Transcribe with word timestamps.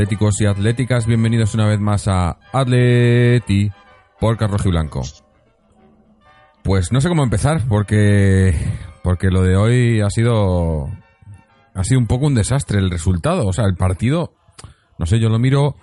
atléticos 0.00 0.40
y 0.40 0.46
atléticas, 0.46 1.06
bienvenidos 1.06 1.52
una 1.52 1.66
vez 1.66 1.78
más 1.78 2.08
a 2.08 2.38
Atleti 2.54 3.70
por 4.18 4.38
Carrojo 4.38 4.66
y 4.66 4.70
Blanco. 4.70 5.02
Pues 6.62 6.90
no 6.90 7.02
sé 7.02 7.10
cómo 7.10 7.22
empezar 7.22 7.68
porque 7.68 8.54
porque 9.02 9.28
lo 9.28 9.42
de 9.42 9.56
hoy 9.56 10.00
ha 10.00 10.08
sido 10.08 10.88
ha 11.74 11.84
sido 11.84 12.00
un 12.00 12.06
poco 12.06 12.28
un 12.28 12.34
desastre 12.34 12.78
el 12.78 12.90
resultado, 12.90 13.46
o 13.46 13.52
sea, 13.52 13.66
el 13.66 13.74
partido 13.74 14.32
no 14.96 15.04
sé, 15.04 15.20
yo 15.20 15.28
lo 15.28 15.38
miro 15.38 15.76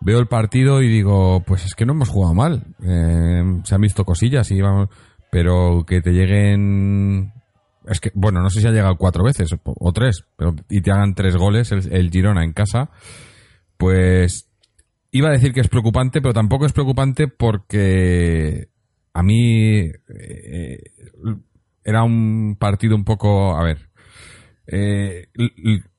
veo 0.00 0.20
el 0.20 0.28
partido 0.28 0.80
y 0.80 0.86
digo, 0.86 1.42
pues 1.44 1.64
es 1.64 1.74
que 1.74 1.86
no 1.86 1.94
hemos 1.94 2.08
jugado 2.08 2.34
mal. 2.34 2.62
Eh, 2.84 3.42
se 3.64 3.74
han 3.74 3.80
visto 3.80 4.04
cosillas 4.04 4.48
y 4.52 4.60
vamos, 4.60 4.90
pero 5.28 5.82
que 5.84 6.00
te 6.00 6.12
lleguen 6.12 7.32
es 7.84 7.98
que, 7.98 8.12
bueno, 8.14 8.40
no 8.42 8.48
sé 8.48 8.60
si 8.60 8.68
ha 8.68 8.70
llegado 8.70 8.94
cuatro 8.94 9.24
veces 9.24 9.52
o, 9.52 9.58
o 9.64 9.92
tres, 9.92 10.24
pero 10.36 10.54
y 10.70 10.82
te 10.82 10.92
hagan 10.92 11.16
tres 11.16 11.36
goles 11.36 11.72
el, 11.72 11.92
el 11.92 12.10
Girona 12.10 12.44
en 12.44 12.52
casa, 12.52 12.90
pues 13.76 14.50
iba 15.10 15.28
a 15.28 15.32
decir 15.32 15.52
que 15.52 15.60
es 15.60 15.68
preocupante, 15.68 16.20
pero 16.20 16.34
tampoco 16.34 16.66
es 16.66 16.72
preocupante 16.72 17.28
porque 17.28 18.68
a 19.12 19.22
mí 19.22 19.80
eh, 19.80 20.78
era 21.84 22.02
un 22.02 22.56
partido 22.58 22.96
un 22.96 23.04
poco, 23.04 23.56
a 23.56 23.64
ver, 23.64 23.88
eh, 24.66 25.28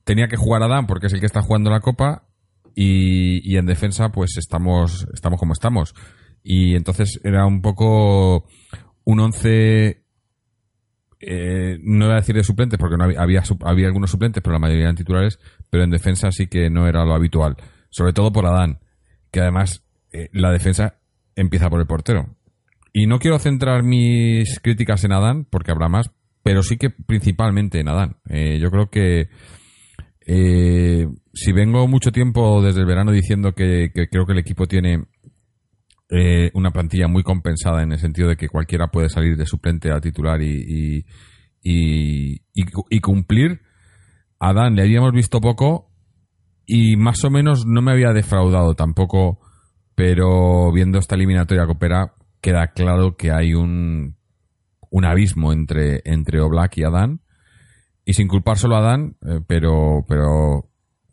tenía 0.03 0.27
que 0.27 0.37
jugar 0.37 0.63
Adán 0.63 0.85
porque 0.85 1.07
es 1.07 1.13
el 1.13 1.19
que 1.19 1.25
está 1.25 1.41
jugando 1.41 1.69
la 1.69 1.79
Copa 1.79 2.27
y, 2.75 3.57
en 3.57 3.65
defensa 3.65 4.09
pues 4.09 4.37
estamos, 4.37 5.07
estamos 5.13 5.39
como 5.39 5.53
estamos. 5.53 5.95
Y 6.43 6.75
entonces 6.75 7.19
era 7.23 7.45
un 7.45 7.61
poco 7.61 8.45
un 9.03 9.19
once 9.19 10.03
eh, 11.19 11.79
no 11.81 12.05
voy 12.05 12.13
a 12.13 12.19
decir 12.19 12.35
de 12.35 12.43
suplentes 12.43 12.77
porque 12.77 12.97
no 12.97 13.05
había, 13.05 13.21
había, 13.21 13.43
había 13.65 13.87
algunos 13.87 14.11
suplentes, 14.11 14.43
pero 14.43 14.53
la 14.53 14.59
mayoría 14.59 14.83
eran 14.83 14.95
titulares, 14.95 15.39
pero 15.69 15.83
en 15.83 15.91
defensa 15.91 16.31
sí 16.31 16.47
que 16.47 16.69
no 16.69 16.87
era 16.87 17.05
lo 17.05 17.13
habitual. 17.13 17.57
Sobre 17.89 18.13
todo 18.13 18.31
por 18.31 18.45
Adán, 18.45 18.79
que 19.31 19.41
además 19.41 19.83
eh, 20.11 20.29
la 20.33 20.51
defensa 20.51 20.99
empieza 21.35 21.69
por 21.69 21.79
el 21.79 21.87
portero. 21.87 22.35
Y 22.93 23.05
no 23.05 23.19
quiero 23.19 23.37
centrar 23.39 23.83
mis 23.83 24.59
críticas 24.59 25.03
en 25.03 25.11
Adán, 25.11 25.45
porque 25.49 25.71
habrá 25.71 25.87
más, 25.87 26.11
pero 26.41 26.63
sí 26.63 26.77
que 26.77 26.89
principalmente 26.89 27.79
en 27.79 27.89
Adán. 27.89 28.17
Eh, 28.29 28.57
yo 28.59 28.71
creo 28.71 28.89
que 28.89 29.29
eh, 30.25 31.07
si 31.33 31.51
vengo 31.51 31.87
mucho 31.87 32.11
tiempo 32.11 32.61
desde 32.61 32.79
el 32.79 32.85
verano 32.87 33.11
diciendo 33.11 33.53
que, 33.53 33.91
creo 33.93 34.25
que 34.25 34.31
el 34.33 34.39
equipo 34.39 34.65
tiene 34.65 35.03
eh, 36.09 36.49
una 36.53 36.71
plantilla 36.71 37.07
muy 37.07 37.21
compensada 37.21 37.83
en 37.83 37.91
el 37.91 37.99
sentido 37.99 38.29
de 38.29 38.35
que 38.35 38.49
cualquiera 38.49 38.87
puede 38.87 39.09
salir 39.09 39.37
de 39.37 39.45
suplente 39.45 39.91
a 39.91 40.01
titular 40.01 40.41
y, 40.41 41.05
y 41.61 42.99
cumplir. 43.01 43.61
A 44.39 44.53
Dan 44.53 44.75
le 44.75 44.83
habíamos 44.83 45.11
visto 45.11 45.41
poco 45.41 45.89
y 46.65 46.95
más 46.97 47.23
o 47.23 47.29
menos 47.29 47.65
no 47.65 47.81
me 47.81 47.91
había 47.91 48.11
defraudado 48.11 48.75
tampoco, 48.75 49.39
pero 49.95 50.71
viendo 50.71 50.99
esta 50.99 51.15
eliminatoria 51.15 51.65
coopera 51.65 52.13
queda 52.41 52.67
claro 52.67 53.15
que 53.15 53.31
hay 53.31 53.53
un, 53.53 54.17
un 54.89 55.05
abismo 55.05 55.53
entre, 55.53 56.01
entre 56.05 56.41
Oblak 56.41 56.77
y 56.77 56.83
Adán. 56.83 57.21
Y 58.05 58.13
sin 58.13 58.27
culpar 58.27 58.57
solo 58.57 58.77
a 58.77 58.81
Dan, 58.81 59.17
eh, 59.25 59.41
pero, 59.45 60.05
pero 60.07 60.69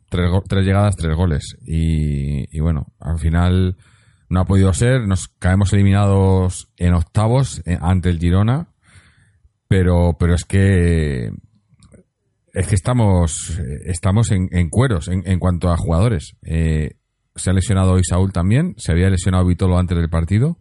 tres, 0.08 0.30
tres 0.48 0.64
llegadas, 0.64 0.96
tres 0.96 1.16
goles. 1.16 1.56
Y, 1.66 2.56
y 2.56 2.60
bueno, 2.60 2.92
al 3.00 3.18
final 3.18 3.76
no 4.28 4.40
ha 4.40 4.44
podido 4.44 4.72
ser, 4.72 5.06
nos 5.06 5.28
caemos 5.28 5.72
eliminados 5.72 6.72
en 6.76 6.94
octavos 6.94 7.62
eh, 7.66 7.78
ante 7.80 8.10
el 8.10 8.18
Girona, 8.18 8.68
pero, 9.68 10.16
pero 10.18 10.34
es 10.34 10.44
que 10.44 11.32
es 12.54 12.66
que 12.68 12.74
estamos, 12.74 13.60
estamos 13.84 14.30
en, 14.30 14.48
cueros 14.70 15.08
en, 15.08 15.22
en 15.26 15.38
cuanto 15.38 15.70
a 15.70 15.76
jugadores. 15.76 16.36
Eh, 16.42 16.92
se 17.34 17.50
ha 17.50 17.52
lesionado 17.52 17.92
hoy 17.92 18.02
Saúl 18.04 18.32
también, 18.32 18.74
se 18.78 18.92
había 18.92 19.10
lesionado 19.10 19.44
Vitolo 19.44 19.76
antes 19.78 19.98
del 19.98 20.08
partido. 20.08 20.58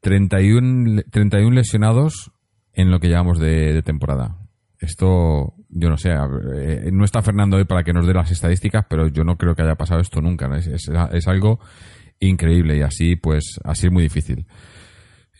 31, 0.00 0.94
le- 0.96 1.02
31 1.04 1.54
lesionados 1.54 2.32
en 2.72 2.90
lo 2.90 3.00
que 3.00 3.08
llevamos 3.08 3.38
de, 3.38 3.82
temporada. 3.82 4.38
Esto, 4.78 5.54
yo 5.68 5.90
no 5.90 5.96
sé, 5.98 6.10
eh, 6.56 6.90
no 6.92 7.04
está 7.04 7.20
Fernando 7.22 7.56
hoy 7.58 7.64
para 7.64 7.82
que 7.84 7.92
nos 7.92 8.06
dé 8.06 8.14
las 8.14 8.30
estadísticas, 8.30 8.86
pero 8.88 9.08
yo 9.08 9.24
no 9.24 9.36
creo 9.36 9.54
que 9.54 9.62
haya 9.62 9.74
pasado 9.74 10.00
esto 10.00 10.20
nunca. 10.22 10.46
Es, 10.56 10.66
es- 10.66 10.90
es 11.12 11.28
algo 11.28 11.60
increíble 12.18 12.76
y 12.78 12.82
así, 12.82 13.16
pues, 13.16 13.58
así 13.64 13.86
es 13.86 13.92
muy 13.92 14.02
difícil. 14.04 14.46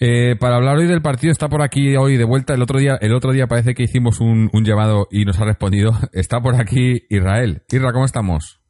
Eh, 0.02 0.34
para 0.40 0.56
hablar 0.56 0.78
hoy 0.78 0.86
del 0.86 1.02
partido 1.02 1.30
está 1.30 1.50
por 1.50 1.60
aquí 1.60 1.94
hoy 1.94 2.16
de 2.16 2.24
vuelta. 2.24 2.54
El 2.54 2.62
otro 2.62 2.78
día, 2.78 2.96
el 3.02 3.14
otro 3.14 3.32
día 3.32 3.46
parece 3.46 3.74
que 3.74 3.82
hicimos 3.82 4.18
un, 4.20 4.48
un 4.50 4.64
llamado 4.64 5.06
y 5.10 5.26
nos 5.26 5.38
ha 5.38 5.44
respondido. 5.44 5.92
Está 6.12 6.40
por 6.40 6.58
aquí 6.58 7.04
Israel. 7.10 7.62
Isra, 7.70 7.92
¿cómo 7.92 8.06
estamos? 8.06 8.60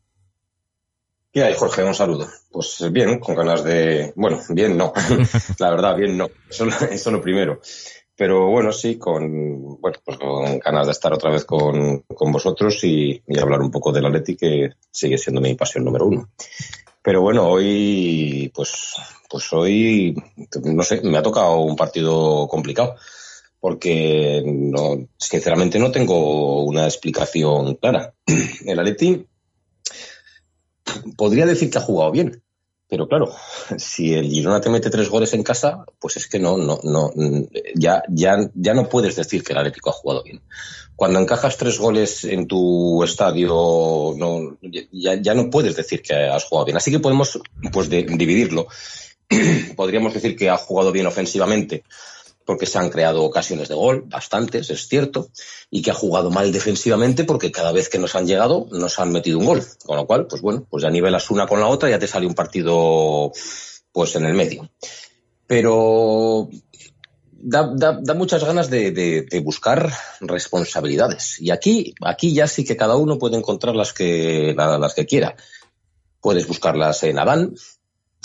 ¿Qué 1.33 1.45
hay, 1.45 1.55
Jorge? 1.55 1.85
Un 1.85 1.95
saludo. 1.95 2.27
Pues 2.51 2.85
bien, 2.91 3.21
con 3.21 3.37
ganas 3.37 3.63
de... 3.63 4.13
Bueno, 4.17 4.41
bien 4.49 4.77
no. 4.77 4.93
La 5.61 5.71
verdad, 5.71 5.97
bien 5.97 6.19
no. 6.19 6.29
Eso, 6.49 6.67
eso 6.67 6.87
es 6.91 7.07
lo 7.07 7.21
primero. 7.23 7.61
Pero 8.17 8.51
bueno, 8.51 8.73
sí, 8.73 8.99
con, 8.99 9.81
bueno, 9.81 9.99
pues 10.05 10.19
con 10.19 10.59
ganas 10.59 10.87
de 10.87 10.93
estar 10.93 11.13
otra 11.13 11.31
vez 11.31 11.45
con, 11.45 12.01
con 12.03 12.33
vosotros 12.33 12.83
y, 12.83 13.23
y 13.27 13.39
hablar 13.39 13.61
un 13.61 13.71
poco 13.71 13.93
del 13.93 14.05
Atleti, 14.05 14.37
que 14.37 14.71
sigue 14.91 15.17
siendo 15.17 15.41
mi 15.41 15.55
pasión 15.55 15.85
número 15.85 16.07
uno. 16.07 16.29
Pero 17.03 17.23
bueno, 17.23 17.49
hoy, 17.49 18.53
pues, 18.55 18.95
pues 19.29 19.53
hoy, 19.53 20.15
no 20.65 20.83
sé, 20.83 21.01
me 21.03 21.19
ha 21.19 21.23
tocado 21.23 21.59
un 21.61 21.77
partido 21.77 22.47
complicado. 22.49 22.97
Porque 23.59 24.43
no, 24.45 25.07
sinceramente 25.19 25.79
no 25.79 25.93
tengo 25.93 26.65
una 26.65 26.85
explicación 26.85 27.75
clara. 27.75 28.15
El 28.65 28.79
Atleti 28.79 29.27
podría 31.17 31.47
decir 31.47 31.71
que 31.71 31.79
ha 31.79 31.83
jugado 31.83 32.11
bien. 32.11 32.43
Pero 32.91 33.07
claro, 33.07 33.33
si 33.79 34.15
el 34.15 34.29
Girona 34.29 34.61
te 34.61 34.69
mete 34.69 34.91
tres 34.91 35.09
goles 35.09 35.33
en 35.33 35.45
casa, 35.45 35.85
pues 36.01 36.17
es 36.17 36.27
que 36.27 36.41
no, 36.41 36.57
no, 36.57 36.81
no, 36.83 37.13
ya, 37.77 38.03
ya, 38.09 38.51
ya 38.53 38.75
no 38.75 38.89
puedes 38.89 39.15
decir 39.15 39.45
que 39.45 39.53
el 39.53 39.61
Atlético 39.61 39.91
ha 39.91 39.93
jugado 39.93 40.25
bien. 40.25 40.43
Cuando 40.97 41.21
encajas 41.21 41.57
tres 41.57 41.79
goles 41.79 42.25
en 42.25 42.49
tu 42.49 43.05
estadio, 43.05 44.13
no, 44.19 44.59
ya, 44.91 45.15
ya 45.15 45.35
no 45.35 45.49
puedes 45.51 45.77
decir 45.77 46.03
que 46.03 46.15
has 46.15 46.45
jugado 46.45 46.65
bien. 46.65 46.79
Así 46.79 46.91
que 46.91 46.99
podemos, 46.99 47.41
pues, 47.73 47.89
dividirlo. 47.89 48.67
Podríamos 49.77 50.13
decir 50.13 50.35
que 50.35 50.51
ha 50.51 50.57
jugado 50.57 50.91
bien 50.91 51.07
ofensivamente, 51.07 51.85
porque 52.51 52.67
se 52.67 52.79
han 52.81 52.91
creado 52.91 53.23
ocasiones 53.23 53.69
de 53.69 53.77
gol, 53.77 54.03
bastantes, 54.09 54.71
es 54.71 54.89
cierto, 54.89 55.31
y 55.71 55.83
que 55.83 55.93
ha 55.93 55.95
jugado 55.95 56.33
mal 56.33 56.51
defensivamente 56.51 57.23
porque 57.23 57.53
cada 57.53 57.71
vez 57.71 57.89
que 57.89 58.01
nos 58.01 58.17
han 58.17 58.27
llegado 58.27 58.67
nos 58.73 58.99
han 58.99 59.13
metido 59.13 59.39
un 59.39 59.45
gol. 59.45 59.65
Con 59.85 59.97
lo 59.97 60.05
cual, 60.05 60.27
pues 60.27 60.43
bueno, 60.43 60.67
pues 60.69 60.83
ya 60.83 60.91
nivelas 60.91 61.31
una 61.31 61.47
con 61.47 61.61
la 61.61 61.69
otra 61.69 61.89
ya 61.91 62.01
te 62.01 62.09
sale 62.09 62.27
un 62.27 62.35
partido 62.35 63.31
pues 63.93 64.17
en 64.17 64.25
el 64.25 64.35
medio. 64.35 64.69
Pero 65.47 66.49
da, 67.31 67.71
da, 67.73 68.01
da 68.03 68.15
muchas 68.15 68.43
ganas 68.43 68.69
de, 68.69 69.43
buscar 69.45 69.89
responsabilidades. 70.19 71.41
Y 71.41 71.53
aquí, 71.53 71.95
aquí 72.05 72.35
ya 72.35 72.49
sí 72.49 72.65
que 72.65 72.77
cada 72.77 72.97
uno 72.97 73.17
puede 73.17 73.37
encontrar 73.37 73.77
las 73.77 73.93
que, 73.93 74.55
la- 74.57 74.77
las 74.77 74.95
que 74.95 75.07
quiera. 75.07 75.37
Puedes 76.21 76.49
buscarlas 76.49 77.05
en 77.05 77.17
Adán, 77.21 77.55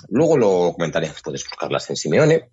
luego 0.10 0.36
lo 0.36 0.74
comentaré, 0.74 1.12
puedes 1.24 1.44
buscarlas 1.44 1.92
en 1.92 1.96
Simeone, 1.96 2.50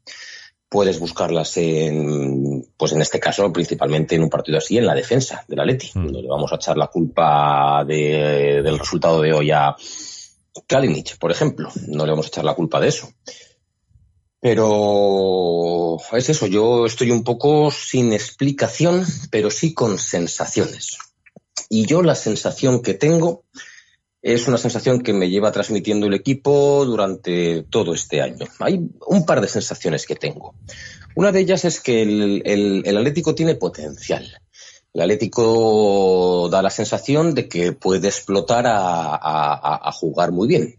puedes 0.72 0.98
buscarlas 0.98 1.54
en, 1.58 2.66
pues 2.78 2.92
en 2.92 3.02
este 3.02 3.20
caso, 3.20 3.52
principalmente 3.52 4.14
en 4.14 4.22
un 4.22 4.30
partido 4.30 4.56
así, 4.56 4.78
en 4.78 4.86
la 4.86 4.94
defensa 4.94 5.44
del 5.46 5.60
Atleti, 5.60 5.90
Mm. 5.94 6.06
donde 6.06 6.26
vamos 6.28 6.50
a 6.50 6.56
echar 6.56 6.78
la 6.78 6.86
culpa 6.86 7.84
de- 7.86 8.62
del 8.64 8.78
resultado 8.78 9.20
de 9.20 9.34
hoy 9.34 9.50
a 9.50 9.76
Kalinic, 10.66 11.18
por 11.18 11.30
ejemplo. 11.30 11.68
No 11.88 12.06
le 12.06 12.12
vamos 12.12 12.26
a 12.26 12.28
echar 12.28 12.44
la 12.44 12.54
culpa 12.54 12.80
de 12.80 12.88
eso. 12.88 13.12
Pero 14.40 15.98
es 16.16 16.28
eso, 16.28 16.46
yo 16.46 16.86
estoy 16.86 17.10
un 17.10 17.22
poco 17.22 17.70
sin 17.70 18.12
explicación, 18.12 19.04
pero 19.30 19.50
sí 19.50 19.72
con 19.72 19.98
sensaciones. 19.98 20.96
Y 21.68 21.86
yo 21.86 22.02
la 22.02 22.14
sensación 22.14 22.82
que 22.82 22.94
tengo 22.94 23.44
es 24.22 24.46
una 24.46 24.56
sensación 24.56 25.02
que 25.02 25.12
me 25.12 25.28
lleva 25.28 25.50
transmitiendo 25.50 26.06
el 26.06 26.14
equipo 26.14 26.84
durante 26.86 27.64
todo 27.64 27.92
este 27.92 28.22
año. 28.22 28.46
Hay 28.60 28.80
un 29.06 29.26
par 29.26 29.40
de 29.40 29.48
sensaciones 29.48 30.06
que 30.06 30.14
tengo. 30.14 30.54
Una 31.16 31.32
de 31.32 31.40
ellas 31.40 31.64
es 31.64 31.80
que 31.80 32.02
el, 32.02 32.42
el- 32.86 32.96
Atlético 32.96 33.34
tiene 33.34 33.56
potencial. 33.56 34.38
El 34.94 35.00
Atlético 35.00 36.48
da 36.50 36.62
la 36.62 36.70
sensación 36.70 37.34
de 37.34 37.48
que 37.48 37.72
puede 37.72 38.08
explotar 38.08 38.66
a, 38.68 39.14
a, 39.16 39.88
a, 39.88 39.92
jugar 39.92 40.30
muy 40.30 40.46
bien. 40.46 40.76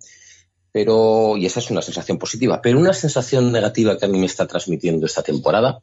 Pero, 0.72 1.36
y 1.38 1.46
esa 1.46 1.60
es 1.60 1.70
una 1.70 1.82
sensación 1.82 2.18
positiva, 2.18 2.62
pero 2.62 2.80
una 2.80 2.94
sensación 2.94 3.52
negativa 3.52 3.98
que 3.98 4.06
a 4.06 4.08
mí 4.10 4.18
me 4.18 4.26
está 4.26 4.48
transmitiendo 4.48 5.06
esta 5.06 5.22
temporada 5.22 5.80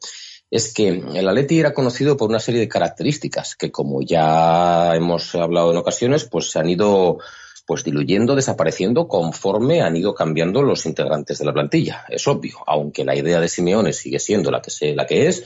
es 0.50 0.74
que 0.74 0.88
el 0.88 1.28
Atleti 1.28 1.60
era 1.60 1.72
conocido 1.74 2.16
por 2.16 2.28
una 2.28 2.40
serie 2.40 2.60
de 2.60 2.68
características 2.68 3.54
que, 3.54 3.70
como 3.70 4.02
ya 4.02 4.96
hemos 4.96 5.32
hablado 5.36 5.70
en 5.70 5.76
ocasiones, 5.76 6.24
pues 6.24 6.50
se 6.50 6.58
han 6.58 6.68
ido 6.68 7.18
pues 7.70 7.84
diluyendo, 7.84 8.34
desapareciendo 8.34 9.06
conforme 9.06 9.80
han 9.80 9.94
ido 9.94 10.12
cambiando 10.12 10.60
los 10.60 10.86
integrantes 10.86 11.38
de 11.38 11.44
la 11.44 11.52
plantilla. 11.52 12.04
Es 12.08 12.26
obvio, 12.26 12.56
aunque 12.66 13.04
la 13.04 13.14
idea 13.14 13.38
de 13.38 13.46
Simeone 13.46 13.92
sigue 13.92 14.18
siendo 14.18 14.50
la 14.50 14.60
que, 14.60 14.72
se, 14.72 14.92
la 14.96 15.06
que 15.06 15.28
es, 15.28 15.44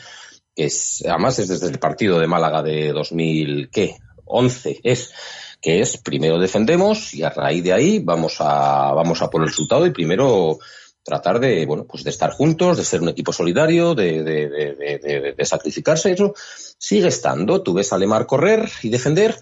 que 0.57 0.65
es, 0.65 1.05
además 1.07 1.39
es 1.39 1.49
desde 1.49 1.67
el 1.67 1.79
partido 1.79 2.19
de 2.19 2.27
Málaga 2.27 2.63
de 2.63 2.95
2011, 2.95 4.81
es 4.85 5.13
que 5.61 5.83
es 5.83 5.99
primero 5.99 6.39
defendemos 6.39 7.13
y 7.13 7.23
a 7.25 7.29
raíz 7.29 7.63
de 7.63 7.75
ahí 7.75 7.99
vamos 7.99 8.37
a, 8.39 8.95
vamos 8.95 9.21
a 9.21 9.29
por 9.29 9.43
el 9.43 9.49
resultado 9.49 9.85
y 9.85 9.91
primero 9.91 10.59
tratar 11.03 11.39
de, 11.41 11.67
bueno, 11.67 11.85
pues 11.87 12.05
de 12.05 12.11
estar 12.11 12.31
juntos, 12.31 12.79
de 12.79 12.85
ser 12.85 13.03
un 13.03 13.11
equipo 13.11 13.35
solidario, 13.35 13.95
de, 13.95 14.23
de, 14.23 14.49
de, 14.49 15.35
de 15.37 15.45
sacrificarse. 15.45 16.13
Eso 16.13 16.33
sigue 16.79 17.09
estando. 17.09 17.63
Tú 17.63 17.75
ves 17.75 17.93
a 17.93 17.99
Lemar 17.99 18.25
correr 18.25 18.67
y 18.83 18.89
defender 18.89 19.37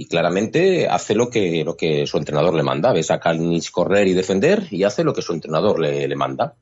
y 0.00 0.06
claramente 0.06 0.88
hace 0.88 1.14
lo 1.14 1.28
que, 1.28 1.62
lo 1.62 1.76
que 1.76 2.06
su 2.06 2.16
entrenador 2.16 2.54
le 2.54 2.62
manda. 2.62 2.90
Ves 2.90 3.10
a 3.10 3.20
Kalinic 3.20 3.70
correr 3.70 4.08
y 4.08 4.14
defender 4.14 4.66
y 4.70 4.84
hace 4.84 5.04
lo 5.04 5.12
que 5.12 5.20
su 5.20 5.34
entrenador 5.34 5.78
le, 5.78 6.08
le 6.08 6.16
manda. 6.16 6.54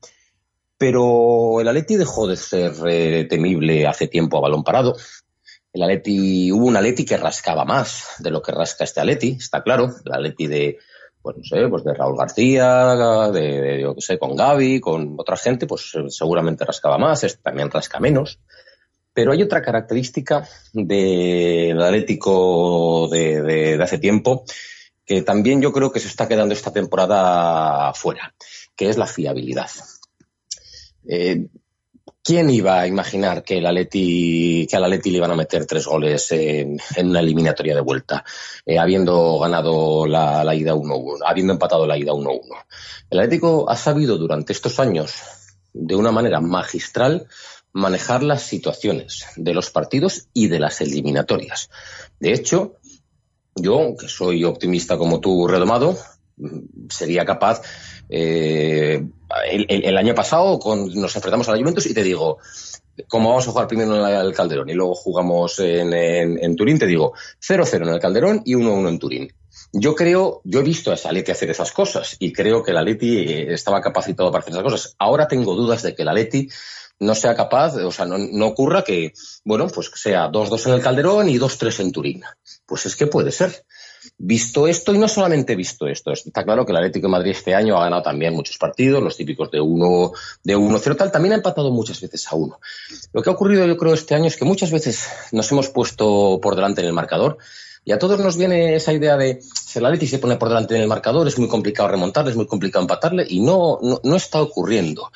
Pero 0.77 1.61
el 1.61 1.69
Atleti 1.69 1.95
dejó 1.95 2.27
de 2.27 2.35
ser 2.35 2.73
eh, 2.85 3.25
temible 3.29 3.87
hace 3.87 4.09
tiempo 4.09 4.37
a 4.37 4.41
balón 4.41 4.65
parado. 4.65 4.93
El 5.71 5.83
Atleti, 5.83 6.51
hubo 6.51 6.65
un 6.65 6.75
Atleti 6.75 7.05
que 7.05 7.15
rascaba 7.15 7.63
más 7.63 8.07
de 8.19 8.29
lo 8.29 8.41
que 8.41 8.51
rasca 8.51 8.83
este 8.83 8.99
Atleti, 8.99 9.37
está 9.39 9.63
claro. 9.63 9.89
El 10.03 10.11
Atleti 10.11 10.47
de, 10.47 10.77
pues 11.21 11.37
no 11.37 11.43
sé, 11.45 11.65
pues 11.69 11.85
de 11.85 11.93
Raúl 11.93 12.17
García, 12.17 13.29
de, 13.31 13.79
yo 13.81 13.95
qué 13.95 14.01
sé, 14.01 14.19
con 14.19 14.35
Gaby, 14.35 14.81
con 14.81 15.15
otra 15.17 15.37
gente, 15.37 15.65
pues 15.65 15.93
seguramente 16.09 16.65
rascaba 16.65 16.97
más, 16.97 17.39
también 17.41 17.71
rasca 17.71 18.01
menos. 18.01 18.37
Pero 19.19 19.33
hay 19.33 19.43
otra 19.43 19.61
característica 19.61 20.47
del 20.71 21.81
Atlético 21.81 23.09
de, 23.09 23.77
hace 23.81 23.97
tiempo 23.97 24.45
que 25.05 25.23
también 25.23 25.61
yo 25.61 25.73
creo 25.73 25.91
que 25.91 25.99
se 25.99 26.07
está 26.07 26.25
quedando 26.25 26.53
esta 26.53 26.71
temporada 26.71 27.93
fuera, 27.93 28.33
que 28.77 28.87
es 28.87 28.97
la 28.97 29.07
fiabilidad. 29.07 29.69
Eh, 31.05 31.47
¿Quién 32.23 32.49
iba 32.49 32.79
a 32.79 32.87
imaginar 32.87 33.43
que 33.43 33.57
el 33.57 33.65
Atleti, 33.65 34.65
que 34.69 34.77
al 34.77 34.85
Atleti 34.85 35.11
le 35.11 35.17
iban 35.17 35.31
a 35.31 35.35
meter 35.35 35.65
tres 35.65 35.85
goles 35.85 36.31
en, 36.31 36.79
en 36.95 37.09
una 37.09 37.19
eliminatoria 37.19 37.75
de 37.75 37.81
vuelta, 37.81 38.23
eh, 38.65 38.79
habiendo 38.79 39.37
ganado 39.37 40.05
la, 40.07 40.45
la 40.45 40.55
ida 40.55 40.73
1-1, 40.73 41.23
habiendo 41.25 41.51
empatado 41.51 41.85
la 41.85 41.97
ida 41.97 42.13
1-1? 42.13 42.39
El 43.09 43.19
Atlético 43.19 43.69
ha 43.69 43.75
sabido 43.75 44.17
durante 44.17 44.53
estos 44.53 44.79
años, 44.79 45.11
de 45.73 45.95
una 45.95 46.13
manera 46.13 46.39
magistral, 46.39 47.27
manejar 47.73 48.23
las 48.23 48.43
situaciones 48.43 49.25
de 49.35 49.53
los 49.53 49.69
partidos 49.69 50.27
y 50.33 50.47
de 50.47 50.59
las 50.59 50.81
eliminatorias. 50.81 51.69
De 52.19 52.33
hecho, 52.33 52.75
yo, 53.55 53.95
que 53.99 54.07
soy 54.07 54.43
optimista 54.43 54.97
como 54.97 55.19
tú, 55.19 55.47
redomado, 55.47 55.97
sería 56.89 57.25
capaz. 57.25 57.61
Eh, 58.09 59.05
el, 59.51 59.97
año 59.97 60.15
pasado 60.15 60.59
nos 60.95 61.15
enfrentamos 61.15 61.47
a 61.47 61.51
la 61.51 61.59
Juventus 61.59 61.85
y 61.85 61.93
te 61.93 62.03
digo, 62.03 62.39
como 63.07 63.29
vamos 63.29 63.47
a 63.47 63.51
jugar 63.51 63.67
primero 63.67 63.95
en 63.95 64.15
el 64.15 64.33
Calderón 64.33 64.69
y 64.69 64.73
luego 64.73 64.95
jugamos 64.95 65.59
en, 65.59 66.55
Turín, 66.55 66.79
te 66.79 66.87
digo 66.87 67.13
0-0 67.39 67.87
en 67.87 67.93
el 67.93 67.99
Calderón 67.99 68.41
y 68.45 68.55
1-1 68.55 68.89
en 68.89 68.99
Turín. 68.99 69.33
Yo 69.71 69.93
creo, 69.93 70.41
yo 70.45 70.61
he 70.61 70.63
visto 70.63 70.89
a 70.89 70.95
esa 70.95 71.11
Leti 71.11 71.31
hacer 71.31 71.51
esas 71.51 71.71
cosas 71.71 72.15
y 72.19 72.33
creo 72.33 72.63
que 72.63 72.73
la 72.73 72.81
Leti 72.81 73.25
estaba 73.27 73.81
capacitado 73.81 74.31
para 74.31 74.41
hacer 74.41 74.53
esas 74.53 74.63
cosas. 74.63 74.95
Ahora 74.97 75.27
tengo 75.27 75.55
dudas 75.55 75.83
de 75.83 75.93
que 75.93 76.03
la 76.03 76.13
Leti 76.13 76.49
no 76.99 77.15
sea 77.15 77.35
capaz, 77.35 77.75
o 77.75 77.91
sea, 77.91 78.05
no, 78.05 78.47
ocurra 78.47 78.83
que, 78.83 79.13
bueno, 79.45 79.67
pues 79.67 79.89
sea 79.95 80.29
2-2 80.29 80.67
en 80.67 80.73
el 80.73 80.81
Calderón 80.81 81.29
y 81.29 81.37
2-3 81.37 81.79
en 81.79 81.91
Turín. 81.91 82.23
Pues 82.65 82.85
es 82.85 82.95
que 82.95 83.07
puede 83.07 83.31
ser. 83.31 83.65
Visto 84.17 84.67
esto, 84.67 84.93
y 84.93 84.97
no 84.97 85.07
solamente 85.07 85.55
visto 85.55 85.87
esto, 85.87 86.11
está 86.11 86.43
claro 86.43 86.65
que 86.65 86.71
el 86.71 86.77
Atlético 86.77 87.07
de 87.07 87.11
Madrid 87.11 87.31
este 87.31 87.53
año 87.53 87.77
ha 87.77 87.83
ganado 87.83 88.01
también 88.01 88.33
muchos 88.33 88.57
partidos, 88.57 89.03
los 89.03 89.15
típicos 89.17 89.51
de 89.51 89.59
1 89.59 90.11
de 90.43 90.57
1-0 90.57 90.95
tal, 90.97 91.11
también 91.11 91.33
ha 91.33 91.37
empatado 91.37 91.71
muchas 91.71 91.99
veces 91.99 92.25
a 92.31 92.35
1. 92.35 92.59
Lo 93.13 93.21
que 93.21 93.29
ha 93.29 93.33
ocurrido 93.33 93.65
yo 93.65 93.77
creo 93.77 93.93
este 93.93 94.15
año 94.15 94.27
es 94.27 94.37
que 94.37 94.45
muchas 94.45 94.71
veces 94.71 95.07
nos 95.31 95.51
hemos 95.51 95.69
puesto 95.69 96.39
por 96.41 96.55
delante 96.55 96.81
en 96.81 96.87
el 96.87 96.93
marcador 96.93 97.37
y 97.83 97.91
a 97.91 97.99
todos 97.99 98.19
nos 98.19 98.37
viene 98.37 98.75
esa 98.75 98.93
idea 98.93 99.17
de 99.17 99.41
si 99.41 99.79
el 99.79 99.85
Atleti 99.85 100.07
se 100.07 100.19
pone 100.19 100.37
por 100.37 100.49
delante 100.49 100.75
en 100.75 100.81
el 100.81 100.87
marcador 100.87 101.27
es 101.27 101.37
muy 101.37 101.47
complicado 101.47 101.89
remontarle, 101.89 102.31
es 102.31 102.37
muy 102.37 102.47
complicado 102.47 102.83
empatarle 102.83 103.25
y 103.27 103.41
no, 103.41 103.79
no 103.81 104.15
está 104.15 104.41
ocurriendo. 104.41 105.11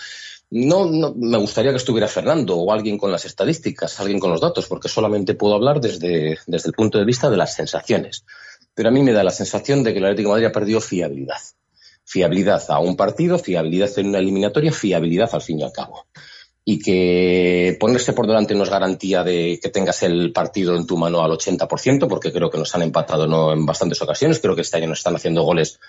No, 0.55 0.85
no, 0.85 1.15
me 1.15 1.39
gustaría 1.39 1.71
que 1.71 1.77
estuviera 1.77 2.07
Fernando 2.07 2.55
o 2.55 2.71
alguien 2.71 2.99
con 2.99 3.11
las 3.11 3.25
estadísticas, 3.25 3.99
alguien 3.99 4.19
con 4.19 4.29
los 4.29 4.39
datos, 4.39 4.67
porque 4.67 4.87
solamente 4.87 5.33
puedo 5.33 5.55
hablar 5.55 5.81
desde, 5.81 6.37
desde 6.45 6.69
el 6.69 6.75
punto 6.75 6.99
de 6.99 7.05
vista 7.05 7.27
de 7.31 7.37
las 7.37 7.55
sensaciones. 7.55 8.23
Pero 8.75 8.89
a 8.89 8.91
mí 8.91 9.01
me 9.01 9.13
da 9.13 9.23
la 9.23 9.31
sensación 9.31 9.81
de 9.81 9.93
que 9.93 9.97
el 9.97 10.05
Atlético 10.05 10.29
Madrid 10.29 10.45
ha 10.45 10.51
perdido 10.51 10.79
fiabilidad. 10.79 11.39
Fiabilidad 12.05 12.61
a 12.69 12.77
un 12.77 12.95
partido, 12.95 13.39
fiabilidad 13.39 13.97
en 13.97 14.09
una 14.09 14.19
eliminatoria, 14.19 14.71
fiabilidad 14.71 15.31
al 15.33 15.41
fin 15.41 15.59
y 15.59 15.63
al 15.63 15.71
cabo. 15.71 16.05
Y 16.63 16.77
que 16.77 17.75
ponerse 17.79 18.13
por 18.13 18.27
delante 18.27 18.53
no 18.53 18.63
es 18.63 18.69
garantía 18.69 19.23
de 19.23 19.59
que 19.59 19.69
tengas 19.69 20.03
el 20.03 20.31
partido 20.31 20.75
en 20.75 20.85
tu 20.85 20.97
mano 20.97 21.23
al 21.23 21.31
80%, 21.31 22.07
porque 22.07 22.31
creo 22.31 22.51
que 22.51 22.59
nos 22.59 22.75
han 22.75 22.83
empatado 22.83 23.53
en 23.53 23.65
bastantes 23.65 23.99
ocasiones. 24.03 24.39
Creo 24.39 24.53
que 24.53 24.61
este 24.61 24.77
año 24.77 24.89
nos 24.89 24.99
están 24.99 25.15
haciendo 25.15 25.41
goles 25.41 25.79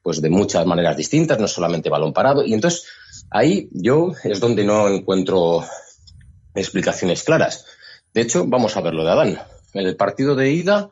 pues 0.00 0.22
de 0.22 0.30
muchas 0.30 0.64
maneras 0.64 0.96
distintas, 0.96 1.38
no 1.38 1.48
solamente 1.48 1.90
balón 1.90 2.14
parado. 2.14 2.44
Y 2.44 2.54
entonces 2.54 2.86
Ahí 3.30 3.68
yo 3.72 4.12
es 4.24 4.40
donde 4.40 4.64
no 4.64 4.88
encuentro 4.88 5.64
explicaciones 6.54 7.22
claras. 7.22 7.66
De 8.14 8.22
hecho, 8.22 8.46
vamos 8.46 8.76
a 8.76 8.80
ver 8.80 8.94
lo 8.94 9.04
de 9.04 9.10
Adán. 9.10 9.38
En 9.74 9.86
el 9.86 9.96
partido 9.96 10.34
de 10.34 10.50
ida, 10.50 10.90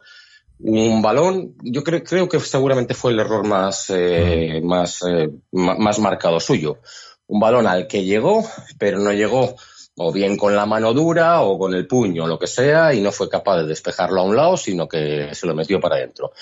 un 0.58 1.02
balón, 1.02 1.54
yo 1.62 1.82
creo, 1.82 2.02
creo 2.04 2.28
que 2.28 2.40
seguramente 2.40 2.94
fue 2.94 3.12
el 3.12 3.20
error 3.20 3.46
más, 3.46 3.86
eh, 3.88 4.60
más, 4.62 5.00
eh, 5.08 5.30
más 5.52 5.98
marcado 5.98 6.38
suyo. 6.40 6.78
Un 7.26 7.40
balón 7.40 7.66
al 7.66 7.86
que 7.86 8.04
llegó, 8.04 8.44
pero 8.78 8.98
no 8.98 9.12
llegó 9.12 9.56
o 9.96 10.12
bien 10.12 10.36
con 10.36 10.56
la 10.56 10.66
mano 10.66 10.92
dura 10.92 11.42
o 11.42 11.58
con 11.58 11.74
el 11.74 11.86
puño, 11.86 12.26
lo 12.26 12.38
que 12.38 12.46
sea, 12.46 12.92
y 12.94 13.00
no 13.00 13.12
fue 13.12 13.28
capaz 13.28 13.58
de 13.58 13.66
despejarlo 13.66 14.20
a 14.20 14.24
un 14.24 14.36
lado, 14.36 14.56
sino 14.56 14.88
que 14.88 15.30
se 15.34 15.46
lo 15.46 15.54
metió 15.54 15.80
para 15.80 15.96
adentro. 15.96 16.32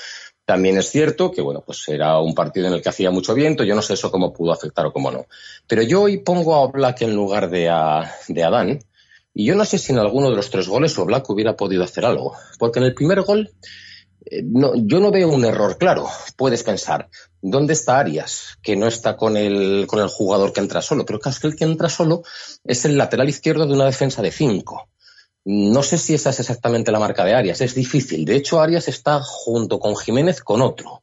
También 0.45 0.77
es 0.77 0.91
cierto 0.91 1.31
que, 1.31 1.41
bueno, 1.41 1.63
pues 1.65 1.89
era 1.89 2.19
un 2.19 2.35
partido 2.35 2.67
en 2.67 2.75
el 2.75 2.83
que 2.83 2.89
hacía 2.89 3.11
mucho 3.11 3.35
viento, 3.35 3.65
yo 3.65 3.75
no 3.75 3.83
sé 3.83 3.95
eso 3.95 4.11
cómo 4.11 4.33
pudo 4.33 4.53
afectar 4.53 4.87
o 4.87 4.93
cómo 4.93 5.11
no. 5.11 5.27
Pero 5.69 5.83
yo 5.83 6.03
hoy 6.03 6.19
pongo 6.19 6.57
a 6.57 6.67
Black 6.67 7.03
en 7.03 7.15
lugar 7.15 7.49
de, 7.49 7.69
a, 7.69 8.13
de 8.29 8.43
Adán, 8.43 8.81
y 9.35 9.47
yo 9.47 9.55
no 9.55 9.65
sé 9.65 9.79
si 9.79 9.93
en 9.93 9.99
alguno 9.99 10.31
de 10.31 10.37
los 10.37 10.51
tres 10.51 10.69
goles 10.69 10.99
o 10.99 11.05
Black 11.05 11.31
hubiera 11.31 11.57
podido 11.57 11.85
hacer 11.85 12.05
algo, 12.05 12.35
porque 12.59 12.81
en 12.81 12.87
el 12.87 12.95
primer 12.95 13.23
gol 13.23 13.51
eh, 14.27 14.43
no, 14.45 14.73
yo 14.75 15.01
no 15.01 15.11
veo 15.11 15.29
un 15.29 15.45
error 15.45 15.79
claro. 15.79 16.09
Puedes 16.37 16.63
pensar, 16.63 17.09
¿dónde 17.41 17.73
está 17.73 17.99
Arias? 17.99 18.59
Que 18.63 18.77
no 18.77 18.87
está 18.87 19.17
con 19.17 19.37
el, 19.37 19.87
con 19.87 20.01
el 20.01 20.09
jugador 20.09 20.53
que 20.53 20.61
entra 20.61 20.83
solo, 20.83 21.05
pero 21.05 21.21
es 21.25 21.41
que 21.41 21.47
el 21.47 21.57
que 21.57 21.65
entra 21.65 21.89
solo 21.89 22.23
es 22.65 22.85
el 22.85 22.97
lateral 22.97 23.29
izquierdo 23.29 23.67
de 23.67 23.75
una 23.75 23.87
defensa 23.87 24.23
de 24.23 24.31
cinco. 24.31 24.89
No 25.45 25.83
sé 25.83 25.99
si 25.99 26.15
esa 26.15 26.31
es 26.31 26.41
exactamente 26.41 26.93
la 26.93 27.01
marca 27.01 27.25
de 27.25 27.35
Arias, 27.35 27.61
es 27.61 27.75
difícil. 27.75 28.25
De 28.25 28.37
hecho, 28.37 28.61
Arias 28.61 28.89
está 28.89 29.21
junto 29.23 29.81
con 29.81 29.97
Jiménez 29.97 30.41
con 30.41 30.63
otro. 30.63 31.03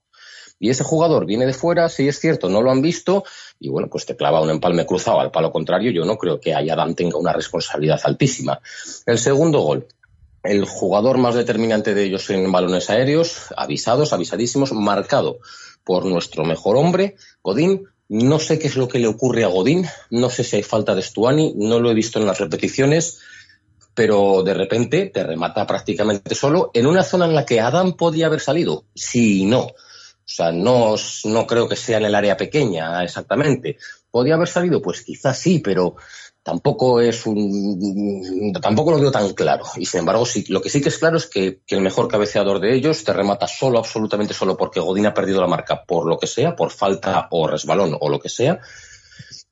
Y 0.60 0.70
ese 0.70 0.84
jugador 0.84 1.26
viene 1.26 1.46
de 1.46 1.54
fuera, 1.54 1.88
sí 1.88 2.08
es 2.08 2.20
cierto, 2.20 2.50
no 2.50 2.62
lo 2.62 2.70
han 2.70 2.82
visto, 2.82 3.24
y 3.60 3.70
bueno, 3.70 3.88
pues 3.90 4.06
te 4.06 4.18
clava 4.18 4.42
un 4.42 4.50
empalme 4.50 4.86
cruzado 4.86 5.20
al 5.20 5.32
palo 5.32 5.52
contrario. 5.52 5.92
Yo 5.92 6.04
no 6.04 6.18
creo 6.18 6.40
que 6.40 6.54
Ayadam 6.54 6.96
tenga 6.96 7.18
una 7.18 7.32
responsabilidad 7.32 8.02
altísima. 8.04 8.60
El 9.06 9.18
segundo 9.20 9.62
gol, 9.62 9.88
el 10.44 10.66
jugador 10.66 11.18
más 11.18 11.36
determinante 11.36 11.94
de 11.94 12.04
ellos 12.04 12.30
en 12.30 12.52
balones 12.52 12.90
aéreos, 12.90 13.54
avisados, 13.56 14.12
avisadísimos, 14.12 14.74
marcado 14.74 15.40
por 15.84 16.06
nuestro 16.06 16.44
mejor 16.44 16.76
hombre, 16.76 17.16
Godín. 17.42 17.88
No 18.10 18.40
sé 18.40 18.58
qué 18.58 18.68
es 18.68 18.76
lo 18.76 18.88
que 18.88 19.00
le 19.00 19.08
ocurre 19.08 19.44
a 19.44 19.48
Godín, 19.48 19.86
no 20.10 20.30
sé 20.32 20.44
si 20.44 20.56
hay 20.56 20.64
falta 20.64 20.96
de 20.96 21.04
Stuani, 21.04 21.54
no 21.56 21.80
lo 21.80 21.92
he 21.92 21.94
visto 21.94 22.20
en 22.20 22.26
las 22.26 22.40
repeticiones 22.40 23.20
pero 24.00 24.44
de 24.44 24.54
repente 24.54 25.08
te 25.08 25.26
remata 25.26 25.68
prácticamente 25.68 26.34
solo 26.34 26.72
en 26.74 26.88
una 26.88 27.04
zona 27.04 27.26
en 27.26 27.36
la 27.36 27.46
que 27.46 27.60
Adam 27.60 27.98
podía 27.98 28.28
haber 28.28 28.40
salido. 28.40 28.86
Sí 28.96 29.42
y 29.42 29.46
no. 29.46 29.64
O 29.64 29.76
sea, 30.24 30.54
no, 30.54 30.96
no 31.26 31.46
creo 31.46 31.68
que 31.68 31.76
sea 31.76 31.98
en 31.98 32.06
el 32.06 32.16
área 32.16 32.38
pequeña 32.38 33.04
exactamente. 33.04 33.76
¿Podía 34.10 34.36
haber 34.36 34.48
salido? 34.48 34.82
Pues 34.82 35.02
quizás 35.02 35.38
sí, 35.38 35.60
pero 35.60 35.98
tampoco 36.42 37.02
es 37.02 37.26
un 37.26 38.54
tampoco 38.62 38.92
lo 38.92 39.02
veo 39.02 39.12
tan 39.12 39.34
claro. 39.34 39.66
Y 39.76 39.86
sin 39.86 40.00
embargo, 40.00 40.26
sí, 40.26 40.46
lo 40.48 40.62
que 40.62 40.70
sí 40.70 40.80
que 40.80 40.88
es 40.88 40.98
claro 40.98 41.18
es 41.18 41.26
que, 41.26 41.60
que, 41.68 41.76
el 41.76 41.82
mejor 41.82 42.08
cabeceador 42.08 42.62
de 42.62 42.74
ellos 42.74 43.04
te 43.04 43.12
remata 43.12 43.50
solo, 43.50 43.80
absolutamente 43.80 44.34
solo, 44.34 44.56
porque 44.56 44.80
Godín 44.80 45.08
ha 45.08 45.14
perdido 45.14 45.42
la 45.42 45.48
marca 45.48 45.84
por 45.84 46.08
lo 46.08 46.18
que 46.18 46.28
sea, 46.28 46.56
por 46.56 46.72
falta 46.72 47.28
o 47.32 47.48
resbalón 47.48 47.98
o 48.00 48.08
lo 48.08 48.22
que 48.22 48.30
sea. 48.30 48.62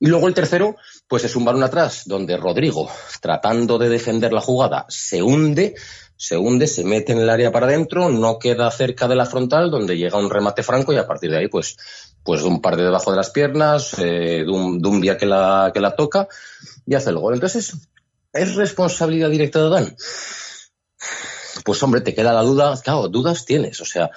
Y 0.00 0.06
luego 0.06 0.28
el 0.28 0.34
tercero, 0.34 0.76
pues 1.08 1.24
es 1.24 1.34
un 1.34 1.44
balón 1.44 1.64
atrás 1.64 2.02
donde 2.06 2.36
Rodrigo, 2.36 2.88
tratando 3.20 3.78
de 3.78 3.88
defender 3.88 4.32
la 4.32 4.40
jugada, 4.40 4.86
se 4.88 5.22
hunde, 5.22 5.74
se 6.16 6.36
hunde, 6.36 6.68
se 6.68 6.84
mete 6.84 7.12
en 7.12 7.18
el 7.18 7.30
área 7.30 7.50
para 7.50 7.66
adentro, 7.66 8.08
no 8.08 8.38
queda 8.38 8.70
cerca 8.70 9.08
de 9.08 9.16
la 9.16 9.26
frontal, 9.26 9.70
donde 9.70 9.96
llega 9.96 10.18
un 10.18 10.30
remate 10.30 10.62
franco 10.62 10.92
y 10.92 10.96
a 10.96 11.06
partir 11.06 11.30
de 11.30 11.38
ahí, 11.38 11.48
pues, 11.48 11.76
pues 12.22 12.42
un 12.42 12.60
par 12.60 12.76
de 12.76 12.84
debajo 12.84 13.10
de 13.10 13.16
las 13.16 13.30
piernas, 13.30 13.98
eh, 13.98 14.44
de 14.44 14.50
un 14.50 15.00
vía 15.00 15.16
que 15.16 15.26
la, 15.26 15.70
que 15.74 15.80
la 15.80 15.96
toca 15.96 16.28
y 16.86 16.94
hace 16.94 17.10
el 17.10 17.18
gol. 17.18 17.34
Entonces, 17.34 17.72
¿es 18.32 18.54
responsabilidad 18.54 19.30
directa 19.30 19.60
de 19.60 19.66
Adán? 19.66 19.96
Pues 21.64 21.82
hombre, 21.82 22.00
te 22.00 22.14
queda 22.14 22.32
la 22.32 22.42
duda, 22.42 22.78
claro, 22.82 23.08
dudas 23.08 23.44
tienes, 23.44 23.80
o 23.80 23.84
sea, 23.84 24.10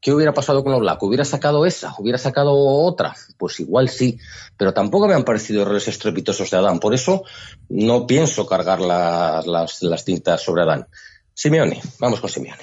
¿Qué 0.00 0.12
hubiera 0.12 0.32
pasado 0.32 0.62
con 0.62 0.72
Oblak? 0.74 1.02
¿Hubiera 1.02 1.24
sacado 1.24 1.66
esa? 1.66 1.92
¿Hubiera 1.98 2.18
sacado 2.18 2.52
otra? 2.54 3.16
Pues 3.36 3.58
igual 3.58 3.88
sí, 3.88 4.18
pero 4.56 4.72
tampoco 4.72 5.08
me 5.08 5.14
han 5.14 5.24
parecido 5.24 5.62
errores 5.62 5.88
estrepitosos 5.88 6.50
de 6.50 6.56
Adán. 6.56 6.78
Por 6.78 6.94
eso 6.94 7.24
no 7.68 8.06
pienso 8.06 8.46
cargar 8.46 8.80
las, 8.80 9.46
las, 9.82 10.04
tintas 10.04 10.40
sobre 10.40 10.62
Adán. 10.62 10.86
Simeone, 11.34 11.80
vamos 11.98 12.20
con 12.20 12.30
Simeone. 12.30 12.62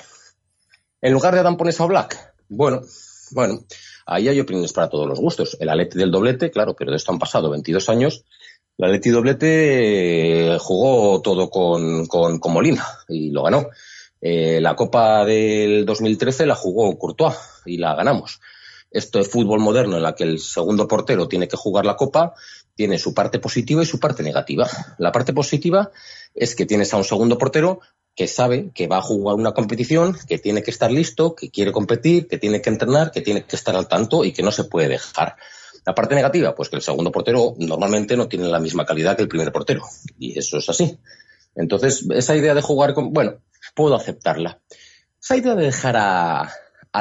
En 1.02 1.12
lugar 1.12 1.34
de 1.34 1.42
Adán 1.42 1.58
pones 1.58 1.80
a 1.80 1.84
Oblak. 1.84 2.36
Bueno, 2.48 2.82
bueno, 3.32 3.66
ahí 4.06 4.30
hay 4.30 4.40
opiniones 4.40 4.72
para 4.72 4.90
todos 4.90 5.08
los 5.08 5.20
gustos. 5.20 5.58
El 5.60 5.68
Aleti 5.68 5.98
del 5.98 6.12
doblete, 6.12 6.52
claro, 6.52 6.74
pero 6.74 6.92
de 6.92 6.98
esto 6.98 7.12
han 7.12 7.20
pasado 7.20 7.50
22 7.50 7.90
años. 7.90 8.24
El 8.78 8.86
Aleti 8.86 9.10
doblete 9.10 10.58
jugó 10.62 11.22
todo 11.22 11.50
con, 11.50 12.06
con 12.08 12.40
Molina 12.54 12.86
y 13.10 13.32
lo 13.32 13.44
ganó. 13.44 13.68
Eh, 14.22 14.60
la 14.62 14.76
Copa 14.76 15.26
del 15.26 15.86
2013 15.86 16.46
la 16.46 16.56
jugó 16.56 16.98
Courtois 16.98 17.36
y 17.66 17.78
la 17.78 17.96
ganamos. 17.96 18.40
Esto 18.92 19.20
es 19.20 19.30
fútbol 19.30 19.60
moderno 19.60 19.98
en 19.98 20.04
la 20.04 20.16
que 20.16 20.24
el 20.24 20.40
segundo 20.40 20.88
portero 20.88 21.28
tiene 21.28 21.48
que 21.48 21.58
jugar 21.58 21.86
la 21.86 21.98
Copa, 21.98 22.34
tiene 22.76 22.98
su 22.98 23.14
parte 23.14 23.40
positiva 23.40 23.84
y 23.84 23.86
su 23.86 24.00
parte 24.00 24.24
negativa. 24.24 24.70
La 24.98 25.12
parte 25.12 25.34
positiva 25.34 25.92
es 26.34 26.56
que 26.56 26.66
tienes 26.66 26.94
a 26.94 26.98
un 26.98 27.04
segundo 27.04 27.38
portero 27.38 27.82
que 28.16 28.28
sabe 28.28 28.72
que 28.74 28.88
va 28.88 28.98
a 28.98 29.02
jugar 29.02 29.36
una 29.36 29.52
competición, 29.52 30.18
que 30.28 30.40
tiene 30.40 30.64
que 30.64 30.72
estar 30.72 30.92
listo, 30.92 31.36
que 31.36 31.50
quiere 31.50 31.74
competir, 31.74 32.28
que 32.28 32.38
tiene 32.38 32.62
que 32.62 32.70
entrenar, 32.70 33.12
que 33.12 33.22
tiene 33.22 33.44
que 33.44 33.56
estar 33.58 33.76
al 33.76 33.90
tanto 33.90 34.24
y 34.24 34.32
que 34.32 34.44
no 34.44 34.52
se 34.52 34.64
puede 34.64 34.88
dejar. 34.88 35.36
La 35.86 35.94
parte 35.94 36.16
negativa, 36.16 36.56
pues 36.56 36.70
que 36.70 36.78
el 36.78 36.82
segundo 36.82 37.12
portero 37.12 37.54
normalmente 37.58 38.16
no 38.16 38.28
tiene 38.28 38.48
la 38.48 38.60
misma 38.60 38.86
calidad 38.86 39.18
que 39.18 39.24
el 39.24 39.28
primer 39.28 39.52
portero. 39.52 39.84
Y 40.18 40.40
eso 40.40 40.58
es 40.58 40.70
así. 40.70 40.98
Entonces, 41.56 42.06
esa 42.12 42.36
idea 42.36 42.54
de 42.54 42.62
jugar 42.62 42.94
con, 42.94 43.14
bueno, 43.14 43.42
puedo 43.76 43.96
aceptarla. 43.96 44.60
Esa 45.22 45.38
idea 45.38 45.54
de 45.56 45.66
dejar 45.66 45.96
a, 45.98 46.52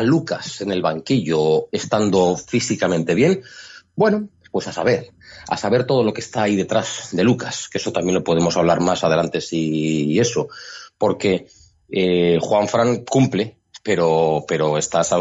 Lucas 0.02 0.61
en 0.61 0.73
el 0.73 0.83
banquillo 0.83 1.69
estando 1.71 2.37
físicamente 2.37 3.14
bien, 3.14 3.43
bueno, 3.95 4.28
pues 4.50 4.66
a 4.66 4.73
saber, 4.73 5.12
a 5.49 5.57
saber 5.57 5.87
todo 5.87 6.02
lo 6.02 6.12
que 6.12 6.21
está 6.21 6.43
ahí 6.43 6.57
detrás 6.57 7.11
de 7.12 7.23
Lucas, 7.23 7.69
que 7.69 7.78
eso 7.78 7.93
también 7.93 8.16
lo 8.16 8.25
podemos 8.25 8.57
hablar 8.57 8.81
más 8.81 9.04
adelante 9.04 9.40
si 9.40 10.19
eso, 10.19 10.49
porque 10.99 11.47
eh, 11.88 12.38
Juan 12.40 12.66
Fran 12.66 13.04
cumple, 13.04 13.57
pero, 13.85 14.45
pero 14.49 14.78
estás, 14.78 15.14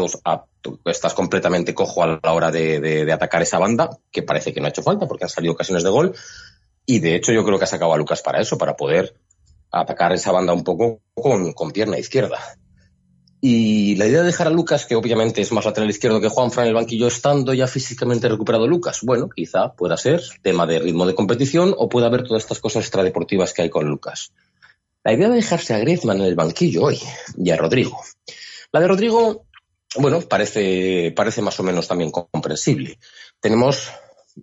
estás 0.86 1.14
completamente 1.14 1.72
cojo 1.72 2.02
a 2.02 2.18
la 2.20 2.32
hora 2.32 2.50
de, 2.50 2.80
de, 2.80 3.12
atacar 3.12 3.42
esa 3.42 3.60
banda, 3.60 3.90
que 4.10 4.24
parece 4.24 4.52
que 4.52 4.60
no 4.60 4.66
ha 4.66 4.70
hecho 4.70 4.82
falta 4.82 5.06
porque 5.06 5.24
han 5.24 5.30
salido 5.30 5.52
ocasiones 5.52 5.84
de 5.84 5.90
gol, 5.90 6.14
y 6.84 6.98
de 6.98 7.14
hecho 7.14 7.30
yo 7.30 7.44
creo 7.44 7.58
que 7.58 7.64
ha 7.64 7.68
sacado 7.68 7.94
a 7.94 7.98
Lucas 7.98 8.22
para 8.22 8.40
eso, 8.40 8.58
para 8.58 8.76
poder 8.76 9.14
atacar 9.80 10.12
esa 10.12 10.32
banda 10.32 10.52
un 10.52 10.64
poco 10.64 11.00
con, 11.14 11.72
pierna 11.72 11.98
izquierda. 11.98 12.38
Y 13.40 13.96
la 13.96 14.06
idea 14.06 14.20
de 14.20 14.26
dejar 14.26 14.46
a 14.46 14.50
Lucas, 14.50 14.86
que 14.86 14.94
obviamente 14.94 15.42
es 15.42 15.52
más 15.52 15.66
lateral 15.66 15.90
izquierdo 15.90 16.20
que 16.20 16.30
Juan 16.30 16.50
Fran 16.50 16.64
en 16.64 16.68
el 16.70 16.74
banquillo, 16.74 17.06
estando 17.06 17.52
ya 17.52 17.66
físicamente 17.66 18.28
recuperado 18.28 18.66
Lucas, 18.66 19.00
bueno, 19.02 19.28
quizá 19.28 19.74
pueda 19.74 19.98
ser 19.98 20.22
tema 20.42 20.66
de 20.66 20.78
ritmo 20.78 21.06
de 21.06 21.14
competición 21.14 21.74
o 21.76 21.88
pueda 21.88 22.06
haber 22.06 22.22
todas 22.22 22.42
estas 22.42 22.60
cosas 22.60 22.84
extradeportivas 22.84 23.52
que 23.52 23.62
hay 23.62 23.70
con 23.70 23.86
Lucas. 23.86 24.32
La 25.02 25.12
idea 25.12 25.28
de 25.28 25.36
dejarse 25.36 25.74
a 25.74 25.78
Griezmann 25.78 26.20
en 26.20 26.26
el 26.26 26.34
banquillo 26.34 26.84
hoy 26.84 26.98
y 27.36 27.50
a 27.50 27.56
Rodrigo. 27.56 28.00
La 28.72 28.80
de 28.80 28.88
Rodrigo, 28.88 29.44
bueno, 29.98 30.22
parece, 30.22 31.12
parece 31.14 31.42
más 31.42 31.60
o 31.60 31.62
menos 31.62 31.86
también 31.86 32.10
comprensible. 32.10 32.98
Tenemos, 33.38 33.90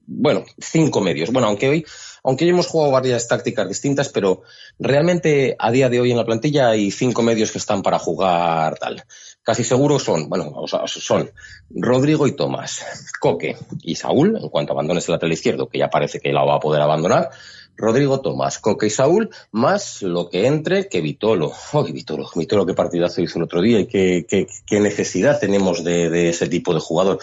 bueno, 0.05 0.45
cinco 0.59 1.01
medios. 1.01 1.31
Bueno, 1.31 1.47
aunque 1.47 1.69
hoy 1.69 1.85
aunque 2.23 2.47
hemos 2.47 2.67
jugado 2.67 2.91
varias 2.91 3.27
tácticas 3.27 3.67
distintas, 3.67 4.09
pero 4.09 4.43
realmente 4.79 5.55
a 5.57 5.71
día 5.71 5.89
de 5.89 5.99
hoy 5.99 6.11
en 6.11 6.17
la 6.17 6.25
plantilla 6.25 6.69
hay 6.69 6.91
cinco 6.91 7.23
medios 7.23 7.51
que 7.51 7.57
están 7.57 7.81
para 7.81 7.99
jugar 7.99 8.77
tal. 8.77 9.03
Casi 9.43 9.63
seguro 9.63 9.97
son, 9.97 10.29
bueno, 10.29 10.53
son 10.85 11.31
Rodrigo 11.69 12.27
y 12.27 12.35
Tomás, 12.35 12.85
Coque 13.19 13.57
y 13.81 13.95
Saúl, 13.95 14.37
en 14.39 14.49
cuanto 14.49 14.73
abandones 14.73 15.07
el 15.07 15.13
lateral 15.13 15.33
izquierdo, 15.33 15.67
que 15.67 15.79
ya 15.79 15.89
parece 15.89 16.19
que 16.19 16.31
la 16.31 16.43
va 16.43 16.55
a 16.57 16.59
poder 16.59 16.81
abandonar. 16.81 17.29
Rodrigo 17.75 18.21
Tomás, 18.21 18.59
Coque 18.59 18.87
y 18.87 18.91
Saúl, 18.91 19.29
más 19.51 20.03
lo 20.03 20.29
que 20.29 20.45
entre 20.45 20.87
que 20.87 21.01
Vitolo. 21.01 21.51
Oh, 21.73 21.83
Vitolo, 21.83 22.29
Vitolo, 22.35 22.65
qué 22.67 22.75
partidazo 22.75 23.21
hizo 23.21 23.39
el 23.39 23.45
otro 23.45 23.61
día 23.61 23.79
y 23.79 23.87
qué, 23.87 24.27
qué, 24.27 24.79
necesidad 24.79 25.39
tenemos 25.39 25.83
de, 25.83 26.11
de 26.11 26.29
ese 26.29 26.47
tipo 26.47 26.75
de 26.75 26.79
jugador 26.79 27.19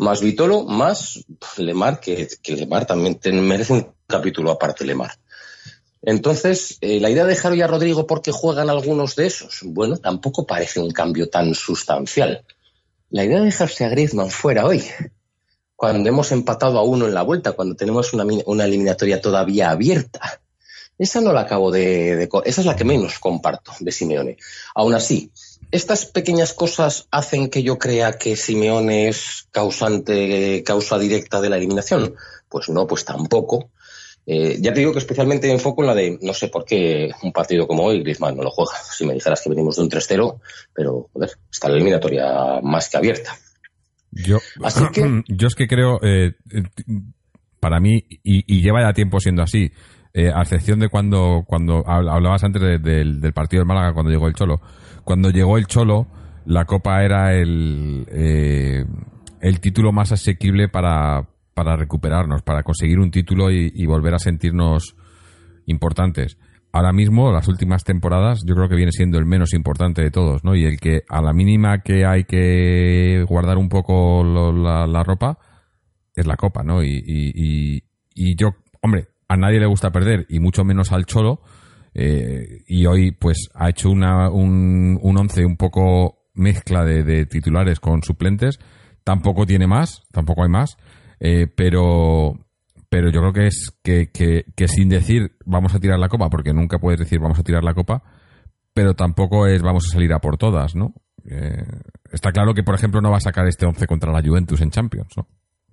más 0.00 0.22
Vitolo, 0.22 0.64
más 0.64 1.24
Lemar, 1.58 2.00
que, 2.00 2.26
Lemar 2.46 2.86
también 2.86 3.18
merece 3.46 3.74
un 3.74 3.86
capítulo 4.10 4.50
aparte, 4.50 4.84
Lemar. 4.84 5.12
Entonces, 6.02 6.78
eh, 6.80 7.00
la 7.00 7.10
idea 7.10 7.24
de 7.24 7.30
dejar 7.30 7.52
hoy 7.52 7.62
a 7.62 7.66
Rodrigo 7.66 8.06
porque 8.06 8.32
juegan 8.32 8.70
algunos 8.70 9.16
de 9.16 9.26
esos, 9.26 9.60
bueno, 9.64 9.96
tampoco 9.98 10.46
parece 10.46 10.80
un 10.80 10.90
cambio 10.90 11.28
tan 11.28 11.54
sustancial. 11.54 12.44
La 13.10 13.24
idea 13.24 13.38
de 13.38 13.46
dejarse 13.46 13.84
a 13.84 13.88
Griezmann 13.88 14.30
fuera 14.30 14.66
hoy, 14.66 14.84
cuando 15.76 16.08
hemos 16.08 16.32
empatado 16.32 16.78
a 16.78 16.82
uno 16.82 17.06
en 17.06 17.14
la 17.14 17.22
vuelta, 17.22 17.52
cuando 17.52 17.74
tenemos 17.74 18.12
una, 18.12 18.24
una 18.46 18.64
eliminatoria 18.64 19.20
todavía 19.20 19.70
abierta, 19.70 20.40
esa 21.00 21.22
no 21.22 21.32
la 21.32 21.40
acabo 21.40 21.70
de, 21.70 22.14
de, 22.16 22.28
Esa 22.44 22.60
es 22.60 22.66
la 22.66 22.76
que 22.76 22.84
menos 22.84 23.18
comparto 23.18 23.72
de 23.80 23.90
Simeone. 23.90 24.36
Aún 24.74 24.92
así, 24.92 25.32
estas 25.70 26.04
pequeñas 26.04 26.52
cosas 26.52 27.08
hacen 27.10 27.48
que 27.48 27.62
yo 27.62 27.78
crea 27.78 28.18
que 28.18 28.36
Simeone 28.36 29.08
es 29.08 29.48
causante, 29.50 30.62
causa 30.62 30.98
directa 30.98 31.40
de 31.40 31.48
la 31.48 31.56
eliminación. 31.56 32.14
Pues 32.50 32.68
no, 32.68 32.86
pues 32.86 33.06
tampoco. 33.06 33.70
Eh, 34.32 34.58
ya 34.60 34.72
te 34.72 34.78
digo 34.78 34.92
que 34.92 35.00
especialmente 35.00 35.50
enfoco 35.50 35.82
en 35.82 35.88
la 35.88 35.94
de, 35.96 36.16
no 36.22 36.32
sé 36.32 36.46
por 36.46 36.64
qué 36.64 37.10
un 37.24 37.32
partido 37.32 37.66
como 37.66 37.82
hoy 37.82 38.00
Griezmann 38.00 38.36
no 38.36 38.44
lo 38.44 38.50
juega. 38.52 38.70
Si 38.96 39.04
me 39.04 39.12
dijeras 39.12 39.40
que 39.42 39.50
venimos 39.50 39.74
de 39.74 39.82
un 39.82 39.90
3-0, 39.90 40.40
pero 40.72 41.08
joder, 41.12 41.30
está 41.50 41.68
la 41.68 41.74
eliminatoria 41.74 42.60
más 42.62 42.88
que 42.88 42.96
abierta. 42.96 43.36
Yo, 44.12 44.38
yo 45.26 45.48
es 45.48 45.54
que 45.56 45.66
creo, 45.66 45.98
eh, 46.04 46.34
para 47.58 47.80
mí, 47.80 48.04
y, 48.22 48.62
lleva 48.62 48.82
ya 48.82 48.92
tiempo 48.92 49.18
siendo 49.18 49.42
así, 49.42 49.72
eh, 50.14 50.30
a 50.32 50.42
excepción 50.42 50.78
de 50.78 50.90
cuando, 50.90 51.42
cuando 51.44 51.82
hablabas 51.84 52.44
antes 52.44 52.62
del 52.62 53.32
partido 53.34 53.62
del 53.62 53.66
Málaga, 53.66 53.94
cuando 53.94 54.12
llegó 54.12 54.28
el 54.28 54.34
Cholo, 54.34 54.60
cuando 55.02 55.30
llegó 55.30 55.58
el 55.58 55.66
Cholo, 55.66 56.06
la 56.46 56.66
Copa 56.66 57.02
era 57.02 57.34
el, 57.34 58.06
eh, 58.12 58.84
el 59.40 59.58
título 59.58 59.90
más 59.90 60.12
asequible 60.12 60.68
para, 60.68 61.26
para 61.60 61.76
recuperarnos, 61.76 62.40
para 62.40 62.62
conseguir 62.62 62.98
un 62.98 63.10
título 63.10 63.50
y, 63.50 63.84
volver 63.84 64.14
a 64.14 64.18
sentirnos 64.18 64.96
importantes. 65.66 66.38
Ahora 66.72 66.90
mismo, 66.90 67.30
las 67.32 67.48
últimas 67.48 67.84
temporadas, 67.84 68.44
yo 68.46 68.54
creo 68.54 68.66
que 68.66 68.76
viene 68.76 68.92
siendo 68.92 69.18
el 69.18 69.26
menos 69.26 69.52
importante 69.52 70.00
de 70.00 70.10
todos, 70.10 70.42
¿no? 70.42 70.56
Y 70.56 70.64
el 70.64 70.80
que 70.80 71.02
a 71.06 71.20
la 71.20 71.34
mínima 71.34 71.82
que 71.82 72.06
hay 72.06 72.24
que 72.24 73.26
guardar 73.28 73.58
un 73.58 73.68
poco 73.68 74.24
la, 74.24 75.02
ropa 75.04 75.36
es 76.16 76.26
la 76.26 76.36
copa, 76.36 76.62
¿no? 76.62 76.82
Y, 76.82 77.82
yo, 78.14 78.54
hombre, 78.80 79.08
a 79.28 79.36
nadie 79.36 79.60
le 79.60 79.66
gusta 79.66 79.90
perder, 79.90 80.24
y 80.30 80.40
mucho 80.40 80.64
menos 80.64 80.92
al 80.92 81.04
Cholo, 81.04 81.42
eh, 81.92 82.62
y 82.68 82.86
hoy 82.86 83.10
pues 83.10 83.50
ha 83.52 83.68
hecho 83.68 83.90
una, 83.90 84.30
un, 84.30 84.98
un 85.02 85.18
once 85.18 85.44
un 85.44 85.58
poco 85.58 86.20
mezcla 86.32 86.86
de, 86.86 87.26
titulares 87.26 87.80
con 87.80 88.02
suplentes. 88.02 88.58
Tampoco 89.04 89.44
tiene 89.44 89.66
más, 89.66 90.02
tampoco 90.10 90.42
hay 90.42 90.48
más, 90.48 90.76
eh, 91.20 91.46
pero 91.54 92.34
pero 92.88 93.10
yo 93.10 93.20
creo 93.20 93.32
que 93.32 93.46
es 93.46 93.78
que, 93.84 94.10
que, 94.10 94.68
sin 94.68 94.88
decir 94.88 95.36
vamos 95.44 95.74
a 95.74 95.78
tirar 95.78 95.98
la 95.98 96.08
copa, 96.08 96.28
porque 96.28 96.52
nunca 96.52 96.78
puedes 96.78 96.98
decir 96.98 97.20
vamos 97.20 97.38
a 97.38 97.44
tirar 97.44 97.62
la 97.62 97.74
copa, 97.74 98.02
pero 98.74 98.94
tampoco 98.94 99.46
es 99.46 99.62
vamos 99.62 99.86
a 99.86 99.92
salir 99.92 100.12
a 100.12 100.18
por 100.18 100.38
todas, 100.38 100.74
¿no? 100.74 100.94
Eh, 101.24 101.64
está 102.10 102.32
claro 102.32 102.54
que, 102.54 102.64
por 102.64 102.74
ejemplo, 102.74 103.00
no 103.00 103.10
va 103.10 103.18
a 103.18 103.20
sacar 103.20 103.46
este 103.46 103.66
once 103.66 103.86
contra 103.86 104.10
la 104.10 104.22
Juventus 104.26 104.60
en 104.62 104.70
Champions, 104.70 105.12
¿no? 105.16 105.28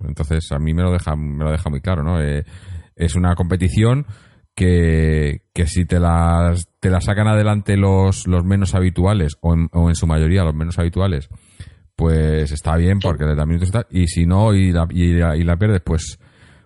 Entonces, 0.07 0.51
a 0.51 0.59
mí 0.59 0.75
me 0.75 0.83
lo 0.83 0.91
deja, 0.91 1.15
me 1.15 1.43
lo 1.43 1.51
deja 1.51 1.69
muy 1.71 1.81
claro, 1.81 2.03
¿no? 2.03 2.19
es 2.19 3.15
una 3.15 3.35
competición 3.35 4.05
que, 4.53 5.43
que 5.53 5.65
si 5.65 5.85
te 5.85 5.99
las, 5.99 6.67
te 6.79 6.89
sacan 7.01 7.27
adelante 7.27 7.77
los, 7.77 8.27
los 8.27 8.43
menos 8.43 8.75
habituales, 8.75 9.37
o 9.41 9.55
o 9.71 9.89
en 9.89 9.95
su 9.95 10.05
mayoría 10.05 10.43
los 10.43 10.53
menos 10.53 10.77
habituales, 10.77 11.29
pues 11.97 12.51
está 12.51 12.77
bien 12.77 12.99
porque 12.99 13.25
le 13.25 13.35
da 13.35 13.45
minutos 13.45 13.69
y 13.69 13.71
tal. 13.71 13.87
Y 13.89 14.07
si 14.07 14.25
no 14.25 14.53
y 14.53 14.71
la, 14.71 14.87
y, 14.91 15.43
la, 15.43 15.57
pierdes, 15.57 15.81
pues, 15.83 16.19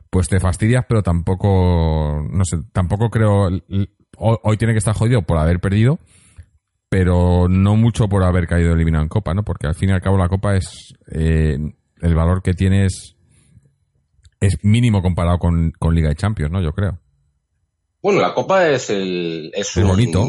pues 0.09 0.27
te 0.27 0.41
fastidias, 0.41 0.85
pero 0.88 1.01
tampoco, 1.01 2.21
no 2.29 2.43
sé, 2.43 2.57
tampoco 2.73 3.09
creo, 3.09 3.47
hoy, 4.17 4.57
tiene 4.57 4.73
que 4.73 4.79
estar 4.79 4.93
jodido 4.93 5.21
por 5.21 5.38
haber 5.38 5.61
perdido, 5.61 6.00
pero 6.89 7.47
no 7.47 7.77
mucho 7.77 8.09
por 8.09 8.23
haber 8.23 8.45
caído 8.45 8.73
eliminado 8.73 9.03
en 9.03 9.09
Copa, 9.09 9.33
¿no? 9.33 9.43
Porque 9.43 9.67
al 9.67 9.75
fin 9.75 9.89
y 9.89 9.93
al 9.93 10.01
cabo 10.01 10.17
la 10.17 10.27
Copa 10.27 10.57
es, 10.57 10.93
eh, 11.13 11.57
el 12.01 12.15
valor 12.15 12.43
que 12.43 12.53
tiene 12.53 12.85
es, 12.85 13.15
mínimo 14.63 15.01
comparado 15.01 15.39
con, 15.39 15.71
con 15.79 15.95
Liga 15.95 16.09
de 16.09 16.15
Champions, 16.15 16.51
¿no? 16.51 16.61
Yo 16.61 16.73
creo. 16.73 17.00
Bueno, 18.01 18.19
la 18.19 18.33
Copa 18.33 18.67
es 18.67 18.89
el. 18.89 19.51
Es 19.53 19.81
bonito. 19.81 20.27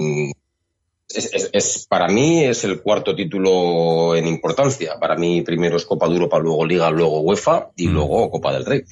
Es, 1.16 1.32
es- 1.32 1.50
es- 1.52 1.86
para 1.88 2.08
mí 2.08 2.44
es 2.44 2.64
el 2.64 2.80
cuarto 2.82 3.14
título 3.14 4.14
en 4.16 4.26
importancia. 4.26 4.98
Para 5.00 5.16
mí 5.16 5.42
primero 5.42 5.76
es 5.76 5.84
Copa 5.84 6.06
de 6.08 6.14
Europa, 6.14 6.38
luego 6.38 6.64
Liga, 6.66 6.90
luego 6.90 7.20
UEFA 7.20 7.70
y 7.76 7.88
Mm. 7.88 7.92
luego 7.92 8.30
Copa 8.30 8.52
del 8.52 8.64
Rey. 8.64 8.82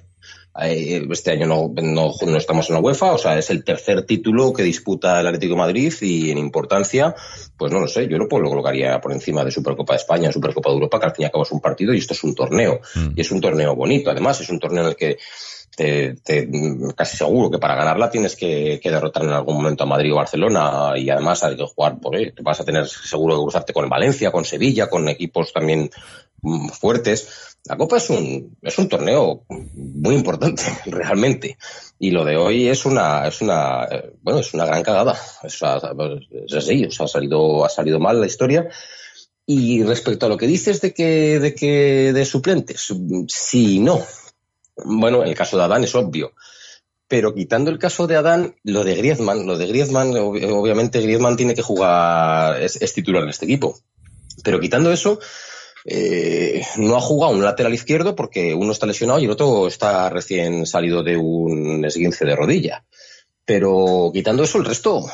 Eh, 0.60 1.06
Este 1.10 1.30
año 1.30 1.46
no, 1.46 1.72
no, 1.80 2.12
no 2.26 2.36
estamos 2.36 2.68
en 2.68 2.74
la 2.74 2.80
UEFA, 2.80 3.12
o 3.12 3.18
sea, 3.18 3.38
es 3.38 3.50
el 3.50 3.62
tercer 3.62 4.04
título 4.04 4.52
que 4.52 4.62
disputa 4.64 5.20
el 5.20 5.26
Atlético 5.28 5.54
de 5.54 5.60
Madrid 5.60 5.92
y 6.00 6.30
en 6.30 6.38
importancia, 6.38 7.14
pues 7.56 7.72
no 7.72 7.78
lo 7.80 7.86
sé, 7.86 8.08
yo 8.08 8.18
lo, 8.18 8.28
pues 8.28 8.42
lo 8.42 8.48
colocaría 8.48 9.00
por 9.00 9.12
encima 9.12 9.44
de 9.44 9.52
Supercopa 9.52 9.92
de 9.94 9.98
España, 9.98 10.32
Supercopa 10.32 10.70
de 10.70 10.74
Europa, 10.74 10.98
que 10.98 11.06
al 11.06 11.14
fin 11.14 11.22
y 11.22 11.26
al 11.26 11.30
cabo 11.30 11.44
es 11.44 11.52
un 11.52 11.60
partido 11.60 11.94
y 11.94 11.98
esto 11.98 12.14
es 12.14 12.24
un 12.24 12.34
torneo. 12.34 12.80
Mm. 12.94 13.08
Y 13.16 13.20
es 13.20 13.30
un 13.30 13.40
torneo 13.40 13.76
bonito, 13.76 14.10
además, 14.10 14.40
es 14.40 14.50
un 14.50 14.58
torneo 14.58 14.82
en 14.82 14.88
el 14.90 14.96
que 14.96 15.18
te, 15.76 16.14
te- 16.16 16.48
casi 16.96 17.16
seguro 17.16 17.48
que 17.48 17.58
para 17.58 17.76
ganarla 17.76 18.10
tienes 18.10 18.34
que, 18.34 18.80
que 18.82 18.90
derrotar 18.90 19.22
en 19.22 19.30
algún 19.30 19.56
momento 19.56 19.84
a 19.84 19.86
Madrid 19.86 20.12
o 20.12 20.16
Barcelona 20.16 20.92
y 20.96 21.08
además 21.08 21.44
hay 21.44 21.56
que 21.56 21.64
jugar 21.64 21.98
por 22.00 22.16
él. 22.16 22.34
Vas 22.42 22.60
a 22.60 22.64
tener 22.64 22.86
seguro 22.88 23.36
que 23.36 23.42
cruzarte 23.42 23.72
con 23.72 23.88
Valencia, 23.88 24.32
con 24.32 24.44
Sevilla, 24.44 24.90
con 24.90 25.08
equipos 25.08 25.52
también 25.52 25.88
fuertes. 26.72 27.56
La 27.64 27.76
Copa 27.76 27.98
es 27.98 28.08
un, 28.10 28.56
es 28.62 28.78
un 28.78 28.88
torneo 28.88 29.44
muy 29.74 30.14
importante, 30.14 30.62
realmente. 30.86 31.58
Y 31.98 32.10
lo 32.10 32.24
de 32.24 32.36
hoy 32.36 32.68
es 32.68 32.86
una, 32.86 33.26
es 33.28 33.40
una, 33.42 33.84
eh, 33.84 34.12
bueno, 34.22 34.40
es 34.40 34.54
una 34.54 34.64
gran 34.66 34.82
cagada. 34.82 35.18
Es, 35.42 35.62
así, 35.62 36.84
o 36.84 36.90
sea, 36.90 37.04
ha 37.04 37.08
salido, 37.08 37.64
ha 37.64 37.68
salido 37.68 37.98
mal 38.00 38.20
la 38.20 38.26
historia. 38.26 38.68
Y 39.46 39.82
respecto 39.82 40.26
a 40.26 40.28
lo 40.28 40.36
que 40.36 40.46
dices 40.46 40.80
de 40.80 40.94
que, 40.94 41.40
de 41.40 41.54
que, 41.54 42.12
de 42.12 42.24
suplentes, 42.24 42.86
y 43.52 43.80
no. 43.80 44.00
Bueno, 44.84 45.24
el 45.24 45.34
caso 45.34 45.56
de 45.58 45.64
Adán 45.64 45.84
es 45.84 45.94
obvio. 45.94 46.32
Pero 47.08 47.34
quitando 47.34 47.70
el 47.72 47.78
caso 47.80 48.06
de 48.06 48.14
Adán, 48.16 48.54
lo 48.62 48.84
de 48.84 48.94
Griezmann, 48.94 49.44
lo 49.46 49.58
de 49.58 49.66
Griezmann, 49.66 50.12
ob- 50.12 50.52
obviamente 50.52 51.00
Griezmann 51.00 51.36
tiene 51.36 51.56
que 51.56 51.62
jugar, 51.62 52.62
es, 52.62 52.80
es 52.80 52.92
titular 52.94 53.24
en 53.24 53.30
este 53.30 53.46
equipo. 53.46 53.76
Pero 54.44 54.60
quitando 54.60 54.92
eso, 54.92 55.18
eh, 55.84 56.62
no 56.76 56.96
ha 56.96 57.00
jugado 57.00 57.34
un 57.34 57.42
lateral 57.42 57.74
izquierdo 57.74 58.14
porque 58.14 58.54
uno 58.54 58.72
está 58.72 58.86
lesionado 58.86 59.20
y 59.20 59.24
el 59.24 59.30
otro 59.30 59.66
está 59.66 60.08
recién 60.10 60.66
salido 60.66 61.02
de 61.02 61.16
un 61.16 61.84
esguince 61.84 62.24
de 62.24 62.36
rodilla. 62.36 62.84
Pero 63.44 64.10
quitando 64.12 64.42
eso, 64.42 64.58
el 64.58 64.64
resto, 64.64 65.04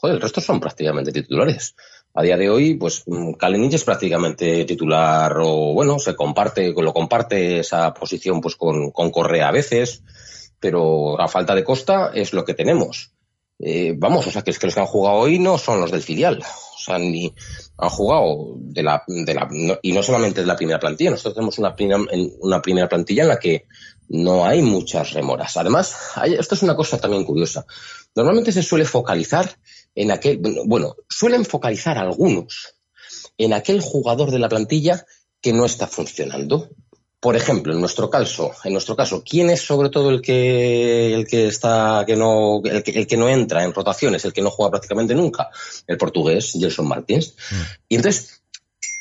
joder, 0.00 0.16
el 0.16 0.22
resto 0.22 0.40
son 0.40 0.60
prácticamente 0.60 1.12
titulares. 1.12 1.74
A 2.14 2.22
día 2.22 2.36
de 2.36 2.48
hoy, 2.48 2.74
pues 2.74 3.02
mm, 3.06 3.34
Kalinic 3.34 3.74
es 3.74 3.84
prácticamente 3.84 4.64
titular 4.64 5.36
o 5.38 5.74
bueno, 5.74 5.98
se 5.98 6.16
comparte, 6.16 6.72
lo 6.72 6.92
comparte 6.92 7.60
esa 7.60 7.92
posición 7.94 8.40
pues 8.40 8.56
con, 8.56 8.90
con 8.90 9.10
Correa 9.10 9.48
a 9.48 9.52
veces, 9.52 10.02
pero 10.58 11.20
a 11.20 11.28
falta 11.28 11.54
de 11.54 11.64
Costa 11.64 12.10
es 12.14 12.32
lo 12.32 12.44
que 12.44 12.54
tenemos. 12.54 13.15
Eh, 13.58 13.94
vamos, 13.96 14.26
o 14.26 14.30
sea, 14.30 14.42
que 14.42 14.52
los 14.52 14.74
que 14.74 14.80
han 14.80 14.86
jugado 14.86 15.16
hoy 15.18 15.38
no 15.38 15.56
son 15.58 15.80
los 15.80 15.90
del 15.90 16.02
filial. 16.02 16.42
O 16.42 16.78
sea, 16.78 16.98
ni 16.98 17.34
han 17.78 17.88
jugado 17.88 18.54
de 18.58 18.82
la, 18.82 19.02
de 19.06 19.34
la 19.34 19.48
y 19.82 19.92
no 19.92 20.02
solamente 20.02 20.40
de 20.42 20.46
la 20.46 20.56
primera 20.56 20.78
plantilla. 20.78 21.10
Nosotros 21.10 21.34
tenemos 21.34 21.58
una 21.58 21.74
primera, 21.74 22.00
una 22.40 22.62
primera 22.62 22.88
plantilla 22.88 23.22
en 23.22 23.28
la 23.28 23.38
que 23.38 23.66
no 24.08 24.44
hay 24.44 24.62
muchas 24.62 25.12
remoras. 25.12 25.56
Además, 25.56 25.96
hay- 26.14 26.34
esto 26.34 26.54
es 26.54 26.62
una 26.62 26.76
cosa 26.76 26.98
también 26.98 27.24
curiosa. 27.24 27.66
Normalmente 28.14 28.52
se 28.52 28.62
suele 28.62 28.84
focalizar 28.84 29.58
en 29.94 30.10
aquel, 30.12 30.40
bueno, 30.66 30.94
suelen 31.08 31.44
focalizar 31.44 31.98
algunos 31.98 32.74
en 33.38 33.52
aquel 33.52 33.80
jugador 33.80 34.30
de 34.30 34.38
la 34.38 34.48
plantilla 34.48 35.04
que 35.40 35.52
no 35.52 35.64
está 35.64 35.86
funcionando. 35.86 36.70
Por 37.26 37.34
ejemplo, 37.34 37.72
en 37.72 37.80
nuestro 37.80 38.08
caso, 38.08 38.52
en 38.62 38.72
nuestro 38.72 38.94
caso, 38.94 39.24
¿quién 39.28 39.50
es 39.50 39.60
sobre 39.60 39.88
todo 39.88 40.10
el 40.10 40.22
que 40.22 41.12
el 41.12 41.26
que 41.26 41.48
está 41.48 42.04
que 42.06 42.14
no 42.14 42.60
el 42.64 42.84
que, 42.84 42.92
el 42.92 43.04
que 43.08 43.16
no 43.16 43.28
entra 43.28 43.64
en 43.64 43.74
rotaciones, 43.74 44.24
el 44.24 44.32
que 44.32 44.42
no 44.42 44.52
juega 44.52 44.70
prácticamente 44.70 45.12
nunca? 45.12 45.50
El 45.88 45.96
portugués 45.96 46.52
Gelson 46.52 46.86
Martins. 46.86 47.34
Y 47.88 47.96
entonces, 47.96 48.42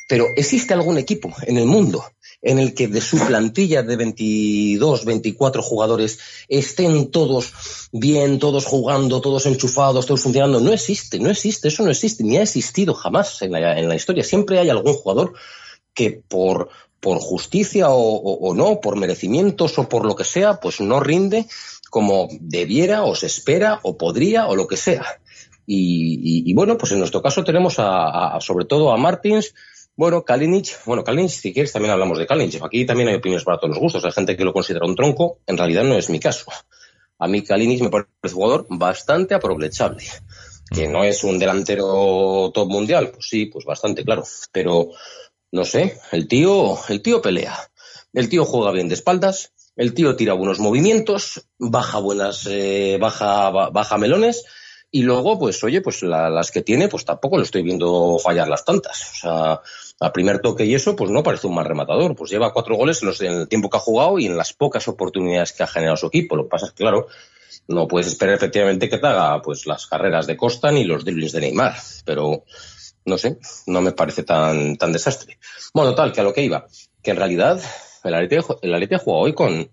pero 0.09 0.25
existe 0.35 0.73
algún 0.73 0.97
equipo 0.97 1.31
en 1.43 1.59
el 1.59 1.65
mundo 1.67 2.03
en 2.41 2.57
el 2.57 2.73
que 2.73 2.87
de 2.87 2.99
su 2.99 3.19
plantilla 3.19 3.83
de 3.83 3.95
22, 3.95 5.05
24 5.05 5.61
jugadores 5.61 6.17
estén 6.47 7.11
todos 7.11 7.53
bien, 7.91 8.39
todos 8.39 8.65
jugando, 8.65 9.21
todos 9.21 9.45
enchufados, 9.45 10.07
todos 10.07 10.21
funcionando. 10.21 10.59
No 10.59 10.73
existe, 10.73 11.19
no 11.19 11.29
existe, 11.29 11.67
eso 11.67 11.83
no 11.83 11.91
existe, 11.91 12.23
ni 12.23 12.37
ha 12.37 12.41
existido 12.41 12.95
jamás 12.95 13.39
en 13.43 13.51
la, 13.51 13.77
en 13.77 13.87
la 13.87 13.95
historia. 13.95 14.23
Siempre 14.23 14.57
hay 14.57 14.71
algún 14.71 14.95
jugador 14.95 15.33
que 15.93 16.11
por, 16.27 16.69
por 17.05 17.19
justicia 17.19 17.85
o, 17.89 18.55
no, 18.55 18.81
por 18.81 18.95
merecimientos 18.95 19.77
o 19.77 19.87
por 19.87 20.07
lo 20.07 20.15
que 20.15 20.23
sea, 20.23 20.59
pues 20.59 20.81
no 20.81 20.99
rinde 20.99 21.45
como 21.91 22.27
debiera 22.39 23.03
o 23.03 23.13
se 23.13 23.27
espera 23.27 23.79
o 23.83 23.95
podría 23.95 24.47
o 24.47 24.55
lo 24.55 24.65
que 24.65 24.75
sea. 24.75 25.05
Y, 25.67 26.51
bueno, 26.55 26.79
pues 26.79 26.93
en 26.93 26.97
nuestro 26.97 27.21
caso 27.21 27.43
tenemos 27.43 27.75
a- 27.77 28.39
sobre 28.41 28.65
todo 28.65 28.91
a 28.91 28.97
Martins, 28.97 29.53
bueno, 29.95 30.23
Kalinic, 30.25 30.83
bueno, 30.85 31.03
Kalinic, 31.03 31.29
si 31.29 31.53
quieres 31.53 31.71
también 31.71 31.91
hablamos 31.93 32.17
de 32.17 32.25
Kalinic. 32.25 32.63
Aquí 32.63 32.87
también 32.87 33.09
hay 33.09 33.15
opiniones 33.15 33.45
para 33.45 33.59
todos 33.59 33.75
los 33.75 33.79
gustos. 33.79 34.03
Hay 34.03 34.11
gente 34.11 34.35
que 34.35 34.43
lo 34.43 34.51
considera 34.51 34.87
un 34.87 34.95
tronco, 34.95 35.37
en 35.45 35.57
realidad 35.59 35.83
no 35.83 35.95
es 35.99 36.09
mi 36.09 36.19
caso. 36.19 36.45
A 37.19 37.27
mí 37.27 37.43
Kalinic 37.43 37.81
me 37.83 37.89
parece 37.91 38.09
un 38.23 38.31
jugador 38.31 38.65
bastante 38.67 39.35
aprovechable. 39.35 40.03
Que 40.73 40.87
no 40.87 41.03
es 41.03 41.23
un 41.23 41.37
delantero 41.37 42.49
top 42.51 42.67
mundial, 42.67 43.11
pues 43.11 43.27
sí, 43.29 43.45
pues 43.45 43.63
bastante, 43.63 44.03
claro. 44.03 44.23
Pero 44.51 44.89
no 45.55 45.63
sé, 45.65 45.97
el 46.11 46.27
tío, 46.27 46.77
el 46.89 47.01
tío 47.01 47.21
pelea. 47.21 47.57
El 48.13 48.29
tío 48.29 48.45
juega 48.45 48.71
bien 48.71 48.87
de 48.89 48.93
espaldas, 48.95 49.53
el 49.75 49.93
tío 49.93 50.15
tira 50.15 50.33
buenos 50.33 50.59
movimientos, 50.59 51.47
baja 51.57 51.99
buenas, 51.99 52.45
eh, 52.49 52.97
baja, 52.99 53.49
ba- 53.49 53.69
baja 53.69 53.97
melones, 53.97 54.43
y 54.91 55.01
luego, 55.03 55.37
pues, 55.39 55.61
oye, 55.63 55.81
pues 55.81 56.03
la- 56.03 56.29
las 56.29 56.51
que 56.51 56.61
tiene, 56.61 56.87
pues 56.87 57.03
tampoco 57.05 57.37
lo 57.37 57.43
estoy 57.43 57.63
viendo 57.63 58.17
fallar 58.19 58.47
las 58.47 58.63
tantas. 58.63 59.11
O 59.11 59.15
sea, 59.21 59.61
a 59.99 60.13
primer 60.13 60.39
toque 60.39 60.65
y 60.65 60.75
eso, 60.75 60.95
pues 60.95 61.09
no 61.11 61.23
parece 61.23 61.47
un 61.47 61.55
mal 61.55 61.65
rematador. 61.65 62.15
Pues 62.15 62.31
lleva 62.31 62.53
cuatro 62.53 62.75
goles 62.77 63.01
en, 63.01 63.07
los- 63.09 63.21
en 63.21 63.33
el 63.33 63.47
tiempo 63.49 63.69
que 63.69 63.77
ha 63.77 63.81
jugado 63.81 64.19
y 64.19 64.25
en 64.27 64.37
las 64.37 64.53
pocas 64.53 64.87
oportunidades 64.87 65.51
que 65.53 65.63
ha 65.63 65.67
generado 65.67 65.97
su 65.97 66.07
equipo. 66.07 66.35
Lo 66.37 66.43
que 66.43 66.49
pasa 66.49 66.67
es 66.67 66.71
que, 66.73 66.83
claro, 66.83 67.07
no 67.67 67.87
puedes 67.87 68.07
esperar 68.07 68.35
efectivamente 68.35 68.87
que 68.87 68.97
te 68.97 69.07
haga 69.07 69.41
pues 69.41 69.65
las 69.65 69.85
carreras 69.87 70.27
de 70.27 70.37
Costa 70.37 70.71
ni 70.71 70.85
los 70.85 71.03
driblings 71.03 71.33
de 71.33 71.41
Neymar. 71.41 71.75
Pero, 72.05 72.43
no 73.05 73.17
sé, 73.17 73.37
no 73.67 73.81
me 73.81 73.91
parece 73.91 74.23
tan, 74.23 74.77
tan 74.77 74.91
desastre. 74.91 75.37
Bueno, 75.73 75.93
tal, 75.95 76.11
que 76.11 76.21
a 76.21 76.23
lo 76.23 76.33
que 76.33 76.43
iba, 76.43 76.65
que 77.03 77.11
en 77.11 77.17
realidad 77.17 77.61
el 78.03 78.13
Atleti, 78.13 78.37
el 78.61 78.73
Atleti 78.73 78.95
ha 78.95 78.99
jugado 78.99 79.23
hoy 79.23 79.33
con, 79.33 79.69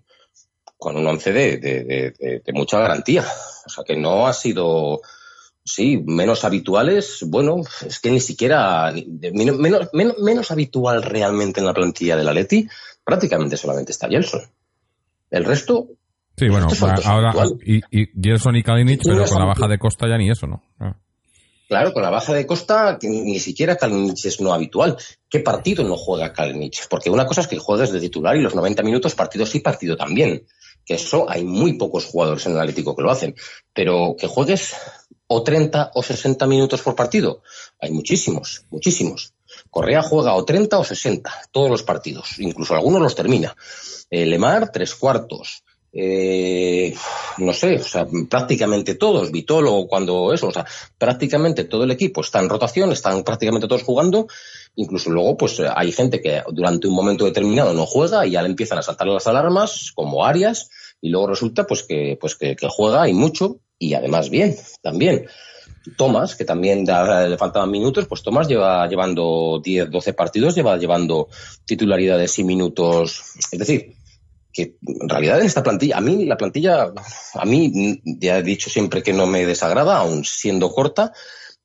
con 0.77 0.97
un 0.97 1.05
once 1.07 1.31
de, 1.33 1.57
de, 1.57 1.83
de- 1.83 2.11
de- 2.17 2.39
de 2.45 2.53
mucha 2.53 2.79
garantía. 2.79 3.25
O 3.65 3.69
sea, 3.69 3.83
que 3.85 3.95
no 3.95 4.27
ha 4.27 4.33
sido, 4.33 5.01
sí, 5.63 6.03
menos 6.05 6.43
habituales. 6.43 7.23
Bueno, 7.27 7.61
es 7.85 7.99
que 7.99 8.11
ni 8.11 8.19
siquiera, 8.19 8.93
menos, 9.33 9.57
menos, 9.57 9.89
menos- 10.21 10.51
habitual 10.51 11.01
realmente 11.03 11.59
en 11.61 11.65
la 11.65 11.73
plantilla 11.73 12.15
del 12.17 12.27
Atleti, 12.27 12.67
prácticamente 13.03 13.55
solamente 13.57 13.91
está 13.93 14.07
Gelson. 14.09 14.41
El 15.31 15.45
resto, 15.45 15.87
Sí, 16.35 16.49
bueno, 16.49 16.67
ahora 17.05 17.31
y, 17.63 17.81
y 17.91 18.07
Gelson 18.19 18.55
y 18.55 18.63
Kalinic, 18.63 19.01
pero 19.03 19.23
con 19.25 19.39
la 19.39 19.45
baja 19.45 19.67
de 19.67 19.77
Costa 19.77 20.07
ya 20.07 20.17
ni 20.17 20.31
eso, 20.31 20.47
¿no? 20.47 20.63
Ah. 20.79 20.97
Claro, 21.67 21.93
con 21.93 22.03
la 22.03 22.09
baja 22.09 22.33
de 22.33 22.45
Costa, 22.45 22.99
ni 23.01 23.39
siquiera 23.39 23.77
Kalinic 23.77 24.25
es 24.25 24.41
no 24.41 24.53
habitual. 24.53 24.97
¿Qué 25.29 25.39
partido 25.39 25.83
no 25.83 25.95
juega 25.97 26.33
Kalinic? 26.33 26.87
Porque 26.89 27.09
una 27.09 27.25
cosa 27.25 27.41
es 27.41 27.47
que 27.47 27.57
juegues 27.57 27.91
de 27.91 27.99
titular 27.99 28.35
y 28.35 28.41
los 28.41 28.53
90 28.53 28.83
minutos, 28.83 29.15
partido 29.15 29.45
sí, 29.45 29.59
partido 29.59 29.95
también. 29.95 30.45
Que 30.85 30.95
eso 30.95 31.29
hay 31.29 31.43
muy 31.45 31.73
pocos 31.73 32.05
jugadores 32.05 32.45
en 32.45 32.53
el 32.53 32.59
Atlético 32.59 32.95
que 32.95 33.01
lo 33.01 33.11
hacen. 33.11 33.35
Pero 33.73 34.15
que 34.19 34.27
juegues 34.27 34.75
o 35.27 35.41
30 35.41 35.91
o 35.95 36.03
60 36.03 36.45
minutos 36.47 36.81
por 36.81 36.95
partido, 36.95 37.41
hay 37.79 37.91
muchísimos, 37.91 38.65
muchísimos. 38.69 39.33
Correa 39.69 40.01
juega 40.01 40.35
o 40.35 40.45
30 40.45 40.77
o 40.77 40.83
60, 40.83 41.31
todos 41.51 41.69
los 41.69 41.83
partidos, 41.83 42.39
incluso 42.39 42.75
algunos 42.75 43.01
los 43.01 43.15
termina. 43.15 43.55
Eh, 44.09 44.25
Lemar, 44.25 44.71
tres 44.71 44.93
cuartos. 44.95 45.63
Eh, 45.95 46.95
no 47.37 47.53
sé, 47.53 47.75
o 47.75 47.83
sea, 47.83 48.07
prácticamente 48.27 48.95
todos, 48.95 49.31
Vitolo 49.31 49.85
cuando 49.87 50.33
eso, 50.33 50.47
o 50.47 50.51
sea, 50.51 50.65
prácticamente 50.97 51.65
todo 51.65 51.83
el 51.83 51.91
equipo 51.91 52.21
está 52.21 52.39
en 52.39 52.49
rotación, 52.49 52.91
están 52.91 53.23
prácticamente 53.23 53.67
todos 53.67 53.83
jugando, 53.83 54.27
incluso 54.75 55.11
luego 55.11 55.37
pues 55.37 55.59
hay 55.59 55.91
gente 55.91 56.19
que 56.19 56.41
durante 56.51 56.87
un 56.87 56.95
momento 56.95 57.25
determinado 57.25 57.75
no 57.75 57.85
juega 57.85 58.25
y 58.25 58.31
ya 58.31 58.41
le 58.41 58.49
empiezan 58.49 58.79
a 58.79 58.81
saltar 58.81 59.05
las 59.05 59.27
alarmas, 59.27 59.91
como 59.93 60.25
Arias, 60.25 60.69
y 60.99 61.09
luego 61.09 61.27
resulta 61.27 61.67
pues 61.67 61.83
que, 61.83 62.17
pues 62.19 62.35
que, 62.35 62.55
que 62.55 62.67
juega 62.71 63.07
y 63.07 63.13
mucho, 63.13 63.59
y 63.77 63.93
además 63.93 64.31
bien, 64.31 64.55
también. 64.81 65.27
Tomás, 65.97 66.35
que 66.37 66.45
también 66.45 66.85
le 66.85 67.37
faltaban 67.37 67.69
minutos, 67.69 68.07
pues 68.07 68.23
Tomás 68.23 68.47
lleva 68.47 68.87
llevando 68.87 69.59
10, 69.61 69.91
12 69.91 70.13
partidos, 70.13 70.55
lleva 70.55 70.77
llevando 70.77 71.27
titularidades 71.65 72.39
y 72.39 72.45
minutos, 72.45 73.21
es 73.51 73.59
decir, 73.59 73.93
que 74.53 74.77
en 74.85 75.09
realidad 75.09 75.39
en 75.39 75.47
esta 75.47 75.63
plantilla, 75.63 75.97
a 75.97 76.01
mí 76.01 76.25
la 76.25 76.37
plantilla, 76.37 76.93
a 77.33 77.45
mí 77.45 78.01
ya 78.05 78.37
he 78.37 78.43
dicho 78.43 78.69
siempre 78.69 79.01
que 79.03 79.11
no 79.11 79.25
me 79.25 79.45
desagrada, 79.45 79.97
aun 79.97 80.23
siendo 80.23 80.71
corta, 80.71 81.11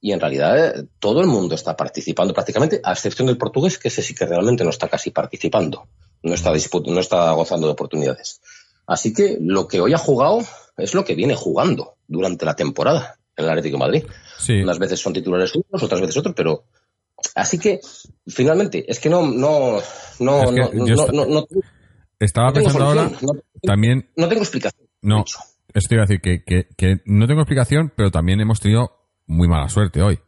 y 0.00 0.12
en 0.12 0.20
realidad 0.20 0.58
eh, 0.80 0.86
todo 0.98 1.20
el 1.20 1.26
mundo 1.26 1.54
está 1.54 1.76
participando 1.76 2.32
prácticamente, 2.32 2.80
a 2.82 2.92
excepción 2.92 3.26
del 3.26 3.36
portugués, 3.36 3.78
que 3.78 3.88
ese 3.88 4.02
sí 4.02 4.14
que 4.14 4.26
realmente 4.26 4.64
no 4.64 4.70
está 4.70 4.88
casi 4.88 5.10
participando, 5.10 5.86
no 6.22 6.34
está, 6.34 6.50
no 6.86 7.00
está 7.00 7.30
gozando 7.32 7.66
de 7.66 7.72
oportunidades. 7.74 8.40
Así 8.86 9.12
que 9.12 9.36
lo 9.40 9.68
que 9.68 9.80
hoy 9.80 9.92
ha 9.92 9.98
jugado 9.98 10.40
es 10.78 10.94
lo 10.94 11.04
que 11.04 11.14
viene 11.14 11.34
jugando 11.34 11.96
durante 12.06 12.46
la 12.46 12.56
temporada. 12.56 13.18
en 13.36 13.44
el 13.44 13.50
Atlético 13.50 13.74
de 13.76 13.78
Madrid. 13.84 14.04
Sí. 14.38 14.62
Unas 14.62 14.78
veces 14.78 14.98
son 14.98 15.12
titulares 15.12 15.52
unos, 15.54 15.82
otras 15.82 16.00
veces 16.00 16.16
otros, 16.16 16.34
pero 16.34 16.64
así 17.34 17.58
que 17.58 17.80
finalmente 18.26 18.84
es 18.90 18.98
que 18.98 19.08
no 19.10 19.26
no 19.26 19.80
no 20.20 20.42
Es 20.42 20.50
que 20.50 20.60
no, 20.60 20.86
no, 20.86 21.02
esta- 21.02 21.12
no- 21.12 21.26
no- 21.26 21.46
Estaba 22.20 22.48
no 22.48 22.54
pensando 22.54 22.84
ahora, 22.84 23.10
no- 23.22 23.32
también, 23.62 24.08
no 24.16 24.28
tengo 24.28 24.42
explicación. 24.42 24.88
no, 25.02 25.24
esto 25.74 25.94
iba 25.94 26.02
a 26.02 26.06
decir 26.06 26.20
que, 26.20 26.42
que, 26.44 26.66
que 26.76 27.00
no 27.06 27.26
tengo 27.26 27.40
explicación, 27.42 27.92
pero 27.96 28.10
también 28.10 28.40
hemos 28.40 28.60
tenido 28.60 28.92
muy 29.26 29.46
mala 29.48 29.68
suerte 29.68 30.02
hoy. 30.02 30.18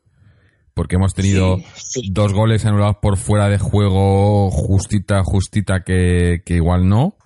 Porque 0.75 0.97
hemos 0.97 1.15
tenido 1.15 1.57
Sí, 1.75 2.03
sí. 2.03 2.09
dos 2.13 2.33
goles 2.33 2.65
anulados 2.65 2.97
por 3.03 3.17
fuera 3.17 3.49
de 3.49 3.59
juego, 3.59 4.51
justita, 4.51 5.23
justita, 5.25 5.83
que, 5.83 6.43
que 6.47 6.55
igual 6.55 6.89
no. 6.89 7.17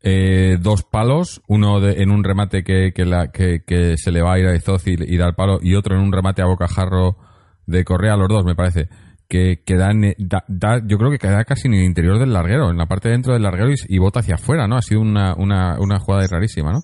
Eh, 0.00 0.58
dos 0.60 0.84
palos, 0.84 1.42
uno 1.48 1.80
de- 1.80 2.02
en 2.02 2.10
un 2.12 2.22
remate 2.22 2.62
que, 2.62 2.92
que, 2.94 3.04
la, 3.04 3.32
que, 3.32 3.64
que 3.66 3.96
se 3.98 4.12
le 4.12 4.22
va 4.22 4.34
a 4.34 4.38
ir 4.38 4.46
a 4.46 4.54
Izoz 4.54 4.86
y, 4.86 4.92
y 4.96 5.16
da 5.16 5.26
el 5.26 5.34
palo, 5.34 5.58
y 5.60 5.74
otro 5.74 5.96
en 5.96 6.02
un 6.02 6.12
remate 6.12 6.40
a 6.40 6.46
bocajarro 6.46 7.16
de 7.66 7.84
Correa, 7.84 8.16
los 8.16 8.28
dos, 8.28 8.44
me 8.44 8.54
parece. 8.54 8.88
Que, 9.28 9.60
que 9.64 9.74
eh, 9.74 10.14
da, 10.18 10.42
da- 10.48 10.82
yo 10.86 10.96
creo 10.96 11.10
que 11.10 11.18
queda 11.18 11.44
casi 11.44 11.68
en 11.68 11.74
el 11.74 11.84
interior 11.84 12.18
del 12.18 12.32
larguero, 12.32 12.70
en 12.70 12.78
la 12.78 12.86
parte 12.86 13.08
de 13.08 13.12
dentro 13.12 13.34
del 13.34 13.42
larguero 13.42 13.70
y, 13.70 13.74
y 13.88 13.98
bota 13.98 14.20
hacia 14.20 14.36
afuera, 14.36 14.66
¿no? 14.66 14.76
Ha 14.78 14.82
sido 14.82 15.02
una, 15.02 15.34
una, 15.36 15.76
una 15.78 15.98
jugada 15.98 16.26
rarísima, 16.26 16.72
¿no? 16.72 16.80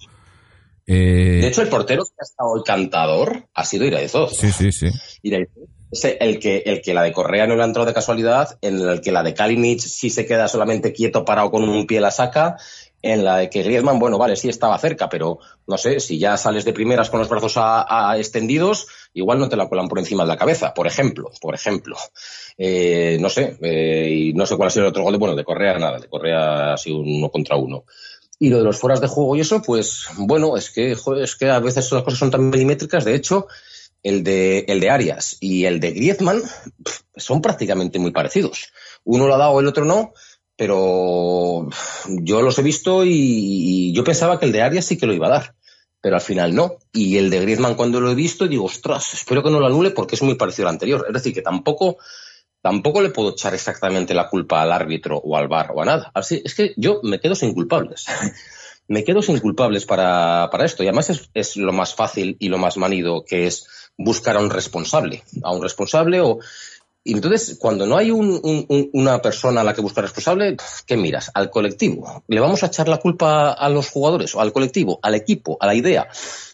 Eh, 0.87 1.39
De 1.41 1.47
hecho, 1.49 1.63
el 1.63 1.69
portero 1.69 2.03
que 2.05 2.13
ha 2.21 2.25
estado 2.25 2.55
el 2.57 2.63
cantador 2.63 3.49
ha 3.55 3.65
sido 3.65 3.87
Iraezoz. 3.87 4.37
sí, 4.37 4.53
sí, 4.53 4.71
sí. 4.73 4.89
Iraezoz 5.23 5.65
es 5.91 6.05
el 6.21 6.39
que, 6.39 6.63
el 6.67 6.83
que 6.83 6.93
la 6.93 7.03
de 7.03 7.13
Correa 7.13 7.47
no 7.47 7.57
le 7.57 7.63
ha 7.63 7.67
entrado 7.67 7.87
de 7.87 7.95
casualidad, 7.95 8.59
en 8.61 8.79
el 8.81 9.01
que 9.01 9.13
la 9.13 9.23
de 9.23 9.33
Kalinic 9.33 9.81
sí 9.81 10.11
se 10.11 10.27
queda 10.27 10.49
solamente 10.49 10.93
quieto 10.93 11.25
parado 11.25 11.51
con 11.51 11.67
un 11.67 11.87
pie 11.87 12.01
la 12.01 12.11
saca, 12.11 12.57
en 13.05 13.23
la 13.23 13.37
de 13.37 13.51
que 13.51 13.63
Griezmann, 13.63 13.99
bueno, 13.99 14.17
vale, 14.17 14.35
sí 14.35 14.49
estaba 14.49 14.79
cerca, 14.79 15.11
pero 15.11 15.39
no 15.67 15.77
sé, 15.77 16.01
si 16.01 16.19
ya 16.19 16.39
sales 16.39 16.65
de 16.65 16.73
primeras 16.73 17.11
con 17.11 17.21
los 17.21 17.29
brazos 17.29 17.53
a, 17.57 18.15
extendidos, 18.17 18.87
igual 19.13 19.39
no 19.39 19.51
te 19.51 19.57
la 19.57 19.69
cuelan 19.69 19.89
por 19.89 19.99
encima 19.99 20.23
de 20.23 20.31
la 20.31 20.39
cabeza, 20.39 20.73
por 20.73 20.87
ejemplo, 20.87 21.31
por 21.39 21.55
ejemplo. 21.55 21.97
Eh, 22.57 23.19
no 23.21 23.29
sé, 23.29 23.59
eh, 23.61 24.09
y 24.11 24.33
no 24.33 24.47
sé 24.47 24.57
cuál 24.57 24.69
ha 24.69 24.71
sido 24.71 24.87
el 24.87 24.89
otro 24.89 25.03
gol 25.03 25.13
de, 25.13 25.19
bueno, 25.19 25.37
de 25.37 25.45
Correa, 25.45 25.79
nada, 25.79 25.99
de 25.99 26.09
Correa 26.09 26.73
ha 26.73 26.77
sido 26.79 27.01
uno 27.01 27.29
contra 27.29 27.57
uno. 27.57 27.85
Y 28.39 28.49
lo 28.49 28.59
de 28.59 28.65
los 28.65 28.79
fueras 28.79 29.03
de 29.03 29.07
juego 29.07 29.37
y 29.37 29.41
eso, 29.41 29.61
pues 29.61 30.07
bueno, 30.17 30.57
es 30.57 30.71
que, 30.71 30.93
es 30.93 31.37
que 31.37 31.51
a 31.51 31.61
veces 31.61 31.93
las 31.93 32.03
cosas 32.03 32.19
son 32.19 32.31
tan 32.31 32.49
milimétricas. 32.49 33.05
De 33.05 33.15
hecho, 33.15 33.49
el 34.03 34.25
de, 34.25 34.65
el 34.67 34.81
de 34.81 34.91
Arias 34.91 35.37
y 35.41 35.67
el 35.67 35.79
de 35.79 35.93
Griezmann 35.93 36.43
son 37.17 37.43
prácticamente 37.43 37.99
muy 37.99 38.13
parecidos. 38.13 38.73
Uno 39.05 39.27
lo 39.27 39.35
ha 39.35 39.39
dado, 39.39 39.61
el 39.61 39.67
otro 39.67 39.85
no, 39.85 40.15
pero 40.57 41.69
yo 42.07 42.43
los 42.43 42.59
he 42.59 42.63
visto 42.63 43.05
y, 43.05 43.11
y 43.13 43.93
yo 43.93 44.05
pensaba 44.05 44.39
que 44.39 44.47
el 44.47 44.53
de 44.53 44.63
Arias 44.63 44.85
sí 44.85 44.97
que 44.97 45.07
lo 45.07 45.13
iba 45.13 45.27
a 45.27 45.31
dar, 45.31 45.55
pero 46.01 46.17
al 46.17 46.23
final 46.23 46.55
no. 46.55 46.77
Y 46.93 47.17
el 47.17 47.31
de 47.31 47.41
Griezmann 47.41 47.77
cuando 47.77 48.01
lo 48.01 48.11
he 48.11 48.15
visto 48.15 48.47
digo, 48.47 48.67
ostras, 48.67 49.15
espero 49.15 49.43
que 49.43 49.51
no 49.51 49.59
lo 49.59 49.67
anule 49.67 49.91
porque 49.91 50.17
es 50.17 50.23
muy 50.23 50.35
parecido 50.35 50.69
al 50.69 50.75
anterior. 50.75 51.05
Es 51.09 51.15
decir, 51.15 51.33
que 51.33 51.43
tampoco 51.43 51.97
tampoco 52.65 53.03
le 53.03 53.11
puedo 53.11 53.33
echar 53.33 53.53
exactamente 53.53 54.15
la 54.15 54.29
culpa 54.29 54.63
al 54.63 54.73
árbitro 54.73 55.19
o 55.19 55.37
al 55.37 55.49
bar 55.49 55.73
o 55.75 55.83
a 55.83 55.85
nada. 55.85 56.11
Así 56.15 56.41
es 56.45 56.55
que 56.55 56.73
yo 56.79 57.01
me 57.03 57.21
quedo 57.21 57.35
sin 57.35 57.53
culpables. 57.53 58.07
me 58.89 59.05
quedo 59.05 59.23
sin 59.23 59.39
culpables 59.39 59.85
para, 59.85 60.49
para 60.51 60.65
esto. 60.65 60.83
Y 60.83 60.87
además 60.87 61.11
es, 61.11 61.31
es 61.35 61.57
lo 61.57 61.73
más 61.73 61.95
fácil 61.95 62.37
y 62.39 62.49
lo 62.49 62.59
más 62.59 62.77
manido 62.77 63.25
que 63.25 63.47
es 63.47 63.67
buscar 63.99 64.37
a 64.37 64.41
un 64.41 64.51
responsable. 64.51 65.23
A 65.43 65.53
un 65.53 65.63
responsable 65.63 66.21
o. 66.21 66.39
Y 67.07 67.13
entonces, 67.13 67.57
cuando 67.61 67.87
no 67.87 67.99
hay 67.99 68.11
un- 68.11 68.41
un- 68.43 68.65
un- 68.69 68.91
una 68.95 69.21
persona 69.21 69.61
a 69.61 69.65
la 69.65 69.75
que 69.75 69.83
buscar 69.83 70.05
responsable, 70.05 70.57
¿qué 70.87 70.97
miras? 70.97 71.31
Al 71.35 71.51
colectivo. 71.51 72.25
¿Le 72.29 72.41
vamos 72.41 72.63
a 72.63 72.67
echar 72.67 72.89
la 72.89 72.97
culpa 72.97 73.53
a 73.53 73.69
los 73.69 73.91
jugadores? 73.91 74.35
¿O 74.35 74.41
al 74.41 74.53
colectivo? 74.55 74.99
¿Al 75.03 75.15
equipo? 75.15 75.59
¿A 75.61 75.67
la 75.67 75.75
idea? 75.75 76.09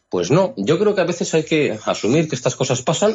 Pues 0.09 0.33
no. 0.33 0.53
Yo 0.57 0.77
creo 0.81 0.95
que 0.97 1.03
a 1.03 1.05
veces 1.05 1.33
hay 1.35 1.45
que 1.45 1.79
asumir 1.85 2.29
que 2.29 2.35
estas 2.35 2.57
cosas 2.57 2.83
pasan 2.83 3.15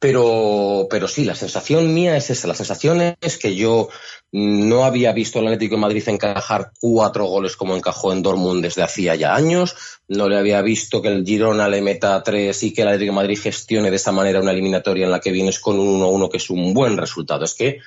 pero, 0.00 0.86
pero 0.88 1.06
sí, 1.06 1.24
la 1.24 1.34
sensación 1.34 1.92
mía 1.92 2.16
es 2.16 2.30
esa. 2.30 2.48
La 2.48 2.54
sensación 2.54 3.16
es 3.20 3.36
que 3.36 3.54
yo 3.54 3.90
no 4.32 4.84
había 4.84 5.12
visto 5.12 5.38
al 5.38 5.46
Atlético 5.46 5.74
de 5.74 5.82
Madrid 5.82 6.08
encajar 6.08 6.72
cuatro 6.80 7.26
goles 7.26 7.54
como 7.54 7.76
encajó 7.76 8.10
en 8.14 8.22
Dortmund 8.22 8.62
desde 8.62 8.82
hacía 8.82 9.14
ya 9.14 9.34
años. 9.34 9.76
No 10.08 10.26
le 10.26 10.38
había 10.38 10.62
visto 10.62 11.02
que 11.02 11.08
el 11.08 11.26
Girona 11.26 11.68
le 11.68 11.82
meta 11.82 12.22
tres 12.22 12.62
y 12.62 12.72
que 12.72 12.80
el 12.80 12.88
Atlético 12.88 13.12
de 13.12 13.16
Madrid 13.16 13.40
gestione 13.42 13.90
de 13.90 13.96
esa 13.96 14.10
manera 14.10 14.40
una 14.40 14.52
eliminatoria 14.52 15.04
en 15.04 15.10
la 15.10 15.20
que 15.20 15.32
vienes 15.32 15.60
con 15.60 15.78
un 15.78 16.00
1-1 16.00 16.30
que 16.30 16.38
es 16.38 16.48
un 16.48 16.72
buen 16.72 16.96
resultado. 16.96 17.44
Es 17.44 17.52
que, 17.52 17.80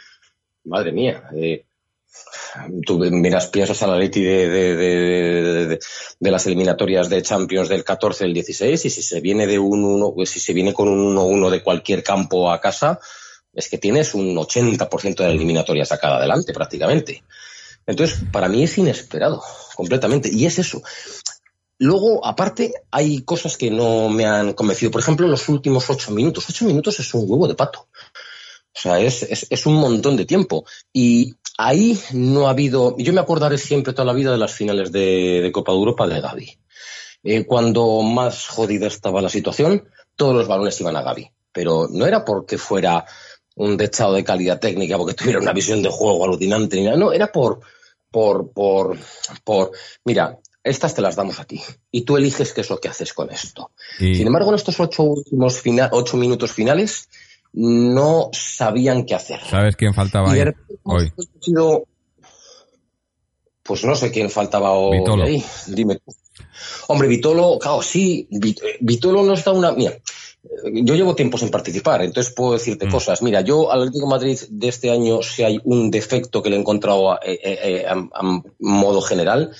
madre 0.65 0.91
mía, 0.91 1.23
eh, 1.35 1.65
tú 2.85 2.99
miras, 2.99 3.47
piensas 3.47 3.79
de, 3.79 4.09
de, 4.09 4.49
de, 4.49 4.75
de, 4.75 5.79
de 6.19 6.31
las 6.31 6.45
eliminatorias 6.45 7.09
de 7.09 7.21
Champions 7.21 7.69
del 7.69 7.83
14 7.83 8.25
del 8.25 8.33
16 8.33 8.85
y 8.85 8.89
si 8.89 9.01
se 9.01 9.21
viene 9.21 9.47
de 9.47 9.59
un 9.59 9.83
1, 9.83 10.13
pues 10.13 10.29
si 10.29 10.39
se 10.39 10.53
viene 10.53 10.73
con 10.73 10.87
un 10.87 11.15
1-1 11.15 11.49
de 11.49 11.63
cualquier 11.63 12.03
campo 12.03 12.51
a 12.51 12.61
casa, 12.61 12.99
es 13.53 13.69
que 13.69 13.77
tienes 13.77 14.13
un 14.13 14.35
80% 14.35 15.15
de 15.15 15.23
la 15.25 15.31
eliminatoria 15.31 15.85
sacada 15.85 16.17
adelante 16.17 16.53
prácticamente. 16.53 17.23
Entonces, 17.85 18.19
para 18.31 18.47
mí 18.47 18.63
es 18.63 18.77
inesperado, 18.77 19.43
completamente. 19.75 20.29
Y 20.31 20.45
es 20.45 20.57
eso. 20.59 20.81
Luego, 21.79 22.25
aparte, 22.25 22.73
hay 22.91 23.23
cosas 23.23 23.57
que 23.57 23.69
no 23.69 24.09
me 24.09 24.25
han 24.25 24.53
convencido. 24.53 24.91
Por 24.91 25.01
ejemplo, 25.01 25.27
los 25.27 25.49
últimos 25.49 25.89
ocho 25.89 26.11
minutos. 26.11 26.45
Ocho 26.49 26.65
minutos 26.65 26.99
es 26.99 27.13
un 27.13 27.29
huevo 27.29 27.47
de 27.47 27.55
pato. 27.55 27.87
O 28.75 28.79
sea, 28.79 28.99
es, 28.99 29.23
es, 29.23 29.47
es 29.49 29.65
un 29.65 29.75
montón 29.75 30.17
de 30.17 30.25
tiempo. 30.25 30.65
Y 30.91 31.35
ahí 31.57 31.99
no 32.13 32.47
ha 32.47 32.51
habido. 32.51 32.95
Yo 32.97 33.13
me 33.13 33.21
acordaré 33.21 33.57
siempre 33.57 33.93
toda 33.93 34.05
la 34.05 34.13
vida 34.13 34.31
de 34.31 34.37
las 34.37 34.53
finales 34.53 34.91
de, 34.91 35.41
de 35.41 35.51
Copa 35.51 35.71
de 35.71 35.77
Europa 35.77 36.07
de 36.07 36.21
Gaby. 36.21 36.57
Eh, 37.23 37.45
cuando 37.45 38.01
más 38.01 38.47
jodida 38.47 38.87
estaba 38.87 39.21
la 39.21 39.29
situación, 39.29 39.87
todos 40.15 40.35
los 40.35 40.47
balones 40.47 40.79
iban 40.81 40.95
a 40.95 41.03
Gaby. 41.03 41.29
Pero 41.51 41.87
no 41.89 42.05
era 42.05 42.25
porque 42.25 42.57
fuera 42.57 43.05
un 43.55 43.77
dechado 43.77 44.13
de 44.13 44.23
calidad 44.23 44.59
técnica, 44.59 44.97
porque 44.97 45.13
tuviera 45.13 45.39
una 45.39 45.53
visión 45.53 45.83
de 45.83 45.89
juego 45.89 46.25
alucinante, 46.25 46.77
ni 46.77 46.85
nada. 46.85 46.97
No, 46.97 47.13
era 47.13 47.31
por, 47.31 47.59
por, 48.09 48.51
por, 48.51 48.97
por, 49.43 49.71
mira, 50.03 50.39
estas 50.63 50.95
te 50.95 51.01
las 51.01 51.15
damos 51.15 51.39
a 51.39 51.45
ti. 51.45 51.61
Y 51.91 52.01
tú 52.01 52.17
eliges 52.17 52.53
qué 52.53 52.61
es 52.61 52.69
lo 52.71 52.79
que 52.79 52.87
haces 52.87 53.13
con 53.13 53.29
esto. 53.29 53.71
Sin 54.15 54.25
embargo, 54.25 54.49
en 54.49 54.55
estos 54.55 54.79
ocho, 54.79 55.03
últimos 55.03 55.61
fina- 55.61 55.89
ocho 55.91 56.17
minutos 56.17 56.51
finales, 56.51 57.07
no 57.53 58.29
sabían 58.33 59.05
qué 59.05 59.15
hacer. 59.15 59.39
¿Sabes 59.49 59.75
quién 59.75 59.93
faltaba 59.93 60.29
Y 60.29 60.31
ahí? 60.33 60.37
de 60.39 60.45
repente 60.45 60.73
hoy? 60.83 61.11
sido- 61.39 61.85
Pues 63.63 63.85
no 63.85 63.95
sé 63.95 64.11
quién 64.11 64.29
faltaba 64.29 64.71
hoy 64.73 64.99
Vitolo. 64.99 65.23
ahí. 65.23 65.43
Dime 65.67 65.95
tú. 65.95 66.13
Hombre, 66.87 67.07
Vitolo, 67.07 67.57
claro, 67.59 67.81
sí. 67.81 68.27
Eh, 68.31 68.55
Vitolo 68.81 69.23
nos 69.23 69.43
da 69.45 69.51
una. 69.53 69.71
Mira, 69.71 69.91
eh, 69.91 70.01
yo 70.83 70.95
llevo 70.95 71.15
tiempo 71.15 71.37
sin 71.37 71.49
participar, 71.49 72.01
entonces 72.01 72.33
puedo 72.33 72.53
decirte 72.53 72.87
Mm. 72.87 72.91
cosas. 72.91 73.21
Mira, 73.21 73.39
yo 73.41 73.71
al 73.71 73.79
Atlético 73.83 74.05
de 74.07 74.09
Madrid 74.11 74.39
de 74.49 74.67
este 74.67 74.89
año, 74.91 75.21
si 75.21 75.43
hay 75.43 75.61
un 75.63 75.89
defecto 75.91 76.43
que 76.43 76.49
le 76.49 76.57
he 76.57 76.59
encontrado 76.59 77.11
a, 77.13 77.19
eh, 77.23 77.85
a- 77.87 77.93
a 77.93 78.41
modo 78.59 79.01
general, 79.01 79.51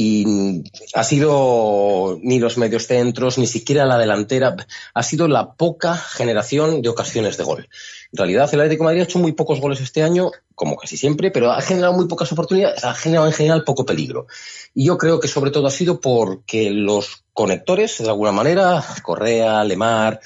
y 0.00 0.62
ha 0.94 1.02
sido 1.02 2.20
ni 2.22 2.38
los 2.38 2.56
medios 2.56 2.86
centros, 2.86 3.36
ni 3.36 3.48
siquiera 3.48 3.84
la 3.84 3.98
delantera, 3.98 4.54
ha 4.94 5.02
sido 5.02 5.26
la 5.26 5.54
poca 5.54 5.96
generación 5.96 6.82
de 6.82 6.88
ocasiones 6.88 7.36
de 7.36 7.42
gol. 7.42 7.68
En 8.10 8.16
realidad, 8.16 8.48
el 8.52 8.60
Atlético 8.60 8.84
de 8.84 8.86
Madrid 8.86 9.00
ha 9.00 9.04
hecho 9.04 9.18
muy 9.18 9.32
pocos 9.32 9.60
goles 9.60 9.80
este 9.82 10.02
año, 10.02 10.30
como 10.54 10.76
casi 10.76 10.96
siempre, 10.96 11.30
pero 11.30 11.52
ha 11.52 11.60
generado 11.60 11.92
muy 11.92 12.06
pocas 12.06 12.32
oportunidades, 12.32 12.82
ha 12.82 12.94
generado 12.94 13.26
en 13.26 13.34
general 13.34 13.64
poco 13.64 13.84
peligro. 13.84 14.26
Y 14.74 14.86
yo 14.86 14.96
creo 14.96 15.20
que 15.20 15.28
sobre 15.28 15.50
todo 15.50 15.66
ha 15.66 15.70
sido 15.70 16.00
porque 16.00 16.70
los 16.70 17.24
conectores, 17.34 17.98
de 17.98 18.08
alguna 18.08 18.32
manera, 18.32 18.82
Correa, 19.02 19.62
Lemar, 19.62 20.20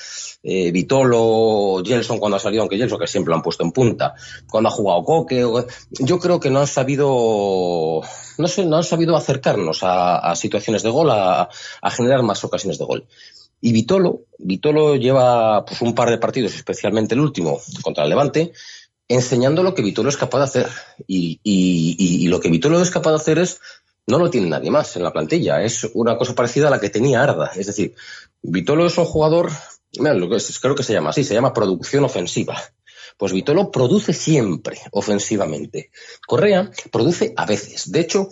eh, 0.45 0.71
Vitolo, 0.71 1.83
Gelson 1.85 2.19
cuando 2.19 2.37
ha 2.37 2.41
salido, 2.41 2.63
aunque 2.63 2.79
Gelson 2.79 3.01
que 3.01 3.09
siempre 3.09 3.33
lo 3.33 3.37
han 3.37 3.43
puesto 3.43 3.65
en 3.65 3.73
punta, 3.73 4.15
cuando 4.49 4.69
ha 4.69 4.73
jugado 4.73 5.03
Coque, 5.03 5.45
yo 5.91 6.19
creo 6.21 6.39
que 6.39 6.51
no 6.51 6.61
han 6.61 6.69
sabido, 6.69 8.01
no 8.39 8.49
sé, 8.49 8.65
no 8.65 8.77
han 8.77 8.85
sabido 8.85 9.17
acercarnos 9.17 9.81
a, 9.83 10.35
situaciones 10.37 10.85
de 10.85 10.91
gol, 10.91 11.11
a 11.11 11.49
generar 11.91 12.23
más 12.23 12.45
ocasiones 12.45 12.79
de 12.79 12.85
gol. 12.85 13.07
Y 13.65 13.73
Vitolo, 13.73 14.27
Vitolo 14.39 14.97
lleva 14.97 15.65
pues 15.65 15.81
un 15.83 15.95
par 15.95 16.11
de 16.11 16.19
partidos, 16.19 16.55
especialmente 16.57 17.15
el 17.15 17.21
último 17.21 17.61
contra 17.83 18.03
el 18.03 18.11
Levante, 18.11 18.53
enseñando 19.07 19.63
lo 19.63 19.73
que 19.73 19.83
Vitolo 19.83 20.09
es 20.09 20.17
capaz 20.17 20.39
de 20.39 20.45
hacer. 20.45 20.69
Y, 21.07 22.27
lo 22.27 22.41
que 22.41 22.51
Vitolo 22.51 22.83
es 22.83 22.91
capaz 22.91 23.11
de 23.11 23.17
hacer 23.17 23.39
es, 23.39 23.61
no 24.09 24.19
lo 24.19 24.31
tiene 24.31 24.49
nadie 24.49 24.73
más 24.73 24.97
en 24.97 25.05
la 25.05 25.13
plantilla, 25.13 25.63
es 25.63 25.89
una 25.95 26.19
cosa 26.19 26.35
parecida 26.35 26.67
a 26.67 26.71
la 26.71 26.81
que 26.81 26.91
tenía 26.91 27.23
Arda. 27.23 27.53
Es 27.55 27.67
decir, 27.67 27.95
Vitolo 28.43 28.85
es 28.85 28.99
un 28.99 29.05
jugador, 29.05 29.53
que 29.93 30.01
creo 30.61 30.75
que 30.75 30.83
se 30.83 30.93
llama 30.93 31.11
así, 31.11 31.23
se 31.23 31.35
llama 31.35 31.53
producción 31.53 32.05
ofensiva. 32.05 32.61
Pues 33.17 33.33
Vitolo 33.33 33.71
produce 33.71 34.13
siempre 34.13 34.79
ofensivamente. 34.91 35.93
Correa 36.27 36.69
produce 36.91 37.33
a 37.37 37.47
veces. 37.47 37.93
De 37.93 38.01
hecho, 38.01 38.29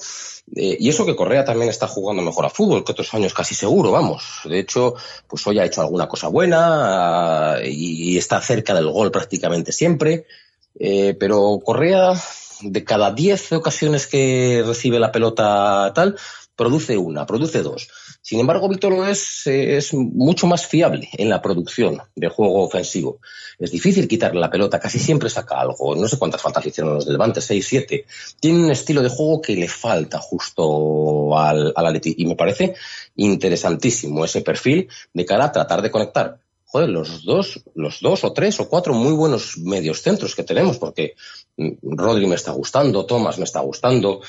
eh, 0.56 0.76
y 0.80 0.88
eso 0.88 1.06
que 1.06 1.16
Correa 1.16 1.44
también 1.44 1.70
está 1.70 1.86
jugando 1.86 2.22
mejor 2.22 2.46
a 2.46 2.50
fútbol 2.50 2.84
que 2.84 2.92
otros 2.92 3.12
años, 3.14 3.34
casi 3.34 3.54
seguro, 3.54 3.92
vamos. 3.92 4.40
De 4.44 4.58
hecho, 4.58 4.94
pues 5.26 5.46
hoy 5.46 5.58
ha 5.58 5.64
hecho 5.64 5.80
alguna 5.80 6.08
cosa 6.08 6.28
buena 6.28 7.56
y, 7.64 8.12
y 8.12 8.18
está 8.18 8.40
cerca 8.40 8.74
del 8.74 8.90
gol 8.90 9.10
prácticamente 9.10 9.72
siempre. 9.72 10.26
Eh, 10.78 11.16
pero 11.18 11.60
Correa, 11.64 12.14
de 12.62 12.84
cada 12.84 13.12
10 13.12 13.52
ocasiones 13.52 14.06
que 14.06 14.62
recibe 14.66 14.98
la 14.98 15.12
pelota 15.12 15.92
tal, 15.94 16.16
produce 16.60 16.98
una, 16.98 17.24
produce 17.24 17.62
dos. 17.62 17.88
Sin 18.20 18.38
embargo, 18.38 18.68
Vitolo 18.68 19.06
es, 19.06 19.46
es 19.46 19.94
mucho 19.94 20.46
más 20.46 20.66
fiable 20.66 21.08
en 21.14 21.30
la 21.30 21.40
producción 21.40 22.02
de 22.14 22.28
juego 22.28 22.62
ofensivo. 22.62 23.18
Es 23.58 23.70
difícil 23.70 24.06
quitarle 24.06 24.40
la 24.40 24.50
pelota, 24.50 24.78
casi 24.78 24.98
siempre 24.98 25.30
saca 25.30 25.58
algo. 25.58 25.96
No 25.96 26.06
sé 26.06 26.18
cuántas 26.18 26.42
faltas 26.42 26.66
hicieron 26.66 26.92
los 26.92 27.06
del 27.06 27.14
Levante, 27.14 27.40
seis, 27.40 27.66
siete. 27.66 28.04
Tiene 28.40 28.62
un 28.62 28.70
estilo 28.70 29.00
de 29.00 29.08
juego 29.08 29.40
que 29.40 29.56
le 29.56 29.68
falta 29.68 30.18
justo 30.18 31.34
al, 31.34 31.72
al 31.74 31.86
Atleti 31.86 32.16
y 32.18 32.26
me 32.26 32.36
parece 32.36 32.74
interesantísimo 33.16 34.26
ese 34.26 34.42
perfil 34.42 34.86
de 35.14 35.24
cara 35.24 35.46
a 35.46 35.52
tratar 35.52 35.80
de 35.80 35.90
conectar 35.90 36.40
joder, 36.70 36.88
los 36.88 37.24
dos, 37.24 37.60
los 37.74 38.00
dos 38.00 38.22
o 38.22 38.32
tres 38.32 38.60
o 38.60 38.68
cuatro 38.68 38.94
muy 38.94 39.12
buenos 39.12 39.58
medios 39.58 40.02
centros 40.02 40.36
que 40.36 40.44
tenemos, 40.44 40.78
porque 40.78 41.16
mm, 41.56 41.70
Rodri 41.82 42.26
me 42.26 42.36
está 42.36 42.52
gustando, 42.52 43.06
Thomas 43.06 43.38
me 43.38 43.44
está 43.44 43.58
gustando, 43.60 44.20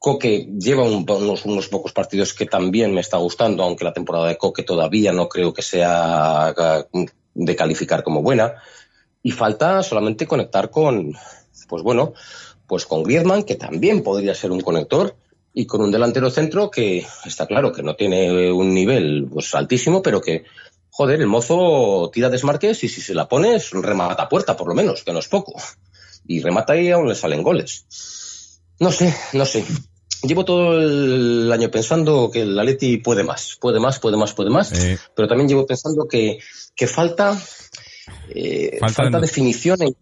Coque 0.00 0.48
lleva 0.58 0.82
un- 0.82 1.04
unos, 1.08 1.44
unos 1.44 1.68
pocos 1.68 1.92
partidos 1.92 2.32
que 2.34 2.46
también 2.46 2.92
me 2.92 3.02
está 3.02 3.18
gustando, 3.18 3.62
aunque 3.62 3.84
la 3.84 3.92
temporada 3.92 4.26
de 4.28 4.38
Coque 4.38 4.62
todavía 4.64 5.12
no 5.12 5.28
creo 5.28 5.52
que 5.54 5.62
sea 5.62 6.52
eh, 6.92 7.06
de 7.34 7.54
calificar 7.54 8.02
como 8.02 8.22
buena. 8.22 8.54
Y 9.22 9.30
falta 9.30 9.82
solamente 9.82 10.26
conectar 10.26 10.70
con, 10.70 11.12
pues 11.68 11.82
bueno, 11.82 12.14
pues 12.66 12.86
con 12.86 13.02
Griezmann, 13.02 13.42
que 13.44 13.56
también 13.56 14.02
podría 14.02 14.34
ser 14.34 14.50
un 14.50 14.62
conector, 14.62 15.14
y 15.52 15.66
con 15.66 15.82
un 15.82 15.90
delantero 15.90 16.30
centro 16.30 16.70
que 16.70 17.04
está 17.24 17.46
claro 17.46 17.72
que 17.72 17.82
no 17.82 17.94
tiene 17.96 18.50
un 18.52 18.72
nivel 18.72 19.28
pues, 19.30 19.54
altísimo, 19.54 20.00
pero 20.00 20.20
que, 20.20 20.44
joder, 20.90 21.20
el 21.20 21.26
mozo 21.26 22.08
tira 22.12 22.30
desmarques 22.30 22.84
y 22.84 22.88
si 22.88 23.00
se 23.00 23.14
la 23.14 23.28
pones, 23.28 23.70
remata 23.72 24.28
puerta, 24.28 24.56
por 24.56 24.68
lo 24.68 24.74
menos, 24.74 25.02
que 25.02 25.12
no 25.12 25.18
es 25.18 25.28
poco. 25.28 25.54
Y 26.26 26.40
remata 26.40 26.76
y 26.76 26.90
aún 26.90 27.08
le 27.08 27.14
salen 27.14 27.42
goles. 27.42 27.84
No 28.78 28.90
sé, 28.92 29.14
no 29.34 29.44
sé. 29.44 29.64
Llevo 30.22 30.44
todo 30.44 30.78
el 30.78 31.50
año 31.52 31.70
pensando 31.70 32.30
que 32.30 32.42
el 32.42 32.58
Atleti 32.58 32.98
puede 32.98 33.22
más, 33.24 33.56
puede 33.60 33.80
más, 33.80 33.98
puede 33.98 34.16
más, 34.18 34.34
puede 34.34 34.50
más, 34.50 34.72
Eh. 34.72 34.98
pero 35.14 35.26
también 35.28 35.48
llevo 35.48 35.66
pensando 35.66 36.06
que, 36.06 36.38
que 36.76 36.86
falta, 36.86 37.40
eh, 38.28 38.76
Falta 38.80 39.02
falta, 39.04 39.20
definición 39.20 39.80
en, 39.82 39.96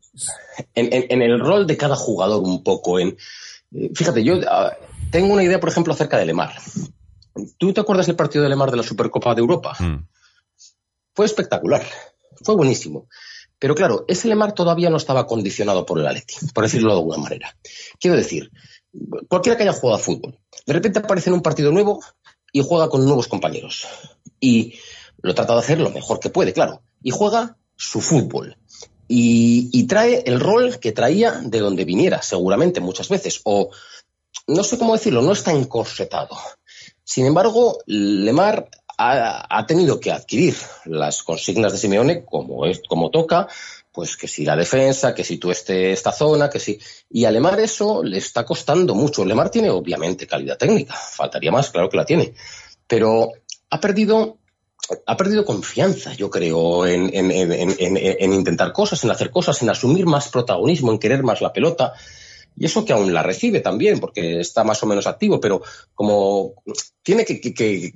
en- 0.75 0.93
en- 0.93 1.07
en 1.13 1.23
el 1.23 1.39
rol 1.39 1.67
de 1.67 1.77
cada 1.77 1.95
jugador 1.95 2.43
un 2.43 2.63
poco. 2.65 2.99
En, 2.99 3.17
eh, 3.75 3.91
fíjate, 3.95 4.25
yo 4.25 4.35
ah, 4.49 4.73
tengo 5.13 5.33
una 5.33 5.45
idea, 5.45 5.61
por 5.61 5.69
ejemplo, 5.69 5.93
acerca 5.93 6.19
de 6.19 6.27
Lemar. 6.27 6.53
¿Tú 7.57 7.73
te 7.73 7.81
acuerdas 7.81 8.07
del 8.07 8.17
partido 8.17 8.43
de 8.43 8.51
Lemar 8.51 8.71
de 8.73 8.77
la 8.79 8.83
Supercopa 8.83 9.35
de 9.35 9.41
Europa? 9.41 9.77
Mm. 9.79 10.05
Fue 11.15 11.27
espectacular, 11.27 11.85
fue 12.43 12.57
buenísimo. 12.57 13.09
Pero 13.61 13.75
claro, 13.75 14.05
ese 14.09 14.29
Lemar 14.29 14.53
todavía 14.53 14.89
no 14.91 14.97
estaba 14.97 15.27
condicionado 15.27 15.85
por 15.87 15.99
el 16.01 16.07
Atleti, 16.07 16.35
por 16.55 16.65
decirlo 16.65 16.91
de 16.93 16.99
alguna 16.99 17.19
manera. 17.19 17.57
Quiero 18.01 18.17
decir, 18.17 18.51
cualquiera 19.29 19.57
que 19.57 19.65
haya 19.65 19.73
jugado 19.73 19.99
a 19.99 20.03
fútbol, 20.03 20.39
de 20.67 20.73
repente 20.73 20.99
aparece 20.99 21.31
en 21.31 21.35
un 21.35 21.43
partido 21.43 21.73
nuevo 21.73 22.01
y 22.53 22.63
juega 22.63 22.89
con 22.89 23.05
nuevos 23.05 23.29
compañeros. 23.29 23.87
Y 24.41 24.75
lo 25.23 25.35
trata 25.35 25.55
de 25.55 25.61
hacer 25.61 25.81
lo 25.81 25.91
mejor 25.91 26.21
que 26.21 26.31
puede, 26.31 26.53
claro. 26.53 26.83
Y 27.03 27.11
juega 27.11 27.57
su 27.77 28.01
fútbol. 28.01 28.57
Y, 29.11 29.85
trae 29.85 30.23
el 30.27 30.39
rol 30.39 30.79
que 30.79 30.93
traía 30.93 31.41
de 31.43 31.61
donde 31.61 31.87
viniera, 31.87 32.21
seguramente, 32.21 32.81
muchas 32.81 33.09
veces. 33.09 33.41
O, 33.45 33.71
no 34.47 34.63
sé 34.63 34.79
cómo 34.79 34.93
decirlo, 34.93 35.23
no 35.23 35.33
está 35.33 35.53
encorsetado. 35.53 36.37
Sin 37.05 37.25
embargo, 37.25 37.79
Lemar 37.87 38.69
ha, 38.99 39.59
ha 39.59 39.67
tenido 39.67 39.99
que 39.99 40.13
adquirir 40.13 40.55
las 40.85 41.23
consignas 41.23 41.73
de 41.73 41.79
Simeone 41.79 42.25
como, 42.27 42.67
es, 42.67 42.83
como 42.87 43.11
toca, 43.11 43.49
pues 43.93 44.17
que 44.17 44.29
si 44.29 44.45
la 44.45 44.57
defensa, 44.57 45.15
que 45.15 45.25
si 45.25 45.39
tú 45.39 45.51
este, 45.51 45.93
esta 45.93 46.13
zona, 46.13 46.49
que 46.49 46.61
si... 46.61 46.79
Y 47.11 47.25
a 47.25 47.31
Lemar 47.31 47.59
eso 47.61 48.03
le 48.03 48.19
está 48.19 48.45
costando 48.45 48.95
mucho. 48.95 49.25
Lemar 49.25 49.51
tiene 49.51 49.71
obviamente 49.71 50.27
calidad 50.27 50.57
técnica, 50.57 50.95
faltaría 50.95 51.51
más, 51.51 51.71
claro 51.71 51.89
que 51.89 51.97
la 51.97 52.05
tiene, 52.05 52.35
pero 52.87 53.33
ha 53.71 53.81
perdido 53.81 54.39
ha 55.07 55.17
perdido 55.17 55.45
confianza, 55.45 56.15
yo 56.15 56.31
creo, 56.31 56.87
en, 56.87 57.11
en, 57.13 57.31
en, 57.31 57.77
en 57.79 58.33
intentar 58.33 58.73
cosas, 58.73 59.05
en 59.05 59.11
hacer 59.11 59.31
cosas, 59.31 59.61
en 59.61 59.69
asumir 59.69 60.07
más 60.07 60.29
protagonismo, 60.29 60.93
en 60.93 60.99
querer 60.99 61.23
más 61.23 61.41
la 61.43 61.53
pelota. 61.53 61.93
Y 62.59 62.67
eso 62.67 62.85
que 62.85 62.93
aún 62.93 63.13
la 63.15 63.23
recibe 63.23 63.61
también, 63.61 64.01
porque 64.01 64.41
está 64.41 64.65
más 64.65 64.83
o 64.83 64.87
menos 64.87 65.07
activo, 65.07 65.41
pero 65.41 65.63
como 65.95 66.55
tiene 67.03 67.25
que, 67.25 67.93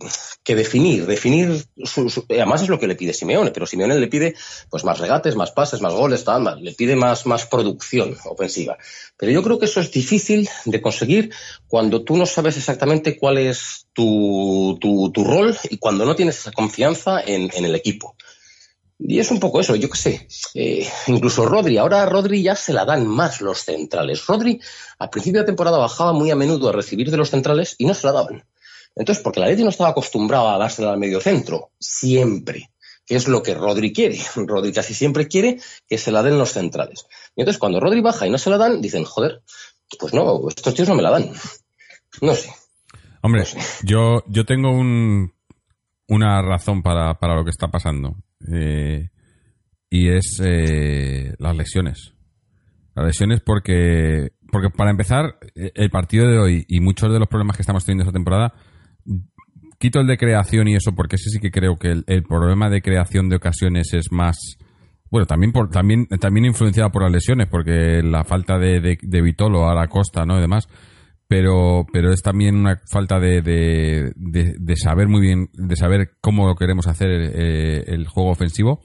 definir, 0.55 1.07
definir, 1.07 1.65
su, 1.85 2.09
su, 2.09 2.25
además 2.29 2.63
es 2.63 2.69
lo 2.69 2.79
que 2.79 2.87
le 2.87 2.95
pide 2.95 3.13
Simeone, 3.13 3.51
pero 3.51 3.67
Simeone 3.67 3.99
le 3.99 4.07
pide 4.07 4.35
pues 4.71 4.85
más 4.85 4.99
regates, 4.99 5.35
más 5.35 5.51
pases, 5.51 5.81
más 5.81 5.93
goles, 5.93 6.25
tal, 6.25 6.43
más, 6.43 6.61
le 6.61 6.73
pide 6.73 6.95
más, 6.95 7.27
más 7.27 7.47
producción 7.47 8.17
ofensiva. 8.25 8.79
Pero 9.17 9.33
yo 9.33 9.43
creo 9.43 9.59
que 9.59 9.67
eso 9.67 9.81
es 9.81 9.91
difícil 9.91 10.49
de 10.65 10.81
conseguir 10.81 11.31
cuando 11.67 12.05
tú 12.05 12.17
no 12.17 12.25
sabes 12.25 12.57
exactamente 12.57 13.19
cuál 13.19 13.39
es 13.39 13.89
tu, 13.93 14.79
tu, 14.81 15.11
tu 15.11 15.25
rol 15.25 15.57
y 15.71 15.79
cuando 15.79 16.05
no 16.05 16.15
tienes 16.15 16.39
esa 16.39 16.53
confianza 16.53 17.21
en, 17.21 17.51
en 17.55 17.65
el 17.65 17.75
equipo. 17.75 18.15
Y 19.05 19.19
es 19.19 19.31
un 19.31 19.41
poco 19.41 19.61
eso, 19.61 19.75
yo 19.75 19.91
qué 19.91 19.99
sé. 19.99 20.29
Eh, 20.55 20.89
incluso 21.09 21.45
Rodri, 21.45 21.77
ahora 21.77 22.03
a 22.03 22.07
Rodri 22.07 22.43
ya 22.43 22.55
se 22.55 22.73
la 22.73 22.85
dan 22.85 23.07
más 23.07 23.41
los 23.41 23.65
centrales. 23.65 24.27
Rodri 24.27 24.61
al 24.99 25.11
principio 25.11 25.41
de 25.41 25.47
temporada 25.47 25.79
bajaba 25.79 26.13
muy 26.13 26.31
a 26.31 26.37
menudo 26.37 26.69
a 26.69 26.73
recibir 26.73 27.11
de 27.11 27.17
los 27.17 27.31
centrales 27.31 27.75
y 27.79 27.87
no 27.87 27.95
se 27.95 28.07
la 28.07 28.13
daban. 28.13 28.45
Entonces, 28.95 29.23
porque 29.25 29.41
la 29.41 29.47
Leti 29.47 29.65
no 29.65 29.71
estaba 29.71 29.91
acostumbrado 29.91 30.49
a 30.49 30.59
dársela 30.59 30.93
al 30.93 30.99
medio 30.99 31.21
centro, 31.21 31.71
siempre, 31.81 32.71
que 33.07 33.17
es 33.17 33.27
lo 33.27 33.43
que 33.43 33.55
Rodri 33.55 33.93
quiere. 33.93 34.19
Rodri 34.37 34.73
casi 34.73 34.95
siempre 34.95 35.27
quiere 35.27 35.61
que 35.89 35.99
se 35.99 36.13
la 36.13 36.23
den 36.23 36.39
los 36.39 36.53
centrales. 36.53 37.07
Y 37.35 37.41
entonces, 37.41 37.59
cuando 37.59 37.81
Rodri 37.81 38.03
baja 38.03 38.27
y 38.27 38.31
no 38.31 38.39
se 38.39 38.51
la 38.51 38.59
dan, 38.59 38.81
dicen, 38.81 39.05
joder, 39.05 39.43
pues 39.99 40.15
no, 40.15 40.49
estos 40.49 40.75
tíos 40.75 40.89
no 40.89 40.95
me 40.95 41.03
la 41.03 41.11
dan. 41.11 41.33
No 42.21 42.35
sé. 42.35 42.53
Hombre, 43.23 43.41
No 43.41 43.47
sé. 43.47 43.59
yo, 43.85 44.23
yo 44.27 44.45
tengo 44.45 44.71
un, 44.71 45.33
una 46.13 46.43
razón 46.43 46.83
para, 46.83 47.15
para 47.15 47.35
lo 47.35 47.45
que 47.45 47.51
está 47.51 47.69
pasando. 47.69 48.17
Eh, 48.53 49.09
y 49.89 50.09
es 50.09 50.41
eh, 50.45 51.35
las 51.39 51.57
lesiones. 51.57 52.15
Las 52.95 53.07
lesiones 53.07 53.41
porque, 53.41 54.33
porque 54.51 54.69
para 54.69 54.91
empezar, 54.91 55.39
el 55.55 55.91
partido 55.91 56.29
de 56.29 56.39
hoy 56.39 56.65
y 56.69 56.81
muchos 56.81 57.11
de 57.11 57.19
los 57.19 57.29
problemas 57.29 57.57
que 57.57 57.63
estamos 57.63 57.87
teniendo 57.87 58.03
esta 58.03 58.13
temporada, 58.13 58.53
quito 59.79 60.01
el 60.01 60.07
de 60.07 60.19
creación 60.19 60.69
y 60.69 60.75
eso 60.75 60.95
porque 60.95 61.17
ese 61.17 61.31
sí 61.31 61.41
que 61.41 61.51
creo 61.51 61.79
que 61.79 61.89
el, 61.89 62.05
el 62.07 62.23
problema 62.25 62.69
de 62.69 62.83
creación 62.83 63.31
de 63.31 63.37
ocasiones 63.37 63.95
es 63.95 64.13
más... 64.13 64.37
Bueno, 65.11 65.27
también 65.27 65.53
por, 65.53 65.71
también, 65.71 66.07
también 66.21 66.47
influenciado 66.47 66.91
por 66.91 67.03
las 67.03 67.13
lesiones, 67.13 67.47
porque 67.47 68.03
la 68.03 68.25
falta 68.25 68.59
de, 68.59 68.81
de, 68.81 68.99
de 69.01 69.23
Vitolo 69.23 69.69
a 69.69 69.75
la 69.75 69.89
costa, 69.89 70.25
¿no? 70.25 70.39
Y 70.39 70.41
demás 70.41 70.69
pero 71.33 71.87
pero 71.91 72.13
es 72.13 72.21
también 72.21 72.57
una 72.57 72.79
falta 72.91 73.19
de, 73.19 73.41
de, 73.41 74.13
de, 74.15 74.77
saber 74.77 75.09
muy 75.09 75.23
bien, 75.23 75.49
de 75.55 75.77
saber 75.77 76.11
cómo 76.21 76.55
queremos 76.57 76.87
hacer 76.87 77.09
eh, 77.11 77.85
el 77.87 78.07
juego 78.07 78.31
ofensivo. 78.31 78.83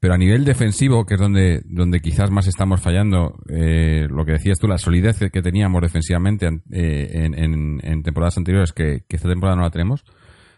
Pero 0.00 0.14
a 0.14 0.18
nivel 0.18 0.44
defensivo, 0.44 1.04
que 1.04 1.14
es 1.14 1.20
donde, 1.20 1.60
donde 1.66 2.00
quizás 2.00 2.30
más 2.30 2.46
estamos 2.46 2.80
fallando, 2.80 3.34
eh, 3.50 4.06
lo 4.08 4.24
que 4.24 4.32
decías 4.32 4.58
tú, 4.58 4.68
la 4.68 4.78
solidez 4.78 5.18
que 5.18 5.42
teníamos 5.42 5.82
defensivamente 5.82 6.46
eh, 6.70 7.08
en, 7.12 7.80
en, 7.82 8.02
temporadas 8.02 8.38
anteriores, 8.38 8.72
que, 8.72 9.04
esta 9.08 9.28
temporada 9.28 9.56
no 9.56 9.62
la 9.62 9.70
tenemos, 9.70 10.04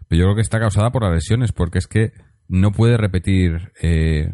pero 0.08 0.20
yo 0.20 0.26
creo 0.26 0.34
que 0.36 0.42
está 0.42 0.60
causada 0.60 0.90
por 0.90 1.04
las 1.04 1.14
lesiones, 1.14 1.52
porque 1.52 1.78
es 1.78 1.86
que 1.86 2.12
no 2.48 2.70
puede 2.70 2.98
repetir 2.98 3.72
eh, 3.82 4.30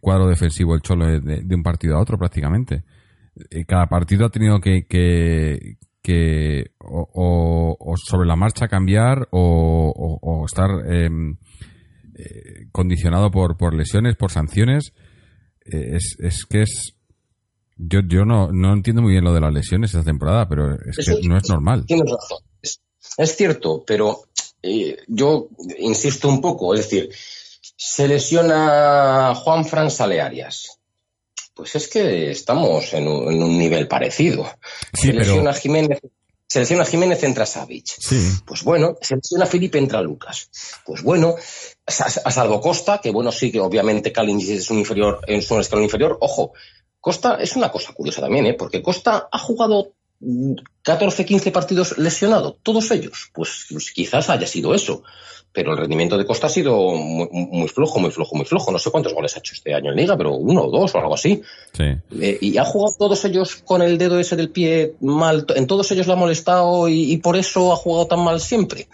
cuadro 0.00 0.26
defensivo 0.26 0.74
el 0.74 0.82
Cholo 0.82 1.06
de, 1.06 1.54
un 1.54 1.62
partido 1.62 1.96
a 1.96 2.02
otro 2.02 2.18
prácticamente. 2.18 2.82
Cada 3.66 3.86
partido 3.86 4.26
ha 4.26 4.30
tenido 4.30 4.60
que, 4.60 4.86
que, 4.86 5.76
que 6.02 6.70
o, 6.78 7.08
o, 7.12 7.76
o, 7.78 7.96
sobre 7.96 8.26
la 8.26 8.36
marcha 8.36 8.68
cambiar 8.68 9.28
o, 9.30 10.20
o 10.22 10.46
estar 10.46 10.70
eh, 10.88 11.08
eh, 12.18 12.68
condicionado 12.72 13.30
por, 13.30 13.58
por 13.58 13.74
lesiones, 13.74 14.16
por 14.16 14.30
sanciones. 14.30 14.94
Eh, 15.66 15.96
es, 15.96 16.16
es 16.18 16.46
que 16.46 16.62
es. 16.62 16.94
Yo, 17.76 18.00
yo 18.08 18.24
no, 18.24 18.50
no 18.52 18.72
entiendo 18.72 19.02
muy 19.02 19.12
bien 19.12 19.24
lo 19.24 19.34
de 19.34 19.40
las 19.40 19.52
lesiones 19.52 19.90
esta 19.92 20.04
temporada, 20.04 20.48
pero 20.48 20.74
es 20.74 20.98
Eso, 20.98 21.18
que 21.20 21.28
no 21.28 21.36
es 21.36 21.46
normal. 21.50 21.84
Tienes 21.86 22.10
razón. 22.10 22.38
Es, 22.62 22.80
es 23.18 23.36
cierto, 23.36 23.84
pero 23.86 24.28
eh, 24.62 24.96
yo 25.08 25.50
insisto 25.78 26.28
un 26.30 26.40
poco. 26.40 26.72
Es 26.72 26.88
decir, 26.88 27.10
se 27.76 28.08
lesiona 28.08 29.34
Juan 29.34 29.66
Fran 29.66 29.90
Salearias. 29.90 30.80
Pues 31.56 31.74
es 31.74 31.88
que 31.88 32.30
estamos 32.30 32.92
en 32.92 33.08
un, 33.08 33.32
en 33.32 33.42
un 33.42 33.58
nivel 33.58 33.88
parecido. 33.88 34.46
Sí, 34.92 35.06
se 35.06 35.12
lesiona 35.14 35.52
pero... 35.52 35.62
Jiménez, 35.62 36.00
se 36.46 36.60
lesiona 36.60 36.84
Jiménez, 36.84 37.22
entra 37.22 37.46
Savic. 37.46 37.86
Sí. 37.86 38.20
Pues 38.44 38.62
bueno, 38.62 38.98
se 39.00 39.16
lesiona 39.16 39.46
Felipe, 39.46 39.78
entra 39.78 40.02
Lucas. 40.02 40.50
Pues 40.84 41.02
bueno, 41.02 41.34
a, 41.86 42.30
salvo 42.30 42.60
Costa, 42.60 43.00
que 43.00 43.10
bueno, 43.10 43.32
sí 43.32 43.50
que 43.50 43.60
obviamente 43.60 44.12
Callins 44.12 44.46
es 44.50 44.70
un 44.70 44.80
inferior, 44.80 45.20
es 45.26 45.50
un 45.50 45.60
escalón 45.60 45.84
inferior. 45.84 46.18
Ojo, 46.20 46.52
Costa 47.00 47.38
es 47.40 47.56
una 47.56 47.72
cosa 47.72 47.94
curiosa 47.94 48.20
también, 48.20 48.44
¿eh? 48.44 48.54
porque 48.54 48.82
Costa 48.82 49.26
ha 49.32 49.38
jugado 49.38 49.94
14, 50.82 51.24
15 51.24 51.52
partidos 51.52 51.96
lesionado, 51.96 52.58
todos 52.62 52.90
ellos. 52.90 53.30
Pues, 53.32 53.64
pues 53.70 53.92
quizás 53.92 54.28
haya 54.28 54.46
sido 54.46 54.74
eso 54.74 55.04
pero 55.56 55.72
el 55.72 55.78
rendimiento 55.78 56.18
de 56.18 56.26
Costa 56.26 56.48
ha 56.48 56.50
sido 56.50 56.76
muy, 56.90 57.30
muy, 57.32 57.66
flojo, 57.68 57.98
muy 57.98 58.10
flojo, 58.10 58.36
muy 58.36 58.44
flojo. 58.44 58.70
No 58.70 58.78
sé 58.78 58.90
cuántos 58.90 59.14
goles 59.14 59.34
ha 59.34 59.38
hecho 59.38 59.54
este 59.54 59.72
año 59.72 59.90
en 59.90 59.96
Liga, 59.96 60.14
pero 60.14 60.34
uno 60.34 60.64
o 60.64 60.70
dos 60.70 60.94
o 60.94 60.98
algo 60.98 61.14
así. 61.14 61.40
Sí. 61.72 61.96
Eh, 62.20 62.36
y 62.42 62.58
ha 62.58 62.64
jugado 62.66 62.94
todos 62.98 63.24
ellos 63.24 63.56
con 63.64 63.80
el 63.80 63.96
dedo 63.96 64.20
ese 64.20 64.36
del 64.36 64.50
pie 64.50 64.92
mal. 65.00 65.46
En 65.56 65.66
todos 65.66 65.90
ellos 65.92 66.06
le 66.06 66.12
ha 66.12 66.16
molestado 66.16 66.90
y, 66.90 67.10
y, 67.10 67.16
por 67.16 67.38
eso 67.38 67.72
ha 67.72 67.76
jugado 67.76 68.06
tan 68.06 68.22
mal 68.22 68.38
siempre. 68.38 68.86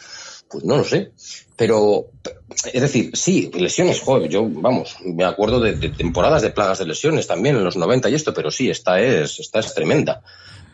Pues 0.49 0.63
no 0.63 0.77
lo 0.77 0.85
sé. 0.85 1.11
Pero, 1.57 2.07
es 2.73 2.81
decir, 2.81 3.11
sí, 3.15 3.51
lesiones, 3.55 4.01
joder, 4.01 4.31
yo, 4.31 4.47
vamos, 4.49 4.99
me 5.05 5.25
acuerdo 5.25 5.59
de, 5.59 5.73
de 5.73 5.89
temporadas 5.89 6.43
de 6.43 6.51
plagas 6.51 6.79
de 6.79 6.87
lesiones 6.87 7.27
también 7.27 7.57
en 7.57 7.65
los 7.65 7.77
90 7.77 8.09
y 8.09 8.15
esto, 8.15 8.33
pero 8.33 8.53
sí, 8.53 8.71
esta 8.71 9.01
es, 9.01 9.41
esta 9.41 9.59
es 9.59 9.75
tremenda. 9.75 10.23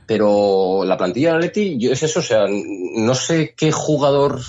Pero 0.08 0.84
la 0.86 0.96
plantilla 0.96 1.32
de 1.32 1.36
Atleti 1.36 1.86
es 1.86 2.02
eso, 2.02 2.20
o 2.20 2.22
sea, 2.22 2.46
no 2.48 3.14
sé 3.14 3.52
qué 3.54 3.72
jugador, 3.72 4.40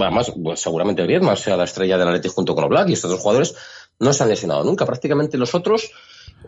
además, 0.00 0.32
pues 0.42 0.58
seguramente 0.58 1.04
Griezmann 1.04 1.36
sea 1.36 1.56
la 1.56 1.62
estrella 1.62 1.96
del 1.96 2.08
Atleti 2.08 2.28
junto 2.28 2.56
con 2.56 2.64
Oblak 2.64 2.88
y 2.88 2.94
estos 2.94 3.12
dos 3.12 3.20
jugadores 3.20 3.54
no 4.00 4.12
se 4.12 4.24
han 4.24 4.30
lesionado 4.30 4.64
nunca. 4.64 4.84
Prácticamente 4.84 5.38
los 5.38 5.54
otros, 5.54 5.92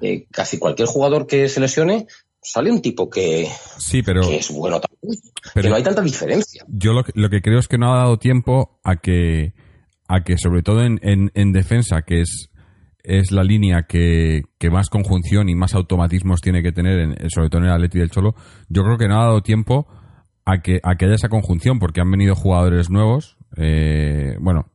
eh, 0.01 0.27
casi 0.33 0.59
cualquier 0.59 0.88
jugador 0.88 1.29
que 1.29 1.49
se 1.49 1.61
lesione, 1.61 2.09
sale 2.42 2.73
un 2.73 2.83
tipo 2.83 3.09
que, 3.09 3.49
sí, 3.79 4.03
pero, 4.03 4.23
que 4.23 4.38
es 4.38 4.51
bueno 4.51 4.81
también. 4.81 5.21
Pero 5.55 5.62
que 5.62 5.68
no 5.71 5.77
hay 5.77 5.85
tanta 5.85 6.03
diferencia. 6.03 6.64
Yo 6.66 6.94
lo 6.94 7.05
que, 7.05 7.12
lo 7.14 7.31
que 7.31 7.40
creo 7.40 7.61
es 7.61 7.68
que 7.68 7.79
no 7.79 7.94
ha 7.94 7.99
dado 7.99 8.18
tiempo 8.18 8.81
a 8.83 8.97
que, 8.97 9.55
a 10.09 10.25
que 10.25 10.37
sobre 10.37 10.62
todo 10.62 10.83
en, 10.83 10.99
en, 11.05 11.31
en 11.35 11.53
defensa, 11.53 12.03
que 12.03 12.23
es 12.23 12.47
es 13.09 13.33
la 13.33 13.42
línea 13.42 13.85
que, 13.85 14.42
que, 14.59 14.71
más 14.71 14.90
conjunción 14.90 15.49
y 15.49 15.55
más 15.55 15.75
automatismos 15.75 16.42
tiene 16.42 16.62
que 16.62 16.73
tener, 16.73 16.99
en, 16.99 17.31
sobre 17.31 17.49
todo 17.49 17.62
en 17.62 17.68
el 17.68 17.73
Atleti 17.73 17.99
del 17.99 18.11
Cholo, 18.11 18.35
yo 18.68 18.85
creo 18.85 18.99
que 18.99 19.09
no 19.09 19.18
ha 19.18 19.25
dado 19.25 19.42
tiempo 19.42 19.88
a 20.44 20.61
que, 20.61 20.79
a 20.83 20.94
que 20.97 21.07
haya 21.07 21.14
esa 21.14 21.31
conjunción, 21.31 21.79
porque 21.79 22.03
han 22.03 22.11
venido 22.11 22.35
jugadores 22.35 22.90
nuevos, 22.90 23.38
eh, 23.57 24.37
bueno, 24.40 24.66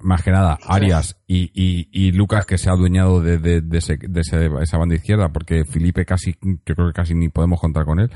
más 0.00 0.22
que 0.22 0.30
nada, 0.30 0.58
Arias 0.64 1.20
y, 1.26 1.50
y, 1.54 1.88
y, 1.90 2.12
Lucas, 2.12 2.46
que 2.46 2.56
se 2.56 2.70
ha 2.70 2.72
adueñado 2.72 3.20
de, 3.20 3.38
de, 3.38 3.60
de, 3.60 3.78
ese, 3.78 3.96
de 3.96 4.20
ese, 4.20 4.48
esa 4.60 4.78
banda 4.78 4.94
izquierda, 4.94 5.32
porque 5.32 5.64
Felipe 5.64 6.04
casi, 6.04 6.36
yo 6.40 6.74
creo 6.76 6.86
que 6.86 6.94
casi 6.94 7.14
ni 7.14 7.30
podemos 7.30 7.60
contar 7.60 7.84
con 7.84 7.98
él. 7.98 8.10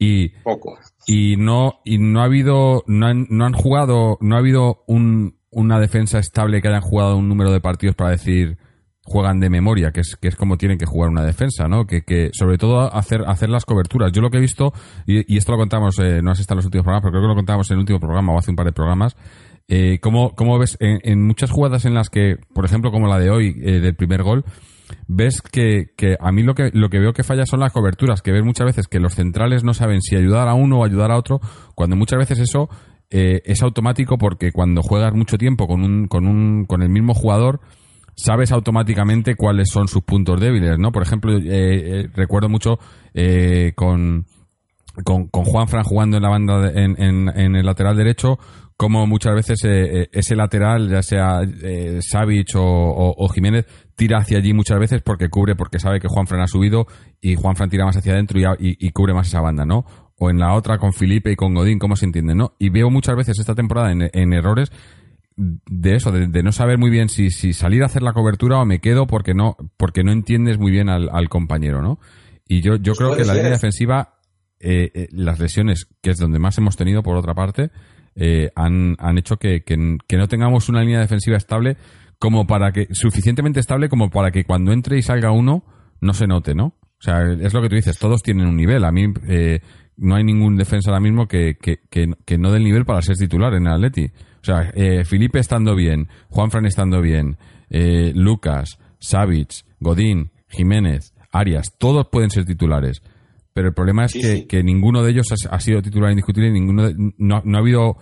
Y, 0.00 0.30
Poco. 0.42 0.76
y 1.06 1.36
no, 1.36 1.80
y 1.84 1.98
no 1.98 2.22
ha 2.22 2.24
habido, 2.24 2.82
no 2.88 3.06
han, 3.06 3.28
no 3.30 3.46
han 3.46 3.52
jugado, 3.52 4.18
no 4.20 4.34
ha 4.34 4.40
habido 4.40 4.82
un, 4.88 5.38
una 5.50 5.78
defensa 5.78 6.18
estable 6.18 6.60
que 6.60 6.68
hayan 6.68 6.80
jugado 6.80 7.16
un 7.16 7.28
número 7.28 7.52
de 7.52 7.60
partidos 7.60 7.94
para 7.94 8.10
decir 8.10 8.58
juegan 9.04 9.38
de 9.40 9.50
memoria, 9.50 9.92
que 9.92 10.00
es, 10.00 10.16
que 10.16 10.28
es 10.28 10.36
como 10.36 10.56
tienen 10.56 10.78
que 10.78 10.86
jugar 10.86 11.10
una 11.10 11.24
defensa, 11.24 11.68
¿no? 11.68 11.86
Que, 11.86 12.02
que 12.02 12.30
sobre 12.32 12.58
todo 12.58 12.92
hacer, 12.94 13.22
hacer 13.26 13.50
las 13.50 13.64
coberturas. 13.64 14.12
Yo 14.12 14.22
lo 14.22 14.30
que 14.30 14.38
he 14.38 14.40
visto, 14.40 14.72
y, 15.06 15.32
y 15.32 15.36
esto 15.36 15.52
lo 15.52 15.58
contamos, 15.58 15.98
eh, 15.98 16.20
no 16.22 16.34
si 16.34 16.42
está 16.42 16.54
en 16.54 16.56
los 16.56 16.64
últimos 16.64 16.84
programas, 16.84 17.02
pero 17.02 17.12
creo 17.12 17.22
que 17.22 17.28
lo 17.28 17.34
contamos 17.34 17.70
en 17.70 17.74
el 17.74 17.80
último 17.80 18.00
programa 18.00 18.32
o 18.32 18.38
hace 18.38 18.50
un 18.50 18.56
par 18.56 18.66
de 18.66 18.72
programas, 18.72 19.16
eh, 19.68 19.98
¿cómo, 20.00 20.34
cómo 20.34 20.58
ves 20.58 20.76
en, 20.80 21.00
en, 21.04 21.26
muchas 21.26 21.50
jugadas 21.50 21.84
en 21.84 21.94
las 21.94 22.10
que, 22.10 22.36
por 22.54 22.64
ejemplo, 22.64 22.90
como 22.90 23.06
la 23.06 23.18
de 23.18 23.30
hoy, 23.30 23.54
eh, 23.62 23.80
del 23.80 23.94
primer 23.94 24.22
gol, 24.22 24.44
ves 25.06 25.40
que, 25.40 25.86
que 25.96 26.16
a 26.20 26.32
mí 26.32 26.42
lo 26.42 26.54
que, 26.54 26.70
lo 26.72 26.90
que 26.90 26.98
veo 26.98 27.12
que 27.12 27.22
falla 27.22 27.46
son 27.46 27.60
las 27.60 27.72
coberturas, 27.72 28.22
que 28.22 28.32
ves 28.32 28.44
muchas 28.44 28.66
veces 28.66 28.88
que 28.88 29.00
los 29.00 29.14
centrales 29.14 29.64
no 29.64 29.74
saben 29.74 30.02
si 30.02 30.16
ayudar 30.16 30.48
a 30.48 30.54
uno 30.54 30.80
o 30.80 30.84
ayudar 30.84 31.10
a 31.10 31.16
otro, 31.16 31.40
cuando 31.74 31.96
muchas 31.96 32.18
veces 32.18 32.38
eso 32.40 32.68
eh, 33.10 33.42
es 33.44 33.62
automático 33.62 34.18
porque 34.18 34.52
cuando 34.52 34.82
juegas 34.82 35.14
mucho 35.14 35.38
tiempo 35.38 35.66
con 35.66 35.82
un, 35.82 36.08
con 36.08 36.26
un, 36.26 36.64
con 36.66 36.82
el 36.82 36.90
mismo 36.90 37.14
jugador, 37.14 37.60
sabes 38.16 38.52
automáticamente 38.52 39.34
cuáles 39.34 39.68
son 39.70 39.88
sus 39.88 40.02
puntos 40.02 40.40
débiles, 40.40 40.78
¿no? 40.78 40.92
Por 40.92 41.02
ejemplo, 41.02 41.36
eh, 41.36 41.42
eh, 41.44 42.08
recuerdo 42.14 42.48
mucho 42.48 42.78
eh, 43.12 43.72
con, 43.74 44.26
con, 45.02 45.28
Juan 45.28 45.68
Fran 45.68 45.82
jugando 45.82 46.16
en 46.16 46.22
la 46.22 46.28
banda 46.28 46.60
de, 46.60 46.82
en, 46.82 47.28
en, 47.28 47.56
el 47.56 47.66
lateral 47.66 47.96
derecho, 47.96 48.38
como 48.76 49.06
muchas 49.06 49.34
veces 49.34 49.60
eh, 49.64 50.08
ese 50.12 50.36
lateral, 50.36 50.88
ya 50.88 51.02
sea 51.02 51.40
eh, 51.42 51.98
Savic 52.00 52.50
o, 52.54 53.28
Jiménez, 53.28 53.66
tira 53.96 54.18
hacia 54.18 54.38
allí 54.38 54.52
muchas 54.52 54.78
veces 54.78 55.02
porque 55.02 55.28
cubre, 55.28 55.56
porque 55.56 55.78
sabe 55.78 56.00
que 56.00 56.08
Juan 56.08 56.26
Fran 56.26 56.42
ha 56.42 56.46
subido 56.46 56.86
y 57.20 57.34
Juan 57.34 57.56
Fran 57.56 57.70
tira 57.70 57.84
más 57.84 57.96
hacia 57.96 58.12
adentro 58.12 58.38
y, 58.38 58.44
y, 58.44 58.76
y 58.86 58.90
cubre 58.90 59.14
más 59.14 59.28
esa 59.28 59.40
banda, 59.40 59.64
¿no? 59.64 59.84
O 60.16 60.30
en 60.30 60.38
la 60.38 60.54
otra 60.54 60.78
con 60.78 60.92
Felipe 60.92 61.32
y 61.32 61.36
con 61.36 61.54
Godín, 61.54 61.80
¿cómo 61.80 61.96
se 61.96 62.06
entiende, 62.06 62.36
no? 62.36 62.54
Y 62.58 62.70
veo 62.70 62.88
muchas 62.88 63.16
veces 63.16 63.38
esta 63.38 63.54
temporada 63.56 63.90
en 63.90 64.32
errores 64.32 64.70
de 65.36 65.96
eso, 65.96 66.12
de, 66.12 66.28
de, 66.28 66.42
no 66.42 66.52
saber 66.52 66.78
muy 66.78 66.90
bien 66.90 67.08
si, 67.08 67.30
si 67.30 67.52
salir 67.52 67.82
a 67.82 67.86
hacer 67.86 68.02
la 68.02 68.12
cobertura 68.12 68.58
o 68.58 68.64
me 68.64 68.80
quedo 68.80 69.06
porque 69.06 69.34
no, 69.34 69.56
porque 69.76 70.04
no 70.04 70.12
entiendes 70.12 70.58
muy 70.58 70.70
bien 70.70 70.88
al, 70.88 71.08
al 71.12 71.28
compañero, 71.28 71.82
¿no? 71.82 71.98
Y 72.46 72.60
yo, 72.60 72.76
yo 72.76 72.94
creo 72.94 73.16
que 73.16 73.24
la 73.24 73.34
línea 73.34 73.50
defensiva, 73.50 74.14
eh, 74.60 74.90
eh, 74.94 75.08
las 75.10 75.40
lesiones, 75.40 75.88
que 76.02 76.10
es 76.10 76.18
donde 76.18 76.38
más 76.38 76.58
hemos 76.58 76.76
tenido 76.76 77.02
por 77.02 77.16
otra 77.16 77.34
parte, 77.34 77.70
eh, 78.16 78.50
han, 78.54 78.96
han 78.98 79.18
hecho 79.18 79.38
que, 79.38 79.64
que, 79.64 79.98
que, 80.06 80.16
no 80.16 80.28
tengamos 80.28 80.68
una 80.68 80.82
línea 80.82 81.00
defensiva 81.00 81.36
estable 81.36 81.76
como 82.18 82.46
para 82.46 82.70
que, 82.70 82.86
suficientemente 82.92 83.58
estable 83.58 83.88
como 83.88 84.10
para 84.10 84.30
que 84.30 84.44
cuando 84.44 84.72
entre 84.72 84.98
y 84.98 85.02
salga 85.02 85.32
uno 85.32 85.64
no 86.00 86.14
se 86.14 86.26
note, 86.26 86.54
¿no? 86.54 86.66
O 86.66 87.02
sea, 87.04 87.32
es 87.32 87.52
lo 87.52 87.60
que 87.60 87.68
tú 87.68 87.74
dices, 87.74 87.98
todos 87.98 88.22
tienen 88.22 88.46
un 88.46 88.56
nivel. 88.56 88.84
A 88.84 88.92
mí 88.92 89.12
eh, 89.26 89.60
no 89.96 90.14
hay 90.14 90.24
ningún 90.24 90.56
defensa 90.56 90.90
ahora 90.90 91.00
mismo 91.00 91.26
que, 91.26 91.56
que, 91.60 91.80
que, 91.90 92.12
que 92.24 92.38
no 92.38 92.50
dé 92.50 92.58
el 92.58 92.64
nivel 92.64 92.84
para 92.84 93.02
ser 93.02 93.16
titular 93.16 93.52
en 93.54 93.66
el 93.66 93.72
Atleti. 93.72 94.10
O 94.44 94.46
sea, 94.46 94.70
eh, 94.74 95.06
Felipe 95.06 95.38
estando 95.38 95.74
bien, 95.74 96.08
Juanfran 96.28 96.66
estando 96.66 97.00
bien, 97.00 97.38
eh, 97.70 98.12
Lucas, 98.14 98.78
Savic, 98.98 99.64
Godín, 99.80 100.32
Jiménez, 100.48 101.14
Arias, 101.32 101.68
todos 101.78 102.08
pueden 102.12 102.28
ser 102.28 102.44
titulares. 102.44 103.00
Pero 103.54 103.68
el 103.68 103.74
problema 103.74 104.04
es 104.04 104.12
sí, 104.12 104.20
que, 104.20 104.36
sí. 104.36 104.46
que, 104.46 104.62
ninguno 104.62 105.02
de 105.02 105.12
ellos 105.12 105.28
ha, 105.32 105.56
ha, 105.56 105.60
sido 105.60 105.80
titular 105.80 106.10
indiscutible, 106.10 106.50
ninguno 106.50 106.88
de, 106.88 106.94
no, 107.16 107.40
no, 107.42 107.56
ha 107.56 107.60
habido, 107.60 107.96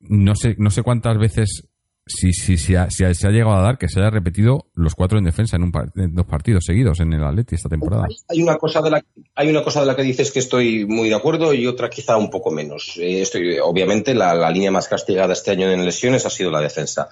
no 0.00 0.34
sé, 0.34 0.54
no 0.56 0.70
sé 0.70 0.82
cuántas 0.82 1.18
veces 1.18 1.68
si, 2.06 2.32
si, 2.32 2.56
si, 2.56 2.76
ha, 2.76 2.88
si, 2.88 3.04
ha, 3.04 3.12
se 3.12 3.26
ha 3.26 3.30
llegado 3.30 3.56
a 3.56 3.62
dar 3.62 3.78
que 3.78 3.88
se 3.88 3.98
haya 3.98 4.10
repetido 4.10 4.66
los 4.74 4.94
cuatro 4.94 5.18
en 5.18 5.24
defensa 5.24 5.56
en, 5.56 5.64
un 5.64 5.72
en 5.96 6.14
dos 6.14 6.24
partidos 6.24 6.64
seguidos 6.64 7.00
en 7.00 7.12
el 7.12 7.24
Atleti 7.24 7.56
esta 7.56 7.68
temporada. 7.68 8.06
Hay 8.28 8.42
una 8.42 8.56
cosa 8.56 8.80
de 8.80 8.90
la 8.90 9.04
hay 9.34 9.50
una 9.50 9.64
cosa 9.64 9.80
de 9.80 9.86
la 9.86 9.96
que 9.96 10.02
dices 10.02 10.30
que 10.30 10.38
estoy 10.38 10.86
muy 10.86 11.08
de 11.08 11.16
acuerdo 11.16 11.52
y 11.52 11.66
otra 11.66 11.90
quizá 11.90 12.16
un 12.16 12.30
poco 12.30 12.52
menos. 12.52 12.96
Eh, 12.98 13.22
estoy, 13.22 13.58
obviamente 13.58 14.14
la, 14.14 14.34
la, 14.34 14.50
línea 14.50 14.70
más 14.70 14.86
castigada 14.86 15.32
este 15.32 15.50
año 15.50 15.68
en 15.70 15.84
lesiones 15.84 16.24
ha 16.26 16.30
sido 16.30 16.52
la 16.52 16.60
defensa 16.60 17.08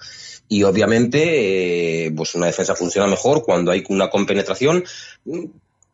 y 0.47 0.63
obviamente 0.63 2.05
eh, 2.05 2.11
pues 2.15 2.33
una 2.35 2.45
defensa 2.45 2.73
funciona 2.73 3.07
mejor 3.07 3.43
cuando 3.43 3.71
hay 3.71 3.83
una 3.89 4.09
compenetración 4.09 4.85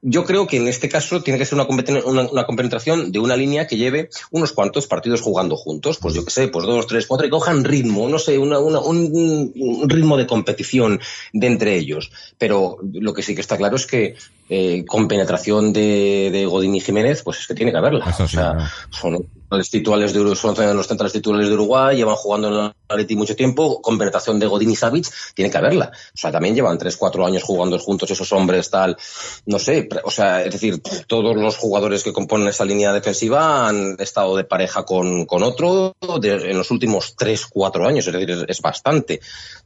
yo 0.01 0.25
creo 0.25 0.47
que 0.47 0.57
en 0.57 0.67
este 0.67 0.89
caso 0.89 1.21
tiene 1.21 1.37
que 1.37 1.45
ser 1.45 1.59
una, 1.59 2.45
compenetración 2.45 3.11
de 3.11 3.19
una 3.19 3.35
línea 3.35 3.67
que 3.67 3.77
lleve 3.77 4.09
unos 4.31 4.51
cuantos 4.51 4.87
partidos 4.87 5.21
jugando 5.21 5.55
juntos, 5.55 5.99
pues 5.99 6.15
yo 6.15 6.25
que 6.25 6.31
sé, 6.31 6.47
pues 6.47 6.65
dos, 6.65 6.87
tres, 6.87 7.05
cuatro, 7.05 7.27
y 7.27 7.29
cojan 7.29 7.63
ritmo, 7.63 8.09
no 8.09 8.17
sé, 8.17 8.37
una, 8.37 8.59
una, 8.59 8.79
un, 8.79 9.51
un, 9.55 9.89
ritmo 9.89 10.17
de 10.17 10.25
competición 10.25 10.99
de 11.33 11.47
entre 11.47 11.75
ellos. 11.75 12.11
Pero 12.37 12.77
lo 12.81 13.13
que 13.13 13.21
sí 13.21 13.35
que 13.35 13.41
está 13.41 13.57
claro 13.57 13.75
es 13.75 13.85
que 13.85 14.15
eh, 14.49 14.83
compenetración 14.85 15.71
de, 15.71 16.29
de 16.31 16.45
Godín 16.45 16.75
y 16.75 16.81
Jiménez, 16.81 17.23
pues 17.23 17.39
es 17.39 17.47
que 17.47 17.55
tiene 17.55 17.71
que 17.71 17.77
haberla. 17.77 18.05
Eso 18.09 18.27
sí, 18.27 18.37
o 18.37 18.39
sea, 18.39 18.71
son 18.89 19.25
los 19.49 19.69
titulares 19.69 20.13
de 20.13 20.35
son 20.35 20.55
los 20.75 20.87
centrales 20.87 21.13
titulares 21.13 21.47
de 21.47 21.53
Uruguay, 21.53 21.97
llevan 21.97 22.15
jugando 22.15 22.47
en 22.47 22.53
el 22.53 22.73
Atleti 22.87 23.15
mucho 23.15 23.35
tiempo, 23.35 23.81
compenetración 23.81 24.39
de 24.39 24.47
Godín 24.47 24.71
y 24.71 24.75
Savic, 24.75 25.07
tiene 25.33 25.51
que 25.51 25.57
haberla. 25.57 25.91
O 25.93 26.17
sea, 26.17 26.31
también 26.31 26.55
llevan 26.55 26.77
tres, 26.77 26.97
cuatro 26.97 27.25
años 27.25 27.43
jugando 27.43 27.77
juntos 27.79 28.11
esos 28.11 28.31
hombres, 28.33 28.69
tal, 28.69 28.97
no 29.45 29.59
sé, 29.59 29.87
o 30.03 30.11
sea, 30.11 30.43
es 30.43 30.51
decir, 30.51 30.81
todos 31.07 31.35
los 31.35 31.57
jugadores 31.57 32.03
que 32.03 32.13
componen 32.13 32.47
esa 32.47 32.65
línea 32.65 32.93
defensiva 32.93 33.67
han 33.67 33.95
estado 33.99 34.35
de 34.37 34.43
pareja 34.43 34.83
con, 34.83 35.25
con 35.25 35.43
otro 35.43 35.95
de, 36.19 36.51
en 36.51 36.57
los 36.57 36.71
últimos 36.71 37.15
tres, 37.17 37.45
cuatro 37.45 37.87
años, 37.87 38.07
es 38.07 38.13
decir, 38.13 38.31
es, 38.31 38.45
es 38.47 38.61
bastante. 38.61 39.19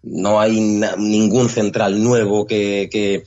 No 0.04 0.40
hay 0.40 0.60
na, 0.60 0.96
ningún 0.98 1.50
central 1.50 2.04
nuevo 2.04 2.46
que, 2.46 2.90
que 2.92 3.24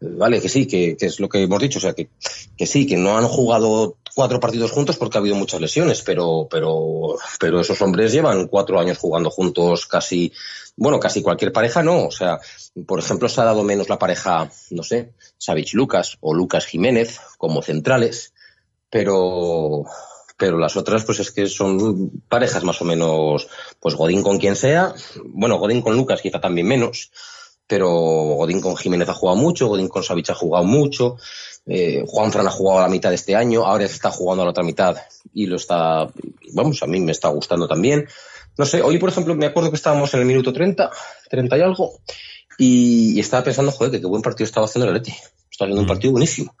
vale, 0.00 0.40
que 0.40 0.48
sí, 0.48 0.66
que, 0.66 0.96
que, 0.96 1.06
es 1.06 1.20
lo 1.20 1.28
que 1.28 1.42
hemos 1.42 1.60
dicho, 1.60 1.78
o 1.78 1.82
sea, 1.82 1.94
que, 1.94 2.08
que 2.56 2.66
sí, 2.66 2.86
que 2.86 2.96
no 2.96 3.16
han 3.16 3.26
jugado 3.26 3.96
cuatro 4.16 4.40
partidos 4.40 4.72
juntos 4.72 4.96
porque 4.96 5.18
ha 5.18 5.20
habido 5.20 5.36
muchas 5.36 5.60
lesiones, 5.60 6.00
pero, 6.00 6.48
pero, 6.50 7.16
pero 7.38 7.60
esos 7.60 7.80
hombres 7.82 8.12
llevan 8.12 8.48
cuatro 8.48 8.80
años 8.80 8.96
jugando 8.96 9.28
juntos 9.28 9.86
casi, 9.86 10.32
bueno, 10.74 10.98
casi 10.98 11.22
cualquier 11.22 11.52
pareja 11.52 11.82
no, 11.82 12.06
o 12.06 12.10
sea, 12.10 12.38
por 12.86 12.98
ejemplo, 12.98 13.28
se 13.28 13.42
ha 13.42 13.44
dado 13.44 13.62
menos 13.62 13.90
la 13.90 13.98
pareja, 13.98 14.50
no 14.70 14.82
sé, 14.82 15.12
Savich 15.36 15.74
Lucas 15.74 16.16
o 16.20 16.32
Lucas 16.32 16.64
Jiménez 16.64 17.20
como 17.36 17.60
centrales, 17.60 18.32
pero, 18.88 19.84
pero 20.38 20.58
las 20.58 20.78
otras 20.78 21.04
pues 21.04 21.20
es 21.20 21.30
que 21.30 21.46
son 21.46 22.22
parejas 22.26 22.64
más 22.64 22.80
o 22.80 22.86
menos, 22.86 23.48
pues 23.80 23.94
Godín 23.96 24.22
con 24.22 24.38
quien 24.38 24.56
sea, 24.56 24.94
bueno, 25.26 25.58
Godín 25.58 25.82
con 25.82 25.94
Lucas 25.94 26.22
quizá 26.22 26.40
también 26.40 26.66
menos, 26.66 27.10
pero 27.66 27.90
Godín 27.90 28.60
con 28.60 28.76
Jiménez 28.76 29.08
ha 29.08 29.14
jugado 29.14 29.38
mucho, 29.38 29.68
Godín 29.68 29.88
con 29.88 30.02
Savich 30.02 30.30
ha 30.30 30.34
jugado 30.34 30.64
mucho, 30.64 31.16
eh, 31.66 32.04
Juan 32.06 32.32
Fran 32.32 32.46
ha 32.46 32.50
jugado 32.50 32.80
a 32.80 32.82
la 32.82 32.88
mitad 32.88 33.10
de 33.10 33.16
este 33.16 33.34
año, 33.34 33.66
ahora 33.66 33.84
está 33.84 34.10
jugando 34.10 34.42
a 34.42 34.46
la 34.46 34.50
otra 34.50 34.62
mitad 34.62 34.96
y 35.34 35.46
lo 35.46 35.56
está, 35.56 36.08
vamos, 36.52 36.82
a 36.82 36.86
mí 36.86 37.00
me 37.00 37.12
está 37.12 37.28
gustando 37.28 37.66
también. 37.66 38.06
No 38.58 38.64
sé, 38.64 38.82
hoy 38.82 38.98
por 38.98 39.10
ejemplo 39.10 39.34
me 39.34 39.46
acuerdo 39.46 39.70
que 39.70 39.76
estábamos 39.76 40.14
en 40.14 40.20
el 40.20 40.26
minuto 40.26 40.52
30, 40.52 40.90
30 41.28 41.58
y 41.58 41.60
algo, 41.60 41.98
y, 42.58 43.16
y 43.16 43.20
estaba 43.20 43.44
pensando, 43.44 43.72
joder, 43.72 43.92
que 43.92 44.00
qué 44.00 44.06
buen 44.06 44.22
partido 44.22 44.46
estaba 44.46 44.66
haciendo 44.66 44.88
el 44.88 44.96
Atleti. 44.96 45.16
Está 45.50 45.64
haciendo 45.64 45.82
mm. 45.82 45.84
un 45.84 45.88
partido 45.88 46.12
buenísimo. 46.12 46.54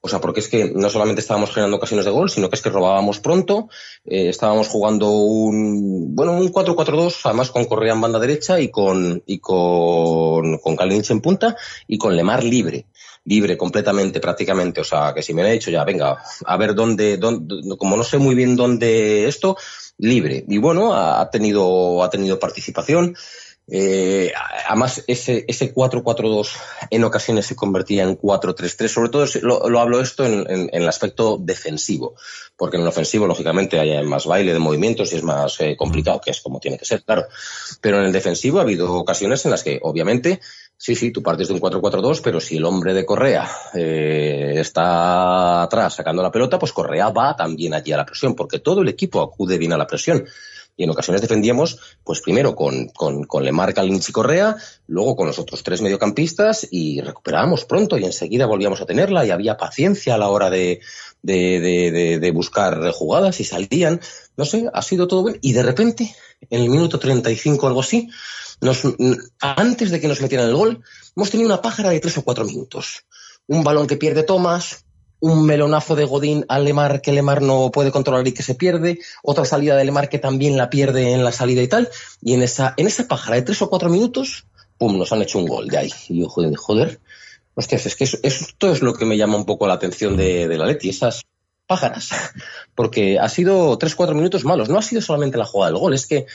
O 0.00 0.08
sea, 0.08 0.20
porque 0.20 0.40
es 0.40 0.48
que 0.48 0.70
no 0.74 0.88
solamente 0.90 1.20
estábamos 1.20 1.50
generando 1.50 1.76
ocasiones 1.76 2.04
de 2.04 2.12
gol, 2.12 2.30
sino 2.30 2.48
que 2.48 2.54
es 2.54 2.62
que 2.62 2.70
robábamos 2.70 3.18
pronto, 3.18 3.68
eh, 4.04 4.28
estábamos 4.28 4.68
jugando 4.68 5.10
un, 5.10 6.14
bueno, 6.14 6.32
un 6.32 6.52
4-4-2, 6.52 7.20
además 7.24 7.50
con 7.50 7.64
Correa 7.64 7.94
en 7.94 8.00
banda 8.00 8.20
derecha 8.20 8.60
y 8.60 8.70
con, 8.70 9.22
y 9.26 9.38
con, 9.38 10.58
con 10.58 10.76
Kalinic 10.76 11.10
en 11.10 11.20
punta 11.20 11.56
y 11.86 11.98
con 11.98 12.16
Lemar 12.16 12.44
libre 12.44 12.86
libre 13.24 13.58
completamente 13.58 14.20
prácticamente, 14.20 14.80
o 14.80 14.84
sea, 14.84 15.12
que 15.14 15.22
si 15.22 15.34
me 15.34 15.42
han 15.42 15.52
dicho 15.52 15.70
ya, 15.70 15.84
venga, 15.84 16.16
a 16.46 16.56
ver 16.56 16.74
dónde, 16.74 17.18
dónde, 17.18 17.76
como 17.76 17.94
no 17.94 18.02
sé 18.02 18.16
muy 18.16 18.34
bien 18.34 18.56
dónde 18.56 19.28
esto, 19.28 19.58
libre. 19.98 20.44
Y 20.48 20.56
bueno, 20.56 20.94
ha 20.94 21.28
tenido, 21.30 22.02
ha 22.02 22.08
tenido 22.08 22.38
participación. 22.38 23.14
Eh, 23.70 24.32
además, 24.66 25.04
ese, 25.06 25.44
ese 25.46 25.74
4-4-2 25.74 26.48
en 26.90 27.04
ocasiones 27.04 27.46
se 27.46 27.56
convertía 27.56 28.04
en 28.04 28.18
4-3-3. 28.18 28.88
Sobre 28.88 29.10
todo 29.10 29.26
lo, 29.42 29.68
lo 29.68 29.80
hablo 29.80 30.00
esto 30.00 30.24
en, 30.24 30.70
el 30.72 30.88
aspecto 30.88 31.38
defensivo, 31.38 32.14
porque 32.56 32.76
en 32.76 32.82
el 32.82 32.88
ofensivo, 32.88 33.26
lógicamente, 33.26 33.78
hay 33.78 34.02
más 34.04 34.26
baile 34.26 34.52
de 34.52 34.58
movimientos 34.58 35.12
y 35.12 35.16
es 35.16 35.22
más 35.22 35.60
eh, 35.60 35.76
complicado, 35.76 36.20
que 36.20 36.30
es 36.30 36.40
como 36.40 36.60
tiene 36.60 36.78
que 36.78 36.84
ser, 36.84 37.02
claro. 37.02 37.26
Pero 37.80 37.98
en 37.98 38.06
el 38.06 38.12
defensivo 38.12 38.58
ha 38.58 38.62
habido 38.62 38.92
ocasiones 38.94 39.44
en 39.44 39.50
las 39.50 39.62
que, 39.62 39.78
obviamente, 39.82 40.40
Sí, 40.80 40.94
sí, 40.94 41.10
tú 41.10 41.24
partes 41.24 41.48
de 41.48 41.54
un 41.54 41.60
4-4-2, 41.60 42.20
pero 42.22 42.38
si 42.38 42.56
el 42.56 42.64
hombre 42.64 42.94
de 42.94 43.04
Correa 43.04 43.50
eh, 43.74 44.54
está 44.58 45.62
atrás 45.62 45.96
sacando 45.96 46.22
la 46.22 46.30
pelota, 46.30 46.56
pues 46.56 46.72
Correa 46.72 47.08
va 47.08 47.34
también 47.34 47.74
allí 47.74 47.90
a 47.90 47.96
la 47.96 48.06
presión, 48.06 48.36
porque 48.36 48.60
todo 48.60 48.82
el 48.82 48.88
equipo 48.88 49.20
acude 49.20 49.58
bien 49.58 49.72
a 49.72 49.76
la 49.76 49.88
presión. 49.88 50.24
Y 50.78 50.84
en 50.84 50.90
ocasiones 50.90 51.20
defendíamos, 51.20 51.76
pues 52.04 52.20
primero 52.20 52.54
con, 52.54 52.86
con, 52.90 53.24
con 53.24 53.44
Lemar, 53.44 53.74
Kalinic 53.74 54.08
y 54.08 54.12
Correa, 54.12 54.56
luego 54.86 55.16
con 55.16 55.26
los 55.26 55.40
otros 55.40 55.64
tres 55.64 55.82
mediocampistas 55.82 56.68
y 56.70 57.00
recuperábamos 57.00 57.64
pronto 57.64 57.98
y 57.98 58.04
enseguida 58.04 58.46
volvíamos 58.46 58.80
a 58.80 58.86
tenerla 58.86 59.26
y 59.26 59.30
había 59.30 59.56
paciencia 59.56 60.14
a 60.14 60.18
la 60.18 60.28
hora 60.28 60.50
de, 60.50 60.80
de, 61.20 61.58
de, 61.90 62.18
de, 62.20 62.30
buscar 62.30 62.92
jugadas 62.92 63.40
y 63.40 63.44
salían. 63.44 64.00
No 64.36 64.44
sé, 64.44 64.70
ha 64.72 64.82
sido 64.82 65.08
todo 65.08 65.22
bueno. 65.22 65.38
Y 65.40 65.52
de 65.52 65.64
repente, 65.64 66.14
en 66.48 66.62
el 66.62 66.70
minuto 66.70 67.00
35 67.00 67.66
o 67.66 67.68
algo 67.68 67.80
así, 67.80 68.08
nos, 68.60 68.82
antes 69.40 69.90
de 69.90 70.00
que 70.00 70.06
nos 70.06 70.20
metieran 70.20 70.46
el 70.46 70.54
gol, 70.54 70.80
hemos 71.16 71.30
tenido 71.30 71.48
una 71.48 71.60
pájara 71.60 71.90
de 71.90 71.98
tres 71.98 72.18
o 72.18 72.22
cuatro 72.22 72.44
minutos. 72.44 73.04
Un 73.48 73.64
balón 73.64 73.88
que 73.88 73.96
pierde 73.96 74.22
Tomás, 74.22 74.84
un 75.20 75.44
melonazo 75.46 75.96
de 75.96 76.04
Godín 76.04 76.44
a 76.48 76.58
Lemar 76.58 77.00
que 77.00 77.12
Lemar 77.12 77.42
no 77.42 77.70
puede 77.70 77.90
controlar 77.90 78.26
y 78.26 78.32
que 78.32 78.42
se 78.42 78.54
pierde, 78.54 78.98
otra 79.22 79.44
salida 79.44 79.76
de 79.76 79.84
Lemar 79.84 80.08
que 80.08 80.18
también 80.18 80.56
la 80.56 80.70
pierde 80.70 81.12
en 81.12 81.24
la 81.24 81.32
salida 81.32 81.62
y 81.62 81.68
tal, 81.68 81.88
y 82.22 82.34
en 82.34 82.42
esa, 82.42 82.74
en 82.76 82.86
esa 82.86 83.08
pájara 83.08 83.36
de 83.36 83.42
tres 83.42 83.60
o 83.62 83.70
cuatro 83.70 83.90
minutos, 83.90 84.46
pum, 84.78 84.96
nos 84.96 85.12
han 85.12 85.22
hecho 85.22 85.38
un 85.38 85.46
gol 85.46 85.68
de 85.68 85.78
ahí. 85.78 85.92
Y 86.08 86.20
yo, 86.20 86.28
joder, 86.28 86.54
joder, 86.56 87.00
hostias, 87.54 87.86
es 87.86 87.96
que 87.96 88.04
eso, 88.04 88.18
esto 88.22 88.72
es 88.72 88.82
lo 88.82 88.94
que 88.94 89.04
me 89.04 89.16
llama 89.16 89.36
un 89.36 89.44
poco 89.44 89.66
la 89.66 89.74
atención 89.74 90.16
de, 90.16 90.46
de 90.46 90.56
la 90.56 90.66
Leti, 90.66 90.90
esas 90.90 91.22
pájaras, 91.66 92.10
porque 92.74 93.18
ha 93.18 93.28
sido 93.28 93.76
tres, 93.78 93.94
cuatro 93.94 94.14
minutos 94.14 94.44
malos, 94.44 94.68
no 94.68 94.78
ha 94.78 94.82
sido 94.82 95.02
solamente 95.02 95.38
la 95.38 95.44
jugada 95.44 95.72
del 95.72 95.80
gol, 95.80 95.94
es 95.94 96.06
que 96.06 96.26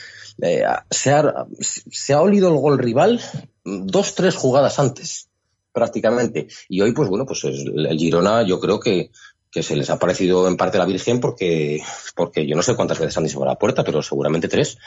eh, 0.42 0.64
se, 0.90 1.12
ha, 1.12 1.46
se 1.60 2.12
ha 2.12 2.20
olido 2.20 2.48
el 2.48 2.56
gol 2.56 2.78
rival 2.78 3.20
dos, 3.64 4.14
tres 4.14 4.34
jugadas 4.34 4.78
antes, 4.78 5.28
prácticamente. 5.74 6.46
Y 6.68 6.80
hoy, 6.80 6.92
pues 6.92 7.10
bueno, 7.10 7.26
pues 7.26 7.44
el, 7.44 7.98
Girona 7.98 8.46
yo 8.46 8.60
creo 8.60 8.80
que, 8.80 9.10
que 9.50 9.62
se 9.62 9.76
les 9.76 9.90
ha 9.90 9.98
parecido 9.98 10.48
en 10.48 10.56
parte 10.56 10.78
la 10.78 10.86
Virgen 10.86 11.20
porque, 11.20 11.82
porque 12.14 12.46
yo 12.46 12.56
no 12.56 12.62
sé 12.62 12.76
cuántas 12.76 12.98
veces 12.98 13.18
han 13.18 13.24
disparado 13.24 13.50
a 13.50 13.54
la 13.54 13.58
puerta, 13.58 13.84
pero 13.84 14.00
seguramente 14.00 14.48
tres. 14.48 14.78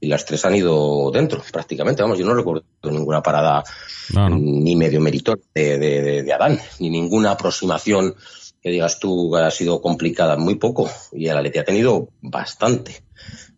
Y 0.00 0.06
las 0.06 0.24
tres 0.24 0.44
han 0.46 0.54
ido 0.54 1.10
dentro, 1.10 1.42
prácticamente. 1.52 2.00
Vamos, 2.00 2.18
yo 2.18 2.24
no 2.24 2.34
recuerdo 2.34 2.64
ninguna 2.84 3.22
parada 3.22 3.64
no, 4.14 4.30
no. 4.30 4.38
ni 4.38 4.76
medio 4.76 5.00
meritor 5.00 5.40
de, 5.52 5.78
de, 5.78 6.02
de, 6.02 6.22
de 6.22 6.32
Adán, 6.32 6.58
ni 6.78 6.88
ninguna 6.88 7.32
aproximación 7.32 8.14
que 8.62 8.70
digas 8.70 8.98
tú 8.98 9.36
ha 9.36 9.50
sido 9.50 9.82
complicada, 9.82 10.36
muy 10.36 10.54
poco. 10.54 10.88
Y 11.12 11.26
el 11.26 11.36
Atleti 11.36 11.58
ha 11.58 11.64
tenido 11.64 12.08
bastante. 12.20 13.04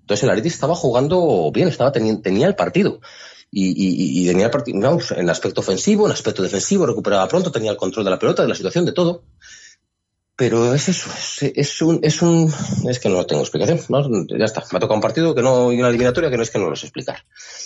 Entonces 0.00 0.24
el 0.24 0.30
Atleti 0.30 0.48
estaba 0.48 0.74
jugando 0.74 1.50
bien, 1.52 1.68
estaba 1.68 1.92
tenía 1.92 2.46
el 2.46 2.54
partido. 2.54 3.00
Y, 3.50 3.68
y, 3.70 4.22
y, 4.22 4.26
tenía 4.26 4.50
el 4.50 5.16
en 5.16 5.30
aspecto 5.30 5.62
ofensivo, 5.62 6.06
en 6.06 6.12
aspecto 6.12 6.42
defensivo, 6.42 6.84
recuperaba 6.84 7.26
pronto, 7.28 7.50
tenía 7.50 7.70
el 7.70 7.78
control 7.78 8.04
de 8.04 8.10
la 8.10 8.18
pelota, 8.18 8.42
de 8.42 8.48
la 8.48 8.54
situación, 8.54 8.84
de 8.84 8.92
todo. 8.92 9.22
Pero 10.36 10.72
es 10.72 10.88
eso, 10.88 11.10
es, 11.10 11.42
es 11.56 11.82
un, 11.82 11.98
es 12.02 12.22
un, 12.22 12.52
es 12.88 13.00
que 13.00 13.08
no 13.08 13.26
tengo 13.26 13.42
explicación, 13.42 13.80
¿no? 13.88 14.06
Ya 14.38 14.44
está, 14.44 14.62
me 14.70 14.76
ha 14.76 14.80
tocado 14.80 14.94
un 14.94 15.00
partido 15.00 15.34
que 15.34 15.42
no, 15.42 15.72
y 15.72 15.80
una 15.80 15.88
eliminatoria 15.88 16.30
que 16.30 16.36
no 16.36 16.44
es 16.44 16.50
que 16.50 16.60
no 16.60 16.70
lo 16.70 16.76
sé 16.76 16.86
explicar. 16.86 17.24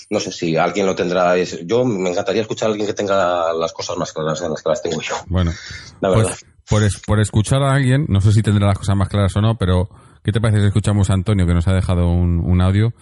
No 0.09 0.21
sé 0.21 0.33
si 0.33 0.57
alguien 0.57 0.87
lo 0.87 0.95
tendrá, 0.95 1.37
es, 1.37 1.67
yo 1.67 1.85
me 1.85 2.09
encantaría 2.09 2.41
escuchar 2.41 2.69
a 2.69 2.71
alguien 2.71 2.87
que 2.87 2.95
tenga 2.95 3.53
las 3.53 3.75
cosas 3.75 3.99
más 3.99 4.13
claras 4.13 4.41
en 4.41 4.53
las 4.53 4.63
que 4.63 4.71
las 4.71 4.83
tengo 4.83 5.03
yo. 5.03 5.17
Bueno, 5.27 5.53
la 6.01 6.09
verdad. 6.09 6.29
Pues, 6.29 6.47
por, 6.67 6.83
es, 6.83 6.99
por 7.07 7.21
escuchar 7.21 7.63
a 7.63 7.75
alguien, 7.75 8.07
no 8.09 8.23
sé 8.23 8.33
si 8.33 8.41
tendrá 8.41 8.69
las 8.69 8.79
cosas 8.79 8.97
más 8.97 9.11
claras 9.11 9.37
o 9.37 9.43
no, 9.43 9.59
pero 9.59 9.91
¿qué 10.25 10.33
te 10.33 10.41
parece 10.41 10.61
si 10.61 10.69
escuchamos 10.69 11.11
a 11.11 11.13
Antonio 11.13 11.47
que 11.47 11.53
nos 11.53 11.69
ha 11.69 11.75
dejado 11.75 12.09
un, 12.09 12.41
un 12.41 12.63
audio? 12.63 12.95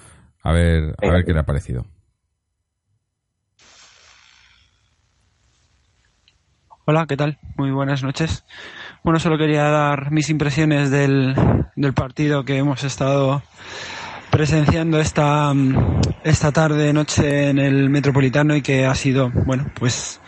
A 0.43 0.53
ver, 0.53 0.97
a 1.01 1.11
ver 1.13 1.25
qué 1.25 1.33
le 1.33 1.41
ha 1.41 1.45
parecido. 1.45 1.85
Hola, 6.93 7.07
¿qué 7.07 7.17
tal? 7.17 7.39
Muy 7.57 7.71
buenas 7.71 8.03
noches. 8.03 8.43
Bueno, 9.05 9.21
solo 9.21 9.39
quería 9.39 9.63
dar 9.63 10.11
mis 10.11 10.29
impresiones 10.29 10.91
del, 10.91 11.37
del 11.77 11.95
partido 11.95 12.45
que 12.45 12.57
hemos 12.57 12.83
estado 12.83 13.45
presenciando 14.33 14.99
esta, 14.99 15.53
esta 16.25 16.51
tarde, 16.51 16.93
noche 16.93 17.49
en 17.49 17.61
el 17.61 17.91
Metropolitano 17.91 18.57
y 18.57 18.63
que 18.63 18.87
ha 18.87 18.95
sido, 18.97 19.31
bueno, 19.31 19.71
pues 19.79 20.21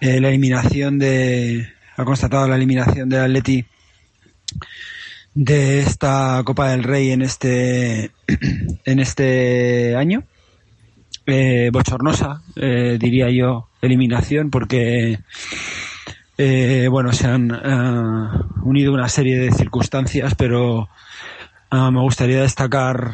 eh, 0.00 0.20
la 0.20 0.30
eliminación 0.30 0.98
de, 0.98 1.72
ha 1.96 2.04
constatado 2.04 2.48
la 2.48 2.56
eliminación 2.56 3.08
del 3.08 3.20
Atleti 3.20 3.64
de 5.32 5.78
esta 5.78 6.42
Copa 6.44 6.70
del 6.70 6.82
Rey 6.82 7.12
en 7.12 7.22
este, 7.22 8.10
en 8.84 8.98
este 8.98 9.94
año. 9.94 10.24
Eh, 11.24 11.70
bochornosa, 11.72 12.42
eh, 12.56 12.98
diría 12.98 13.30
yo, 13.30 13.68
eliminación, 13.84 14.50
porque 14.50 15.18
eh, 16.36 16.88
bueno, 16.90 17.12
se 17.12 17.26
han 17.26 17.52
uh, 17.52 18.68
unido 18.68 18.92
una 18.92 19.08
serie 19.08 19.38
de 19.38 19.52
circunstancias, 19.52 20.34
pero 20.34 20.88
uh, 21.70 21.90
me 21.92 22.00
gustaría 22.00 22.42
destacar 22.42 23.12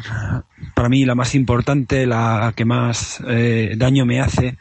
para 0.75 0.89
mí 0.89 1.05
la 1.05 1.15
más 1.15 1.35
importante, 1.35 2.07
la 2.07 2.53
que 2.55 2.65
más 2.65 3.21
eh, 3.27 3.75
daño 3.77 4.05
me 4.05 4.21
hace, 4.21 4.57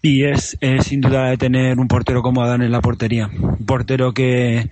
y 0.00 0.24
es, 0.24 0.56
es, 0.60 0.86
sin 0.86 1.00
duda 1.00 1.30
de 1.30 1.36
tener 1.36 1.78
un 1.78 1.88
portero 1.88 2.22
como 2.22 2.42
Adán 2.42 2.62
en 2.62 2.72
la 2.72 2.82
portería. 2.82 3.26
Un 3.26 3.64
portero 3.64 4.12
que 4.12 4.68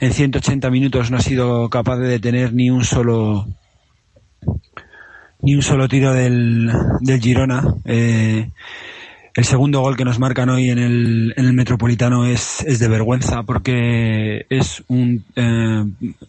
en 0.00 0.12
180 0.12 0.70
minutos 0.70 1.10
no 1.10 1.16
ha 1.16 1.20
sido 1.20 1.68
capaz 1.70 1.96
de 1.96 2.08
detener 2.08 2.54
ni 2.54 2.70
un 2.70 2.84
solo 2.84 3.48
ni 5.42 5.54
un 5.54 5.62
solo 5.62 5.88
tiro 5.88 6.12
del, 6.12 6.70
del 7.00 7.20
Girona. 7.20 7.64
Eh, 7.84 8.50
el 9.36 9.44
segundo 9.44 9.80
gol 9.82 9.96
que 9.96 10.04
nos 10.04 10.18
marcan 10.18 10.48
hoy 10.48 10.70
en 10.70 10.78
el, 10.78 11.34
en 11.36 11.44
el 11.44 11.52
Metropolitano 11.52 12.24
es, 12.24 12.64
es 12.66 12.78
de 12.78 12.88
vergüenza 12.88 13.42
porque 13.42 14.46
es 14.48 14.82
un, 14.88 15.24
eh, 15.36 15.84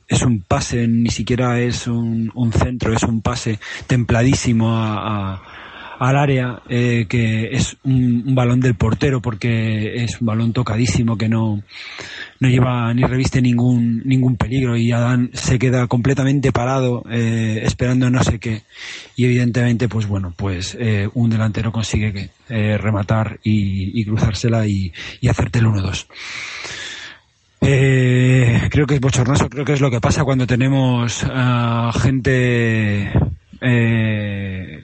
es 0.09 0.21
un 0.23 0.41
pase, 0.41 0.87
ni 0.87 1.09
siquiera 1.09 1.59
es 1.61 1.87
un, 1.87 2.31
un, 2.35 2.51
centro, 2.51 2.93
es 2.93 3.03
un 3.03 3.21
pase 3.21 3.59
templadísimo 3.87 4.77
a, 4.77 5.35
a 5.35 5.56
al 5.99 6.17
área 6.17 6.61
eh, 6.69 7.05
que 7.07 7.49
es 7.51 7.77
un, 7.83 8.35
balón 8.35 8.59
del 8.59 8.75
portero 8.75 9.21
porque 9.21 10.03
es 10.03 10.21
un 10.21 10.27
balón 10.27 10.53
tocadísimo 10.53 11.17
que 11.17 11.29
no 11.29 11.61
no 12.39 12.49
lleva 12.49 12.93
ni 12.93 13.03
reviste 13.03 13.41
ningún 13.41 14.03
ningún 14.05 14.37
peligro 14.37 14.77
y 14.77 14.91
Adán 14.91 15.31
se 15.33 15.57
queda 15.57 15.87
completamente 15.87 16.51
parado 16.51 17.03
eh, 17.09 17.61
esperando 17.63 18.09
no 18.09 18.23
sé 18.23 18.39
qué. 18.39 18.63
Y 19.15 19.25
evidentemente 19.25 19.87
pues 19.87 20.07
bueno 20.07 20.33
pues 20.35 20.77
eh, 20.79 21.09
un 21.13 21.29
delantero 21.29 21.71
consigue 21.71 22.29
eh, 22.49 22.77
rematar 22.77 23.39
y, 23.43 24.05
cruzársela 24.05 24.67
y, 24.67 24.93
y 25.19 25.27
hacerte 25.27 25.59
el 25.59 25.65
1-2 25.65 26.07
eh, 27.61 28.67
creo 28.69 28.85
que 28.85 28.93
es 28.93 29.01
bochornoso, 29.01 29.49
creo 29.49 29.65
que 29.65 29.73
es 29.73 29.81
lo 29.81 29.89
que 29.89 29.99
pasa 29.99 30.23
cuando 30.23 30.45
tenemos 30.45 31.25
gente 31.99 33.11
eh, 33.61 34.83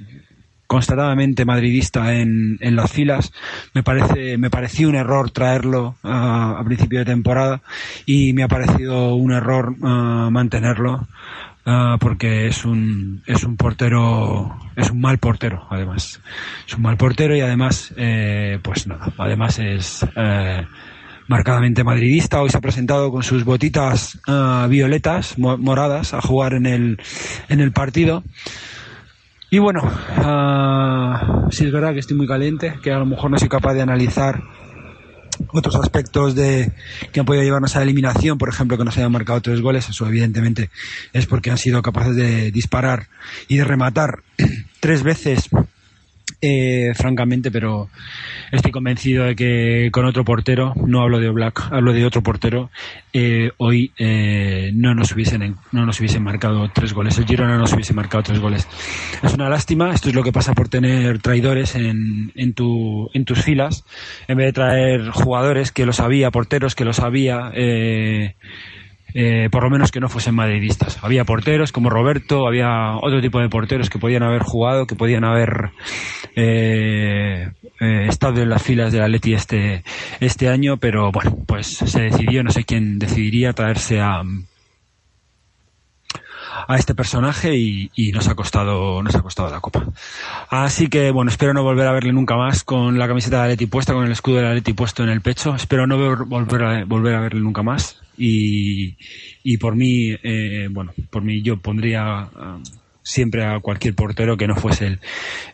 constatadamente 0.73 1.45
madridista 1.45 2.15
en, 2.15 2.57
en, 2.59 2.75
las 2.75 2.91
filas. 2.91 3.31
Me 3.75 3.83
parece, 3.83 4.39
me 4.39 4.49
pareció 4.49 4.89
un 4.89 4.95
error 4.95 5.29
traerlo 5.29 5.95
a 6.01 6.59
principio 6.65 6.99
de 6.99 7.05
temporada 7.05 7.61
y 8.07 8.33
me 8.33 8.41
ha 8.41 8.47
parecido 8.47 9.13
un 9.13 9.31
error 9.31 9.75
uh, 9.79 10.31
mantenerlo. 10.31 11.07
Uh, 11.65 11.97
porque 11.97 12.47
es 12.47 12.65
un 12.65 13.23
es 13.25 13.45
un 13.45 13.55
portero 13.55 14.53
es 14.75 14.91
un 14.91 14.99
mal 14.99 15.17
portero 15.17 15.65
además 15.69 16.19
es 16.67 16.73
un 16.75 16.81
mal 16.81 16.97
portero 16.97 17.37
y 17.37 17.39
además 17.39 17.93
eh, 17.95 18.59
pues 18.61 18.85
nada 18.85 19.13
además 19.17 19.59
es 19.59 20.05
eh, 20.17 20.67
marcadamente 21.29 21.85
madridista 21.85 22.41
hoy 22.41 22.49
se 22.49 22.57
ha 22.57 22.59
presentado 22.59 23.11
con 23.11 23.23
sus 23.23 23.45
botitas 23.45 24.19
uh, 24.27 24.67
violetas 24.67 25.37
mo 25.39 25.57
moradas 25.57 26.13
a 26.13 26.19
jugar 26.19 26.53
en 26.53 26.65
el 26.65 26.99
en 27.47 27.61
el 27.61 27.71
partido 27.71 28.25
y 29.53 29.59
bueno, 29.59 29.83
uh, 29.83 31.51
sí 31.51 31.65
es 31.65 31.71
verdad 31.71 31.93
que 31.93 31.99
estoy 31.99 32.17
muy 32.17 32.25
caliente, 32.25 32.73
que 32.81 32.91
a 32.91 32.97
lo 32.97 33.05
mejor 33.05 33.29
no 33.29 33.37
soy 33.37 33.49
capaz 33.49 33.75
de 33.75 33.83
analizar 33.83 34.41
otros 35.49 35.75
aspectos 35.75 36.33
de 36.33 36.71
que 37.11 37.19
han 37.19 37.25
podido 37.27 37.43
llevarnos 37.43 37.75
a 37.75 37.79
la 37.79 37.83
eliminación, 37.83 38.39
por 38.39 38.49
ejemplo, 38.49 38.79
que 38.79 38.83
nos 38.83 38.97
hayan 38.97 39.11
marcado 39.11 39.41
tres 39.41 39.61
goles, 39.61 39.87
eso 39.87 40.07
evidentemente 40.07 40.71
es 41.13 41.27
porque 41.27 41.51
han 41.51 41.59
sido 41.59 41.83
capaces 41.83 42.15
de 42.15 42.49
disparar 42.49 43.09
y 43.47 43.57
de 43.57 43.63
rematar 43.63 44.23
tres 44.79 45.03
veces 45.03 45.49
eh, 46.45 46.93
francamente, 46.93 47.51
pero 47.51 47.87
estoy 48.51 48.71
convencido 48.71 49.23
de 49.23 49.33
que 49.33 49.89
con 49.93 50.05
otro 50.05 50.25
portero, 50.25 50.73
no 50.75 51.01
hablo 51.01 51.21
de 51.21 51.29
Black, 51.29 51.69
hablo 51.71 51.93
de 51.93 52.05
otro 52.05 52.21
portero, 52.21 52.69
eh, 53.13 53.51
hoy 53.57 53.93
eh, 53.97 54.71
no 54.75 54.93
nos 54.93 55.13
hubiesen 55.13 55.55
no 55.71 55.85
nos 55.85 56.01
hubiesen 56.01 56.21
marcado 56.21 56.69
tres 56.73 56.93
goles. 56.93 57.17
El 57.17 57.25
Girona 57.25 57.53
no 57.53 57.59
nos 57.59 57.71
hubiese 57.71 57.93
marcado 57.93 58.23
tres 58.23 58.39
goles. 58.41 58.67
Es 59.21 59.33
una 59.33 59.47
lástima. 59.47 59.93
Esto 59.93 60.09
es 60.09 60.15
lo 60.15 60.23
que 60.23 60.33
pasa 60.33 60.53
por 60.53 60.67
tener 60.67 61.19
traidores 61.19 61.75
en, 61.75 62.33
en, 62.35 62.53
tu, 62.53 63.09
en 63.13 63.23
tus 63.23 63.41
filas, 63.41 63.85
en 64.27 64.35
vez 64.35 64.47
de 64.47 64.53
traer 64.53 65.09
jugadores 65.11 65.71
que 65.71 65.85
lo 65.85 65.93
sabía, 65.93 66.29
porteros 66.29 66.75
que 66.75 66.83
lo 66.83 66.91
sabía. 66.91 67.51
Eh, 67.55 68.35
eh, 69.15 69.49
por 69.51 69.63
lo 69.63 69.69
menos 69.69 69.91
que 69.91 69.99
no 69.99 70.09
fuesen 70.09 70.33
madridistas. 70.33 70.97
Había 71.03 71.23
porteros 71.23 71.71
como 71.71 71.89
Roberto, 71.89 72.47
había 72.47 72.95
otro 72.97 73.21
tipo 73.21 73.39
de 73.39 73.49
porteros 73.49 73.89
que 73.89 73.99
podían 73.99 74.23
haber 74.23 74.41
jugado, 74.41 74.87
que 74.87 74.95
podían 74.95 75.23
haber 75.23 75.71
eh, 76.35 77.51
eh, 77.79 78.05
estado 78.09 78.41
en 78.41 78.49
las 78.49 78.63
filas 78.63 78.91
del 78.91 79.03
Atleti 79.03 79.33
este, 79.33 79.83
este 80.19 80.49
año, 80.49 80.77
pero 80.77 81.11
bueno, 81.11 81.37
pues 81.45 81.67
se 81.67 82.01
decidió, 82.01 82.43
no 82.43 82.51
sé 82.51 82.63
quién 82.63 82.99
decidiría 82.99 83.53
traerse 83.53 83.99
a, 83.99 84.23
a 86.67 86.75
este 86.75 86.95
personaje 86.95 87.55
y, 87.55 87.91
y, 87.95 88.11
nos 88.11 88.27
ha 88.27 88.35
costado 88.35 89.01
nos 89.01 89.15
ha 89.15 89.21
costado 89.21 89.49
la 89.49 89.59
copa. 89.59 89.85
Así 90.49 90.87
que 90.87 91.11
bueno 91.11 91.31
espero 91.31 91.53
no 91.53 91.63
volver 91.63 91.87
a 91.87 91.91
verle 91.91 92.13
nunca 92.13 92.35
más 92.35 92.63
con 92.63 92.97
la 92.97 93.07
camiseta 93.07 93.37
de 93.37 93.43
Atleti 93.43 93.65
puesta 93.65 93.93
con 93.93 94.05
el 94.05 94.11
escudo 94.11 94.37
de 94.37 94.47
Atleti 94.47 94.73
puesto 94.73 95.03
en 95.03 95.09
el 95.09 95.21
pecho. 95.21 95.55
Espero 95.55 95.87
no 95.87 95.97
ver, 95.97 96.25
volver 96.25 96.63
a 96.63 96.85
volver 96.85 97.15
a 97.15 97.21
verle 97.21 97.41
nunca 97.41 97.63
más 97.63 98.01
y, 98.17 98.95
y 99.43 99.57
por 99.57 99.75
mí 99.75 100.15
eh, 100.23 100.67
bueno 100.69 100.93
por 101.09 101.23
mí 101.23 101.41
yo 101.41 101.57
pondría 101.57 102.29
uh, 102.35 102.61
siempre 103.03 103.45
a 103.45 103.59
cualquier 103.59 103.93
portero 103.93 104.37
que 104.37 104.47
no 104.47 104.55
fuese 104.55 104.87
él. 104.87 104.99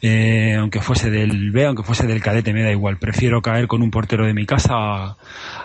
Eh, 0.02 0.56
aunque 0.58 0.82
fuese 0.82 1.10
del 1.10 1.52
B, 1.52 1.66
aunque 1.66 1.84
fuese 1.84 2.08
del 2.08 2.22
cadete, 2.22 2.54
me 2.54 2.64
da 2.64 2.72
igual. 2.72 2.98
Prefiero 2.98 3.42
caer 3.42 3.68
con 3.68 3.82
un 3.82 3.92
portero 3.92 4.26
de 4.26 4.34
mi 4.34 4.46
casa 4.46 4.74
a, 4.76 5.18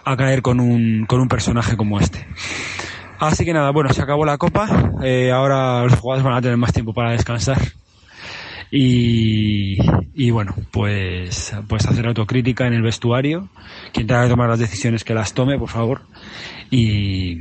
a 0.05 0.17
caer 0.17 0.43
con 0.43 0.61
un, 0.61 1.07
con 1.07 1.21
un 1.21 1.29
personaje 1.29 1.77
como 1.77 2.01
este. 2.01 2.27
Así 3.19 3.45
que 3.45 3.53
nada, 3.53 3.71
bueno, 3.71 3.93
se 3.93 4.03
acabó 4.03 4.25
la 4.25 4.39
copa. 4.39 4.93
Eh, 5.03 5.31
ahora 5.31 5.85
los 5.85 5.99
jugadores 5.99 6.25
van 6.25 6.35
a 6.35 6.43
tener 6.43 6.57
más 6.57 6.73
tiempo 6.73 6.93
para 6.93 7.13
descansar. 7.13 7.59
Y, 8.71 9.79
y, 10.15 10.31
bueno, 10.31 10.55
pues, 10.73 11.55
pues 11.69 11.87
hacer 11.87 12.07
autocrítica 12.07 12.67
en 12.67 12.73
el 12.73 12.83
vestuario. 12.83 13.49
Quien 13.93 14.07
tenga 14.07 14.25
que 14.25 14.31
tomar 14.31 14.49
las 14.49 14.59
decisiones 14.59 15.05
que 15.05 15.15
las 15.15 15.33
tome, 15.33 15.59
por 15.59 15.69
favor. 15.69 16.03
Y, 16.71 17.39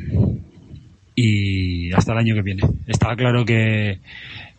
y 1.15 1.93
hasta 1.93 2.13
el 2.13 2.19
año 2.19 2.35
que 2.35 2.41
viene. 2.41 2.63
Está 2.87 3.15
claro 3.15 3.45
que 3.45 3.99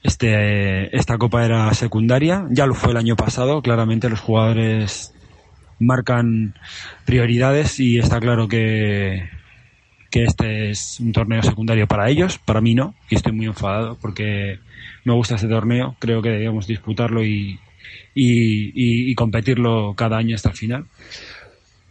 este, 0.02 0.96
esta 0.96 1.18
copa 1.18 1.44
era 1.44 1.72
secundaria, 1.74 2.46
ya 2.50 2.66
lo 2.66 2.74
fue 2.74 2.92
el 2.92 2.98
año 2.98 3.16
pasado, 3.16 3.62
claramente 3.62 4.10
los 4.10 4.20
jugadores 4.20 5.14
marcan 5.80 6.54
prioridades 7.04 7.80
y 7.80 7.98
está 7.98 8.20
claro 8.20 8.46
que, 8.46 9.28
que 10.10 10.24
este 10.24 10.70
es 10.70 11.00
un 11.00 11.12
torneo 11.12 11.42
secundario 11.42 11.86
para 11.86 12.08
ellos, 12.08 12.38
para 12.38 12.60
mí 12.60 12.74
no, 12.74 12.94
y 13.10 13.16
estoy 13.16 13.32
muy 13.32 13.46
enfadado 13.46 13.98
porque 14.00 14.58
me 15.04 15.14
gusta 15.14 15.34
este 15.34 15.48
torneo, 15.48 15.96
creo 15.98 16.22
que 16.22 16.30
debemos 16.30 16.66
disputarlo 16.66 17.24
y, 17.24 17.58
y 18.14 19.14
competirlo 19.14 19.94
cada 19.94 20.18
año 20.18 20.36
hasta 20.36 20.50
el 20.50 20.56
final, 20.56 20.86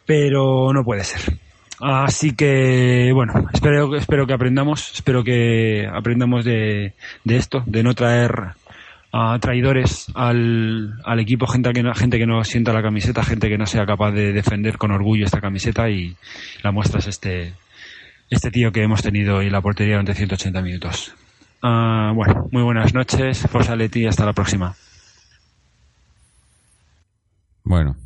pero 0.06 0.72
no 0.72 0.84
puede 0.84 1.04
ser. 1.04 1.38
Así 1.86 2.34
que, 2.34 3.12
bueno, 3.14 3.34
espero, 3.52 3.94
espero 3.98 4.26
que 4.26 4.34
aprendamos, 4.34 4.94
espero 4.94 5.22
que 5.22 5.86
aprendamos 5.86 6.46
de, 6.46 6.94
de 7.26 7.36
esto, 7.36 7.62
de 7.66 7.84
no 7.84 7.94
traer 7.94 8.54
a 9.12 9.38
traidores 9.40 10.08
al, 10.16 10.98
al 11.04 11.20
equipo, 11.20 11.46
gente 11.46 11.74
que, 11.74 11.84
no, 11.84 11.94
gente 11.94 12.18
que 12.18 12.26
no 12.26 12.42
sienta 12.46 12.72
la 12.72 12.82
camiseta, 12.82 13.22
gente 13.22 13.50
que 13.50 13.58
no 13.58 13.66
sea 13.66 13.86
capaz 13.86 14.12
de 14.12 14.32
defender 14.32 14.78
con 14.78 14.92
orgullo 14.92 15.26
esta 15.26 15.42
camiseta 15.42 15.90
y 15.90 16.16
la 16.62 16.72
muestra 16.72 17.00
es 17.00 17.08
este, 17.08 17.54
este 18.30 18.50
tío 18.50 18.72
que 18.72 18.82
hemos 18.82 19.02
tenido 19.02 19.42
en 19.42 19.52
la 19.52 19.60
portería 19.60 19.96
durante 19.96 20.14
180 20.14 20.62
minutos. 20.62 21.14
Uh, 21.62 22.14
bueno, 22.16 22.48
muy 22.54 22.64
buenas 22.64 22.94
noches, 22.94 23.46
Forza 23.52 23.76
Leti, 23.76 24.06
hasta 24.06 24.26
la 24.26 24.32
próxima. 24.32 24.74
Bueno, 27.66 27.98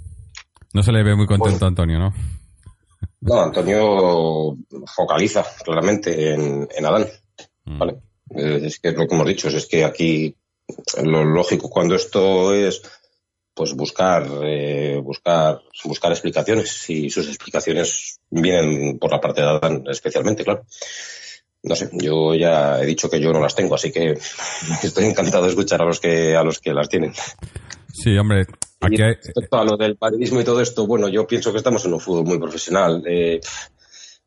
no 0.74 0.82
se 0.82 0.92
le 0.92 1.04
ve 1.04 1.16
muy 1.16 1.28
contento 1.28 1.66
a 1.66 1.68
Antonio, 1.68 2.00
¿no? 2.00 2.37
No, 3.22 3.42
Antonio 3.42 4.58
focaliza 4.96 5.46
claramente 5.64 6.34
en, 6.34 6.68
en 6.76 6.86
Adán. 6.86 7.08
Mm. 7.66 7.80
Vale. 7.80 7.98
Es 8.30 8.80
que 8.80 8.90
es 8.90 8.96
lo 8.96 9.08
que 9.08 9.16
hemos 9.16 9.28
dicho, 9.28 9.48
es 9.48 9.66
que 9.66 9.86
aquí 9.86 10.36
lo 11.02 11.24
lógico 11.24 11.70
cuando 11.70 11.96
esto 11.96 12.54
es 12.54 12.82
pues 13.54 13.74
buscar 13.74 14.28
eh, 14.44 15.00
buscar 15.02 15.62
buscar 15.86 16.12
explicaciones 16.12 16.90
y 16.90 17.10
sus 17.10 17.28
explicaciones 17.28 18.20
vienen 18.30 19.00
por 19.00 19.12
la 19.12 19.22
parte 19.22 19.42
de 19.42 19.48
Adán 19.48 19.84
especialmente, 19.90 20.44
claro. 20.44 20.66
No 21.64 21.76
sé, 21.76 21.90
yo 21.94 22.36
ya 22.36 22.80
he 22.82 22.86
dicho 22.86 23.10
que 23.10 23.20
yo 23.20 23.34
no 23.34 23.40
las 23.40 23.56
tengo, 23.56 23.76
así 23.76 23.92
que 23.92 24.12
estoy 24.84 25.06
encantado 25.06 25.44
de 25.44 25.50
escuchar 25.50 25.82
a 25.82 25.86
los 25.86 26.00
que 26.00 26.36
a 26.36 26.44
los 26.44 26.60
que 26.60 26.74
las 26.74 26.90
tienen. 26.90 27.14
Sí, 27.98 28.16
hombre, 28.18 28.46
Aquí 28.80 29.02
hay... 29.02 29.16
Respecto 29.16 29.58
a 29.58 29.66
lo 29.66 29.76
del 29.76 29.98
paridismo 29.98 30.40
y 30.40 30.44
todo 30.44 30.62
esto, 30.62 30.86
bueno, 30.86 31.08
yo 31.10 31.26
pienso 31.26 31.52
que 31.52 31.58
estamos 31.58 31.84
en 31.86 31.94
un 31.94 32.00
fútbol 32.00 32.26
muy 32.26 32.38
profesional. 32.38 33.04
Eh, 33.08 33.40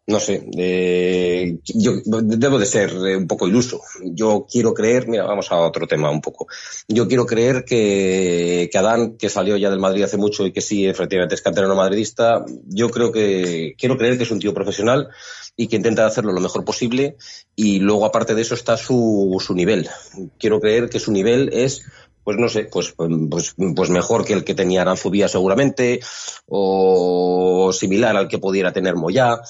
no 0.06 0.18
sé, 0.18 0.44
eh, 0.56 1.58
yo 1.66 1.92
debo 2.04 2.58
de 2.58 2.66
ser 2.66 2.90
eh, 2.90 3.16
un 3.16 3.28
poco 3.28 3.46
iluso. 3.46 3.80
Yo 4.02 4.44
quiero 4.50 4.74
creer, 4.74 5.06
mira, 5.06 5.24
vamos 5.24 5.52
a 5.52 5.58
otro 5.58 5.86
tema 5.86 6.10
un 6.10 6.20
poco. 6.20 6.48
Yo 6.88 7.06
quiero 7.06 7.26
creer 7.26 7.64
que, 7.64 8.68
que 8.72 8.78
Adán, 8.78 9.16
que 9.16 9.28
salió 9.28 9.56
ya 9.56 9.70
del 9.70 9.78
Madrid 9.78 10.02
hace 10.02 10.16
mucho 10.16 10.44
y 10.44 10.52
que 10.52 10.62
sí, 10.62 10.88
efectivamente 10.88 11.36
es 11.36 11.42
canterano 11.42 11.76
madridista, 11.76 12.44
yo 12.66 12.90
creo 12.90 13.12
que, 13.12 13.74
quiero 13.78 13.96
creer 13.96 14.16
que 14.16 14.24
es 14.24 14.30
un 14.32 14.40
tío 14.40 14.52
profesional 14.52 15.10
y 15.56 15.68
que 15.68 15.76
intenta 15.76 16.06
hacerlo 16.06 16.32
lo 16.32 16.40
mejor 16.40 16.64
posible 16.64 17.16
y 17.54 17.78
luego 17.78 18.04
aparte 18.04 18.34
de 18.34 18.42
eso 18.42 18.54
está 18.54 18.76
su, 18.76 19.36
su 19.38 19.54
nivel. 19.54 19.88
Quiero 20.40 20.60
creer 20.60 20.90
que 20.90 20.98
su 20.98 21.12
nivel 21.12 21.50
es 21.52 21.84
pues 22.24 22.36
no 22.38 22.48
sé, 22.48 22.68
pues, 22.70 22.94
pues, 22.96 23.54
pues 23.74 23.90
mejor 23.90 24.24
que 24.24 24.34
el 24.34 24.44
que 24.44 24.54
tenía 24.54 24.82
Aranzubía 24.82 25.28
seguramente, 25.28 26.00
o 26.46 27.72
similar 27.72 28.16
al 28.16 28.28
que 28.28 28.38
pudiera 28.38 28.72
tener 28.72 28.96
Moyá. 28.96 29.40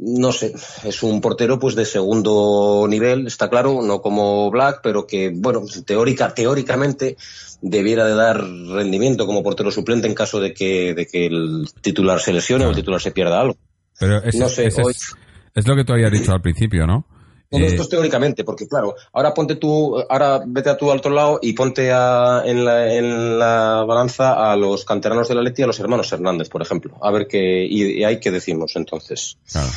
No 0.00 0.30
sé, 0.30 0.54
es 0.84 1.02
un 1.02 1.20
portero 1.20 1.58
pues 1.58 1.74
de 1.74 1.84
segundo 1.84 2.86
nivel, 2.88 3.26
está 3.26 3.50
claro, 3.50 3.82
no 3.82 4.00
como 4.00 4.48
Black, 4.48 4.78
pero 4.80 5.08
que, 5.08 5.32
bueno, 5.34 5.62
teórica, 5.84 6.32
teóricamente 6.32 7.16
debiera 7.60 8.06
de 8.06 8.14
dar 8.14 8.40
rendimiento 8.40 9.26
como 9.26 9.42
portero 9.42 9.72
suplente 9.72 10.06
en 10.06 10.14
caso 10.14 10.38
de 10.38 10.54
que, 10.54 10.94
de 10.94 11.06
que 11.06 11.26
el 11.26 11.66
titular 11.80 12.20
se 12.20 12.32
lesione 12.32 12.64
o 12.64 12.70
el 12.70 12.76
titular 12.76 13.00
se 13.00 13.10
pierda 13.10 13.40
algo. 13.40 13.56
Pero 13.98 14.22
ese, 14.22 14.38
no 14.38 14.48
sé, 14.48 14.66
ese 14.66 14.82
hoy... 14.82 14.92
es, 14.92 15.14
es 15.56 15.66
lo 15.66 15.74
que 15.74 15.84
tú 15.84 15.94
habías 15.94 16.12
dicho 16.12 16.30
al 16.30 16.42
principio, 16.42 16.86
¿no? 16.86 17.04
Todo 17.50 17.62
esto 17.62 17.82
es 17.82 17.88
teóricamente, 17.88 18.44
porque 18.44 18.68
claro, 18.68 18.94
ahora 19.12 19.32
ponte 19.32 19.56
tú, 19.56 19.98
ahora 20.10 20.42
vete 20.46 20.68
a 20.68 20.76
tu 20.76 20.90
otro 20.90 21.10
lado 21.10 21.38
y 21.40 21.54
ponte 21.54 21.90
a, 21.90 22.42
en, 22.44 22.62
la, 22.62 22.92
en 22.92 23.38
la 23.38 23.84
balanza 23.86 24.52
a 24.52 24.54
los 24.56 24.84
canteranos 24.84 25.28
de 25.28 25.34
la 25.34 25.42
Leti 25.42 25.62
y 25.62 25.64
a 25.64 25.66
los 25.66 25.80
hermanos 25.80 26.12
Hernández, 26.12 26.50
por 26.50 26.60
ejemplo. 26.60 26.98
A 27.00 27.10
ver 27.10 27.26
qué, 27.26 27.64
y, 27.64 28.00
y 28.00 28.04
hay 28.04 28.20
que 28.20 28.30
decimos 28.30 28.76
entonces. 28.76 29.38
Claro. 29.50 29.68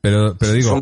Pero, 0.00 0.36
pero 0.38 0.52
digo. 0.52 0.80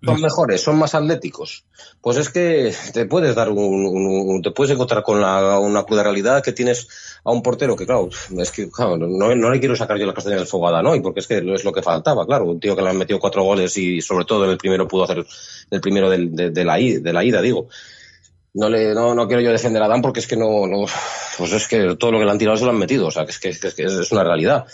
Son, 0.00 0.20
mejores, 0.20 0.62
son 0.62 0.78
más 0.78 0.94
atléticos. 0.94 1.64
Pues 2.00 2.18
es 2.18 2.28
que 2.28 2.72
te 2.92 3.06
puedes 3.06 3.34
dar 3.34 3.48
un, 3.48 3.58
un, 3.58 4.06
un 4.06 4.42
te 4.42 4.52
puedes 4.52 4.72
encontrar 4.72 5.02
con 5.02 5.20
la, 5.20 5.58
una 5.58 5.82
cruda 5.84 6.04
realidad 6.04 6.42
que 6.42 6.52
tienes 6.52 6.86
a 7.28 7.32
un 7.32 7.42
portero 7.42 7.76
que, 7.76 7.86
claro, 7.86 8.08
es 8.38 8.50
que, 8.50 8.70
claro, 8.70 8.96
no, 8.96 9.34
le 9.34 9.60
quiero 9.60 9.76
sacar 9.76 9.98
yo 9.98 10.06
la 10.06 10.14
castaña 10.14 10.36
del 10.36 10.46
fuego 10.46 10.68
a 10.68 10.72
Danoy, 10.72 11.00
porque 11.00 11.20
es 11.20 11.26
que 11.26 11.38
es 11.38 11.64
lo 11.64 11.72
que 11.72 11.82
faltaba, 11.82 12.26
claro, 12.26 12.46
un 12.46 12.60
tío 12.60 12.74
que 12.74 12.82
le 12.82 12.90
han 12.90 12.98
metido 12.98 13.18
cuatro 13.18 13.42
goles 13.42 13.76
y 13.76 14.00
sobre 14.00 14.24
todo 14.24 14.44
en 14.44 14.50
el 14.50 14.58
primero 14.58 14.88
pudo 14.88 15.04
hacer 15.04 15.24
el 15.70 15.80
primero 15.80 16.10
de, 16.10 16.18
la, 16.64 16.76
de 16.76 17.12
la 17.12 17.24
ida, 17.24 17.42
digo. 17.42 17.68
No, 18.54 18.68
le, 18.68 18.94
no, 18.94 19.14
no 19.14 19.28
quiero 19.28 19.42
yo 19.42 19.52
defender 19.52 19.82
a 19.82 19.88
Dan 19.88 20.02
porque 20.02 20.20
es 20.20 20.26
que 20.26 20.36
no, 20.36 20.66
no, 20.66 20.86
pues 21.36 21.52
es 21.52 21.68
que 21.68 21.96
todo 21.96 22.12
lo 22.12 22.18
que 22.18 22.24
le 22.24 22.30
han 22.30 22.38
tirado 22.38 22.56
se 22.56 22.64
lo 22.64 22.70
han 22.70 22.78
metido, 22.78 23.06
o 23.06 23.10
sea, 23.10 23.24
que 23.24 23.30
es 23.30 23.38
que, 23.38 23.50
es, 23.50 23.74
que 23.74 23.84
es 23.84 24.12
una 24.12 24.24
realidad 24.24 24.66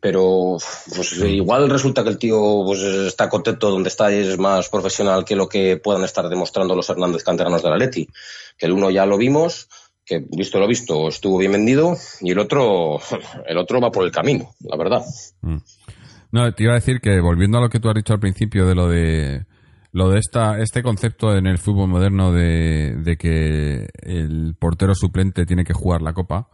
pero 0.00 0.56
pues 0.94 1.12
igual 1.18 1.68
resulta 1.68 2.02
que 2.02 2.08
el 2.08 2.18
tío 2.18 2.62
pues 2.64 2.80
está 2.80 3.28
contento 3.28 3.70
donde 3.70 3.90
está 3.90 4.10
y 4.10 4.16
es 4.16 4.38
más 4.38 4.70
profesional 4.70 5.26
que 5.26 5.36
lo 5.36 5.46
que 5.46 5.76
puedan 5.76 6.04
estar 6.04 6.26
demostrando 6.28 6.74
los 6.74 6.88
Hernández 6.88 7.22
canteranos 7.22 7.62
de 7.62 7.68
la 7.68 7.76
Leti. 7.76 8.08
Que 8.56 8.66
el 8.66 8.72
uno 8.72 8.90
ya 8.90 9.04
lo 9.04 9.18
vimos, 9.18 9.68
que 10.04 10.24
visto 10.30 10.58
lo 10.58 10.66
visto 10.66 11.08
estuvo 11.08 11.38
bien 11.38 11.52
vendido 11.52 11.96
y 12.20 12.32
el 12.32 12.38
otro 12.38 12.98
el 13.46 13.58
otro 13.58 13.80
va 13.80 13.90
por 13.90 14.04
el 14.04 14.10
camino, 14.10 14.50
la 14.60 14.76
verdad. 14.76 15.02
Mm. 15.42 15.58
No, 16.32 16.52
te 16.52 16.62
iba 16.62 16.72
a 16.72 16.76
decir 16.76 17.00
que 17.00 17.20
volviendo 17.20 17.58
a 17.58 17.60
lo 17.60 17.68
que 17.68 17.80
tú 17.80 17.88
has 17.88 17.94
dicho 17.94 18.12
al 18.12 18.20
principio 18.20 18.66
de 18.66 18.74
lo 18.74 18.88
de 18.88 19.46
lo 19.92 20.10
de 20.10 20.18
esta 20.20 20.60
este 20.60 20.82
concepto 20.82 21.36
en 21.36 21.46
el 21.46 21.58
fútbol 21.58 21.88
moderno 21.88 22.32
de, 22.32 22.94
de 23.02 23.16
que 23.16 23.88
el 24.02 24.54
portero 24.58 24.94
suplente 24.94 25.46
tiene 25.46 25.64
que 25.64 25.74
jugar 25.74 26.02
la 26.02 26.12
copa 26.12 26.48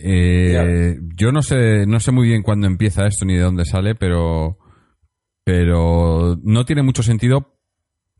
Eh, 0.00 0.96
yo 1.16 1.32
no 1.32 1.42
sé, 1.42 1.84
no 1.86 1.98
sé 1.98 2.12
muy 2.12 2.28
bien 2.28 2.42
cuándo 2.42 2.66
empieza 2.66 3.06
esto 3.06 3.24
ni 3.24 3.34
de 3.34 3.42
dónde 3.42 3.64
sale, 3.64 3.96
pero, 3.96 4.58
pero 5.44 6.36
no 6.42 6.64
tiene 6.64 6.82
mucho 6.82 7.02
sentido. 7.02 7.56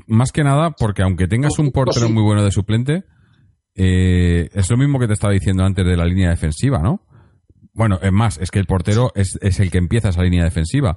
Más 0.07 0.33
que 0.33 0.45
nada 0.45 0.73
porque 0.73 1.03
aunque 1.03 1.29
tengas 1.29 1.59
un 1.59 1.71
portero 1.71 2.09
muy 2.09 2.23
bueno 2.23 2.45
de 2.45 2.51
suplente, 2.51 3.05
eh, 3.81 4.51
es 4.53 4.69
lo 4.71 4.77
mismo 4.77 4.99
que 4.99 5.07
te 5.07 5.13
estaba 5.13 5.33
diciendo 5.33 5.65
antes 5.65 5.87
de 5.87 5.97
la 5.97 6.05
línea 6.05 6.31
defensiva, 6.31 6.81
¿no? 6.81 7.01
Bueno, 7.73 8.01
es 8.03 8.11
más, 8.11 8.37
es 8.39 8.51
que 8.51 8.59
el 8.59 8.67
portero 8.67 9.13
es, 9.15 9.39
el 9.41 9.71
que 9.71 9.79
empieza 9.79 10.09
esa 10.09 10.23
línea 10.25 10.43
defensiva. 10.43 10.97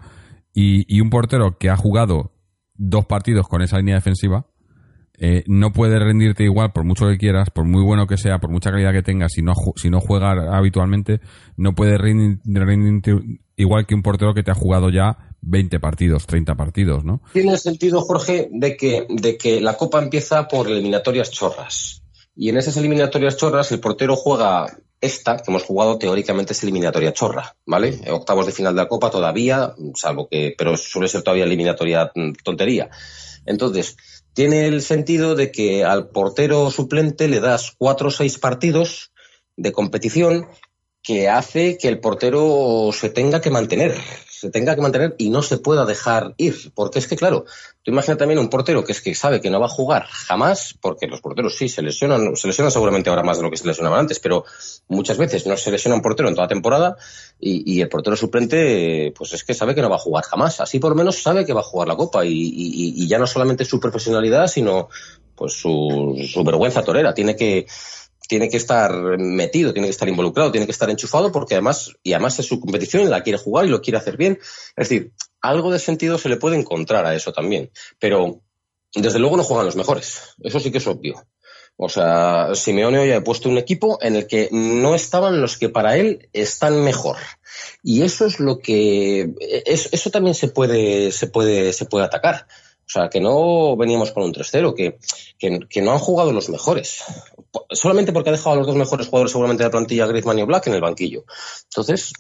Y, 0.51 0.99
un 0.99 1.11
portero 1.11 1.57
que 1.59 1.69
ha 1.69 1.77
jugado 1.77 2.33
dos 2.73 3.05
partidos 3.05 3.47
con 3.47 3.61
esa 3.61 3.77
línea 3.77 3.95
defensiva, 3.95 4.47
eh, 5.19 5.43
no 5.45 5.71
puede 5.71 5.99
rendirte 5.99 6.43
igual 6.43 6.71
por 6.73 6.83
mucho 6.83 7.07
que 7.07 7.19
quieras, 7.19 7.51
por 7.51 7.65
muy 7.65 7.83
bueno 7.83 8.07
que 8.07 8.17
sea, 8.17 8.39
por 8.39 8.49
mucha 8.49 8.71
calidad 8.71 8.93
que 8.93 9.03
tengas, 9.03 9.33
si 9.33 9.43
no, 9.43 9.53
si 9.75 9.91
no 9.91 9.99
juega 9.99 10.57
habitualmente, 10.57 11.21
no 11.57 11.75
puede 11.75 11.99
rendir- 11.99 12.39
rendirte 12.43 13.15
igual 13.57 13.85
que 13.85 13.93
un 13.93 14.01
portero 14.01 14.33
que 14.33 14.41
te 14.41 14.49
ha 14.49 14.55
jugado 14.55 14.89
ya 14.89 15.35
20 15.41 15.79
partidos, 15.79 16.25
30 16.25 16.55
partidos, 16.55 17.05
¿no? 17.05 17.21
Tiene 17.31 17.51
el 17.51 17.59
sentido, 17.59 18.01
Jorge, 18.01 18.49
de 18.51 18.75
que, 18.75 19.05
de 19.07 19.37
que 19.37 19.61
la 19.61 19.77
Copa 19.77 20.01
empieza 20.01 20.47
por 20.47 20.67
eliminatorias 20.67 21.29
chorras. 21.29 22.00
Y 22.41 22.49
en 22.49 22.57
esas 22.57 22.75
eliminatorias 22.75 23.37
chorras 23.37 23.71
el 23.71 23.79
portero 23.79 24.15
juega 24.15 24.65
esta, 24.99 25.37
que 25.37 25.51
hemos 25.51 25.61
jugado 25.61 25.99
teóricamente 25.99 26.53
es 26.53 26.63
eliminatoria 26.63 27.13
chorra, 27.13 27.55
¿vale? 27.67 28.01
Octavos 28.09 28.47
de 28.47 28.51
final 28.51 28.73
de 28.73 28.81
la 28.81 28.87
Copa 28.87 29.11
todavía, 29.11 29.75
salvo 29.93 30.27
que, 30.27 30.55
pero 30.57 30.75
suele 30.75 31.07
ser 31.07 31.21
todavía 31.21 31.43
eliminatoria 31.43 32.11
mm, 32.15 32.31
tontería. 32.43 32.89
Entonces, 33.45 33.95
tiene 34.33 34.65
el 34.65 34.81
sentido 34.81 35.35
de 35.35 35.51
que 35.51 35.83
al 35.83 36.09
portero 36.09 36.71
suplente 36.71 37.27
le 37.27 37.41
das 37.41 37.75
cuatro 37.77 38.07
o 38.07 38.11
seis 38.11 38.39
partidos 38.39 39.11
de 39.55 39.71
competición 39.71 40.47
que 41.03 41.29
hace 41.29 41.77
que 41.77 41.89
el 41.89 41.99
portero 41.99 42.89
se 42.91 43.11
tenga 43.11 43.39
que 43.39 43.51
mantener, 43.51 43.95
se 44.41 44.49
tenga 44.49 44.73
que 44.75 44.81
mantener 44.81 45.15
y 45.19 45.29
no 45.29 45.43
se 45.43 45.57
pueda 45.59 45.85
dejar 45.85 46.33
ir. 46.37 46.71
Porque 46.73 46.97
es 46.99 47.07
que, 47.07 47.15
claro, 47.15 47.45
tú 47.83 47.91
imaginas 47.91 48.17
también 48.17 48.39
un 48.39 48.49
portero 48.49 48.83
que 48.83 48.91
es 48.91 49.01
que 49.01 49.13
sabe 49.13 49.39
que 49.39 49.51
no 49.51 49.59
va 49.59 49.67
a 49.67 49.69
jugar 49.69 50.05
jamás, 50.07 50.75
porque 50.81 51.05
los 51.05 51.21
porteros 51.21 51.55
sí 51.55 51.69
se 51.69 51.81
lesionan, 51.83 52.35
se 52.35 52.47
lesionan 52.47 52.71
seguramente 52.71 53.09
ahora 53.11 53.21
más 53.23 53.37
de 53.37 53.43
lo 53.43 53.51
que 53.51 53.57
se 53.57 53.67
lesionaban 53.67 53.99
antes, 53.99 54.19
pero 54.19 54.43
muchas 54.87 55.17
veces 55.17 55.45
no 55.45 55.55
se 55.57 55.69
lesiona 55.71 55.95
un 55.95 56.01
portero 56.01 56.27
en 56.27 56.33
toda 56.35 56.47
temporada 56.47 56.95
y, 57.39 57.71
y 57.71 57.81
el 57.81 57.89
portero 57.89 58.15
suplente, 58.15 59.13
pues 59.15 59.33
es 59.33 59.43
que 59.43 59.53
sabe 59.53 59.75
que 59.75 59.81
no 59.81 59.89
va 59.89 59.97
a 59.97 59.99
jugar 59.99 60.23
jamás. 60.23 60.59
Así 60.59 60.79
por 60.79 60.89
lo 60.89 60.95
menos 60.95 61.21
sabe 61.21 61.45
que 61.45 61.53
va 61.53 61.59
a 61.61 61.63
jugar 61.63 61.87
la 61.87 61.95
Copa 61.95 62.25
y, 62.25 62.31
y- 62.31 62.93
y 63.03 63.07
ya 63.07 63.19
no 63.19 63.27
solamente 63.27 63.63
su 63.63 63.79
profesionalidad, 63.79 64.47
sino 64.47 64.89
pues 65.35 65.53
su, 65.53 66.15
su 66.31 66.43
vergüenza 66.43 66.83
torera. 66.83 67.13
Tiene 67.13 67.35
que 67.35 67.65
tiene 68.31 68.47
que 68.47 68.55
estar 68.55 68.93
metido, 69.19 69.73
tiene 69.73 69.89
que 69.89 69.91
estar 69.91 70.07
involucrado, 70.07 70.53
tiene 70.53 70.65
que 70.65 70.71
estar 70.71 70.89
enchufado 70.89 71.33
porque 71.33 71.55
además, 71.55 71.91
y 72.01 72.13
además 72.13 72.39
es 72.39 72.45
su 72.45 72.61
competición, 72.61 73.09
la 73.09 73.23
quiere 73.23 73.37
jugar 73.37 73.65
y 73.65 73.67
lo 73.67 73.81
quiere 73.81 73.97
hacer 73.97 74.15
bien. 74.15 74.39
Es 74.77 74.87
decir, 74.87 75.11
algo 75.41 75.69
de 75.69 75.79
sentido 75.79 76.17
se 76.17 76.29
le 76.29 76.37
puede 76.37 76.55
encontrar 76.57 77.05
a 77.05 77.13
eso 77.13 77.33
también. 77.33 77.71
Pero 77.99 78.39
desde 78.95 79.19
luego 79.19 79.35
no 79.35 79.43
juegan 79.43 79.65
los 79.65 79.75
mejores. 79.75 80.21
Eso 80.41 80.61
sí 80.61 80.71
que 80.71 80.77
es 80.77 80.87
obvio. 80.87 81.27
O 81.75 81.89
sea, 81.89 82.55
Simeone 82.55 82.99
hoy 82.99 83.11
ha 83.11 83.21
puesto 83.21 83.49
un 83.49 83.57
equipo 83.57 83.99
en 84.01 84.15
el 84.15 84.27
que 84.27 84.47
no 84.53 84.95
estaban 84.95 85.41
los 85.41 85.57
que 85.57 85.67
para 85.67 85.97
él 85.97 86.29
están 86.31 86.85
mejor. 86.85 87.17
Y 87.83 88.03
eso 88.03 88.25
es 88.25 88.39
lo 88.39 88.59
que 88.59 89.33
es- 89.65 89.89
eso 89.91 90.09
también 90.09 90.35
se 90.35 90.47
puede 90.47 91.11
se 91.11 91.27
puede 91.27 91.73
se 91.73 91.83
puede 91.83 92.05
atacar. 92.05 92.47
O 92.85 92.89
sea, 92.93 93.09
que 93.09 93.21
no 93.21 93.77
veníamos 93.77 94.11
con 94.11 94.23
un 94.23 94.33
3-0, 94.33 94.75
que, 94.75 94.97
que, 95.39 95.81
no 95.81 95.91
han 95.91 95.99
jugado 95.99 96.33
los 96.33 96.49
mejores. 96.49 97.03
Solamente 97.69 98.11
porque 98.11 98.29
ha 98.29 98.33
dejado 98.33 98.51
a 98.51 98.55
los 98.57 98.67
dos 98.67 98.75
mejores 98.75 99.07
jugadores 99.07 99.31
seguramente 99.31 99.63
de 99.63 99.67
la 99.67 99.71
plantilla, 99.71 100.07
Griezmann 100.07 100.39
y 100.39 100.43
Black, 100.43 100.67
en 100.67 100.73
el 100.73 100.81
banquillo. 100.81 101.23
Entonces, 101.69 102.11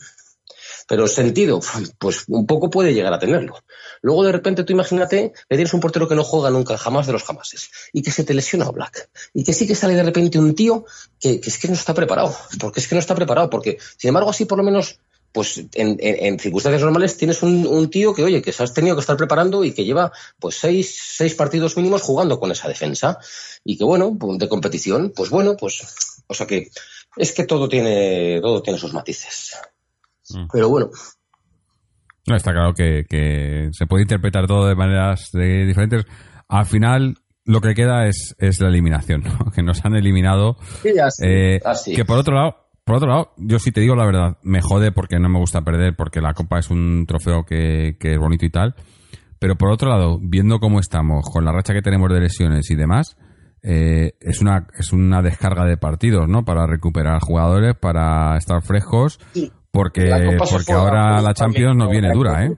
pero 0.87 1.07
sentido, 1.07 1.61
pues 1.97 2.25
un 2.27 2.45
poco 2.45 2.69
puede 2.69 2.93
llegar 2.93 3.13
a 3.13 3.19
tenerlo. 3.19 3.55
Luego 4.01 4.23
de 4.23 4.31
repente 4.31 4.63
tú 4.63 4.73
imagínate 4.73 5.31
que 5.49 5.55
tienes 5.55 5.73
un 5.73 5.79
portero 5.79 6.07
que 6.07 6.15
no 6.15 6.23
juega 6.23 6.49
nunca, 6.49 6.77
jamás 6.77 7.07
de 7.07 7.13
los 7.13 7.23
jamases, 7.23 7.69
y 7.93 8.01
que 8.01 8.11
se 8.11 8.23
te 8.23 8.33
lesiona 8.33 8.65
a 8.65 8.71
Black, 8.71 9.09
y 9.33 9.43
que 9.43 9.53
sí 9.53 9.67
que 9.67 9.75
sale 9.75 9.95
de 9.95 10.03
repente 10.03 10.39
un 10.39 10.55
tío 10.55 10.85
que 11.19 11.39
es 11.43 11.57
que 11.57 11.67
no 11.67 11.75
está 11.75 11.93
preparado, 11.93 12.35
porque 12.59 12.79
es 12.79 12.87
que 12.87 12.95
no 12.95 12.99
está 12.99 13.15
preparado, 13.15 13.49
porque 13.49 13.77
sin 13.97 14.09
embargo 14.09 14.31
así 14.31 14.45
por 14.45 14.57
lo 14.57 14.63
menos 14.63 14.99
pues 15.31 15.57
en, 15.57 15.97
en- 15.99 16.25
en 16.25 16.39
circunstancias 16.39 16.81
normales 16.81 17.17
tienes 17.17 17.41
un, 17.43 17.65
un 17.65 17.89
tío 17.89 18.13
que, 18.13 18.23
oye, 18.23 18.41
que 18.41 18.51
se 18.51 18.63
has 18.63 18.73
tenido 18.73 18.95
que 18.95 19.01
estar 19.01 19.15
preparando 19.17 19.63
y 19.63 19.73
que 19.73 19.85
lleva 19.85 20.11
pues 20.39 20.55
seis, 20.57 20.99
seis 21.15 21.35
partidos 21.35 21.77
mínimos 21.77 22.01
jugando 22.01 22.39
con 22.39 22.51
esa 22.51 22.67
defensa. 22.67 23.17
Y 23.63 23.77
que 23.77 23.83
bueno, 23.83 24.17
pues, 24.19 24.37
de 24.39 24.49
competición, 24.49 25.13
pues 25.15 25.29
bueno, 25.29 25.55
pues, 25.57 25.81
o 26.27 26.33
sea 26.33 26.47
que 26.47 26.69
es 27.17 27.31
que 27.33 27.43
todo 27.45 27.69
tiene, 27.69 28.39
todo 28.41 28.61
tiene 28.61 28.79
sus 28.79 28.93
matices. 28.93 29.55
Mm. 30.29 30.47
Pero 30.51 30.69
bueno, 30.69 30.89
No, 32.27 32.35
está 32.35 32.51
claro 32.51 32.73
que, 32.73 33.05
que 33.09 33.69
se 33.71 33.85
puede 33.87 34.03
interpretar 34.03 34.47
todo 34.47 34.67
de 34.67 34.75
maneras 34.75 35.29
de- 35.33 35.65
diferentes. 35.65 36.05
Al 36.47 36.65
final, 36.65 37.15
lo 37.45 37.59
que 37.61 37.73
queda 37.73 38.07
es, 38.07 38.35
es 38.37 38.59
la 38.61 38.67
eliminación, 38.69 39.23
¿no? 39.23 39.51
que 39.55 39.63
nos 39.63 39.83
han 39.85 39.95
eliminado. 39.95 40.57
sí, 40.83 40.97
así, 40.99 41.23
Eh, 41.25 41.59
así. 41.65 41.95
Que 41.95 42.05
por 42.05 42.17
otro 42.19 42.35
lado, 42.35 42.60
por 42.83 42.95
otro 42.95 43.07
lado, 43.09 43.31
yo 43.37 43.59
sí 43.59 43.71
te 43.71 43.81
digo 43.81 43.95
la 43.95 44.05
verdad, 44.05 44.37
me 44.43 44.61
jode 44.61 44.91
porque 44.91 45.19
no 45.19 45.29
me 45.29 45.39
gusta 45.39 45.61
perder, 45.61 45.95
porque 45.95 46.21
la 46.21 46.33
copa 46.33 46.59
es 46.59 46.69
un 46.69 47.05
trofeo 47.07 47.43
que, 47.45 47.95
que 47.99 48.13
es 48.13 48.19
bonito 48.19 48.45
y 48.45 48.49
tal. 48.49 48.75
Pero 49.39 49.55
por 49.55 49.71
otro 49.71 49.89
lado, 49.89 50.19
viendo 50.21 50.59
cómo 50.59 50.79
estamos, 50.79 51.25
con 51.31 51.45
la 51.45 51.51
racha 51.51 51.73
que 51.73 51.81
tenemos 51.81 52.11
de 52.13 52.19
lesiones 52.19 52.69
y 52.69 52.75
demás, 52.75 53.17
eh, 53.63 54.13
es 54.19 54.41
una 54.41 54.67
es 54.77 54.91
una 54.93 55.21
descarga 55.21 55.65
de 55.65 55.77
partidos, 55.77 56.27
¿no? 56.27 56.43
Para 56.45 56.65
recuperar 56.67 57.19
jugadores, 57.21 57.75
para 57.75 58.35
estar 58.37 58.61
frescos, 58.61 59.19
Sí. 59.33 59.51
porque 59.71 60.11
porque 60.37 60.73
ahora 60.73 61.21
la 61.21 61.33
Champions 61.33 61.75
nos 61.75 61.89
viene 61.89 62.07
en 62.09 62.13
dura, 62.13 62.45
¿eh? 62.45 62.55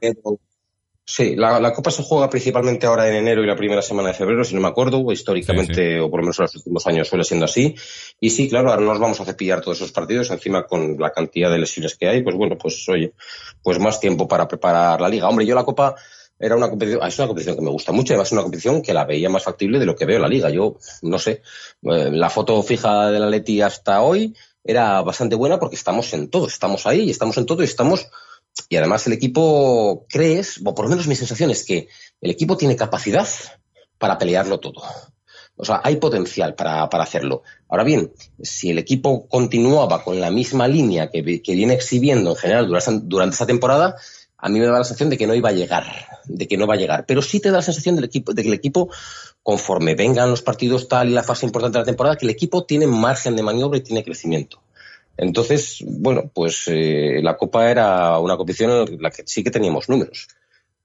Sí, 1.05 1.35
la, 1.35 1.59
la 1.59 1.73
Copa 1.73 1.91
se 1.91 2.01
juega 2.01 2.29
principalmente 2.29 2.85
ahora 2.85 3.09
en 3.09 3.15
enero 3.15 3.43
y 3.43 3.47
la 3.47 3.57
primera 3.57 3.81
semana 3.81 4.09
de 4.09 4.13
febrero, 4.13 4.45
si 4.45 4.55
no 4.55 4.61
me 4.61 4.69
acuerdo, 4.69 5.11
históricamente, 5.11 5.95
Sí, 5.95 5.99
o 5.99 6.09
por 6.09 6.21
lo 6.21 6.23
menos 6.23 6.39
en 6.39 6.43
los 6.43 6.55
últimos 6.55 6.87
años 6.87 7.09
suele 7.09 7.25
siendo 7.25 7.45
así. 7.45 7.75
Y 8.21 8.29
sí, 8.29 8.47
claro, 8.47 8.69
ahora 8.69 8.81
nos 8.81 8.99
vamos 8.99 9.19
a 9.19 9.25
cepillar 9.25 9.59
todos 9.59 9.77
esos 9.77 9.91
partidos, 9.91 10.31
encima 10.31 10.65
con 10.65 10.97
la 10.97 11.11
cantidad 11.11 11.51
de 11.51 11.59
lesiones 11.59 11.97
que 11.97 12.07
hay, 12.07 12.23
pues 12.23 12.37
bueno, 12.37 12.57
pues 12.57 12.87
oye, 12.87 13.13
pues 13.61 13.79
más 13.79 13.99
tiempo 13.99 14.29
para 14.29 14.47
preparar 14.47 15.01
la 15.01 15.09
liga. 15.09 15.27
Hombre, 15.27 15.45
yo 15.45 15.55
la 15.55 15.65
Copa 15.65 15.95
era 16.39 16.55
una 16.55 16.69
competición, 16.69 17.05
es 17.05 17.19
una 17.19 17.27
competición 17.27 17.57
que 17.57 17.61
me 17.63 17.69
gusta 17.69 17.91
mucho, 17.91 18.13
además 18.13 18.29
es 18.29 18.33
una 18.33 18.41
competición 18.43 18.81
que 18.81 18.93
la 18.93 19.03
veía 19.03 19.29
más 19.29 19.43
factible 19.43 19.79
de 19.79 19.85
lo 19.85 19.95
que 19.95 20.05
veo 20.05 20.19
la 20.19 20.29
liga. 20.29 20.49
Yo, 20.49 20.77
no 21.01 21.19
sé, 21.19 21.41
eh, 21.83 22.11
la 22.11 22.29
foto 22.29 22.63
fija 22.63 23.11
del 23.11 23.23
Atleti 23.23 23.61
hasta 23.61 24.01
hoy 24.01 24.33
era 24.63 25.01
bastante 25.01 25.35
buena 25.35 25.59
porque 25.59 25.75
estamos 25.75 26.13
en 26.13 26.29
todo, 26.29 26.47
estamos 26.47 26.87
ahí 26.87 27.01
y 27.01 27.09
estamos 27.09 27.37
en 27.37 27.45
todo 27.45 27.61
y 27.61 27.65
estamos 27.65 28.07
y 28.69 28.75
además 28.75 29.05
el 29.07 29.13
equipo 29.13 30.05
crees, 30.09 30.59
o 30.63 30.73
por 30.75 30.85
lo 30.85 30.89
menos 30.89 31.07
mi 31.07 31.15
sensación 31.15 31.51
es 31.51 31.63
que 31.65 31.87
el 32.21 32.31
equipo 32.31 32.57
tiene 32.57 32.75
capacidad 32.75 33.27
para 33.97 34.17
pelearlo 34.17 34.59
todo. 34.59 34.83
O 35.55 35.65
sea, 35.65 35.81
hay 35.83 35.97
potencial 35.97 36.55
para, 36.55 36.89
para 36.89 37.03
hacerlo. 37.03 37.43
Ahora 37.69 37.83
bien, 37.83 38.11
si 38.41 38.71
el 38.71 38.79
equipo 38.79 39.27
continuaba 39.27 40.03
con 40.03 40.19
la 40.19 40.31
misma 40.31 40.67
línea 40.67 41.11
que, 41.11 41.21
vi- 41.21 41.41
que 41.41 41.53
viene 41.53 41.73
exhibiendo 41.75 42.31
en 42.31 42.35
general 42.35 42.67
durante, 42.67 42.91
durante 43.05 43.33
esta 43.35 43.45
temporada, 43.45 43.95
a 44.37 44.49
mí 44.49 44.59
me 44.59 44.65
da 44.65 44.71
la 44.79 44.83
sensación 44.83 45.09
de 45.11 45.17
que 45.17 45.27
no 45.27 45.35
iba 45.35 45.49
a 45.49 45.53
llegar, 45.53 45.85
de 46.25 46.47
que 46.47 46.57
no 46.57 46.65
va 46.65 46.73
a 46.73 46.77
llegar. 46.77 47.05
Pero 47.05 47.21
sí 47.21 47.39
te 47.39 47.49
da 47.51 47.57
la 47.57 47.61
sensación 47.61 47.95
del 47.95 48.05
equipo, 48.05 48.33
de 48.33 48.41
que 48.41 48.47
el 48.47 48.55
equipo, 48.55 48.89
conforme 49.43 49.93
vengan 49.93 50.31
los 50.31 50.41
partidos 50.41 50.87
tal 50.87 51.09
y 51.09 51.13
la 51.13 51.23
fase 51.23 51.45
importante 51.45 51.77
de 51.77 51.81
la 51.83 51.85
temporada, 51.85 52.15
que 52.17 52.25
el 52.25 52.31
equipo 52.31 52.65
tiene 52.65 52.87
margen 52.87 53.35
de 53.35 53.43
maniobra 53.43 53.77
y 53.77 53.81
tiene 53.83 54.03
crecimiento. 54.03 54.62
Entonces, 55.18 55.84
bueno, 55.88 56.32
pues 56.34 56.64
eh, 56.68 57.20
la 57.22 57.38
Copa 57.38 57.70
era 57.70 58.18
una 58.20 58.38
competición 58.38 58.88
en 58.88 59.01
la 59.01 59.11
que 59.11 59.24
sí 59.26 59.43
que 59.43 59.51
teníamos 59.51 59.89
números. 59.89 60.28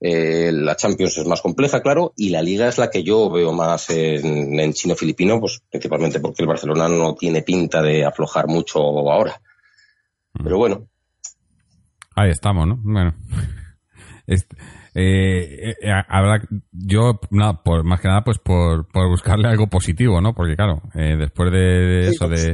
Eh, 0.01 0.51
la 0.53 0.77
Champions 0.77 1.19
es 1.19 1.27
más 1.27 1.41
compleja, 1.41 1.83
claro, 1.83 2.13
y 2.17 2.29
la 2.29 2.43
Liga 2.43 2.69
es 2.69 2.79
la 2.79 2.91
que 2.91 3.03
yo 3.03 3.31
veo 3.31 3.53
más 3.53 3.91
en, 3.91 4.59
en 4.61 4.73
chino-filipino, 4.73 5.41
pues 5.41 5.61
principalmente 5.71 6.21
porque 6.21 6.43
el 6.43 6.49
Barcelona 6.49 6.89
no 6.89 7.15
tiene 7.15 7.43
pinta 7.43 7.83
de 7.83 8.05
aflojar 8.05 8.47
mucho 8.47 8.79
ahora. 8.81 9.41
Pero 10.33 10.59
bueno, 10.59 10.89
Ahí 12.19 12.31
estamos, 12.31 12.67
¿no? 12.67 12.77
Bueno. 12.83 13.15
Est- 14.27 14.53
eh, 15.01 15.75
eh, 15.81 15.93
habrá, 16.09 16.43
yo, 16.73 17.21
nada, 17.31 17.63
por, 17.63 17.85
más 17.85 18.01
que 18.01 18.09
nada, 18.09 18.25
pues 18.25 18.39
por, 18.39 18.87
por 18.89 19.09
buscarle 19.09 19.49
algo 19.49 19.69
positivo, 19.69 20.21
¿no? 20.21 20.35
Porque 20.35 20.57
claro, 20.57 20.83
eh, 20.95 21.17
después 21.17 21.53
de, 21.53 21.59
de 21.59 22.09
eso, 22.09 22.29
de, 22.29 22.53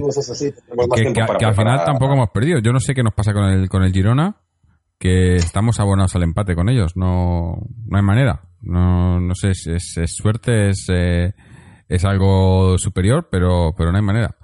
que, 0.95 1.03
que- 1.13 1.13
que 1.39 1.45
al 1.47 1.55
final 1.55 1.79
tampoco 1.87 2.13
hemos 2.15 2.31
perdido. 2.31 2.59
Yo 2.61 2.73
no 2.73 2.81
sé 2.81 2.95
qué 2.95 3.03
nos 3.03 3.15
pasa 3.15 3.33
con 3.33 3.45
el, 3.45 3.69
con 3.69 3.83
el 3.83 3.93
Girona, 3.93 4.37
que 4.99 5.37
estamos 5.37 5.81
abonados 5.81 6.15
al 6.17 6.23
empate 6.23 6.55
con 6.55 6.69
ellos. 6.69 6.97
No, 6.97 7.57
no 7.87 7.97
hay 7.97 8.03
manera. 8.03 8.43
No, 8.61 9.21
no 9.21 9.35
sé, 9.35 9.51
es, 9.51 9.67
es- 9.67 9.97
es 9.99 10.15
suerte, 10.15 10.69
es, 10.71 10.87
eh, 10.91 11.33
es 11.89 12.05
algo 12.05 12.79
superior, 12.79 13.29
pero, 13.31 13.75
pero 13.77 13.91
no 13.91 13.99
hay 13.99 14.05
manera. 14.05 14.37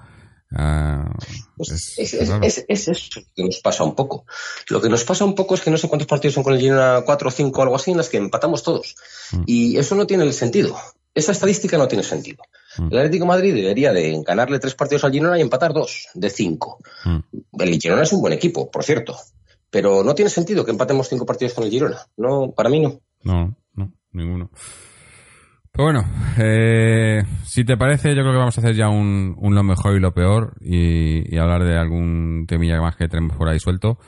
Ah, 0.53 1.15
Pues 1.57 1.71
es- 1.71 1.99
es, 1.99 2.15
es 2.15 2.23
es- 2.23 2.29
raro. 2.29 2.45
es- 2.45 2.65
es 2.69 2.89
eso 2.89 3.21
lo 3.21 3.27
que 3.37 3.45
nos 3.45 3.61
pasa 3.61 3.85
un 3.85 3.95
poco. 3.95 4.25
Lo 4.69 4.81
que 4.81 4.89
nos 4.89 5.05
pasa 5.05 5.25
un 5.25 5.35
poco 5.35 5.55
es 5.55 5.61
que 5.61 5.71
no 5.71 5.79
sé 5.79 5.89
cuántos 5.89 6.09
partidos 6.09 6.35
son 6.35 6.43
con 6.43 6.55
el 6.55 6.61
Girona, 6.61 7.03
cuatro 7.07 7.29
o 7.29 7.33
cinco, 7.33 7.63
algo 7.63 7.77
así, 7.77 7.91
en 7.93 7.97
las 7.99 8.09
que 8.09 8.17
empatamos 8.17 8.63
todos. 8.63 8.95
Mm. 9.33 9.43
Y 9.47 9.77
eso 9.79 9.95
no 9.95 10.07
tiene 10.07 10.25
el 10.25 10.33
sentido. 10.33 10.77
esa 11.13 11.33
estadística 11.33 11.77
no 11.77 11.89
tiene 11.89 12.05
sentido. 12.05 12.45
El 12.79 12.97
Atlético 12.99 13.25
de 13.25 13.29
Madrid 13.29 13.53
debería 13.53 13.93
de 13.93 14.23
ganarle 14.25 14.61
tres 14.61 14.77
partidos 14.77 15.03
al 15.03 15.11
Girona 15.11 15.37
y 15.37 15.41
empatar 15.41 15.73
dos 15.73 16.07
de 16.15 16.31
cinco. 16.31 16.79
El 17.59 17.81
Girona 17.81 18.03
es 18.05 18.13
un 18.13 18.21
buen 18.21 18.33
equipo, 18.33 18.71
por 18.71 18.85
cierto, 18.85 19.17
pero 19.71 20.05
no 20.05 20.15
tiene 20.15 20.31
sentido 20.31 20.65
que 20.65 20.71
empatemos 20.71 21.09
cinco 21.09 21.27
partidos 21.27 21.55
con 21.55 21.65
el 21.65 21.71
Girona. 21.71 22.07
No, 22.17 22.53
para 22.53 22.69
mí 22.71 22.79
no. 22.79 23.01
No, 23.25 23.57
no, 23.75 23.93
ninguno. 24.13 24.51
Pero 25.73 25.85
bueno, 25.85 26.05
eh, 26.39 27.23
si 27.45 27.65
te 27.65 27.77
parece, 27.77 28.09
yo 28.09 28.23
creo 28.23 28.33
que 28.33 28.39
vamos 28.39 28.59
a 28.59 28.61
hacer 28.61 28.75
ya 28.75 28.89
un, 28.89 29.37
lo 29.41 29.63
mejor 29.63 29.97
y 29.97 30.01
lo 30.01 30.13
peor 30.13 30.55
y, 30.61 31.37
hablar 31.39 31.65
de 31.65 31.77
algún 31.79 32.45
temilla 32.47 32.81
más 32.81 32.97
que 32.97 33.09
tenemos 33.09 33.37
por 33.37 33.49
ahí 33.49 33.59
suelto. 33.59 33.99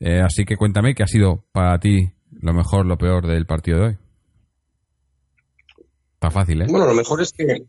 Eh, 0.00 0.20
así 0.20 0.44
que 0.44 0.56
cuéntame 0.56 0.94
qué 0.94 1.02
ha 1.02 1.08
sido 1.08 1.44
para 1.52 1.78
ti 1.78 2.12
lo 2.30 2.52
mejor, 2.52 2.86
lo 2.86 2.98
peor 2.98 3.26
del 3.26 3.46
partido 3.46 3.78
de 3.78 3.84
hoy. 3.86 3.96
Está 6.14 6.30
fácil, 6.30 6.62
¿eh? 6.62 6.66
Bueno, 6.68 6.86
lo 6.86 6.94
mejor 6.94 7.22
es 7.22 7.32
que 7.32 7.64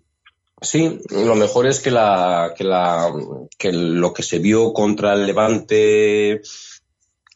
sí, 0.61 0.99
lo 1.11 1.35
mejor 1.35 1.67
es 1.67 1.79
que 1.79 1.91
la 1.91 2.53
que 2.57 2.63
la 2.63 3.13
que 3.57 3.71
lo 3.71 4.13
que 4.13 4.23
se 4.23 4.39
vio 4.39 4.73
contra 4.73 5.13
el 5.13 5.27
Levante 5.27 6.41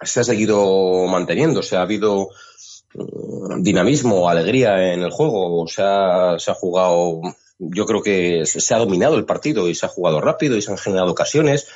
se 0.01 0.19
ha 0.19 0.23
seguido 0.23 1.05
manteniendo, 1.07 1.59
o 1.59 1.63
sea, 1.63 1.79
ha 1.79 1.83
habido 1.83 2.29
dinamismo, 3.59 4.29
alegría 4.29 4.93
en 4.93 5.01
el 5.01 5.11
juego, 5.11 5.67
se 5.67 5.81
ha, 5.83 6.35
se 6.37 6.51
ha 6.51 6.53
jugado, 6.53 7.21
yo 7.59 7.85
creo 7.85 8.01
que 8.01 8.45
se 8.45 8.73
ha 8.73 8.77
dominado 8.77 9.15
el 9.15 9.25
partido 9.25 9.69
y 9.69 9.75
se 9.75 9.85
ha 9.85 9.89
jugado 9.89 10.21
rápido 10.21 10.55
y 10.57 10.61
se 10.61 10.71
han 10.71 10.77
generado 10.77 11.11
ocasiones. 11.11 11.67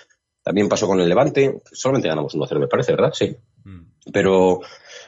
También 0.44 0.70
pasó 0.70 0.88
con 0.88 1.00
el 1.02 1.10
Levante, 1.10 1.62
solamente 1.72 2.08
ganamos 2.08 2.34
1-0, 2.34 2.60
me 2.60 2.68
parece, 2.68 2.94
¿verdad? 2.94 3.12
Sí. 3.14 3.36
Pero 4.14 4.62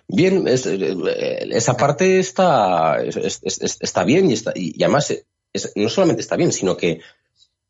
bien, 0.07 0.47
es- 0.47 0.65
eh, 0.65 1.47
esa 1.51 1.77
parte 1.77 2.19
está, 2.19 3.01
es- 3.01 3.15
es- 3.15 3.61
es- 3.61 3.77
está 3.79 4.03
bien 4.03 4.29
y, 4.29 4.33
está, 4.33 4.51
y, 4.55 4.81
además 4.83 5.13
no 5.75 5.87
solamente 5.89 6.21
está 6.21 6.35
bien, 6.35 6.51
sino 6.51 6.75
que, 6.75 6.99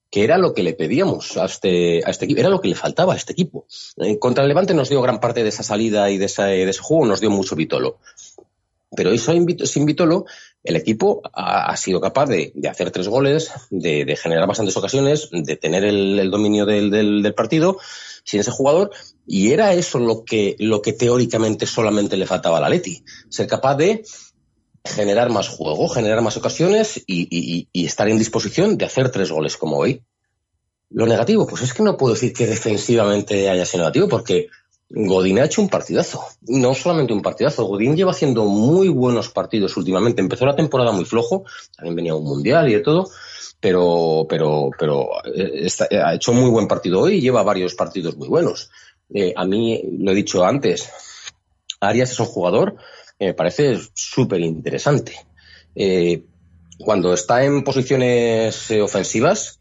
que 0.09 0.23
era 0.23 0.39
lo 0.39 0.55
que 0.55 0.63
le 0.63 0.73
pedíamos 0.73 1.37
a 1.37 1.45
este, 1.45 2.01
a 2.03 2.09
este 2.09 2.25
equipo, 2.25 2.39
era 2.39 2.49
lo 2.49 2.59
que 2.59 2.69
le 2.69 2.73
faltaba 2.75 3.13
a 3.13 3.15
este 3.17 3.33
equipo. 3.33 3.67
Eh, 3.97 4.17
contra 4.17 4.41
el 4.43 4.47
Levante 4.47 4.73
nos 4.73 4.89
dio 4.89 5.03
gran 5.03 5.19
parte 5.19 5.43
de 5.43 5.49
esa 5.49 5.61
salida 5.61 6.09
y 6.09 6.17
de 6.17 6.25
ese, 6.25 6.41
de 6.41 6.67
ese 6.69 6.81
juego, 6.81 7.05
nos 7.05 7.21
dio 7.21 7.29
mucho 7.29 7.55
Vitolo. 7.55 7.99
Pero 8.95 9.11
eso 9.11 9.31
sin 9.31 9.45
Vit- 9.45 9.65
sin 9.65 9.85
Vitolo, 9.85 10.25
el 10.63 10.75
equipo 10.75 11.21
ha, 11.33 11.75
sido 11.77 12.01
capaz 12.01 12.25
de, 12.25 12.51
hacer 12.69 12.91
tres 12.91 13.07
goles, 13.07 13.51
de, 13.69 14.15
generar 14.15 14.47
bastantes 14.47 14.75
ocasiones, 14.77 15.29
de 15.31 15.55
tener 15.55 15.83
el, 15.83 16.29
dominio 16.31 16.65
del, 16.65 16.89
del- 16.89 17.33
partido 17.35 17.77
sin 18.23 18.39
ese 18.39 18.51
jugador. 18.51 18.91
Y 19.27 19.51
era 19.51 19.73
eso 19.73 19.99
lo 19.99 20.23
que, 20.25 20.55
lo 20.59 20.81
que 20.81 20.93
teóricamente 20.93 21.65
solamente 21.65 22.17
le 22.17 22.25
faltaba 22.25 22.57
al 22.57 22.63
Atleti. 22.65 23.03
Ser 23.29 23.47
capaz 23.47 23.75
de 23.75 24.03
generar 24.83 25.29
más 25.29 25.47
juego, 25.49 25.87
generar 25.87 26.21
más 26.21 26.37
ocasiones 26.37 26.97
y- 27.05 27.27
y- 27.29 27.67
y 27.71 27.85
estar 27.85 28.09
en 28.09 28.17
disposición 28.17 28.77
de 28.77 28.85
hacer 28.85 29.11
tres 29.11 29.31
goles 29.31 29.55
como 29.55 29.77
hoy. 29.77 30.03
Lo 30.89 31.05
negativo, 31.05 31.45
pues 31.45 31.61
es 31.61 31.73
que 31.73 31.83
no 31.83 31.95
puedo 31.97 32.15
decir 32.15 32.33
que 32.33 32.47
defensivamente 32.47 33.49
haya 33.49 33.65
sido 33.65 33.83
negativo, 33.83 34.07
porque 34.07 34.47
Godín 34.89 35.39
ha 35.39 35.45
hecho 35.45 35.61
un 35.61 35.69
partidazo. 35.69 36.23
No 36.47 36.73
solamente 36.73 37.13
un 37.13 37.21
partidazo, 37.21 37.65
Godín 37.65 37.95
lleva 37.95 38.11
haciendo 38.11 38.45
muy 38.45 38.89
buenos 38.89 39.29
partidos 39.29 39.77
últimamente. 39.77 40.21
Empezó 40.21 40.45
la 40.45 40.55
temporada 40.55 40.91
muy 40.91 41.05
flojo, 41.05 41.45
también 41.75 41.95
venía 41.95 42.15
un 42.15 42.23
mundial 42.23 42.69
y 42.69 42.73
de 42.73 42.79
todo, 42.79 43.07
pero, 43.59 44.25
pero, 44.27 44.71
pero 44.77 45.09
eh, 45.25 45.67
eh, 45.67 45.97
ha 45.97 46.15
hecho 46.15 46.33
muy 46.33 46.49
buen 46.49 46.67
partido 46.67 47.01
hoy 47.01 47.15
y 47.15 47.21
lleva 47.21 47.43
varios 47.43 47.75
partidos 47.75 48.17
muy 48.17 48.27
buenos. 48.27 48.71
Eh, 49.13 49.33
a 49.35 49.45
mí, 49.45 49.81
lo 49.99 50.11
he 50.11 50.15
dicho 50.15 50.43
antes, 50.43 50.89
Arias 51.79 52.11
es 52.11 52.19
un 52.19 52.25
jugador 52.25 52.75
que 53.19 53.27
me 53.27 53.33
parece 53.33 53.79
súper 53.93 54.41
interesante. 54.41 55.13
Cuando 56.79 57.13
está 57.13 57.43
en 57.43 57.63
posiciones 57.63 58.71
ofensivas, 58.71 59.59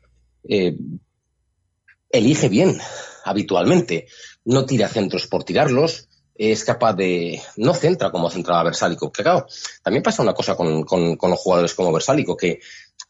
elige 2.10 2.48
bien, 2.48 2.78
habitualmente. 3.24 4.06
No 4.48 4.64
tira 4.64 4.88
centros 4.88 5.26
por 5.26 5.44
tirarlos, 5.44 6.08
es 6.34 6.64
capaz 6.64 6.94
de. 6.94 7.38
No 7.58 7.74
centra 7.74 8.10
como 8.10 8.30
centraba 8.30 8.62
Versálico. 8.62 9.12
Que 9.12 9.22
claro, 9.22 9.46
también 9.82 10.02
pasa 10.02 10.22
una 10.22 10.32
cosa 10.32 10.56
con, 10.56 10.86
los 10.88 11.38
jugadores 11.38 11.74
como 11.74 11.92
Versálico, 11.92 12.34
que 12.34 12.60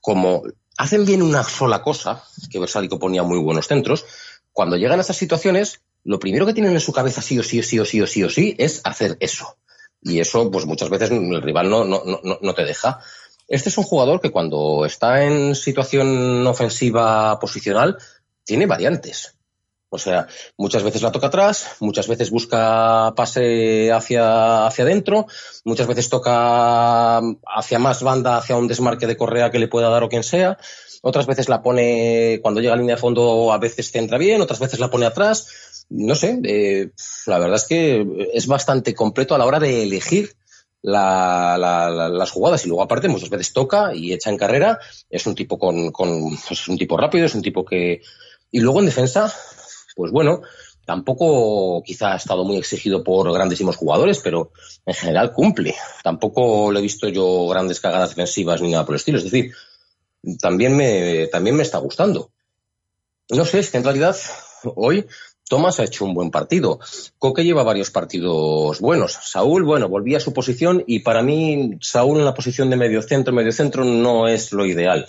como 0.01 0.43
hacen 0.77 1.07
bien 1.07 1.23
una 1.23 1.45
sola 1.45 1.81
cosa, 1.81 2.25
que 2.51 2.59
Versálico 2.59 2.99
ponía 2.99 3.23
muy 3.23 3.39
buenos 3.39 3.69
centros, 3.69 4.05
cuando 4.53 4.77
llegan 4.77 4.99
a 4.99 5.03
esas 5.03 5.17
situaciones, 5.17 5.81
lo 6.03 6.19
primero 6.19 6.45
que 6.45 6.55
tienen 6.55 6.73
en 6.73 6.81
su 6.81 6.93
cabeza 6.93 7.23
sí 7.23 7.39
o 7.39 7.45
sí 7.45 7.61
o 7.61 7.63
sí 7.63 7.79
o 7.79 7.85
sí 7.85 8.03
o 8.03 8.07
sí 8.09 8.25
o 8.25 8.31
sí 8.31 8.57
es 8.59 8.81
hacer 8.83 9.17
eso. 9.21 9.59
Y 10.03 10.19
eso, 10.19 10.51
pues 10.51 10.67
muchas 10.67 10.91
veces 10.91 11.13
el 11.13 11.41
rival 11.41 11.71
no 11.71 12.55
te 12.57 12.65
deja. 12.65 12.99
Este 13.47 13.69
es 13.69 13.79
un 13.79 13.85
jugador 13.85 14.21
que 14.21 14.31
cuando 14.31 14.85
está 14.85 15.23
en 15.23 15.55
situación 15.55 16.45
ofensiva 16.49 17.39
posicional, 17.39 17.97
tiene 18.45 18.67
variantes. 18.67 19.38
O 19.91 19.99
sea, 19.99 20.27
muchas 20.59 20.83
veces 20.83 21.01
la 21.01 21.13
toca 21.13 21.29
atrás, 21.29 21.77
muchas 21.81 22.09
veces 22.09 22.31
busca 22.31 23.15
pase 23.17 23.91
hacia, 23.91 24.67
hacia 24.67 24.85
adentro, 24.85 25.27
muchas 25.65 25.87
veces 25.87 26.11
toca 26.11 27.19
hacia 27.19 27.79
más 27.79 28.03
banda, 28.03 28.37
hacia 28.37 28.57
un 28.57 28.69
desmarque 28.69 29.07
de 29.07 29.17
correa 29.17 29.51
que 29.51 29.59
le 29.59 29.69
pueda 29.69 29.89
dar 29.89 30.03
o 30.03 30.09
quien 30.11 30.23
sea. 30.25 30.59
Otras 31.01 31.27
veces 31.27 31.49
la 31.49 31.63
pone, 31.63 32.39
cuando 32.43 32.61
llega 32.61 32.75
a 32.75 32.77
línea 32.77 32.97
de 32.97 33.01
fondo, 33.01 33.51
a 33.53 33.59
veces 33.59 33.91
centra 33.91 34.19
bien, 34.19 34.43
otras 34.43 34.59
veces 34.61 34.79
la 34.79 34.91
pone 34.91 35.07
atrás. 35.07 35.87
No 35.89 36.15
sé, 36.15 36.39
eh, 36.45 36.91
la 37.27 37.39
verdad 37.39 37.57
es 37.57 37.65
que 37.65 38.07
es 38.35 38.47
bastante 38.47 38.95
completo 38.95 39.35
a 39.35 39.39
la 39.39 39.47
hora 39.47 39.59
de 39.59 39.85
elegir 39.85 40.35
la- 40.83 41.57
la- 41.59 41.89
la- 41.91 42.09
las 42.11 42.31
jugadas 42.31 42.65
y 42.65 42.69
luego 42.69 42.83
aparte 42.83 43.09
muchas 43.09 43.31
veces 43.31 43.53
toca 43.55 43.95
y 43.95 44.13
echa 44.13 44.29
en 44.29 44.37
carrera. 44.37 44.79
Es 45.09 45.27
un 45.27 45.35
tipo 45.35 45.59
con, 45.59 45.91
con 45.93 46.31
pues, 46.47 46.61
es 46.61 46.69
un 46.69 46.77
tipo 46.77 46.97
rápido, 46.99 47.25
es 47.25 47.35
un 47.35 47.43
tipo 47.43 47.65
que 47.65 48.03
y 48.51 48.61
luego 48.61 48.81
en 48.81 48.87
defensa, 48.87 49.33
pues 49.99 50.13
bueno, 50.13 50.43
tampoco 50.87 51.83
quizá 51.83 52.13
ha 52.13 52.17
estado 52.17 52.45
muy 52.45 52.57
exigido 52.57 53.03
por 53.03 53.33
grandísimos 53.33 53.75
jugadores, 53.75 54.21
pero 54.23 54.53
en 54.87 54.95
general 54.95 55.33
cumple. 55.33 55.75
Tampoco 56.05 56.71
le 56.71 56.79
he 56.79 56.83
visto 56.83 57.09
yo 57.09 57.49
grandes 57.49 57.81
cagadas 57.81 58.11
defensivas 58.11 58.63
ni 58.63 58.71
nada 58.71 58.87
por 58.87 58.95
el 58.95 58.99
estilo. 58.99 59.19
Es 59.19 59.25
decir, 59.25 59.53
también 60.41 60.77
me, 60.77 61.27
también 61.27 61.57
me 61.57 61.65
está 61.65 61.79
gustando. 61.79 62.31
No 63.31 63.45
sé, 63.45 63.59
es 63.59 63.71
que 63.71 63.79
en 63.79 63.85
realidad 63.85 64.17
hoy 64.77 65.05
Tomás 65.49 65.81
ha 65.81 65.85
hecho 65.85 66.05
un 66.05 66.15
buen 66.15 66.31
partido. 66.31 66.79
Coque 67.19 67.43
lleva 67.43 67.65
varios 67.65 67.91
partidos 67.91 68.79
buenos. 68.79 69.19
Saúl, 69.21 69.65
bueno, 69.65 69.89
volvía 69.89 70.19
a 70.19 70.21
su 70.21 70.33
posición 70.33 70.85
y 70.87 71.01
para 71.01 71.25
mí 71.25 71.77
Saúl 71.81 72.19
en 72.19 72.25
la 72.25 72.35
posición 72.35 72.71
de 72.71 72.77
medio 72.77 73.03
centro, 73.03 73.35
medio 73.35 73.51
centro 73.51 73.83
no 73.85 74.29
es 74.29 74.53
lo 74.53 74.65
ideal. 74.65 75.09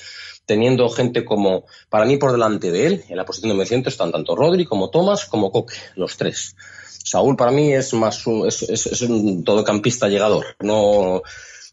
Teniendo 0.50 0.89
gente 0.89 1.24
como, 1.24 1.66
para 1.89 2.06
mí 2.06 2.18
por 2.18 2.32
delante 2.32 2.72
de 2.72 2.88
él, 2.88 3.04
en 3.08 3.18
la 3.18 3.24
posición 3.24 3.50
de 3.50 3.54
medio 3.54 3.68
centro 3.68 3.91
están 3.91 4.12
tanto 4.12 4.36
Rodri 4.36 4.66
como 4.66 4.89
Tomás 4.89 5.26
como 5.26 5.52
Coque, 5.52 5.76
los 5.95 6.18
tres. 6.18 6.56
Saúl 7.04 7.36
para 7.36 7.52
mí 7.52 7.72
es 7.72 7.93
más 7.93 8.26
un, 8.26 8.47
es, 8.47 8.64
es- 8.64 9.02
un 9.04 9.43
todocampista 9.43 10.08
llegador. 10.08 10.47
No, 10.62 11.22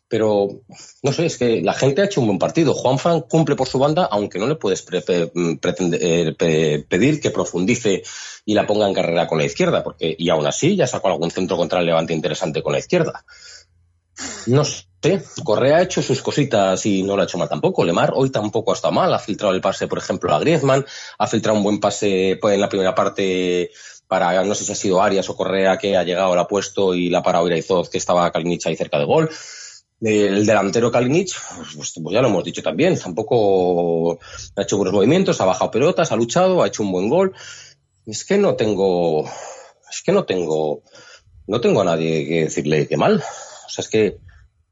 pero 0.08 0.60
no 1.02 1.10
sé, 1.12 1.24
es 1.24 1.38
que 1.38 1.62
la 1.62 1.72
gente 1.72 2.02
ha 2.02 2.04
hecho 2.04 2.20
un 2.20 2.26
buen 2.26 2.38
partido. 2.38 2.74
Juanfran 2.74 3.22
cumple 3.22 3.56
por 3.56 3.66
su 3.66 3.78
banda, 3.78 4.04
aunque 4.10 4.38
no 4.38 4.46
le 4.46 4.56
puedes 4.56 4.82
pre- 4.82 5.00
pre- 5.00 5.30
pretende- 5.58 5.98
eh, 6.02 6.34
pe- 6.38 6.84
pedir 6.86 7.18
que 7.18 7.30
profundice 7.30 8.02
y 8.44 8.52
la 8.52 8.66
ponga 8.66 8.86
en 8.86 8.92
carrera 8.94 9.26
con 9.26 9.38
la 9.38 9.46
izquierda, 9.46 9.82
porque 9.82 10.14
y 10.18 10.28
aún 10.28 10.46
así 10.46 10.76
ya 10.76 10.86
sacó 10.86 11.08
algún 11.08 11.30
centro 11.30 11.56
contra 11.56 11.80
el 11.80 11.86
Levante 11.86 12.12
interesante 12.12 12.62
con 12.62 12.74
la 12.74 12.78
izquierda. 12.80 13.24
No 14.46 14.64
sé, 14.64 14.86
Correa 15.44 15.76
ha 15.76 15.82
hecho 15.82 16.02
sus 16.02 16.22
cositas 16.22 16.84
y 16.86 17.02
no 17.02 17.16
lo 17.16 17.22
ha 17.22 17.24
hecho 17.26 17.38
mal 17.38 17.48
tampoco. 17.48 17.84
Lemar 17.84 18.12
hoy 18.14 18.30
tampoco 18.30 18.72
ha 18.72 18.74
estado 18.74 18.92
mal, 18.92 19.12
ha 19.12 19.18
filtrado 19.18 19.54
el 19.54 19.60
pase, 19.60 19.86
por 19.86 19.98
ejemplo, 19.98 20.34
a 20.34 20.38
Griezmann, 20.38 20.84
ha 21.18 21.26
filtrado 21.26 21.56
un 21.58 21.64
buen 21.64 21.80
pase 21.80 22.38
pues, 22.40 22.54
en 22.54 22.60
la 22.60 22.68
primera 22.68 22.94
parte 22.94 23.70
para, 24.08 24.42
no 24.44 24.54
sé 24.54 24.64
si 24.64 24.72
ha 24.72 24.76
sido 24.76 25.02
Arias 25.02 25.28
o 25.28 25.36
Correa 25.36 25.78
que 25.78 25.96
ha 25.96 26.04
llegado, 26.04 26.34
la 26.36 26.46
puesto 26.46 26.94
y 26.94 27.08
la 27.08 27.18
ha 27.18 27.22
parado 27.22 27.46
Iraizoz, 27.46 27.90
que 27.90 27.98
estaba 27.98 28.30
Kalinic 28.30 28.66
ahí 28.66 28.76
cerca 28.76 28.98
de 28.98 29.04
gol. 29.04 29.30
El 30.00 30.44
delantero 30.44 30.90
Kalinic, 30.90 31.30
pues, 31.74 31.94
pues 32.02 32.14
ya 32.14 32.22
lo 32.22 32.28
hemos 32.28 32.44
dicho 32.44 32.62
también, 32.62 32.98
tampoco 32.98 34.18
ha 34.56 34.62
hecho 34.62 34.76
buenos 34.76 34.94
movimientos, 34.94 35.40
ha 35.40 35.44
bajado 35.44 35.70
pelotas, 35.70 36.12
ha 36.12 36.16
luchado, 36.16 36.62
ha 36.62 36.68
hecho 36.68 36.82
un 36.82 36.92
buen 36.92 37.08
gol. 37.08 37.32
Es 38.06 38.24
que 38.24 38.38
no 38.38 38.54
tengo, 38.54 39.24
es 39.90 40.02
que 40.04 40.12
no 40.12 40.24
tengo, 40.24 40.82
no 41.46 41.60
tengo 41.60 41.80
a 41.80 41.84
nadie 41.84 42.26
que 42.26 42.44
decirle 42.44 42.86
que 42.86 42.96
mal. 42.96 43.22
O 43.66 43.68
sea, 43.68 43.82
es 43.82 43.88
que, 43.88 44.18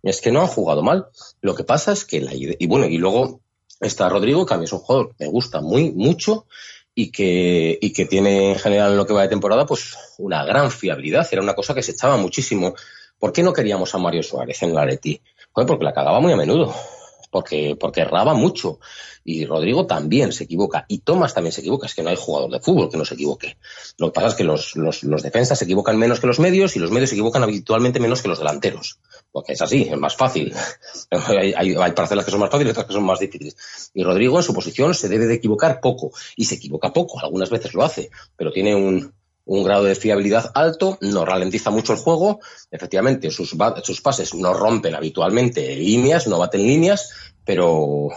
es 0.02 0.20
que 0.20 0.32
no 0.32 0.40
han 0.40 0.46
jugado 0.46 0.82
mal. 0.82 1.06
Lo 1.40 1.54
que 1.54 1.64
pasa 1.64 1.92
es 1.92 2.04
que 2.04 2.20
la 2.20 2.34
idea, 2.34 2.56
y 2.58 2.66
bueno, 2.66 2.86
y 2.86 2.98
luego 2.98 3.40
está 3.80 4.08
Rodrigo, 4.08 4.46
que 4.46 4.54
a 4.54 4.58
mí 4.58 4.64
es 4.64 4.72
un 4.72 4.80
jugador 4.80 5.14
que 5.16 5.24
me 5.24 5.30
gusta 5.30 5.60
muy, 5.60 5.92
mucho 5.92 6.46
y 6.94 7.10
que, 7.10 7.78
y 7.80 7.92
que 7.92 8.06
tiene 8.06 8.52
en 8.52 8.58
general 8.58 8.92
en 8.92 8.96
lo 8.96 9.06
que 9.06 9.12
va 9.12 9.22
de 9.22 9.28
temporada, 9.28 9.66
pues 9.66 9.96
una 10.18 10.44
gran 10.44 10.70
fiabilidad. 10.70 11.26
Era 11.30 11.42
una 11.42 11.54
cosa 11.54 11.74
que 11.74 11.82
se 11.82 11.92
echaba 11.92 12.16
muchísimo. 12.16 12.74
¿Por 13.18 13.32
qué 13.32 13.42
no 13.42 13.52
queríamos 13.52 13.94
a 13.94 13.98
Mario 13.98 14.22
Suárez 14.22 14.62
en 14.62 14.70
el 14.70 14.78
Atleti? 14.78 15.20
Joder, 15.52 15.66
porque 15.66 15.84
la 15.84 15.92
cagaba 15.92 16.20
muy 16.20 16.32
a 16.32 16.36
menudo. 16.36 16.74
Porque, 17.34 17.74
porque 17.74 18.02
erraba 18.02 18.32
mucho. 18.32 18.78
Y 19.24 19.44
Rodrigo 19.44 19.86
también 19.86 20.32
se 20.32 20.44
equivoca. 20.44 20.84
Y 20.86 20.98
Tomás 20.98 21.34
también 21.34 21.50
se 21.50 21.62
equivoca. 21.62 21.86
Es 21.86 21.94
que 21.96 22.04
no 22.04 22.10
hay 22.10 22.16
jugador 22.16 22.48
de 22.48 22.60
fútbol 22.60 22.88
que 22.88 22.96
no 22.96 23.04
se 23.04 23.14
equivoque. 23.14 23.56
Lo 23.98 24.06
que 24.06 24.12
pasa 24.12 24.28
es 24.28 24.34
que 24.34 24.44
los, 24.44 24.76
los, 24.76 25.02
los 25.02 25.24
defensas 25.24 25.58
se 25.58 25.64
equivocan 25.64 25.98
menos 25.98 26.20
que 26.20 26.28
los 26.28 26.38
medios 26.38 26.76
y 26.76 26.78
los 26.78 26.92
medios 26.92 27.10
se 27.10 27.16
equivocan 27.16 27.42
habitualmente 27.42 27.98
menos 27.98 28.22
que 28.22 28.28
los 28.28 28.38
delanteros. 28.38 29.00
Porque 29.32 29.54
es 29.54 29.62
así, 29.62 29.82
es 29.90 29.98
más 29.98 30.14
fácil. 30.14 30.54
hay, 31.10 31.54
hay, 31.54 31.74
hay 31.74 31.90
parcelas 31.90 32.24
que 32.24 32.30
son 32.30 32.38
más 32.38 32.50
fáciles 32.50 32.68
y 32.68 32.70
otras 32.70 32.86
que 32.86 32.92
son 32.92 33.04
más 33.04 33.18
difíciles. 33.18 33.56
Y 33.94 34.04
Rodrigo 34.04 34.36
en 34.36 34.44
su 34.44 34.54
posición 34.54 34.94
se 34.94 35.08
debe 35.08 35.26
de 35.26 35.34
equivocar 35.34 35.80
poco. 35.80 36.12
Y 36.36 36.44
se 36.44 36.54
equivoca 36.54 36.92
poco. 36.92 37.18
Algunas 37.18 37.50
veces 37.50 37.74
lo 37.74 37.82
hace. 37.82 38.10
Pero 38.36 38.52
tiene 38.52 38.76
un, 38.76 39.12
un 39.46 39.62
grado 39.62 39.84
de 39.84 39.94
fiabilidad 39.94 40.50
alto, 40.54 40.98
no 41.00 41.24
ralentiza 41.24 41.70
mucho 41.70 41.92
el 41.92 41.98
juego, 41.98 42.40
efectivamente 42.70 43.30
sus, 43.30 43.54
sus 43.82 44.00
pases 44.00 44.34
no 44.34 44.54
rompen 44.54 44.94
habitualmente 44.94 45.76
líneas, 45.76 46.26
no 46.26 46.38
baten 46.38 46.62
líneas, 46.62 47.10
pero, 47.44 48.08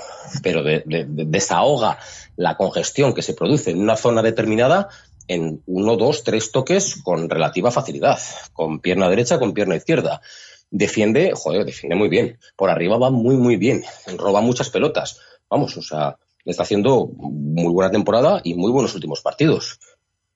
pero 0.41 0.63
de, 0.63 0.83
de, 0.85 1.05
de 1.05 1.25
desahoga 1.25 1.99
la 2.37 2.55
congestión 2.55 3.13
que 3.13 3.21
se 3.21 3.33
produce 3.33 3.71
en 3.71 3.81
una 3.81 3.97
zona 3.97 4.21
determinada 4.21 4.89
en 5.27 5.61
uno, 5.65 5.97
dos, 5.97 6.23
tres 6.23 6.51
toques 6.51 7.01
con 7.03 7.29
relativa 7.29 7.71
facilidad, 7.71 8.19
con 8.53 8.79
pierna 8.79 9.09
derecha, 9.09 9.39
con 9.39 9.53
pierna 9.53 9.75
izquierda. 9.75 10.21
Defiende, 10.69 11.33
joder, 11.35 11.65
defiende 11.65 11.95
muy 11.95 12.09
bien. 12.09 12.39
Por 12.55 12.69
arriba 12.69 12.97
va 12.97 13.09
muy, 13.09 13.35
muy 13.35 13.57
bien. 13.57 13.83
Roba 14.17 14.41
muchas 14.41 14.69
pelotas. 14.69 15.19
Vamos, 15.49 15.75
o 15.77 15.81
sea, 15.81 16.17
está 16.45 16.63
haciendo 16.63 17.07
muy 17.07 17.71
buena 17.73 17.91
temporada 17.91 18.41
y 18.43 18.53
muy 18.53 18.71
buenos 18.71 18.95
últimos 18.95 19.21
partidos. 19.21 19.79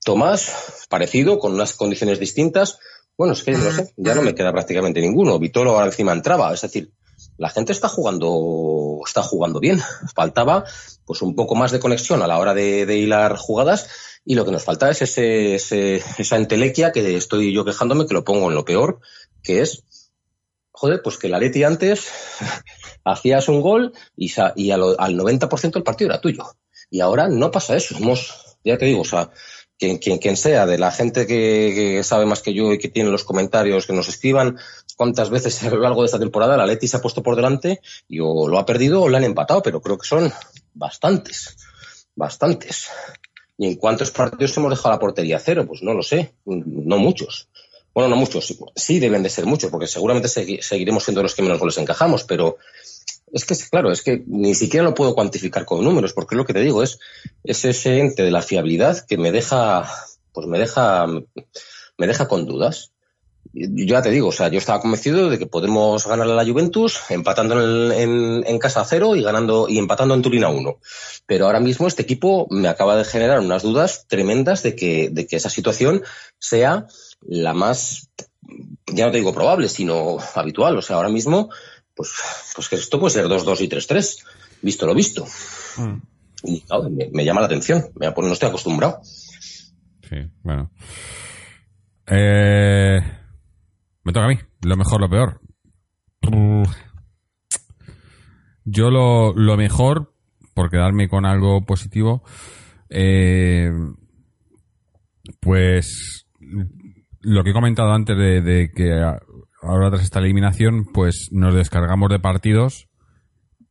Tomás, 0.03 0.85
parecido, 0.89 1.39
con 1.39 1.53
unas 1.53 1.73
condiciones 1.73 2.19
distintas. 2.19 2.79
Bueno, 3.17 3.33
es 3.33 3.43
que 3.43 3.51
no 3.51 3.71
sé, 3.71 3.93
ya 3.97 4.15
no 4.15 4.23
me 4.23 4.33
queda 4.33 4.51
prácticamente 4.51 5.01
ninguno. 5.01 5.37
Vitolo 5.37 5.71
ahora 5.71 5.85
encima 5.87 6.11
entraba, 6.11 6.53
es 6.53 6.61
decir, 6.61 6.91
la 7.37 7.49
gente 7.49 7.71
está 7.71 7.87
jugando, 7.87 8.99
está 9.05 9.21
jugando 9.21 9.59
bien. 9.59 9.79
Faltaba 10.15 10.65
pues 11.05 11.21
un 11.21 11.35
poco 11.35 11.55
más 11.55 11.71
de 11.71 11.79
conexión 11.79 12.21
a 12.21 12.27
la 12.27 12.39
hora 12.39 12.53
de, 12.53 12.85
de 12.85 12.97
hilar 12.97 13.35
jugadas 13.37 13.89
y 14.23 14.35
lo 14.35 14.45
que 14.45 14.51
nos 14.51 14.63
falta 14.63 14.89
es 14.89 15.01
ese, 15.01 15.55
ese, 15.55 16.03
esa 16.17 16.37
entelequia 16.37 16.91
que 16.91 17.15
estoy 17.17 17.53
yo 17.53 17.65
quejándome, 17.65 18.05
que 18.05 18.13
lo 18.13 18.23
pongo 18.23 18.49
en 18.49 18.55
lo 18.55 18.65
peor, 18.65 18.99
que 19.41 19.61
es, 19.61 19.83
joder, 20.71 21.01
pues 21.01 21.17
que 21.17 21.29
la 21.29 21.39
Leti 21.39 21.63
antes 21.63 22.09
hacías 23.03 23.49
un 23.49 23.61
gol 23.61 23.93
y, 24.15 24.31
y 24.55 24.71
al, 24.71 24.95
al 24.97 25.17
90% 25.17 25.75
el 25.75 25.83
partido 25.83 26.11
era 26.11 26.21
tuyo. 26.21 26.45
Y 26.89 26.99
ahora 26.99 27.29
no 27.29 27.51
pasa 27.51 27.75
eso. 27.75 27.95
Hemos, 27.97 28.57
ya 28.63 28.77
te 28.77 28.85
digo, 28.85 29.01
o 29.01 29.05
sea, 29.05 29.31
quien, 29.81 29.97
quien, 29.97 30.19
quien 30.19 30.37
sea, 30.37 30.67
de 30.67 30.77
la 30.77 30.91
gente 30.91 31.25
que, 31.25 32.03
sabe 32.03 32.27
más 32.27 32.43
que 32.43 32.53
yo 32.53 32.71
y 32.71 32.77
que 32.77 32.87
tiene 32.87 33.09
los 33.09 33.23
comentarios, 33.23 33.87
que 33.87 33.93
nos 33.93 34.07
escriban 34.09 34.59
cuántas 34.95 35.31
veces 35.31 35.63
a 35.63 35.71
lo 35.71 35.79
largo 35.79 36.01
de 36.01 36.05
esta 36.05 36.19
temporada 36.19 36.55
la 36.55 36.67
Leti 36.67 36.87
se 36.87 36.97
ha 36.97 37.01
puesto 37.01 37.23
por 37.23 37.35
delante 37.35 37.81
y 38.07 38.19
o 38.19 38.47
lo 38.47 38.59
ha 38.59 38.65
perdido 38.65 39.01
o 39.01 39.09
le 39.09 39.17
han 39.17 39.23
empatado, 39.23 39.63
pero 39.63 39.81
creo 39.81 39.97
que 39.97 40.07
son 40.07 40.31
bastantes, 40.75 41.57
bastantes. 42.15 42.89
¿Y 43.57 43.65
en 43.65 43.75
cuántos 43.75 44.11
partidos 44.11 44.55
hemos 44.55 44.69
dejado 44.69 44.93
la 44.93 44.99
portería 44.99 45.39
cero? 45.39 45.65
Pues 45.67 45.81
no 45.81 45.95
lo 45.95 46.03
sé, 46.03 46.35
no 46.45 46.99
muchos. 46.99 47.47
Bueno, 47.91 48.07
no 48.09 48.15
muchos, 48.17 48.55
sí 48.75 48.99
deben 48.99 49.23
de 49.23 49.29
ser 49.29 49.47
muchos, 49.47 49.71
porque 49.71 49.87
seguramente 49.87 50.29
seguiremos 50.29 51.03
siendo 51.03 51.23
los 51.23 51.33
que 51.33 51.41
menos 51.41 51.59
goles 51.59 51.77
encajamos, 51.77 52.23
pero 52.23 52.57
es 53.33 53.45
que, 53.45 53.55
claro, 53.69 53.91
es 53.91 54.01
que 54.01 54.23
ni 54.27 54.55
siquiera 54.55 54.83
lo 54.83 54.93
puedo 54.93 55.15
cuantificar 55.15 55.65
con 55.65 55.83
números, 55.83 56.13
porque 56.13 56.35
lo 56.35 56.45
que 56.45 56.53
te 56.53 56.61
digo 56.61 56.83
es, 56.83 56.99
es 57.43 57.63
ese 57.65 57.99
ente 57.99 58.23
de 58.23 58.31
la 58.31 58.41
fiabilidad 58.41 59.05
que 59.05 59.17
me 59.17 59.31
deja, 59.31 59.89
pues 60.33 60.47
me 60.47 60.59
deja, 60.59 61.07
me 61.97 62.07
deja 62.07 62.27
con 62.27 62.45
dudas. 62.45 62.91
Yo 63.53 63.85
ya 63.85 64.01
te 64.01 64.11
digo, 64.11 64.29
o 64.29 64.31
sea, 64.31 64.49
yo 64.49 64.59
estaba 64.59 64.79
convencido 64.79 65.29
de 65.29 65.37
que 65.37 65.45
podemos 65.45 66.07
ganar 66.07 66.27
a 66.27 66.35
la 66.35 66.45
Juventus 66.45 66.99
empatando 67.09 67.61
en, 67.61 67.91
en, 67.91 68.43
en 68.47 68.59
casa 68.59 68.81
a 68.81 68.85
cero 68.85 69.15
y 69.15 69.23
ganando 69.23 69.67
y 69.67 69.77
empatando 69.77 70.13
en 70.13 70.21
Turín 70.21 70.43
a 70.43 70.49
uno. 70.49 70.77
Pero 71.25 71.47
ahora 71.47 71.59
mismo 71.59 71.87
este 71.87 72.03
equipo 72.03 72.47
me 72.49 72.67
acaba 72.67 72.95
de 72.95 73.03
generar 73.03 73.39
unas 73.39 73.63
dudas 73.63 74.05
tremendas 74.07 74.63
de 74.63 74.75
que, 74.75 75.09
de 75.09 75.27
que 75.27 75.35
esa 75.35 75.49
situación 75.49 76.03
sea 76.39 76.85
la 77.21 77.53
más, 77.53 78.09
ya 78.87 79.05
no 79.05 79.11
te 79.11 79.17
digo 79.17 79.33
probable, 79.33 79.67
sino 79.67 80.17
habitual. 80.35 80.77
O 80.77 80.81
sea, 80.81 80.97
ahora 80.97 81.09
mismo 81.09 81.49
pues, 81.95 82.11
pues 82.55 82.69
que 82.69 82.75
esto 82.75 82.99
puede 82.99 83.13
ser 83.13 83.25
2-2 83.25 83.61
y 83.61 83.69
3-3, 83.69 84.23
visto 84.61 84.85
lo 84.85 84.95
visto. 84.95 85.25
Mm. 85.77 85.97
Y 86.43 86.61
claro, 86.61 86.89
me, 86.89 87.09
me, 87.11 87.23
llama 87.23 87.41
la 87.41 87.47
atención, 87.47 87.85
me, 87.95 88.11
pues 88.11 88.27
no 88.27 88.33
estoy 88.33 88.49
acostumbrado. 88.49 89.01
Sí, 89.03 90.17
bueno. 90.43 90.71
Eh, 92.07 92.99
me 94.03 94.13
toca 94.13 94.25
a 94.25 94.29
mí, 94.29 94.37
lo 94.63 94.75
mejor, 94.75 95.01
lo 95.01 95.09
peor. 95.09 95.41
Yo 98.63 98.89
lo, 98.89 99.33
lo 99.33 99.57
mejor, 99.57 100.13
por 100.53 100.69
quedarme 100.69 101.07
con 101.07 101.25
algo 101.25 101.65
positivo, 101.65 102.23
eh, 102.89 103.71
pues 105.39 106.25
lo 107.21 107.43
que 107.43 107.51
he 107.51 107.53
comentado 107.53 107.91
antes 107.91 108.17
de, 108.17 108.41
de 108.41 108.71
que 108.71 108.91
ahora 109.61 109.89
tras 109.89 110.03
esta 110.03 110.19
eliminación, 110.19 110.85
pues 110.85 111.29
nos 111.31 111.53
descargamos 111.53 112.09
de 112.09 112.19
partidos 112.19 112.87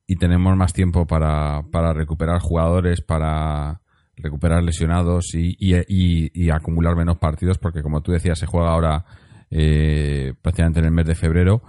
y 0.07 0.16
tenemos 0.16 0.57
más 0.57 0.72
tiempo 0.72 1.07
para, 1.07 1.62
para 1.70 1.93
recuperar 1.93 2.41
jugadores, 2.41 3.01
para 3.01 3.80
recuperar 4.16 4.62
lesionados 4.62 5.34
y, 5.34 5.57
y, 5.59 6.30
y, 6.34 6.51
acumular 6.51 6.97
menos 6.97 7.18
partidos, 7.18 7.59
porque 7.59 7.82
como 7.82 8.03
tú 8.03 8.12
decías, 8.12 8.38
se 8.38 8.47
juega 8.47 8.70
ahora 8.70 9.05
eh, 9.51 10.34
prácticamente 10.43 10.80
en 10.80 10.86
el 10.86 10.93
mes 10.93 11.07
de 11.07 11.14
febrero 11.14 11.62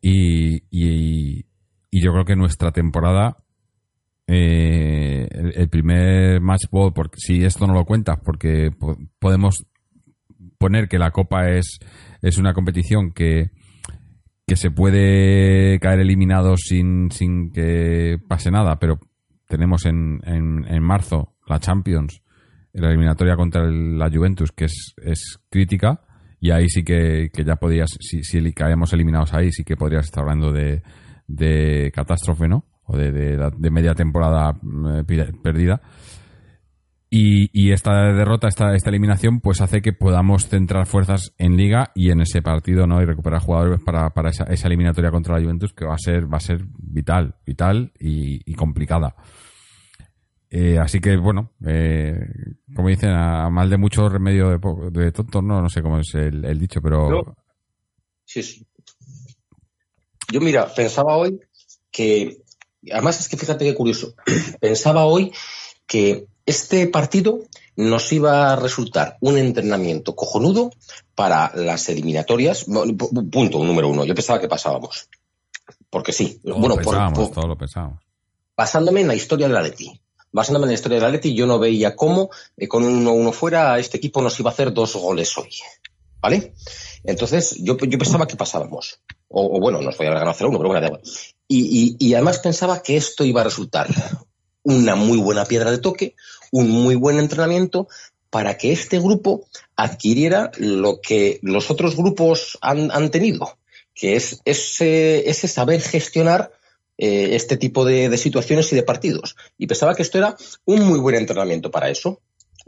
y, 0.00 1.44
yo 1.92 2.12
creo 2.12 2.24
que 2.24 2.36
nuestra 2.36 2.72
temporada, 2.72 3.36
eh, 4.26 5.28
el, 5.30 5.52
el, 5.56 5.68
primer 5.68 6.40
match 6.40 6.64
ball, 6.70 6.92
porque 6.92 7.18
si 7.18 7.44
esto 7.44 7.66
no 7.66 7.74
lo 7.74 7.84
cuentas, 7.84 8.18
porque 8.22 8.70
po 8.76 8.96
podemos 9.18 9.64
poner 10.64 10.88
que 10.88 10.98
la 10.98 11.10
Copa 11.10 11.50
es 11.50 11.78
es 12.22 12.38
una 12.38 12.54
competición 12.54 13.12
que, 13.12 13.50
que 14.46 14.56
se 14.56 14.70
puede 14.70 15.78
caer 15.78 16.00
eliminado 16.00 16.56
sin, 16.56 17.10
sin 17.10 17.52
que 17.52 18.16
pase 18.26 18.50
nada, 18.50 18.78
pero 18.78 18.98
tenemos 19.46 19.84
en, 19.84 20.20
en, 20.24 20.64
en 20.66 20.82
marzo 20.82 21.34
la 21.46 21.60
Champions, 21.60 22.22
la 22.72 22.88
eliminatoria 22.88 23.36
contra 23.36 23.64
el, 23.64 23.98
la 23.98 24.08
Juventus, 24.08 24.52
que 24.52 24.64
es, 24.64 24.94
es 25.04 25.38
crítica, 25.50 26.00
y 26.40 26.50
ahí 26.50 26.66
sí 26.70 26.82
que, 26.82 27.28
que 27.30 27.44
ya 27.44 27.56
podías, 27.56 27.90
si, 28.00 28.22
si 28.22 28.54
caemos 28.54 28.94
eliminados 28.94 29.34
ahí, 29.34 29.52
sí 29.52 29.62
que 29.62 29.76
podrías 29.76 30.06
estar 30.06 30.22
hablando 30.22 30.50
de, 30.50 30.82
de 31.26 31.92
catástrofe, 31.94 32.48
¿no? 32.48 32.64
O 32.84 32.96
de, 32.96 33.12
de, 33.12 33.50
de 33.54 33.70
media 33.70 33.94
temporada 33.94 34.58
eh, 34.98 35.04
perdida. 35.42 35.82
Y, 37.16 37.48
y, 37.52 37.70
esta 37.70 38.12
derrota, 38.12 38.48
esta, 38.48 38.74
esta 38.74 38.90
eliminación, 38.90 39.38
pues 39.38 39.60
hace 39.60 39.80
que 39.80 39.92
podamos 39.92 40.48
centrar 40.48 40.84
fuerzas 40.84 41.32
en 41.38 41.56
Liga 41.56 41.92
y 41.94 42.10
en 42.10 42.20
ese 42.20 42.42
partido, 42.42 42.88
¿no? 42.88 43.00
Y 43.00 43.04
recuperar 43.04 43.40
jugadores 43.40 43.80
para, 43.84 44.10
para 44.10 44.30
esa, 44.30 44.42
esa, 44.46 44.66
eliminatoria 44.66 45.12
contra 45.12 45.36
la 45.36 45.40
Juventus, 45.40 45.72
que 45.72 45.84
va 45.84 45.94
a 45.94 45.98
ser, 45.98 46.24
va 46.24 46.38
a 46.38 46.40
ser 46.40 46.64
vital, 46.76 47.36
vital 47.46 47.92
y, 48.00 48.52
complicada. 48.54 49.14
Eh, 50.50 50.76
así 50.76 50.98
que, 50.98 51.16
bueno, 51.16 51.52
eh, 51.64 52.18
como 52.74 52.88
dicen, 52.88 53.10
a, 53.10 53.48
mal 53.48 53.70
de 53.70 53.78
mucho 53.78 54.08
remedio 54.08 54.48
de, 54.48 54.58
de 54.90 55.12
tonto, 55.12 55.40
no, 55.40 55.62
no 55.62 55.68
sé 55.68 55.82
cómo 55.82 56.00
es 56.00 56.12
el, 56.16 56.44
el 56.44 56.58
dicho, 56.58 56.82
pero. 56.82 57.10
Yo, 57.10 57.36
sí, 58.24 58.42
sí. 58.42 58.66
Yo, 60.32 60.40
mira, 60.40 60.66
pensaba 60.74 61.16
hoy 61.16 61.38
que. 61.92 62.38
Además, 62.90 63.20
es 63.20 63.28
que 63.28 63.36
fíjate 63.36 63.64
qué 63.64 63.74
curioso. 63.76 64.16
Pensaba 64.60 65.04
hoy 65.04 65.30
que 65.86 66.26
este 66.46 66.86
partido 66.88 67.40
nos 67.76 68.12
iba 68.12 68.52
a 68.52 68.56
resultar 68.56 69.16
un 69.20 69.38
entrenamiento 69.38 70.14
cojonudo 70.14 70.70
para 71.14 71.52
las 71.54 71.88
eliminatorias. 71.88 72.64
Punto 72.64 73.64
número 73.64 73.88
uno. 73.88 74.04
Yo 74.04 74.14
pensaba 74.14 74.40
que 74.40 74.48
pasábamos. 74.48 75.08
Porque 75.90 76.12
sí. 76.12 76.40
Todo 76.42 76.54
bueno, 76.54 76.76
lo 76.76 76.76
pensábamos, 76.76 77.18
por, 77.18 77.26
por, 77.26 77.34
todo 77.34 77.48
lo 77.48 77.56
pensábamos. 77.56 78.02
Basándome 78.56 79.00
en 79.00 79.08
la 79.08 79.14
historia 79.14 79.48
de 79.48 79.54
la 79.54 79.62
Leti. 79.62 80.00
Basándome 80.32 80.64
en 80.64 80.70
la 80.70 80.74
historia 80.74 80.98
de 80.98 81.02
la 81.02 81.10
Leti, 81.10 81.34
yo 81.34 81.46
no 81.46 81.58
veía 81.58 81.96
cómo 81.96 82.30
eh, 82.56 82.68
con 82.68 82.84
un 82.84 83.04
1-1 83.04 83.32
fuera 83.32 83.78
este 83.78 83.98
equipo 83.98 84.20
nos 84.20 84.38
iba 84.38 84.50
a 84.50 84.52
hacer 84.52 84.72
dos 84.72 84.94
goles 84.96 85.36
hoy. 85.38 85.50
¿Vale? 86.20 86.54
Entonces, 87.04 87.56
yo, 87.58 87.76
yo 87.76 87.98
pensaba 87.98 88.26
que 88.26 88.36
pasábamos. 88.36 89.00
O, 89.28 89.56
o 89.56 89.60
bueno, 89.60 89.80
nos 89.80 89.96
podía 89.96 90.10
haber 90.10 90.20
ganado 90.20 90.38
0-1, 90.38 90.56
pero 90.56 90.68
bueno, 90.68 90.80
da 90.80 90.86
igual. 90.86 91.02
Y, 91.46 91.96
y, 91.98 92.08
y 92.08 92.14
además 92.14 92.38
pensaba 92.38 92.82
que 92.82 92.96
esto 92.96 93.24
iba 93.24 93.42
a 93.42 93.44
resultar 93.44 93.88
una 94.64 94.96
muy 94.96 95.18
buena 95.18 95.44
piedra 95.44 95.70
de 95.70 95.78
toque, 95.78 96.16
un 96.54 96.70
muy 96.70 96.94
buen 96.94 97.18
entrenamiento 97.18 97.88
para 98.30 98.56
que 98.56 98.70
este 98.70 99.00
grupo 99.00 99.44
adquiriera 99.74 100.52
lo 100.56 101.00
que 101.00 101.40
los 101.42 101.68
otros 101.68 101.96
grupos 101.96 102.58
han, 102.60 102.92
han 102.92 103.10
tenido, 103.10 103.58
que 103.92 104.14
es 104.14 104.40
ese, 104.44 105.48
saber 105.48 105.80
gestionar 105.80 106.52
eh, 106.96 107.30
este 107.32 107.56
tipo 107.56 107.84
de, 107.84 108.08
de, 108.08 108.16
situaciones 108.16 108.72
y 108.72 108.76
de 108.76 108.84
partidos. 108.84 109.34
Y 109.58 109.66
pensaba 109.66 109.96
que 109.96 110.02
esto 110.02 110.18
era 110.18 110.36
un 110.64 110.84
muy 110.84 111.00
buen 111.00 111.16
entrenamiento 111.16 111.72
para 111.72 111.90
eso, 111.90 112.20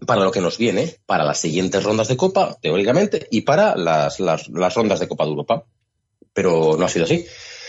para 0.05 0.24
lo 0.24 0.32
que 0.32 0.41
nos 0.41 0.59
viene, 0.59 0.97
para 1.07 1.24
las 1.24 1.39
siguientes 1.39 1.84
rondas 1.84 2.09
de 2.09 2.16
Copa, 2.16 2.59
teóricamente, 2.61 3.28
y 3.30 3.43
para 3.43 3.76
las, 3.76 4.18
las, 4.18 4.49
las 4.49 4.74
rondas 4.74 4.99
de 4.99 5.07
Copa 5.07 5.24
de 5.24 5.30
Europa. 5.30 5.64
Pero 6.32 6.76
no 6.76 6.87
ha 6.87 6.89
sido 6.89 7.05
así. 7.05 7.24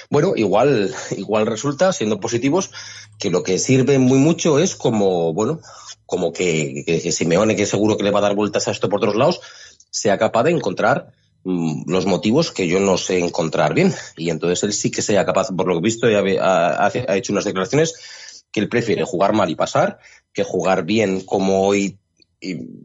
Bueno, 0.09 0.33
igual, 0.35 0.93
igual 1.17 1.45
resulta, 1.45 1.91
siendo 1.93 2.19
positivos, 2.19 2.71
que 3.19 3.29
lo 3.29 3.43
que 3.43 3.59
sirve 3.59 3.99
muy 3.99 4.19
mucho 4.19 4.59
es 4.59 4.75
como, 4.75 5.33
bueno, 5.33 5.59
como 6.05 6.31
que, 6.31 6.83
que 6.85 7.11
Simeone, 7.11 7.55
que 7.55 7.65
seguro 7.65 7.97
que 7.97 8.03
le 8.03 8.11
va 8.11 8.19
a 8.19 8.23
dar 8.23 8.35
vueltas 8.35 8.67
a 8.67 8.71
esto 8.71 8.89
por 8.89 8.99
otros 8.99 9.15
lados, 9.15 9.41
sea 9.89 10.17
capaz 10.17 10.43
de 10.43 10.51
encontrar 10.51 11.11
mm, 11.43 11.91
los 11.91 12.05
motivos 12.05 12.51
que 12.51 12.67
yo 12.67 12.79
no 12.79 12.97
sé 12.97 13.19
encontrar 13.19 13.73
bien. 13.73 13.93
Y 14.15 14.29
entonces 14.29 14.63
él 14.63 14.73
sí 14.73 14.91
que 14.91 15.01
sea 15.01 15.25
capaz, 15.25 15.49
por 15.49 15.67
lo 15.67 15.73
que 15.73 15.79
he 15.79 15.81
visto, 15.81 16.07
ha, 16.07 16.85
ha, 16.85 17.15
hecho 17.17 17.33
unas 17.33 17.45
declaraciones 17.45 18.43
que 18.51 18.61
él 18.61 18.69
prefiere 18.69 19.03
jugar 19.03 19.33
mal 19.33 19.49
y 19.49 19.55
pasar 19.55 19.99
que 20.33 20.43
jugar 20.43 20.85
bien 20.85 21.21
como 21.21 21.67
hoy 21.67 21.97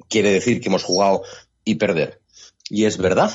quiere 0.08 0.30
decir 0.30 0.60
que 0.60 0.68
hemos 0.68 0.82
jugado 0.82 1.22
y 1.64 1.74
perder. 1.74 2.20
Y 2.68 2.86
es 2.86 2.96
verdad. 2.96 3.30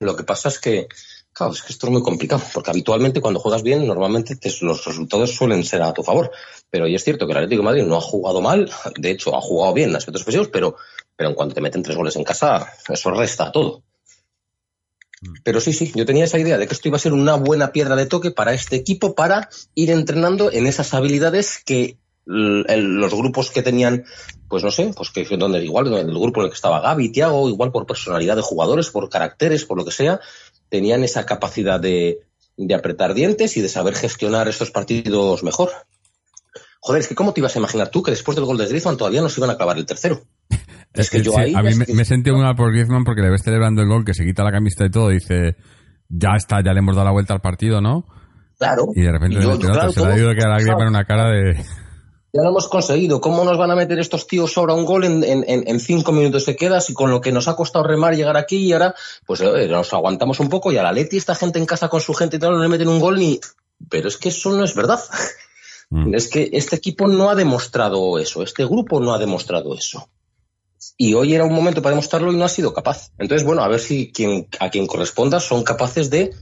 Lo 0.00 0.16
que 0.16 0.24
pasa 0.24 0.48
es 0.48 0.58
que, 0.58 0.88
claro, 1.32 1.52
es 1.52 1.62
que 1.62 1.72
esto 1.72 1.86
es 1.86 1.92
muy 1.92 2.02
complicado, 2.02 2.42
porque 2.52 2.70
habitualmente 2.70 3.20
cuando 3.20 3.40
juegas 3.40 3.62
bien, 3.62 3.86
normalmente 3.86 4.36
te- 4.36 4.52
los 4.60 4.84
resultados 4.84 5.34
suelen 5.34 5.64
ser 5.64 5.82
a 5.82 5.92
tu 5.92 6.02
favor. 6.02 6.30
Pero 6.70 6.86
y 6.86 6.94
es 6.94 7.04
cierto 7.04 7.26
que 7.26 7.32
el 7.32 7.38
Atlético 7.38 7.62
de 7.62 7.66
Madrid 7.66 7.82
no 7.84 7.96
ha 7.96 8.00
jugado 8.00 8.40
mal, 8.40 8.70
de 8.96 9.10
hecho 9.10 9.36
ha 9.36 9.40
jugado 9.40 9.74
bien 9.74 9.90
en 9.90 9.96
aspectos 9.96 10.22
ofensivos, 10.22 10.48
pero, 10.48 10.76
pero 11.16 11.30
en 11.30 11.34
cuanto 11.34 11.54
te 11.54 11.60
meten 11.60 11.82
tres 11.82 11.96
goles 11.96 12.16
en 12.16 12.24
casa, 12.24 12.72
eso 12.88 13.10
resta 13.10 13.50
todo. 13.52 13.82
Pero 15.44 15.60
sí, 15.60 15.72
sí, 15.72 15.92
yo 15.94 16.04
tenía 16.04 16.24
esa 16.24 16.38
idea 16.38 16.58
de 16.58 16.66
que 16.66 16.74
esto 16.74 16.88
iba 16.88 16.96
a 16.96 17.00
ser 17.00 17.12
una 17.12 17.36
buena 17.36 17.70
piedra 17.70 17.94
de 17.94 18.06
toque 18.06 18.32
para 18.32 18.54
este 18.54 18.74
equipo 18.76 19.14
para 19.14 19.48
ir 19.74 19.90
entrenando 19.90 20.50
en 20.50 20.66
esas 20.66 20.94
habilidades 20.94 21.62
que 21.64 21.96
el- 22.26 22.94
los 23.00 23.14
grupos 23.14 23.50
que 23.50 23.62
tenían, 23.62 24.04
pues 24.48 24.62
no 24.64 24.70
sé, 24.70 24.92
pues 24.96 25.10
que 25.10 25.24
donde 25.36 25.64
igual 25.64 25.84
donde 25.86 26.00
el 26.00 26.18
grupo 26.18 26.40
en 26.40 26.46
el 26.46 26.50
que 26.50 26.56
estaba 26.56 26.80
Gaby, 26.80 27.10
Tiago, 27.12 27.48
igual 27.48 27.70
por 27.72 27.86
personalidad 27.86 28.36
de 28.36 28.42
jugadores, 28.42 28.90
por 28.90 29.08
caracteres, 29.08 29.64
por 29.64 29.76
lo 29.76 29.84
que 29.84 29.90
sea, 29.92 30.20
tenían 30.72 31.04
esa 31.04 31.26
capacidad 31.26 31.78
de, 31.78 32.20
de 32.56 32.74
apretar 32.74 33.12
dientes 33.12 33.58
y 33.58 33.60
de 33.60 33.68
saber 33.68 33.94
gestionar 33.94 34.48
estos 34.48 34.70
partidos 34.70 35.44
mejor. 35.44 35.68
Joder, 36.80 37.02
es 37.02 37.08
que 37.08 37.14
¿cómo 37.14 37.34
te 37.34 37.40
ibas 37.40 37.54
a 37.54 37.58
imaginar 37.58 37.90
tú 37.90 38.02
que 38.02 38.10
después 38.10 38.34
del 38.36 38.46
gol 38.46 38.56
de 38.56 38.66
Griezmann 38.66 38.96
todavía 38.96 39.20
nos 39.20 39.36
iban 39.36 39.50
a 39.50 39.52
acabar 39.52 39.76
el 39.76 39.84
tercero? 39.84 40.22
Es 40.94 41.10
que 41.10 41.20
yo 41.20 41.32
sí, 41.32 41.40
ahí 41.40 41.54
a 41.54 41.62
mí 41.62 41.74
me, 41.74 41.84
que- 41.84 42.04
sentido 42.06 42.36
muy 42.36 42.44
mal 42.44 42.56
por 42.56 42.72
Griezmann 42.72 43.04
porque 43.04 43.20
le 43.20 43.30
ves 43.30 43.42
celebrando 43.42 43.82
el 43.82 43.88
gol, 43.88 44.04
que 44.04 44.14
se 44.14 44.24
quita 44.24 44.42
la 44.42 44.50
camiseta 44.50 44.86
y 44.86 44.90
todo, 44.90 45.10
y 45.10 45.14
dice, 45.16 45.56
ya 46.08 46.30
está, 46.36 46.62
ya 46.64 46.72
le 46.72 46.78
hemos 46.78 46.96
dado 46.96 47.04
la 47.06 47.12
vuelta 47.12 47.34
al 47.34 47.42
partido, 47.42 47.82
¿no? 47.82 48.06
Claro. 48.58 48.86
Y 48.94 49.02
de 49.02 49.12
repente 49.12 49.42
yo, 49.42 49.58
claro, 49.58 49.92
se 49.92 50.00
le 50.00 50.12
ha 50.12 50.16
ido 50.16 50.30
a 50.30 50.34
quedar 50.34 50.52
a 50.52 50.56
Griezmann 50.56 50.88
una 50.88 51.04
cara 51.04 51.30
de... 51.30 51.62
Ya 52.34 52.40
lo 52.42 52.48
hemos 52.48 52.68
conseguido. 52.68 53.20
¿Cómo 53.20 53.44
nos 53.44 53.58
van 53.58 53.70
a 53.70 53.76
meter 53.76 53.98
estos 53.98 54.26
tíos 54.26 54.56
ahora 54.56 54.72
un 54.74 54.86
gol 54.86 55.04
en, 55.04 55.22
en- 55.22 55.80
cinco 55.80 56.12
minutos 56.12 56.44
se 56.44 56.56
quedas 56.56 56.88
y 56.88 56.94
con 56.94 57.10
lo 57.10 57.20
que 57.20 57.30
nos 57.30 57.46
ha 57.46 57.54
costado 57.56 57.84
remar 57.84 58.16
llegar 58.16 58.36
aquí 58.38 58.56
y 58.56 58.72
ahora, 58.72 58.94
pues 59.26 59.40
eh, 59.42 59.68
nos 59.68 59.92
aguantamos 59.92 60.40
un 60.40 60.48
poco 60.48 60.72
y 60.72 60.78
a 60.78 60.82
la 60.82 60.92
Leti 60.92 61.18
esta 61.18 61.34
gente 61.34 61.58
en 61.58 61.66
casa 61.66 61.88
con 61.88 62.00
su 62.00 62.14
gente 62.14 62.36
y 62.36 62.38
tal 62.38 62.52
no 62.52 62.62
le 62.62 62.68
meten 62.68 62.88
un 62.88 63.00
gol 63.00 63.18
ni... 63.18 63.38
Pero 63.90 64.08
es 64.08 64.16
que 64.16 64.30
eso 64.30 64.50
no 64.56 64.64
es 64.64 64.74
verdad. 64.74 65.00
Mm. 65.90 66.14
Es 66.14 66.28
que 66.28 66.48
este 66.54 66.76
equipo 66.76 67.06
no 67.06 67.28
ha 67.28 67.34
demostrado 67.34 68.18
eso, 68.18 68.42
este 68.42 68.64
grupo 68.64 68.98
no 68.98 69.12
ha 69.12 69.18
demostrado 69.18 69.74
eso. 69.74 70.08
Y 70.96 71.12
hoy 71.14 71.34
era 71.34 71.44
un 71.44 71.52
momento 71.52 71.82
para 71.82 71.94
demostrarlo 71.94 72.32
y 72.32 72.36
no 72.36 72.44
ha 72.46 72.48
sido 72.48 72.72
capaz. 72.72 73.10
Entonces, 73.18 73.46
bueno, 73.46 73.62
a 73.62 73.68
ver 73.68 73.78
si 73.80 74.10
quien, 74.10 74.48
a 74.58 74.70
quien 74.70 74.86
corresponda 74.86 75.38
son 75.38 75.64
capaces 75.64 76.08
de 76.08 76.32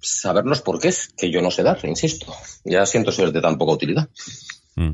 saber 0.00 0.44
los 0.44 0.60
porqués, 0.60 1.08
que 1.16 1.30
yo 1.30 1.40
no 1.40 1.50
sé 1.50 1.62
dar, 1.62 1.78
insisto. 1.84 2.34
Ya 2.64 2.84
siento 2.84 3.10
ser 3.12 3.32
de 3.32 3.40
tan 3.40 3.56
poca 3.56 3.72
utilidad. 3.72 4.08
Mm. 4.76 4.90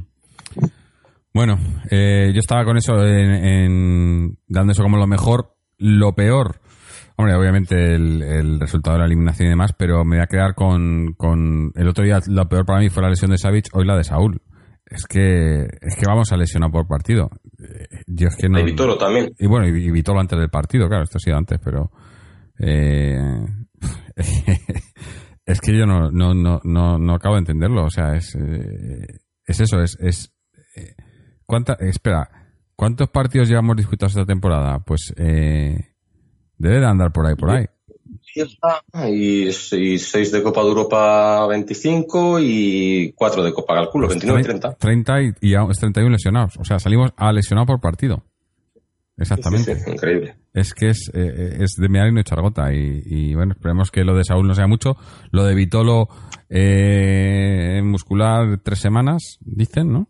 Bueno, 1.32 1.58
eh, 1.90 2.30
yo 2.32 2.38
estaba 2.38 2.64
con 2.64 2.76
eso 2.76 3.04
en, 3.04 3.30
en- 3.44 4.38
dando 4.46 4.72
eso 4.72 4.82
como 4.82 4.96
lo 4.98 5.06
mejor, 5.06 5.56
lo 5.78 6.14
peor. 6.14 6.60
Hombre, 7.16 7.34
obviamente 7.36 7.94
el, 7.94 8.22
el 8.22 8.60
resultado 8.60 8.96
de 8.96 9.00
la 9.00 9.06
eliminación 9.06 9.46
y 9.46 9.50
demás, 9.50 9.72
pero 9.76 10.04
me 10.04 10.16
voy 10.16 10.22
a 10.24 10.26
quedar 10.26 10.54
con, 10.54 11.14
con 11.16 11.70
el 11.74 11.88
otro 11.88 12.04
día 12.04 12.20
lo 12.28 12.48
peor 12.48 12.64
para 12.66 12.80
mí 12.80 12.88
fue 12.88 13.02
la 13.02 13.08
lesión 13.10 13.30
de 13.30 13.38
Savic, 13.38 13.66
hoy 13.72 13.84
la 13.86 13.96
de 13.96 14.04
Saúl. 14.04 14.40
Es 14.86 15.06
que 15.06 15.62
es 15.80 15.96
que 15.96 16.06
vamos 16.06 16.30
a 16.32 16.36
lesionar 16.36 16.70
por 16.70 16.86
partido. 16.86 17.30
Eh, 17.58 18.02
Yo 18.06 18.28
es 18.28 18.36
que 18.36 18.48
no. 18.48 18.58
Y 18.60 18.64
Vitolo 18.64 18.96
también. 18.98 19.32
Y 19.38 19.46
bueno, 19.46 19.66
y, 19.66 19.86
y 19.88 20.02
antes 20.18 20.38
del 20.38 20.50
partido, 20.50 20.88
claro, 20.88 21.04
esto 21.04 21.18
ha 21.18 21.20
sido 21.20 21.36
antes, 21.36 21.58
pero 21.64 21.90
eh, 22.58 23.18
es 25.46 25.60
que 25.60 25.76
yo 25.76 25.86
no, 25.86 26.10
no, 26.10 26.34
no, 26.34 26.60
no, 26.64 26.98
no 26.98 27.14
acabo 27.14 27.34
de 27.36 27.40
entenderlo. 27.40 27.84
O 27.84 27.90
sea, 27.90 28.14
es, 28.14 28.34
eh, 28.34 29.06
es 29.46 29.60
eso, 29.60 29.80
es, 29.80 29.96
es 30.00 30.33
¿cuánta, 31.46 31.74
espera, 31.74 32.28
¿cuántos 32.76 33.08
partidos 33.08 33.48
llevamos 33.48 33.76
disputados 33.76 34.12
esta 34.12 34.26
temporada? 34.26 34.78
Pues 34.80 35.12
eh, 35.16 35.94
debe 36.58 36.80
de 36.80 36.86
andar 36.86 37.12
por 37.12 37.26
ahí, 37.26 37.34
por 37.34 37.50
ahí. 37.50 37.66
Y, 38.34 39.48
y 39.48 39.98
seis 39.98 40.32
de 40.32 40.42
Copa 40.42 40.62
de 40.62 40.68
Europa 40.68 41.46
25 41.46 42.40
y 42.40 43.12
cuatro 43.14 43.44
de 43.44 43.52
Copa 43.52 43.74
Calculo, 43.74 44.08
29 44.08 44.40
y 44.40 44.44
30. 44.44 44.74
30 44.74 45.22
y, 45.22 45.32
y 45.40 45.54
aún 45.54 45.70
es 45.70 45.78
31 45.78 46.10
lesionados. 46.10 46.56
O 46.58 46.64
sea, 46.64 46.78
salimos 46.78 47.12
a 47.16 47.32
lesionado 47.32 47.66
por 47.66 47.80
partido. 47.80 48.24
Exactamente. 49.16 49.76
Sí, 49.76 49.80
sí, 49.84 49.90
increíble. 49.92 50.36
Es 50.52 50.74
que 50.74 50.88
es, 50.88 51.10
eh, 51.14 51.58
es 51.60 51.76
de 51.78 51.88
mear 51.88 52.08
y 52.08 52.12
no 52.12 52.20
echar 52.20 52.40
gota. 52.40 52.72
Y, 52.72 53.02
y, 53.04 53.34
bueno, 53.34 53.52
esperemos 53.52 53.90
que 53.90 54.02
lo 54.02 54.16
de 54.16 54.24
Saúl 54.24 54.46
no 54.46 54.54
sea 54.54 54.66
mucho. 54.66 54.96
Lo 55.30 55.44
de 55.44 55.54
Vitolo 55.54 56.08
eh, 56.48 57.80
muscular 57.84 58.60
tres 58.62 58.80
semanas, 58.80 59.38
dicen, 59.40 59.92
¿no? 59.92 60.08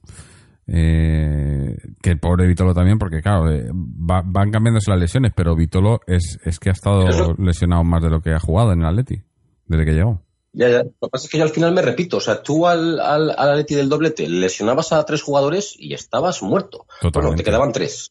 Eh, 0.66 1.76
que 2.02 2.10
el 2.10 2.18
pobre 2.18 2.46
Vitolo 2.46 2.72
también, 2.74 2.98
porque 2.98 3.20
claro, 3.20 3.50
eh, 3.50 3.68
va- 3.72 4.22
van 4.24 4.50
cambiándose 4.50 4.90
las 4.90 5.00
lesiones, 5.00 5.32
pero 5.34 5.54
Vitolo 5.54 6.00
es, 6.06 6.38
es 6.44 6.58
que 6.58 6.70
ha 6.70 6.72
estado 6.72 7.08
Eso. 7.08 7.34
lesionado 7.38 7.84
más 7.84 8.02
de 8.02 8.10
lo 8.10 8.20
que 8.20 8.32
ha 8.32 8.40
jugado 8.40 8.72
en 8.72 8.80
el 8.80 8.86
Atleti, 8.86 9.22
desde 9.66 9.84
que 9.84 9.92
llegó. 9.92 10.22
Ya, 10.52 10.68
ya. 10.68 10.78
Lo 10.84 10.90
que 10.90 11.08
pasa 11.10 11.26
es 11.26 11.30
que 11.30 11.38
yo 11.38 11.44
al 11.44 11.50
final 11.50 11.72
me 11.74 11.82
repito, 11.82 12.18
o 12.18 12.20
sea, 12.20 12.42
tú 12.42 12.66
al, 12.66 13.00
al, 13.00 13.30
al 13.30 13.50
Atleti 13.50 13.74
del 13.74 13.88
doblete 13.88 14.28
lesionabas 14.28 14.92
a 14.92 15.04
tres 15.04 15.20
jugadores 15.22 15.74
y 15.78 15.94
estabas 15.94 16.42
muerto. 16.42 16.86
Totalmente. 17.00 17.18
Bueno, 17.20 17.36
te 17.36 17.42
quedaban 17.44 17.72
tres. 17.72 18.10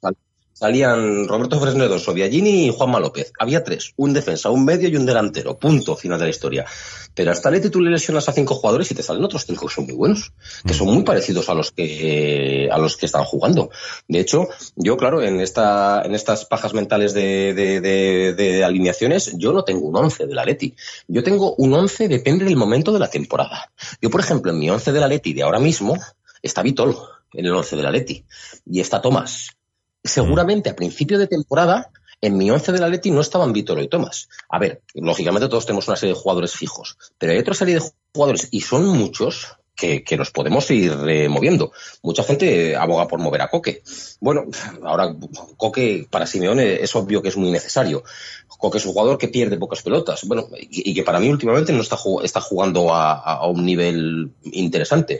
Salían 0.53 1.27
Roberto 1.27 1.59
Fresnedo, 1.59 1.97
Sobiagini 1.99 2.67
y 2.67 2.69
Juanma 2.69 2.99
López. 2.99 3.33
Había 3.39 3.63
tres, 3.63 3.91
un 3.97 4.13
defensa, 4.13 4.49
un 4.51 4.63
medio 4.63 4.87
y 4.87 4.95
un 4.95 5.05
delantero. 5.05 5.57
Punto, 5.57 5.95
final 5.95 6.19
de 6.19 6.25
la 6.25 6.29
historia. 6.29 6.65
Pero 7.15 7.31
hasta 7.31 7.49
Atleti 7.49 7.69
tú 7.69 7.81
le 7.81 7.89
lesionas 7.91 8.27
a 8.29 8.33
cinco 8.33 8.55
jugadores 8.55 8.89
y 8.91 8.95
te 8.95 9.03
salen 9.03 9.23
otros 9.23 9.45
cinco 9.45 9.67
que 9.67 9.73
son 9.73 9.85
muy 9.85 9.93
buenos, 9.95 10.31
que 10.65 10.73
son 10.73 10.87
muy 10.87 11.03
parecidos 11.03 11.49
a 11.49 11.53
los 11.53 11.71
que 11.71 12.69
a 12.71 12.77
los 12.77 12.97
que 12.97 13.05
están 13.07 13.23
jugando. 13.23 13.69
De 14.07 14.19
hecho, 14.19 14.47
yo, 14.75 14.95
claro, 14.97 15.21
en 15.21 15.39
esta 15.41 16.01
en 16.05 16.15
estas 16.15 16.45
pajas 16.45 16.73
mentales 16.73 17.13
de, 17.13 17.53
de, 17.53 17.81
de- 17.81 18.33
de 18.33 18.63
alineaciones, 18.63 19.31
yo 19.37 19.53
no 19.53 19.63
tengo 19.63 19.87
un 19.87 19.95
once 19.95 20.25
del 20.25 20.39
Atleti. 20.39 20.75
Yo 21.07 21.23
tengo 21.23 21.55
un 21.55 21.73
once, 21.73 22.07
depende 22.07 22.45
del 22.45 22.55
momento 22.55 22.91
de 22.91 22.99
la 22.99 23.09
temporada. 23.09 23.71
Yo, 24.01 24.09
por 24.09 24.21
ejemplo, 24.21 24.51
en 24.51 24.59
mi 24.59 24.69
once 24.69 24.91
del 24.91 25.03
Atleti 25.03 25.33
de 25.33 25.43
ahora 25.43 25.59
mismo 25.59 25.97
está 26.41 26.61
Vitolo 26.63 27.07
en 27.33 27.45
el 27.45 27.53
once 27.53 27.75
del 27.75 27.85
Atleti 27.85 28.25
y 28.65 28.79
está 28.79 29.01
Tomás. 29.01 29.49
Seguramente 30.03 30.69
a 30.69 30.75
principio 30.75 31.17
de 31.17 31.27
temporada 31.27 31.89
en 32.21 32.37
mi 32.37 32.49
once 32.49 32.71
del 32.71 32.83
Atleti 32.83 33.11
no 33.11 33.21
estaban 33.21 33.53
Vitolo 33.53 33.81
y 33.81 33.89
Tomás. 33.89 34.29
A 34.49 34.59
ver, 34.59 34.81
lógicamente 34.93 35.49
todos 35.49 35.65
tenemos 35.65 35.87
una 35.87 35.97
serie 35.97 36.15
de 36.15 36.21
jugadores 36.21 36.53
fijos, 36.53 36.97
pero 37.17 37.33
hay 37.33 37.39
otra 37.39 37.53
serie 37.53 37.75
de 37.75 37.91
jugadores 38.13 38.47
y 38.51 38.61
son 38.61 38.87
muchos 38.87 39.57
que, 39.75 40.03
nos 40.17 40.31
podemos 40.31 40.69
ir 40.71 40.93
eh, 41.09 41.27
moviendo. 41.27 41.73
Mucha 42.01 42.23
gente 42.23 42.71
eh, 42.71 42.75
aboga 42.75 43.07
por 43.07 43.19
mover 43.19 43.41
a 43.41 43.49
Coque. 43.49 43.81
Bueno, 44.21 44.45
ahora 44.83 45.13
Coque 45.57 46.07
para 46.09 46.25
Simeone 46.25 46.81
es 46.81 46.95
obvio 46.95 47.21
que 47.21 47.29
es 47.29 47.37
muy 47.37 47.51
necesario. 47.51 48.03
Coque 48.47 48.77
es 48.77 48.85
un 48.85 48.93
jugador 48.93 49.17
que 49.17 49.27
pierde 49.27 49.57
pocas 49.57 49.81
pelotas. 49.81 50.23
Bueno, 50.25 50.47
y, 50.59 50.93
que 50.93 51.03
para 51.03 51.19
mí 51.19 51.27
últimamente 51.27 51.73
no 51.73 51.81
está, 51.81 51.97
está 52.23 52.39
jugando 52.39 52.93
a 52.93 53.45
un 53.47 53.65
nivel 53.65 54.31
interesante. 54.43 55.19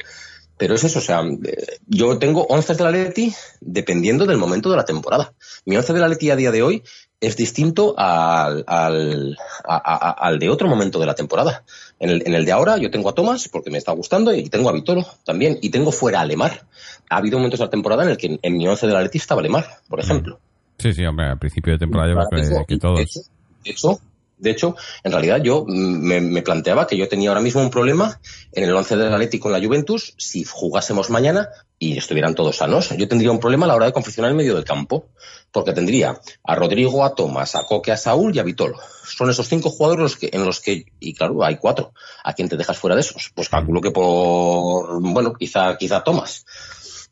Pero 0.58 0.76
es 0.76 0.84
eso, 0.84 1.00
o 1.00 1.02
sea, 1.02 1.22
eh, 1.22 1.66
yo 1.88 2.18
tengo 2.20 2.44
11 2.48 2.76
del 2.76 2.88
Atleti 2.88 3.34
dependiendo 3.60 4.26
del 4.26 4.38
momento 4.38 4.70
de 4.70 4.78
la 4.78 4.86
temporada. 4.86 5.34
Mi 5.66 5.76
11 5.76 5.94
del 5.94 6.04
Atleti 6.04 6.30
a 6.30 6.36
día 6.36 6.52
de 6.52 6.62
hoy 6.62 6.84
es 7.20 7.36
distinto 7.38 7.96
al, 7.98 8.64
al, 8.68 9.38
a- 9.66 9.76
a- 9.78 10.10
a- 10.10 10.12
al 10.12 10.40
de 10.40 10.50
otro 10.50 10.68
momento 10.68 11.00
de 11.00 11.06
la 11.06 11.16
temporada. 11.16 11.64
En 12.00 12.10
el, 12.10 12.24
en 12.28 12.34
el 12.36 12.46
de 12.46 12.52
ahora 12.52 12.78
yo 12.78 12.92
tengo 12.92 13.10
a 13.10 13.14
Tomás 13.16 13.48
porque 13.50 13.72
me 13.72 13.78
está 13.78 13.94
gustando 13.94 14.34
y 14.34 14.50
tengo 14.50 14.70
a 14.70 14.74
Vitolo 14.74 15.06
también 15.26 15.58
y 15.62 15.70
tengo 15.70 15.92
fuera 15.92 16.22
a 16.22 16.26
Lemar. 16.26 16.66
Ha 17.10 17.18
habido 17.18 17.38
momentos 17.40 17.60
de 17.60 17.66
la 17.66 17.72
temporada 17.72 18.04
en 18.04 18.10
el 18.10 18.18
que 18.18 18.40
en, 18.42 18.58
mi 18.58 18.68
11 18.68 18.86
del 18.88 18.96
Atleti 18.96 19.18
estaba 19.18 19.42
Lemar, 19.42 19.66
por 19.88 20.00
ejemplo. 20.00 20.40
Sí, 20.78 20.94
sí, 20.94 21.06
hombre, 21.06 21.28
al 21.28 21.40
principio 21.40 21.74
de 21.74 21.80
temporada 21.80 22.10
yo 22.12 22.16
creo 22.30 22.66
que, 22.66 22.66
que 22.68 22.74
De 22.76 22.80
todos. 22.80 23.00
hecho, 23.00 23.20
de 23.64 23.72
hecho, 23.72 24.00
de 24.44 24.52
hecho, 24.52 24.76
en 25.04 25.12
realidad 25.12 25.42
yo 25.42 25.64
mm, 25.66 25.72
me, 25.72 26.42
planteaba 26.42 26.86
que 26.86 26.98
yo 26.98 27.08
tenía 27.08 27.30
ahora 27.30 27.42
mismo 27.42 27.62
un 27.62 27.70
problema 27.70 28.20
en 28.52 28.66
el 28.66 28.76
11 28.76 28.98
del 28.98 29.14
Atlético 29.14 29.44
con 29.44 29.54
la 29.54 29.66
Juventus 29.66 30.14
si 30.18 30.44
jugásemos 30.44 31.10
mañana 31.10 31.50
y 31.80 31.98
estuvieran 31.98 32.36
todos 32.36 32.58
sanos. 32.58 32.90
Yo 32.90 33.08
tendría 33.08 33.32
un 33.32 33.40
problema 33.40 33.66
a 33.66 33.70
la 33.70 33.76
hora 33.76 33.86
de 33.88 33.94
confeccionar 33.94 34.32
el 34.32 34.38
medio 34.38 34.56
del 34.56 34.66
campo, 34.66 35.08
porque 35.52 35.74
tendría 35.74 36.20
a 36.44 36.56
Rodrigo, 36.56 37.04
a 37.04 37.16
Tomás, 37.16 37.56
a 37.56 37.64
Coque, 37.64 37.92
a 37.92 37.98
Saúl 37.98 38.36
y 38.36 38.40
a 38.40 38.44
Vitolo. 38.44 38.78
Son 39.06 39.30
esos 39.30 39.48
cinco 39.48 39.70
jugadores 39.70 40.02
los 40.02 40.16
que, 40.18 40.30
en 40.32 40.46
los 40.46 40.60
que, 40.60 40.86
y 41.00 41.14
claro, 41.14 41.44
hay 41.44 41.58
cuatro. 41.58 41.94
¿A 42.24 42.34
quién 42.34 42.50
te 42.50 42.58
dejas 42.58 42.78
fuera 42.78 42.96
de 42.96 43.02
esos? 43.02 43.32
Pues 43.34 43.50
calculo 43.50 43.82
que 43.82 43.92
por, 43.92 45.02
bueno, 45.02 45.34
quizá, 45.34 45.78
quizá 45.78 46.04
Tomás. 46.04 46.46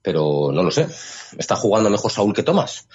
Pero 0.02 0.52
no 0.52 0.64
lo 0.64 0.72
sé. 0.72 0.88
¿Está 1.38 1.56
jugando 1.56 1.90
mejor 1.90 2.12
Saúl 2.12 2.34
que 2.34 2.44
Tomás? 2.44 2.88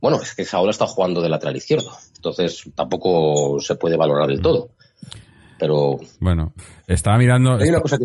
Bueno, 0.00 0.20
es 0.20 0.34
que 0.34 0.44
Saúl 0.44 0.70
está 0.70 0.86
jugando 0.86 1.20
de 1.20 1.28
lateral 1.28 1.56
izquierdo. 1.56 1.92
Entonces 2.16 2.64
tampoco 2.74 3.60
se 3.60 3.76
puede 3.76 3.96
valorar 3.96 4.28
del 4.28 4.42
todo. 4.42 4.70
Pero 5.58 5.98
Bueno, 6.20 6.52
estaba 6.86 7.18
mirando, 7.18 7.56
hay 7.56 7.68
una 7.68 7.80
cosa 7.80 7.98
que... 7.98 8.04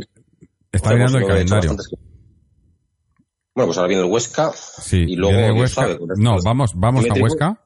estaba 0.71 0.95
mirando 0.95 1.17
el 1.17 1.23
he 1.23 1.27
calendario. 1.27 1.75
Bueno, 3.55 3.67
pues 3.67 3.77
ahora 3.77 3.87
viene 3.87 4.03
el 4.03 4.11
Huesca 4.11 4.51
Sí, 4.53 5.03
y 5.07 5.15
luego 5.15 5.37
viene 5.37 5.61
Huesca. 5.61 5.81
sabe, 5.81 5.99
No, 6.17 6.37
vamos, 6.43 6.71
vamos 6.75 7.05
a 7.07 7.13
Huesca 7.13 7.61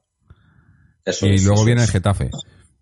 Eso 1.06 1.28
y 1.28 1.36
es, 1.36 1.44
luego 1.44 1.62
eso 1.62 1.66
viene 1.66 1.84
el. 1.84 1.88
Getafe. 1.90 2.30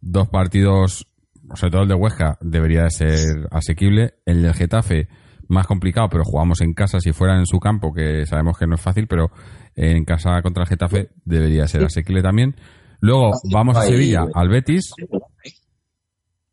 Dos 0.02 0.28
partidos, 0.30 1.08
sobre 1.54 1.72
todo 1.72 1.84
el 1.84 1.88
de 1.88 1.96
Huesca, 1.96 2.38
debería 2.42 2.84
de 2.84 2.92
ser 2.92 3.48
asequible. 3.52 4.16
El 4.26 4.42
del 4.42 4.54
Getafe, 4.56 5.08
más 5.48 5.68
complicado, 5.68 6.08
pero 6.10 6.24
jugamos 6.24 6.62
en 6.62 6.74
casa 6.74 7.00
si 7.00 7.12
fuera 7.12 7.38
en 7.38 7.46
su 7.46 7.60
campo, 7.60 7.94
que 7.94 8.26
sabemos 8.26 8.58
que 8.58 8.68
no 8.68 8.76
es 8.76 8.82
fácil, 8.82 9.08
pero 9.08 9.32
en 9.76 10.06
casa 10.06 10.42
contra 10.42 10.64
el 10.64 10.70
Getafe 10.70 11.10
debería 11.24 11.68
ser 11.68 11.84
asequible 11.84 12.22
también. 12.22 12.56
Luego 13.02 13.32
vamos 13.52 13.78
a 13.78 13.82
Sevilla, 13.84 14.22
güey. 14.22 14.34
al 14.36 14.50
Betis, 14.50 14.94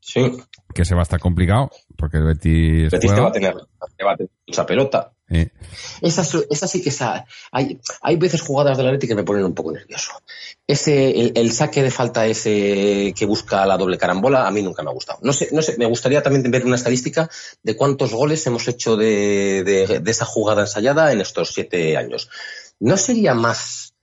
Sí, 0.01 0.21
que 0.75 0.85
se 0.85 0.95
va 0.95 1.03
a 1.03 1.05
estar 1.05 1.21
complicado, 1.21 1.71
porque 1.97 2.19
el 2.19 2.25
Betis, 2.25 2.91
Betis 2.91 3.01
te 3.01 3.07
juega. 3.07 3.23
va 3.23 3.29
a 3.29 3.33
tener, 3.33 3.55
te 3.97 4.05
va 4.05 4.13
a 4.13 4.17
tener 4.17 4.31
mucha 4.49 4.67
pelota. 4.67 5.13
Eh, 5.31 5.49
Esa, 6.03 6.23
es- 6.23 6.47
esa 6.51 6.67
sí 6.67 6.83
que 6.83 6.91
esa, 6.91 7.25
hay, 7.53 7.79
hay 8.03 8.17
veces 8.17 8.43
jugadas 8.43 8.77
del 8.77 8.87
Atleti 8.89 9.07
que 9.09 9.15
me 9.15 9.25
ponen 9.25 9.45
un 9.45 9.55
poco 9.55 9.73
nervioso. 9.73 10.13
Ese, 10.67 11.31
el, 11.35 11.53
saque 11.53 11.83
de 11.83 11.91
falta 11.91 12.27
ese 12.27 13.15
que 13.17 13.25
busca 13.27 13.65
la 13.65 13.79
doble 13.79 13.97
carambola, 13.97 14.47
a 14.47 14.51
mí 14.51 14.63
nunca 14.63 14.83
me 14.83 14.91
ha 14.91 14.93
gustado. 14.93 15.21
No 15.23 15.33
sé, 15.33 15.49
no 15.53 15.63
sé, 15.63 15.77
me 15.79 15.87
gustaría 15.87 16.23
también 16.23 16.51
ver 16.51 16.67
una 16.67 16.77
estadística 16.77 17.31
de 17.63 17.77
cuántos 17.77 18.13
goles 18.13 18.47
hemos 18.47 18.69
hecho 18.69 18.97
de, 18.97 19.63
de- 19.65 20.11
esa 20.11 20.25
jugada 20.27 20.63
ensayada 20.63 21.13
en 21.13 21.21
estos 21.23 21.55
siete 21.55 21.97
años. 21.97 22.29
¿No 22.81 22.97
sería 22.99 23.33
más 23.35 23.95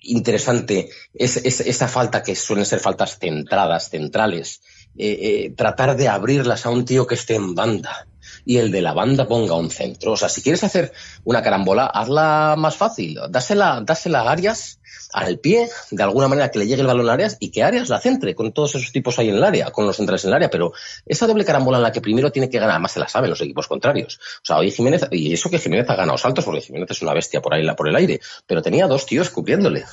interesante 0.00 0.90
es- 1.14 1.38
es- 1.38 1.60
esa 1.60 1.88
falta 1.88 2.22
que 2.22 2.36
suelen 2.36 2.66
ser 2.66 2.80
faltas 2.80 3.18
centradas, 3.18 3.88
centrales, 3.88 4.60
eh, 4.98 5.18
eh, 5.46 5.54
tratar 5.56 5.96
de 5.96 6.08
abrirlas 6.08 6.66
a 6.66 6.70
un 6.70 6.84
tío 6.84 7.06
que 7.06 7.14
esté 7.14 7.34
en 7.36 7.54
banda 7.54 8.06
y 8.44 8.58
el 8.58 8.70
de 8.70 8.82
la 8.82 8.92
banda 8.92 9.26
ponga 9.26 9.54
un 9.54 9.70
centro. 9.70 10.12
O 10.12 10.16
sea, 10.16 10.28
si 10.28 10.42
quieres 10.42 10.64
hacer 10.64 10.92
una 11.24 11.42
carambola, 11.42 11.86
hazla 11.86 12.54
más 12.58 12.76
fácil. 12.76 13.18
Dásela, 13.30 13.82
dásela 13.84 14.22
a 14.22 14.30
Arias 14.30 14.78
al 15.12 15.38
pie, 15.38 15.68
de 15.92 16.02
alguna 16.02 16.26
manera 16.26 16.50
que 16.50 16.58
le 16.58 16.66
llegue 16.66 16.80
el 16.80 16.88
balón 16.88 17.08
a 17.08 17.12
Arias 17.12 17.36
y 17.38 17.50
que 17.50 17.62
Arias 17.62 17.88
la 17.88 18.00
centre 18.00 18.34
con 18.34 18.52
todos 18.52 18.74
esos 18.74 18.90
tipos 18.90 19.16
ahí 19.18 19.28
en 19.28 19.36
el 19.36 19.44
área, 19.44 19.70
con 19.70 19.86
los 19.86 19.96
centrales 19.96 20.24
en 20.24 20.30
el 20.30 20.34
área. 20.34 20.50
Pero 20.50 20.72
esa 21.06 21.26
doble 21.28 21.44
carambola 21.44 21.78
en 21.78 21.84
la 21.84 21.92
que 21.92 22.00
primero 22.00 22.32
tiene 22.32 22.50
que 22.50 22.58
ganar, 22.58 22.72
además 22.72 22.92
se 22.92 23.00
la 23.00 23.08
saben 23.08 23.30
los 23.30 23.40
equipos 23.40 23.68
contrarios. 23.68 24.18
O 24.42 24.44
sea, 24.44 24.58
hoy 24.58 24.72
Jiménez, 24.72 25.06
y 25.12 25.32
eso 25.32 25.48
que 25.50 25.58
Jiménez 25.58 25.88
ha 25.88 25.94
ganado 25.94 26.18
saltos, 26.18 26.44
porque 26.44 26.60
Jiménez 26.60 26.90
es 26.90 27.02
una 27.02 27.14
bestia 27.14 27.40
por 27.40 27.54
ahí 27.54 27.64
por 27.76 27.88
el 27.88 27.96
aire, 27.96 28.20
pero 28.46 28.60
tenía 28.60 28.88
dos 28.88 29.06
tíos 29.06 29.30
cubriéndole. 29.30 29.84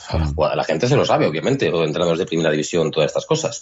La 0.56 0.64
gente 0.64 0.88
se 0.88 0.96
lo 0.96 1.06
sabe, 1.06 1.28
obviamente, 1.28 1.70
o 1.70 1.84
entrenadores 1.84 2.20
de 2.20 2.26
primera 2.26 2.50
división, 2.50 2.90
todas 2.90 3.08
estas 3.08 3.28
cosas. 3.28 3.62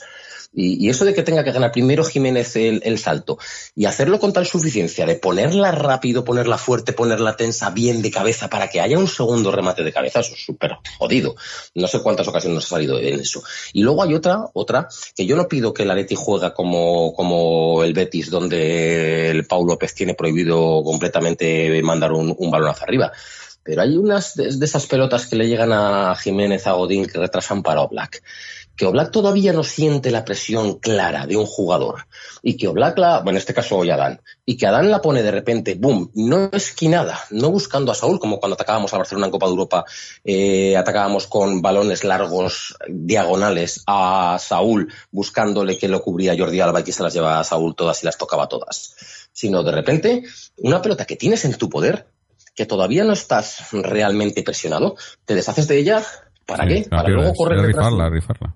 Y, 0.52 0.90
eso 0.90 1.06
de 1.06 1.14
que 1.14 1.22
tenga 1.22 1.44
que 1.44 1.52
ganar 1.52 1.72
primero 1.72 2.04
Jiménez 2.04 2.56
el, 2.56 2.98
salto 2.98 3.38
y 3.76 3.86
hacerlo 3.86 4.20
con 4.20 4.34
tal 4.34 4.48
suficiencia 4.48 5.06
de 5.06 5.16
ponerla 5.16 5.72
rápido, 5.72 6.24
ponerla 6.24 6.58
fuerte, 6.58 6.92
ponerla 6.92 7.36
tensa, 7.36 7.70
bien 7.70 8.02
de 8.02 8.10
cabeza 8.10 8.50
para 8.50 8.68
que 8.68 8.82
haya 8.82 8.98
un 8.98 9.08
segundo 9.08 9.52
remate 9.52 9.84
de 9.84 9.94
cabeza, 9.94 10.22
eso 10.22 10.34
es 10.34 10.44
súper 10.44 10.78
jodido. 10.98 11.36
No 11.76 11.88
sé 11.88 12.02
cuántas 12.02 12.28
ocasiones 12.28 12.56
nos 12.56 12.66
ha 12.66 12.70
salido 12.70 13.00
en 13.00 13.20
eso. 13.20 13.44
Y 13.74 13.84
luego 13.84 14.02
hay 14.02 14.16
otra, 14.16 14.46
otra, 14.54 14.88
que 15.16 15.26
yo 15.26 15.36
no 15.36 15.48
pido 15.48 15.74
que 15.74 15.84
el 15.84 15.92
Atleti 15.92 16.16
juega 16.16 16.54
como, 16.54 17.14
como 17.14 17.84
el 17.84 17.94
Betis, 17.94 18.30
donde 18.32 19.30
el 19.30 19.46
Pau 19.46 19.66
López 19.66 19.94
tiene 19.94 20.16
prohibido 20.16 20.84
completamente 20.84 21.82
mandar 21.84 22.12
un, 22.12 22.36
balón 22.50 22.70
hacia 22.70 22.86
arriba. 22.86 23.12
Pero 23.62 23.84
hay 23.84 23.98
unas 23.98 24.36
de, 24.36 24.48
esas 24.66 24.88
pelotas 24.88 25.28
que 25.28 25.36
le 25.36 25.48
llegan 25.48 25.72
a 25.72 26.16
Jiménez, 26.16 26.66
a 26.66 26.72
Godín, 26.72 27.06
que 27.06 27.20
retrasan 27.20 27.62
para 27.62 27.82
Oblak 27.82 28.24
que 28.80 28.86
Oblak 28.86 29.12
todavía 29.12 29.52
no 29.52 29.66
siente 29.66 30.10
la 30.10 30.24
presión 30.24 30.76
clara 30.76 31.28
de 31.28 31.36
un 31.36 31.46
jugador 31.46 32.08
y 32.42 32.56
que 32.56 32.70
Oblak 32.70 32.98
la, 32.98 33.18
bueno, 33.18 33.32
en 33.32 33.38
este 33.40 33.54
caso 33.54 33.76
hoy 33.76 33.90
Adán, 33.90 34.22
y 34.46 34.56
que 34.56 34.68
Adán 34.68 34.90
la 34.90 35.02
pone 35.02 35.22
de 35.22 35.32
repente, 35.32 35.76
boom, 35.76 36.12
no 36.16 36.50
esquinada, 36.54 37.20
no 37.30 37.52
buscando 37.52 37.92
a 37.92 37.96
Saúl, 37.96 38.20
como 38.20 38.40
cuando 38.40 38.54
atacábamos 38.54 38.94
a 38.94 38.98
Barcelona 38.98 39.26
en 39.26 39.32
Copa 39.32 39.48
de 39.48 39.52
Europa, 39.52 39.86
eh, 40.24 40.78
atacábamos 40.78 41.28
con 41.28 41.62
balones 41.62 42.06
largos, 42.06 42.78
diagonales 42.88 43.84
a 43.86 44.38
Saúl, 44.40 44.94
buscándole 45.12 45.78
que 45.78 45.90
lo 45.90 46.02
cubría 46.02 46.38
Jordi 46.38 46.62
Alba 46.62 46.80
y 46.80 46.84
que 46.84 46.94
se 46.94 47.04
las 47.04 47.14
llevaba 47.14 47.42
a 47.42 47.44
Saúl 47.44 47.76
todas 47.76 48.02
y 48.02 48.06
las 48.06 48.18
tocaba 48.18 48.48
todas, 48.48 48.96
sino 49.34 49.62
de 49.62 49.74
repente 49.74 50.24
una 50.56 50.82
pelota 50.82 51.04
que 51.04 51.18
tienes 51.18 51.44
en 51.44 51.56
tu 51.56 51.70
poder, 51.70 52.08
que 52.56 52.66
todavía 52.66 53.04
no 53.04 53.12
estás 53.12 53.72
realmente 53.74 54.42
presionado, 54.42 54.96
te 55.26 55.36
deshaces 55.36 55.68
de 55.68 55.80
ella, 55.80 56.06
¿para 56.50 56.64
sí, 56.68 56.84
qué? 56.84 56.90
Para 56.90 57.10
luego 57.10 57.34
correr 57.34 57.62
detrás 57.62 57.86
rifarla, 57.88 58.10
rifarla. 58.10 58.56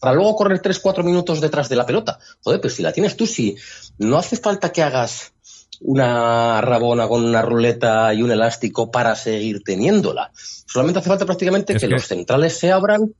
para 0.00 0.14
luego 0.14 0.34
correr 0.36 0.60
3-4 0.60 1.04
minutos 1.04 1.40
detrás 1.40 1.68
de 1.68 1.76
la 1.76 1.86
pelota. 1.86 2.18
Joder, 2.42 2.60
pero 2.60 2.74
si 2.74 2.82
la 2.82 2.92
tienes 2.92 3.16
tú, 3.16 3.26
si 3.26 3.56
no 3.98 4.16
hace 4.18 4.36
falta 4.36 4.72
que 4.72 4.82
hagas 4.82 5.32
una 5.80 6.60
rabona 6.60 7.06
con 7.08 7.24
una 7.24 7.42
ruleta 7.42 8.12
y 8.14 8.22
un 8.22 8.30
elástico 8.30 8.90
para 8.90 9.14
seguir 9.16 9.62
teniéndola. 9.62 10.30
Solamente 10.34 11.00
hace 11.00 11.08
falta 11.08 11.26
prácticamente 11.26 11.74
que, 11.74 11.80
que- 11.80 11.88
los 11.88 12.06
centrales 12.06 12.56
se 12.58 12.70
abran 12.72 13.12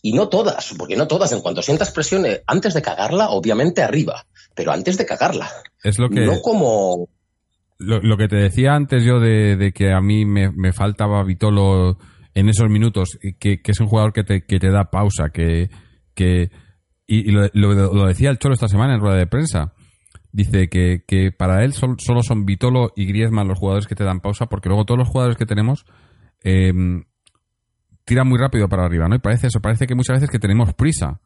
y 0.00 0.12
no 0.14 0.28
todas, 0.28 0.74
porque 0.78 0.96
no 0.96 1.06
todas. 1.06 1.32
En 1.32 1.40
cuanto 1.40 1.60
sientas 1.62 1.90
presión, 1.90 2.24
eh, 2.24 2.42
antes 2.46 2.72
de 2.74 2.82
cagarla, 2.82 3.30
obviamente 3.30 3.82
arriba, 3.82 4.24
pero 4.54 4.72
antes 4.72 4.96
de 4.96 5.04
cagarla. 5.06 5.50
Es 5.82 5.98
lo 5.98 6.08
que, 6.08 6.20
No 6.24 6.40
como... 6.40 7.08
lo, 7.78 8.00
lo 8.00 8.16
que 8.16 8.28
te 8.28 8.36
decía 8.36 8.74
antes 8.74 9.04
yo 9.04 9.18
de, 9.20 9.56
de 9.56 9.72
que 9.72 9.92
a 9.92 10.00
mí 10.00 10.24
me, 10.24 10.50
me 10.50 10.72
faltaba 10.72 11.22
Vitolo 11.24 11.98
en 12.34 12.48
esos 12.48 12.68
minutos, 12.70 13.18
y 13.22 13.34
que, 13.34 13.60
que 13.60 13.72
es 13.72 13.80
un 13.80 13.86
jugador 13.88 14.12
que 14.12 14.24
te, 14.24 14.44
que 14.44 14.58
te 14.58 14.70
da 14.70 14.90
pausa, 14.90 15.30
que, 15.30 15.70
que 16.14 16.50
y, 17.06 17.28
y 17.28 17.32
lo, 17.32 17.48
lo- 17.52 17.92
lo 17.94 18.06
decía 18.06 18.30
el 18.30 18.38
Cholo 18.38 18.54
esta 18.54 18.68
semana 18.68 18.94
en 18.94 19.00
rueda 19.00 19.16
de 19.16 19.26
prensa. 19.26 19.74
Dice 20.34 20.68
que, 20.70 21.04
que 21.06 21.30
para 21.30 21.62
él 21.62 21.74
sol- 21.74 21.96
solo 21.98 22.22
son 22.22 22.46
Vitolo 22.46 22.92
y 22.96 23.04
Griezmann 23.04 23.48
los 23.48 23.58
jugadores 23.58 23.86
que 23.86 23.94
te 23.94 24.04
dan 24.04 24.20
pausa, 24.20 24.46
porque 24.46 24.70
luego 24.70 24.86
todos 24.86 24.98
los 24.98 25.08
jugadores 25.08 25.36
que 25.36 25.44
tenemos 25.44 25.84
eh, 26.42 26.72
tiran 28.04 28.28
muy 28.28 28.38
rápido 28.38 28.68
para 28.68 28.84
arriba, 28.84 29.08
¿no? 29.08 29.16
Y 29.16 29.18
parece 29.20 29.48
eso, 29.48 29.60
parece 29.60 29.86
que 29.86 29.94
muchas 29.94 30.16
veces 30.16 30.30
que 30.30 30.38
tenemos 30.38 30.72
prisa, 30.74 31.20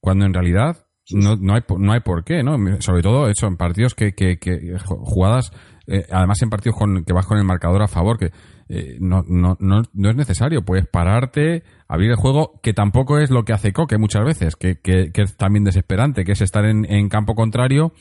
cuando 0.00 0.24
en 0.26 0.34
realidad 0.34 0.86
no, 1.12 1.36
no, 1.36 1.54
hay, 1.54 1.62
por- 1.62 1.80
no 1.80 1.92
hay 1.92 2.00
por 2.00 2.24
qué, 2.24 2.42
¿no? 2.42 2.56
Sobre 2.80 3.02
todo 3.02 3.28
eso, 3.28 3.46
en 3.46 3.56
partidos 3.56 3.94
que, 3.94 4.12
que, 4.14 4.38
que 4.38 4.76
jugadas, 4.78 5.50
eh, 5.86 6.06
además 6.10 6.40
en 6.42 6.50
partidos 6.50 6.76
con, 6.78 7.04
que 7.04 7.12
vas 7.12 7.26
con 7.26 7.38
el 7.38 7.44
marcador 7.44 7.82
a 7.82 7.88
favor, 7.88 8.18
que 8.18 8.30
eh, 8.74 8.96
no, 9.00 9.22
no, 9.28 9.58
no, 9.60 9.82
no 9.92 10.10
es 10.10 10.16
necesario, 10.16 10.64
puedes 10.64 10.86
pararte, 10.86 11.62
abrir 11.88 12.10
el 12.10 12.16
juego, 12.16 12.58
que 12.62 12.72
tampoco 12.72 13.18
es 13.18 13.30
lo 13.30 13.44
que 13.44 13.52
hace 13.52 13.74
Coque 13.74 13.98
muchas 13.98 14.24
veces, 14.24 14.56
que, 14.56 14.80
que, 14.80 15.12
que 15.12 15.20
es 15.20 15.36
también 15.36 15.62
desesperante, 15.62 16.24
que 16.24 16.32
es 16.32 16.40
estar 16.40 16.64
en, 16.64 16.90
en 16.90 17.10
campo 17.10 17.34
contrario 17.34 17.92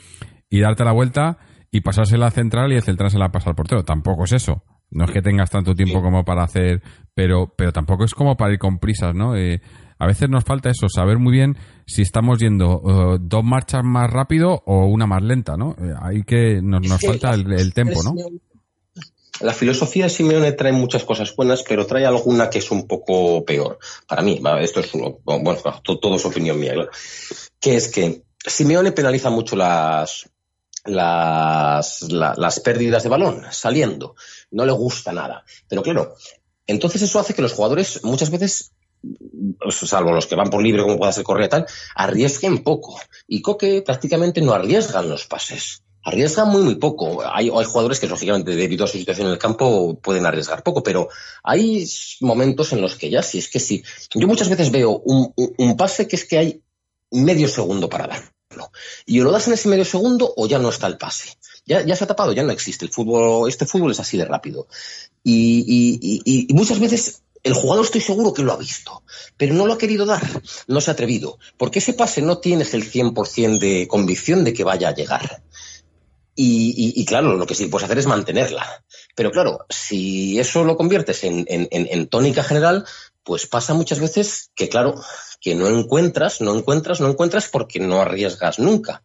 y 0.49 0.61
darte 0.61 0.85
la 0.85 0.93
vuelta 0.93 1.39
y 1.71 1.81
pasársela 1.81 2.27
a 2.27 2.31
central 2.31 2.71
y 2.71 2.75
el 2.75 2.83
central 2.83 3.11
se 3.11 3.19
la 3.19 3.33
pasa 3.33 3.49
al 3.49 3.55
portero. 3.57 3.83
Tampoco 3.83 4.23
es 4.23 4.31
eso. 4.31 4.63
No 4.91 5.03
es 5.03 5.11
que 5.11 5.21
tengas 5.21 5.49
tanto 5.49 5.75
tiempo 5.75 6.01
como 6.01 6.23
para 6.23 6.43
hacer, 6.43 6.81
pero, 7.13 7.53
pero 7.57 7.73
tampoco 7.73 8.05
es 8.05 8.13
como 8.13 8.37
para 8.37 8.53
ir 8.53 8.59
con 8.59 8.79
prisas, 8.79 9.13
¿no? 9.13 9.35
Eh, 9.35 9.61
a 9.99 10.07
veces 10.07 10.29
nos 10.29 10.45
falta 10.45 10.69
eso, 10.69 10.87
saber 10.87 11.19
muy 11.19 11.33
bien 11.33 11.57
si 11.85 12.01
estamos 12.01 12.39
yendo 12.39 12.81
eh, 12.87 13.17
dos 13.19 13.43
marchas 13.43 13.83
más 13.83 14.09
rápido 14.09 14.63
o 14.65 14.85
una 14.85 15.05
más 15.05 15.21
lenta, 15.21 15.57
¿no? 15.57 15.71
Eh, 15.71 15.93
hay 16.01 16.23
que, 16.23 16.61
nos, 16.61 16.87
nos 16.87 17.01
falta 17.01 17.33
el, 17.33 17.51
el 17.51 17.73
tempo, 17.73 17.99
¿no? 18.05 18.13
La 19.41 19.53
filosofía 19.53 20.05
de 20.05 20.09
Simeone 20.09 20.51
trae 20.53 20.71
muchas 20.71 21.03
cosas 21.03 21.35
buenas, 21.35 21.63
pero 21.63 21.85
trae 21.85 22.05
alguna 22.05 22.49
que 22.49 22.59
es 22.59 22.71
un 22.71 22.87
poco 22.87 23.43
peor. 23.45 23.79
Para 24.07 24.21
mí, 24.21 24.41
esto 24.59 24.79
es 24.81 24.91
bueno, 25.25 25.57
to- 25.83 25.99
todo 25.99 26.15
es 26.15 26.25
opinión 26.25 26.59
mía, 26.59 26.73
claro. 26.73 26.89
Que 27.59 27.75
es 27.75 27.87
que 27.89 28.23
Simeone 28.45 28.91
penaliza 28.91 29.29
mucho 29.29 29.55
las, 29.55 30.29
las, 30.85 32.01
la- 32.03 32.33
las 32.37 32.59
pérdidas 32.59 33.03
de 33.03 33.09
balón 33.09 33.43
saliendo. 33.51 34.15
No 34.51 34.65
le 34.65 34.71
gusta 34.71 35.11
nada. 35.11 35.43
Pero 35.67 35.81
claro, 35.83 36.15
entonces 36.67 37.01
eso 37.01 37.19
hace 37.19 37.33
que 37.33 37.41
los 37.41 37.53
jugadores 37.53 38.03
muchas 38.03 38.29
veces 38.31 38.71
pues, 39.59 39.75
salvo 39.77 40.11
los 40.11 40.27
que 40.27 40.35
van 40.35 40.49
por 40.49 40.61
libre, 40.61 40.83
como 40.83 40.97
pueda 40.97 41.11
ser 41.11 41.23
Correa 41.23 41.49
tal, 41.49 41.65
arriesguen 41.95 42.63
poco. 42.63 42.99
Y 43.27 43.41
Coque 43.41 43.81
prácticamente 43.81 44.41
no 44.41 44.53
arriesgan 44.53 45.09
los 45.09 45.25
pases. 45.25 45.83
Arriesgan 46.03 46.49
muy, 46.49 46.63
muy 46.63 46.75
poco. 46.75 47.21
Hay, 47.25 47.49
jugadores 47.49 47.99
que, 47.99 48.07
lógicamente, 48.07 48.55
debido 48.55 48.85
a 48.85 48.87
su 48.87 48.97
situación 48.97 49.27
en 49.27 49.33
el 49.33 49.39
campo, 49.39 49.99
pueden 50.01 50.25
arriesgar 50.25 50.63
poco, 50.63 50.81
pero 50.81 51.09
hay 51.43 51.87
momentos 52.21 52.73
en 52.73 52.81
los 52.81 52.95
que 52.95 53.09
ya 53.09 53.21
sí, 53.21 53.37
es 53.37 53.49
que 53.49 53.59
sí. 53.59 53.83
Yo 54.15 54.27
muchas 54.27 54.49
veces 54.49 54.71
veo 54.71 55.01
un, 55.05 55.77
pase 55.77 56.07
que 56.07 56.15
es 56.15 56.25
que 56.25 56.37
hay 56.37 56.61
medio 57.11 57.47
segundo 57.47 57.87
para 57.89 58.07
darlo. 58.07 58.71
Y 59.05 59.19
o 59.19 59.23
lo 59.23 59.31
das 59.31 59.47
en 59.47 59.53
ese 59.53 59.69
medio 59.69 59.85
segundo 59.85 60.33
o 60.35 60.47
ya 60.47 60.59
no 60.59 60.69
está 60.69 60.87
el 60.87 60.97
pase. 60.97 61.37
Ya, 61.65 61.85
ya 61.85 61.95
se 61.95 62.03
ha 62.03 62.07
tapado, 62.07 62.33
ya 62.33 62.43
no 62.43 62.51
existe. 62.51 62.85
El 62.85 62.91
fútbol, 62.91 63.47
este 63.47 63.65
fútbol 63.65 63.91
es 63.91 63.99
así 63.99 64.17
de 64.17 64.25
rápido. 64.25 64.67
Y- 65.23 66.47
y 66.49 66.53
muchas 66.53 66.79
veces 66.79 67.21
el 67.43 67.53
jugador 67.53 67.85
estoy 67.85 68.01
seguro 68.01 68.33
que 68.33 68.43
lo 68.43 68.53
ha 68.53 68.57
visto, 68.57 69.03
pero 69.37 69.53
no 69.53 69.65
lo 69.65 69.73
ha 69.73 69.77
querido 69.77 70.05
dar, 70.05 70.21
no 70.67 70.81
se 70.81 70.91
ha 70.91 70.93
atrevido, 70.93 71.39
porque 71.57 71.79
ese 71.79 71.93
pase 71.93 72.21
no 72.21 72.37
tienes 72.37 72.73
el 72.73 72.83
100% 72.83 73.59
de 73.59 73.87
convicción 73.87 74.43
de 74.43 74.53
que 74.53 74.63
vaya 74.63 74.89
a 74.89 74.95
llegar. 74.95 75.41
Y, 76.43 76.73
y- 76.75 77.01
y 77.01 77.05
claro, 77.05 77.37
lo 77.37 77.45
que 77.45 77.53
sí 77.53 77.67
puedes 77.67 77.85
hacer 77.85 77.99
es 77.99 78.07
mantenerla. 78.07 78.65
Pero 79.15 79.29
claro, 79.29 79.65
si 79.69 80.39
eso 80.39 80.63
lo 80.63 80.75
conviertes 80.75 81.23
en, 81.23 81.45
en- 81.47 81.67
en- 81.69 81.87
en 81.91 82.07
tónica 82.07 82.43
general, 82.43 82.83
pues 83.23 83.45
pasa 83.45 83.75
muchas 83.75 83.99
veces 83.99 84.49
que, 84.55 84.67
claro, 84.67 84.95
que 85.39 85.53
no 85.53 85.67
encuentras, 85.67 86.41
no 86.41 86.55
encuentras, 86.55 86.99
no 86.99 87.09
encuentras 87.09 87.47
porque 87.47 87.79
no 87.79 88.01
arriesgas 88.01 88.57
nunca. 88.57 89.03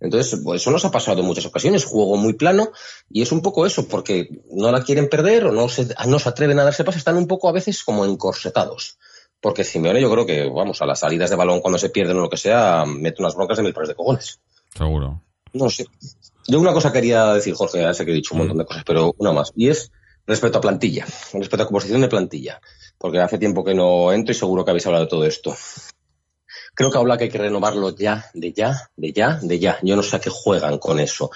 Entonces, 0.00 0.40
pues 0.42 0.60
eso 0.62 0.72
nos 0.72 0.84
ha 0.84 0.90
pasado 0.90 1.20
en 1.20 1.26
muchas 1.26 1.46
ocasiones, 1.46 1.84
juego 1.84 2.16
muy 2.16 2.32
plano 2.32 2.72
y 3.08 3.22
es 3.22 3.30
un 3.30 3.42
poco 3.42 3.64
eso, 3.64 3.86
porque 3.86 4.28
no 4.50 4.72
la 4.72 4.82
quieren 4.82 5.08
perder 5.08 5.44
o 5.44 5.52
no 5.52 5.68
se, 5.68 5.86
no 6.06 6.18
se 6.18 6.28
atreven 6.28 6.58
a 6.58 6.64
darse 6.64 6.82
paso, 6.82 6.98
están 6.98 7.16
un 7.16 7.28
poco 7.28 7.48
a 7.48 7.52
veces 7.52 7.84
como 7.84 8.04
encorsetados. 8.04 8.98
Porque 9.40 9.62
Simeone 9.62 10.00
yo 10.00 10.10
creo 10.10 10.26
que, 10.26 10.48
vamos, 10.48 10.82
a 10.82 10.86
las 10.86 10.98
salidas 10.98 11.30
de 11.30 11.36
balón 11.36 11.60
cuando 11.60 11.78
se 11.78 11.90
pierden 11.90 12.16
o 12.16 12.22
lo 12.22 12.28
que 12.30 12.36
sea, 12.36 12.84
mete 12.84 13.22
unas 13.22 13.36
broncas 13.36 13.58
de 13.58 13.62
mil 13.62 13.72
pares 13.72 13.90
de 13.90 13.94
cojones. 13.94 14.40
Seguro. 14.76 15.22
No 15.52 15.68
sé. 15.68 15.84
Yo 16.48 16.60
una 16.60 16.72
cosa 16.72 16.92
quería 16.92 17.34
decir, 17.34 17.54
Jorge, 17.54 17.80
ya 17.80 17.94
sé 17.94 18.04
que 18.04 18.12
he 18.12 18.14
dicho 18.14 18.34
un 18.34 18.38
montón 18.40 18.58
de 18.58 18.64
cosas, 18.64 18.82
pero 18.84 19.14
una 19.18 19.32
más. 19.32 19.52
Y 19.54 19.68
es 19.68 19.92
respecto 20.26 20.58
a 20.58 20.60
plantilla, 20.60 21.04
respecto 21.32 21.62
a 21.62 21.66
composición 21.66 22.00
de 22.00 22.08
plantilla. 22.08 22.60
Porque 22.98 23.20
hace 23.20 23.38
tiempo 23.38 23.64
que 23.64 23.74
no 23.74 24.12
entro 24.12 24.32
y 24.32 24.34
seguro 24.34 24.64
que 24.64 24.70
habéis 24.70 24.86
hablado 24.86 25.04
de 25.04 25.10
todo 25.10 25.24
esto. 25.24 25.56
Creo 26.74 26.90
que 26.90 26.98
habla 26.98 27.18
que 27.18 27.24
hay 27.24 27.30
que 27.30 27.38
renovarlo 27.38 27.94
ya, 27.94 28.30
de 28.32 28.52
ya, 28.52 28.90
de 28.96 29.12
ya, 29.12 29.38
de 29.42 29.58
ya. 29.58 29.78
Yo 29.82 29.94
no 29.94 30.02
sé 30.02 30.16
a 30.16 30.20
qué 30.20 30.30
juegan 30.30 30.78
con 30.78 31.00
eso. 31.00 31.30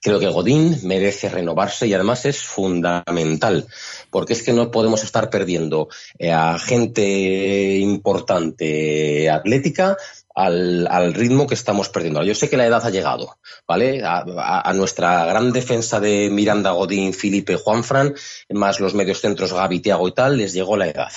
Creo 0.00 0.18
que 0.18 0.28
Godín 0.28 0.78
merece 0.84 1.28
renovarse 1.28 1.86
y 1.86 1.94
además 1.94 2.24
es 2.24 2.38
fundamental, 2.38 3.66
porque 4.10 4.32
es 4.32 4.42
que 4.42 4.52
no 4.52 4.70
podemos 4.70 5.02
estar 5.02 5.28
perdiendo 5.28 5.88
eh, 6.18 6.30
a 6.30 6.58
gente 6.58 7.76
importante 7.78 9.28
atlética 9.28 9.96
al, 10.38 10.86
al, 10.88 11.14
ritmo 11.14 11.48
que 11.48 11.54
estamos 11.54 11.88
perdiendo. 11.88 12.22
Yo 12.22 12.32
sé 12.32 12.48
que 12.48 12.56
la 12.56 12.64
edad 12.64 12.86
ha 12.86 12.90
llegado, 12.90 13.38
¿vale? 13.66 14.04
A, 14.04 14.22
a, 14.60 14.72
nuestra 14.72 15.24
gran 15.26 15.50
defensa 15.50 15.98
de 15.98 16.30
Miranda, 16.30 16.70
Godín, 16.70 17.12
Felipe, 17.12 17.56
Juanfran, 17.56 18.14
más 18.50 18.78
los 18.78 18.94
medios 18.94 19.20
centros 19.20 19.52
Gaby, 19.52 19.80
Tiago 19.80 20.06
y 20.06 20.12
tal, 20.12 20.36
les 20.36 20.52
llegó 20.52 20.76
la 20.76 20.86
edad. 20.86 21.10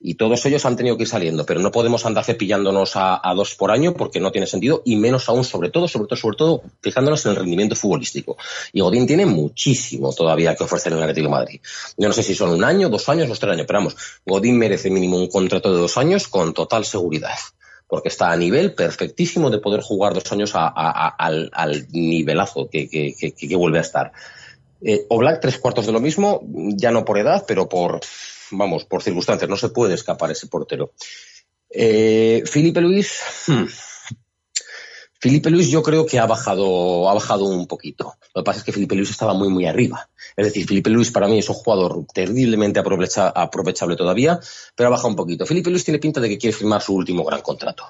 Y 0.00 0.14
todos 0.14 0.44
ellos 0.46 0.64
han 0.64 0.76
tenido 0.76 0.96
que 0.96 1.04
ir 1.04 1.08
saliendo, 1.08 1.46
pero 1.46 1.60
no 1.60 1.70
podemos 1.70 2.04
andar 2.04 2.24
cepillándonos 2.24 2.96
a, 2.96 3.20
a 3.22 3.32
dos 3.34 3.54
por 3.54 3.70
año 3.70 3.94
porque 3.94 4.18
no 4.18 4.32
tiene 4.32 4.48
sentido, 4.48 4.82
y 4.84 4.96
menos 4.96 5.28
aún, 5.28 5.44
sobre 5.44 5.70
todo, 5.70 5.86
sobre 5.86 6.08
todo, 6.08 6.16
sobre 6.16 6.36
todo, 6.36 6.62
fijándonos 6.82 7.24
en 7.26 7.30
el 7.30 7.36
rendimiento 7.36 7.76
futbolístico. 7.76 8.36
Y 8.72 8.80
Godín 8.80 9.06
tiene 9.06 9.24
muchísimo 9.24 10.12
todavía 10.12 10.56
que 10.56 10.64
ofrecer 10.64 10.92
en 10.92 10.98
el 10.98 11.04
Atlético 11.04 11.30
Madrid. 11.30 11.60
Yo 11.96 12.08
no 12.08 12.14
sé 12.14 12.24
si 12.24 12.34
son 12.34 12.50
un 12.50 12.64
año, 12.64 12.88
dos 12.88 13.08
años, 13.08 13.28
los 13.28 13.38
tres 13.38 13.52
años, 13.52 13.66
pero 13.68 13.78
vamos, 13.78 13.96
Godín 14.26 14.58
merece 14.58 14.90
mínimo 14.90 15.16
un 15.16 15.28
contrato 15.28 15.72
de 15.72 15.78
dos 15.78 15.96
años 15.96 16.26
con 16.26 16.52
total 16.52 16.84
seguridad 16.84 17.38
porque 17.86 18.08
está 18.08 18.32
a 18.32 18.36
nivel 18.36 18.74
perfectísimo 18.74 19.50
de 19.50 19.58
poder 19.58 19.80
jugar 19.80 20.14
dos 20.14 20.30
años 20.32 20.52
al, 20.54 21.86
nivelazo 21.92 22.68
que, 22.70 23.56
vuelve 23.56 23.78
a 23.78 23.82
estar. 23.82 24.12
Eh, 24.80 25.06
Oblak, 25.08 25.40
tres 25.40 25.58
cuartos 25.58 25.86
de 25.86 25.92
lo 25.92 26.00
mismo, 26.00 26.42
ya 26.76 26.90
no 26.90 27.04
por 27.04 27.18
edad, 27.18 27.44
pero 27.46 27.68
por, 27.68 28.00
vamos, 28.50 28.84
por 28.84 29.02
circunstancias, 29.02 29.48
no 29.48 29.56
se 29.56 29.70
puede 29.70 29.94
escapar 29.94 30.30
ese 30.30 30.46
portero. 30.46 30.92
Eh, 31.70 32.42
Felipe 32.46 32.80
Luis, 32.80 33.20
hmm. 33.46 33.64
Felipe 35.20 35.48
Luis 35.48 35.70
yo 35.70 35.82
creo 35.82 36.04
que 36.04 36.18
ha 36.18 36.26
bajado, 36.26 37.08
ha 37.08 37.14
bajado 37.14 37.46
un 37.46 37.66
poquito. 37.66 38.14
Lo 38.34 38.42
que 38.42 38.44
pasa 38.44 38.58
es 38.58 38.64
que 38.64 38.72
Felipe 38.72 38.94
Luis 38.94 39.10
estaba 39.10 39.32
muy, 39.32 39.48
muy 39.48 39.66
arriba. 39.66 40.08
Es 40.36 40.46
decir, 40.46 40.66
Felipe 40.66 40.90
Luis 40.90 41.10
para 41.10 41.28
mí 41.28 41.38
es 41.38 41.48
un 41.48 41.54
jugador 41.54 42.04
terriblemente 42.12 42.80
aprovecha, 42.80 43.28
aprovechable 43.28 43.96
todavía, 43.96 44.40
pero 44.74 44.88
ha 44.88 44.90
bajado 44.90 45.08
un 45.08 45.16
poquito. 45.16 45.46
Felipe 45.46 45.70
Luis 45.70 45.84
tiene 45.84 45.98
pinta 45.98 46.20
de 46.20 46.28
que 46.28 46.38
quiere 46.38 46.56
firmar 46.56 46.82
su 46.82 46.94
último 46.94 47.24
gran 47.24 47.40
contrato. 47.40 47.84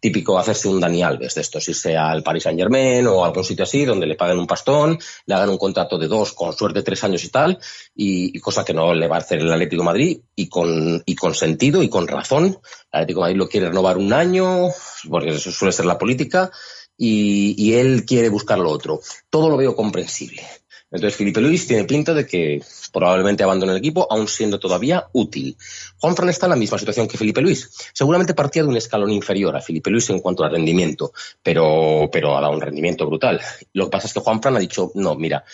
Típico 0.00 0.38
hacerse 0.38 0.68
un 0.68 0.80
Dani 0.80 1.02
Alves 1.02 1.34
de 1.34 1.40
estos, 1.40 1.68
irse 1.68 1.96
al 1.96 2.22
Paris 2.22 2.44
Saint 2.44 2.58
Germain 2.58 3.06
o 3.06 3.24
algún 3.24 3.44
sitio 3.44 3.64
así 3.64 3.84
donde 3.84 4.06
le 4.06 4.14
paguen 4.14 4.38
un 4.38 4.46
pastón, 4.46 4.98
le 5.26 5.34
hagan 5.34 5.50
un 5.50 5.58
contrato 5.58 5.98
de 5.98 6.08
dos, 6.08 6.32
con 6.32 6.52
suerte 6.52 6.82
tres 6.82 7.02
años 7.04 7.24
y 7.24 7.28
tal, 7.28 7.58
y, 7.94 8.38
cosa 8.40 8.64
que 8.64 8.74
no 8.74 8.94
le 8.94 9.08
va 9.08 9.16
a 9.16 9.20
hacer 9.20 9.40
el 9.40 9.52
Atlético 9.52 9.82
Madrid 9.82 10.20
y 10.34 10.48
con, 10.48 11.02
y 11.04 11.14
con 11.14 11.34
sentido 11.34 11.82
y 11.82 11.88
con 11.88 12.06
razón. 12.06 12.58
El 12.92 13.00
Atlético 13.00 13.20
Madrid 13.20 13.36
lo 13.36 13.48
quiere 13.48 13.68
renovar 13.68 13.98
un 13.98 14.12
año, 14.12 14.68
porque 15.08 15.30
eso 15.30 15.50
suele 15.50 15.72
ser 15.72 15.86
la 15.86 15.98
política, 15.98 16.50
y, 16.96 17.54
y, 17.56 17.74
él 17.74 18.04
quiere 18.04 18.28
buscar 18.28 18.58
lo 18.58 18.70
otro. 18.70 19.00
Todo 19.30 19.48
lo 19.48 19.56
veo 19.56 19.76
comprensible. 19.76 20.42
Entonces, 20.90 21.16
Felipe 21.16 21.40
Luis 21.40 21.66
tiene 21.66 21.84
pinta 21.84 22.14
de 22.14 22.26
que 22.26 22.62
probablemente 22.92 23.42
abandone 23.42 23.72
el 23.72 23.78
equipo, 23.78 24.06
aún 24.10 24.26
siendo 24.26 24.58
todavía 24.58 25.08
útil. 25.12 25.56
Juan 25.98 26.16
Fran 26.16 26.30
está 26.30 26.46
en 26.46 26.50
la 26.50 26.56
misma 26.56 26.78
situación 26.78 27.06
que 27.06 27.18
Felipe 27.18 27.42
Luis. 27.42 27.70
Seguramente 27.92 28.34
partía 28.34 28.62
de 28.62 28.68
un 28.68 28.76
escalón 28.76 29.10
inferior 29.10 29.54
a 29.54 29.60
Felipe 29.60 29.90
Luis 29.90 30.08
en 30.10 30.20
cuanto 30.20 30.44
a 30.44 30.48
rendimiento, 30.48 31.12
pero, 31.42 32.08
pero 32.10 32.36
ha 32.36 32.40
dado 32.40 32.54
un 32.54 32.60
rendimiento 32.60 33.06
brutal. 33.06 33.40
Lo 33.74 33.86
que 33.86 33.90
pasa 33.90 34.06
es 34.06 34.14
que 34.14 34.20
Juan 34.20 34.40
Fran 34.40 34.56
ha 34.56 34.60
dicho, 34.60 34.90
no, 34.94 35.14
mira, 35.14 35.44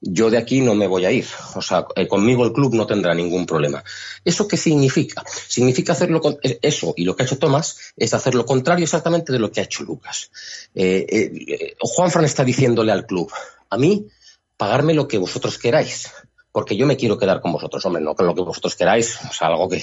yo 0.00 0.30
de 0.30 0.36
aquí 0.36 0.60
no 0.60 0.74
me 0.74 0.86
voy 0.86 1.06
a 1.06 1.10
ir. 1.10 1.26
O 1.54 1.62
sea, 1.62 1.86
eh, 1.96 2.06
conmigo 2.06 2.44
el 2.44 2.52
club 2.52 2.74
no 2.74 2.86
tendrá 2.86 3.14
ningún 3.14 3.46
problema. 3.46 3.82
¿Eso 4.24 4.46
qué 4.46 4.56
significa? 4.56 5.24
Significa 5.26 5.92
hacerlo 5.92 6.20
con 6.20 6.38
eso 6.42 6.92
y 6.96 7.04
lo 7.04 7.16
que 7.16 7.22
ha 7.22 7.26
hecho 7.26 7.38
Tomás 7.38 7.78
es 7.96 8.12
hacer 8.12 8.34
lo 8.34 8.44
contrario 8.44 8.84
exactamente 8.84 9.32
de 9.32 9.38
lo 9.38 9.50
que 9.50 9.60
ha 9.60 9.64
hecho 9.64 9.82
Lucas. 9.82 10.30
Eh, 10.74 11.06
eh, 11.08 11.76
Juan 11.80 12.10
Fran 12.10 12.24
está 12.24 12.44
diciéndole 12.44 12.92
al 12.92 13.06
club, 13.06 13.32
a 13.70 13.78
mí, 13.78 14.06
pagarme 14.56 14.94
lo 14.94 15.08
que 15.08 15.18
vosotros 15.18 15.58
queráis 15.58 16.10
porque 16.54 16.76
yo 16.76 16.86
me 16.86 16.96
quiero 16.96 17.18
quedar 17.18 17.40
con 17.40 17.50
vosotros, 17.50 17.84
hombre, 17.84 18.00
no 18.00 18.14
con 18.14 18.26
lo 18.26 18.34
que 18.36 18.42
vosotros 18.42 18.76
queráis, 18.76 19.18
o 19.28 19.32
sea, 19.32 19.48
algo 19.48 19.68
que, 19.68 19.82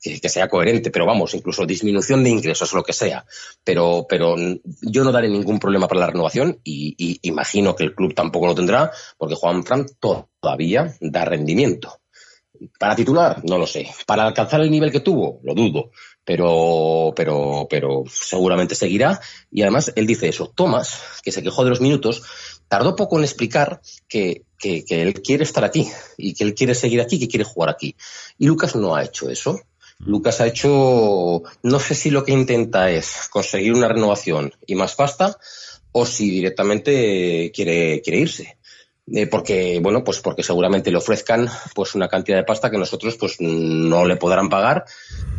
que, 0.00 0.28
sea 0.28 0.48
coherente, 0.48 0.92
pero 0.92 1.04
vamos, 1.04 1.34
incluso 1.34 1.66
disminución 1.66 2.22
de 2.22 2.30
ingresos, 2.30 2.72
lo 2.74 2.84
que 2.84 2.92
sea. 2.92 3.26
Pero, 3.64 4.06
pero 4.08 4.36
yo 4.82 5.02
no 5.02 5.10
daré 5.10 5.28
ningún 5.28 5.58
problema 5.58 5.88
para 5.88 6.02
la 6.02 6.06
renovación 6.06 6.60
y, 6.62 6.94
y 6.96 7.18
imagino 7.22 7.74
que 7.74 7.82
el 7.82 7.96
club 7.96 8.14
tampoco 8.14 8.46
lo 8.46 8.54
tendrá, 8.54 8.92
porque 9.18 9.34
Juan 9.34 9.64
Fran 9.64 9.84
todavía 9.98 10.94
da 11.00 11.24
rendimiento. 11.24 11.98
Para 12.78 12.94
titular, 12.94 13.42
no 13.44 13.58
lo 13.58 13.66
sé. 13.66 13.88
Para 14.06 14.24
alcanzar 14.24 14.60
el 14.60 14.70
nivel 14.70 14.92
que 14.92 15.00
tuvo, 15.00 15.40
lo 15.42 15.54
dudo. 15.54 15.90
Pero, 16.24 17.12
pero, 17.16 17.66
pero 17.68 18.04
seguramente 18.08 18.76
seguirá. 18.76 19.20
Y 19.50 19.62
además, 19.62 19.92
él 19.96 20.06
dice 20.06 20.28
eso. 20.28 20.52
Tomás, 20.54 21.20
que 21.24 21.32
se 21.32 21.42
quejó 21.42 21.64
de 21.64 21.70
los 21.70 21.80
minutos, 21.80 22.22
tardó 22.72 22.96
poco 22.96 23.18
en 23.18 23.24
explicar 23.24 23.82
que, 24.08 24.46
que, 24.58 24.82
que, 24.82 25.02
él 25.02 25.12
quiere 25.20 25.44
estar 25.44 25.62
aquí 25.62 25.90
y 26.16 26.32
que 26.32 26.42
él 26.42 26.54
quiere 26.54 26.74
seguir 26.74 27.02
aquí, 27.02 27.20
que 27.20 27.28
quiere 27.28 27.44
jugar 27.44 27.68
aquí. 27.68 27.94
Y 28.38 28.46
Lucas 28.46 28.74
no 28.76 28.96
ha 28.96 29.04
hecho 29.04 29.28
eso. 29.28 29.60
Lucas 29.98 30.40
ha 30.40 30.46
hecho, 30.46 31.42
no 31.62 31.78
sé 31.78 31.94
si 31.94 32.08
lo 32.08 32.24
que 32.24 32.32
intenta 32.32 32.90
es 32.90 33.28
conseguir 33.30 33.74
una 33.74 33.88
renovación 33.88 34.54
y 34.66 34.74
más 34.74 34.94
pasta 34.94 35.36
o 35.92 36.06
si 36.06 36.30
directamente 36.30 37.52
quiere, 37.54 38.00
quiere 38.00 38.20
irse. 38.20 38.56
Eh, 39.12 39.26
porque, 39.26 39.78
bueno, 39.82 40.02
pues 40.02 40.20
porque 40.20 40.42
seguramente 40.42 40.90
le 40.90 40.96
ofrezcan 40.96 41.50
pues 41.74 41.94
una 41.94 42.08
cantidad 42.08 42.38
de 42.38 42.44
pasta 42.44 42.70
que 42.70 42.78
nosotros 42.78 43.18
pues 43.18 43.36
no 43.38 44.06
le 44.06 44.16
podrán 44.16 44.48
pagar, 44.48 44.86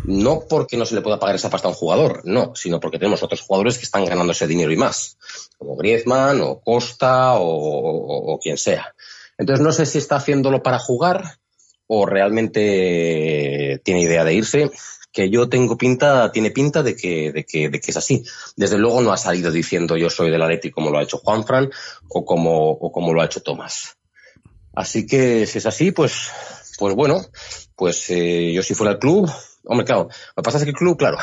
no 0.06 0.44
porque 0.50 0.78
no 0.78 0.86
se 0.86 0.96
le 0.96 1.02
pueda 1.02 1.20
pagar 1.20 1.36
esa 1.36 1.50
pasta 1.50 1.68
a 1.68 1.72
un 1.72 1.78
jugador, 1.78 2.22
no, 2.26 2.56
sino 2.56 2.80
porque 2.80 3.00
tenemos 3.00 3.24
otros 3.24 3.42
jugadores 3.42 3.78
que 3.78 3.86
están 3.86 4.06
ganando 4.06 4.32
ese 4.32 4.48
dinero 4.48 4.72
y 4.72 4.78
más, 4.78 5.18
como 5.58 5.76
Griezmann 5.76 6.42
o 6.42 6.60
Costa 6.60 7.36
o, 7.36 7.46
o, 7.46 8.34
o 8.34 8.40
quien 8.40 8.58
sea. 8.58 8.94
Entonces 9.38 9.64
no 9.64 9.72
sé 9.72 9.86
si 9.86 9.98
está 9.98 10.18
haciéndolo 10.18 10.62
para 10.62 10.80
jugar 10.80 11.38
o 11.88 12.06
realmente 12.06 13.82
tiene 13.84 14.02
idea 14.02 14.24
de 14.24 14.34
irse 14.34 14.72
que 15.14 15.30
yo 15.30 15.48
tengo 15.48 15.78
pinta, 15.78 16.32
tiene 16.32 16.50
pinta 16.50 16.82
de 16.82 16.96
que, 16.96 17.32
de 17.32 17.46
que, 17.46 17.70
de 17.70 17.80
que 17.80 17.92
es 17.92 17.98
así. 17.98 18.24
Desde 18.58 18.80
luego 18.80 19.00
no 19.02 19.14
ha 19.14 19.18
salido 19.18 19.52
diciendo 19.52 19.96
yo 19.96 20.10
soy 20.10 20.32
del 20.32 20.42
Atleti 20.42 20.72
como 20.72 20.90
lo 20.90 20.98
ha 20.98 21.04
hecho 21.04 21.20
Juanfran 21.20 21.70
o 22.10 22.26
como, 22.26 22.72
o 22.72 22.92
como 22.92 23.14
lo 23.14 23.22
ha 23.22 23.26
hecho 23.26 23.44
Tomás. 23.44 23.96
Así 24.74 25.06
que 25.06 25.46
si 25.46 25.60
es 25.60 25.66
así, 25.68 25.92
pues, 25.92 26.32
pues 26.78 26.96
bueno, 26.96 27.26
pues 27.76 28.10
eh, 28.10 28.52
yo 28.54 28.64
si 28.64 28.74
fuera 28.74 28.94
el 28.94 29.00
club, 29.00 29.32
hombre, 29.66 29.86
claro, 29.86 30.04
lo 30.04 30.42
que 30.42 30.46
pasa 30.46 30.58
es 30.58 30.64
que 30.64 30.72
el 30.72 30.76
club, 30.76 30.98
claro, 30.98 31.18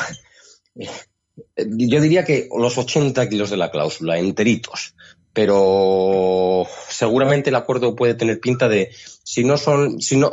yo 0.77 2.01
diría 2.01 2.25
que 2.25 2.49
los 2.57 2.79
80 2.79 3.29
kilos 3.29 3.51
de 3.51 3.57
la 3.57 3.71
cláusula, 3.71 4.19
enteritos, 4.19 4.95
pero 5.33 6.67
seguramente 6.89 7.51
el 7.51 7.57
acuerdo 7.57 7.95
puede 7.95 8.15
tener 8.15 8.41
pinta 8.41 8.69
de 8.69 8.91
si 9.23 9.45
no 9.45 9.57
son 9.57 10.01
si 10.01 10.17
no 10.17 10.33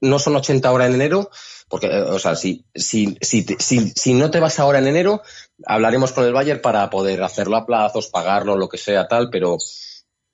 no 0.00 0.18
son 0.20 0.36
80 0.36 0.68
ahora 0.68 0.86
en 0.86 0.94
enero 0.94 1.30
porque, 1.70 1.86
o 1.86 2.18
sea, 2.18 2.34
si, 2.34 2.66
si, 2.74 3.16
si, 3.20 3.46
si, 3.60 3.92
si 3.94 4.14
no 4.14 4.32
te 4.32 4.40
vas 4.40 4.58
ahora 4.58 4.80
en 4.80 4.88
enero, 4.88 5.22
hablaremos 5.64 6.10
con 6.10 6.24
el 6.24 6.32
Bayern 6.32 6.60
para 6.60 6.90
poder 6.90 7.22
hacerlo 7.22 7.56
a 7.56 7.64
plazos, 7.64 8.08
pagarlo, 8.08 8.56
lo 8.56 8.68
que 8.68 8.76
sea, 8.76 9.06
tal, 9.06 9.30
pero 9.30 9.56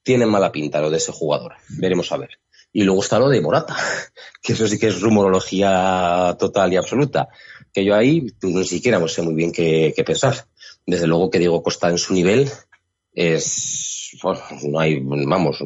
tiene 0.03 0.25
mala 0.25 0.51
pinta 0.51 0.81
lo 0.81 0.89
de 0.89 0.97
ese 0.97 1.13
jugador. 1.13 1.57
Veremos 1.69 2.11
a 2.11 2.17
ver. 2.17 2.31
Y 2.77 2.85
luego 2.85 3.01
está 3.01 3.19
lo 3.19 3.31
de 3.31 3.41
Morata, 3.41 3.75
que 4.43 4.53
eso 4.53 4.69
sí 4.69 4.79
que 4.79 4.89
es 4.89 5.01
rumorología 5.01 6.37
total 6.39 6.75
y 6.75 6.77
absoluta, 6.77 7.27
que 7.73 7.83
yo 7.83 7.95
ahí 7.95 8.27
ni 8.43 8.67
siquiera 8.67 8.99
no 8.99 9.09
sé 9.09 9.23
muy 9.23 9.33
bien 9.33 9.51
qué, 9.51 9.95
pensar. 10.05 10.47
Desde 10.85 11.07
luego 11.07 11.31
que 11.31 11.39
Diego 11.39 11.63
Costa 11.63 11.89
en 11.89 11.97
su 11.97 12.13
nivel 12.13 12.51
es, 13.15 14.19
no 14.65 14.79
hay, 14.79 15.01
vamos, 15.01 15.57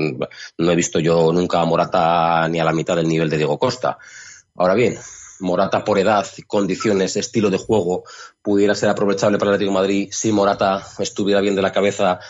no 0.57 0.71
he 0.71 0.77
visto 0.77 1.01
yo 1.01 1.33
nunca 1.33 1.61
a 1.61 1.65
Morata 1.65 2.47
ni 2.49 2.61
a 2.61 2.65
la 2.65 2.73
mitad 2.73 2.95
del 2.95 3.09
nivel 3.09 3.29
de 3.29 3.39
Diego 3.39 3.59
Costa. 3.59 3.99
Ahora 4.55 4.75
bien, 4.75 4.97
Morata 5.41 5.83
por 5.83 5.99
edad, 5.99 6.25
condiciones, 6.47 7.17
estilo 7.17 7.51
de 7.51 7.59
juego, 7.59 8.05
pudiera 8.41 8.77
ser 8.77 8.89
aprovechable 8.89 9.37
para 9.37 9.51
el 9.51 9.55
Atlético 9.57 9.75
Madrid 9.75 10.11
si 10.13 10.31
Morata 10.31 10.87
estuviera 11.01 11.41
bien 11.41 11.57
de 11.57 11.63
la 11.63 11.73
cabeza 11.73 12.21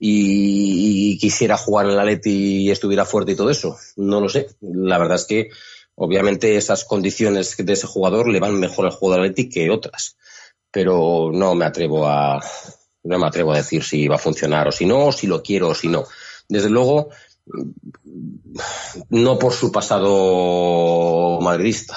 y, 0.00 1.18
quisiera 1.18 1.56
jugar 1.56 1.86
en 1.86 1.92
el 1.92 2.00
Atleti 2.00 2.62
y 2.62 2.70
estuviera 2.70 3.04
fuerte 3.04 3.32
y 3.32 3.36
todo 3.36 3.50
eso. 3.50 3.76
No 3.96 4.20
lo 4.20 4.28
sé. 4.28 4.48
La 4.60 4.98
verdad 4.98 5.16
es 5.16 5.26
que 5.26 5.50
Obviamente 6.02 6.56
esas 6.56 6.86
condiciones 6.86 7.54
de 7.58 7.72
ese 7.74 7.86
jugador 7.86 8.26
le 8.26 8.40
van 8.40 8.58
mejor 8.58 8.86
al 8.86 8.92
jugador 8.92 9.20
Athletic 9.20 9.52
que 9.52 9.68
otras, 9.68 10.16
pero 10.70 11.30
no 11.30 11.54
me 11.54 11.66
atrevo 11.66 12.06
a 12.06 12.40
no 13.02 13.18
me 13.18 13.26
atrevo 13.26 13.52
a 13.52 13.58
decir 13.58 13.84
si 13.84 14.08
va 14.08 14.14
a 14.14 14.18
funcionar 14.18 14.66
o 14.66 14.72
si 14.72 14.86
no, 14.86 15.08
o 15.08 15.12
si 15.12 15.26
lo 15.26 15.42
quiero 15.42 15.68
o 15.68 15.74
si 15.74 15.88
no. 15.88 16.04
Desde 16.48 16.70
luego, 16.70 17.10
no 19.10 19.38
por 19.38 19.52
su 19.52 19.70
pasado 19.70 21.38
madridista. 21.42 21.96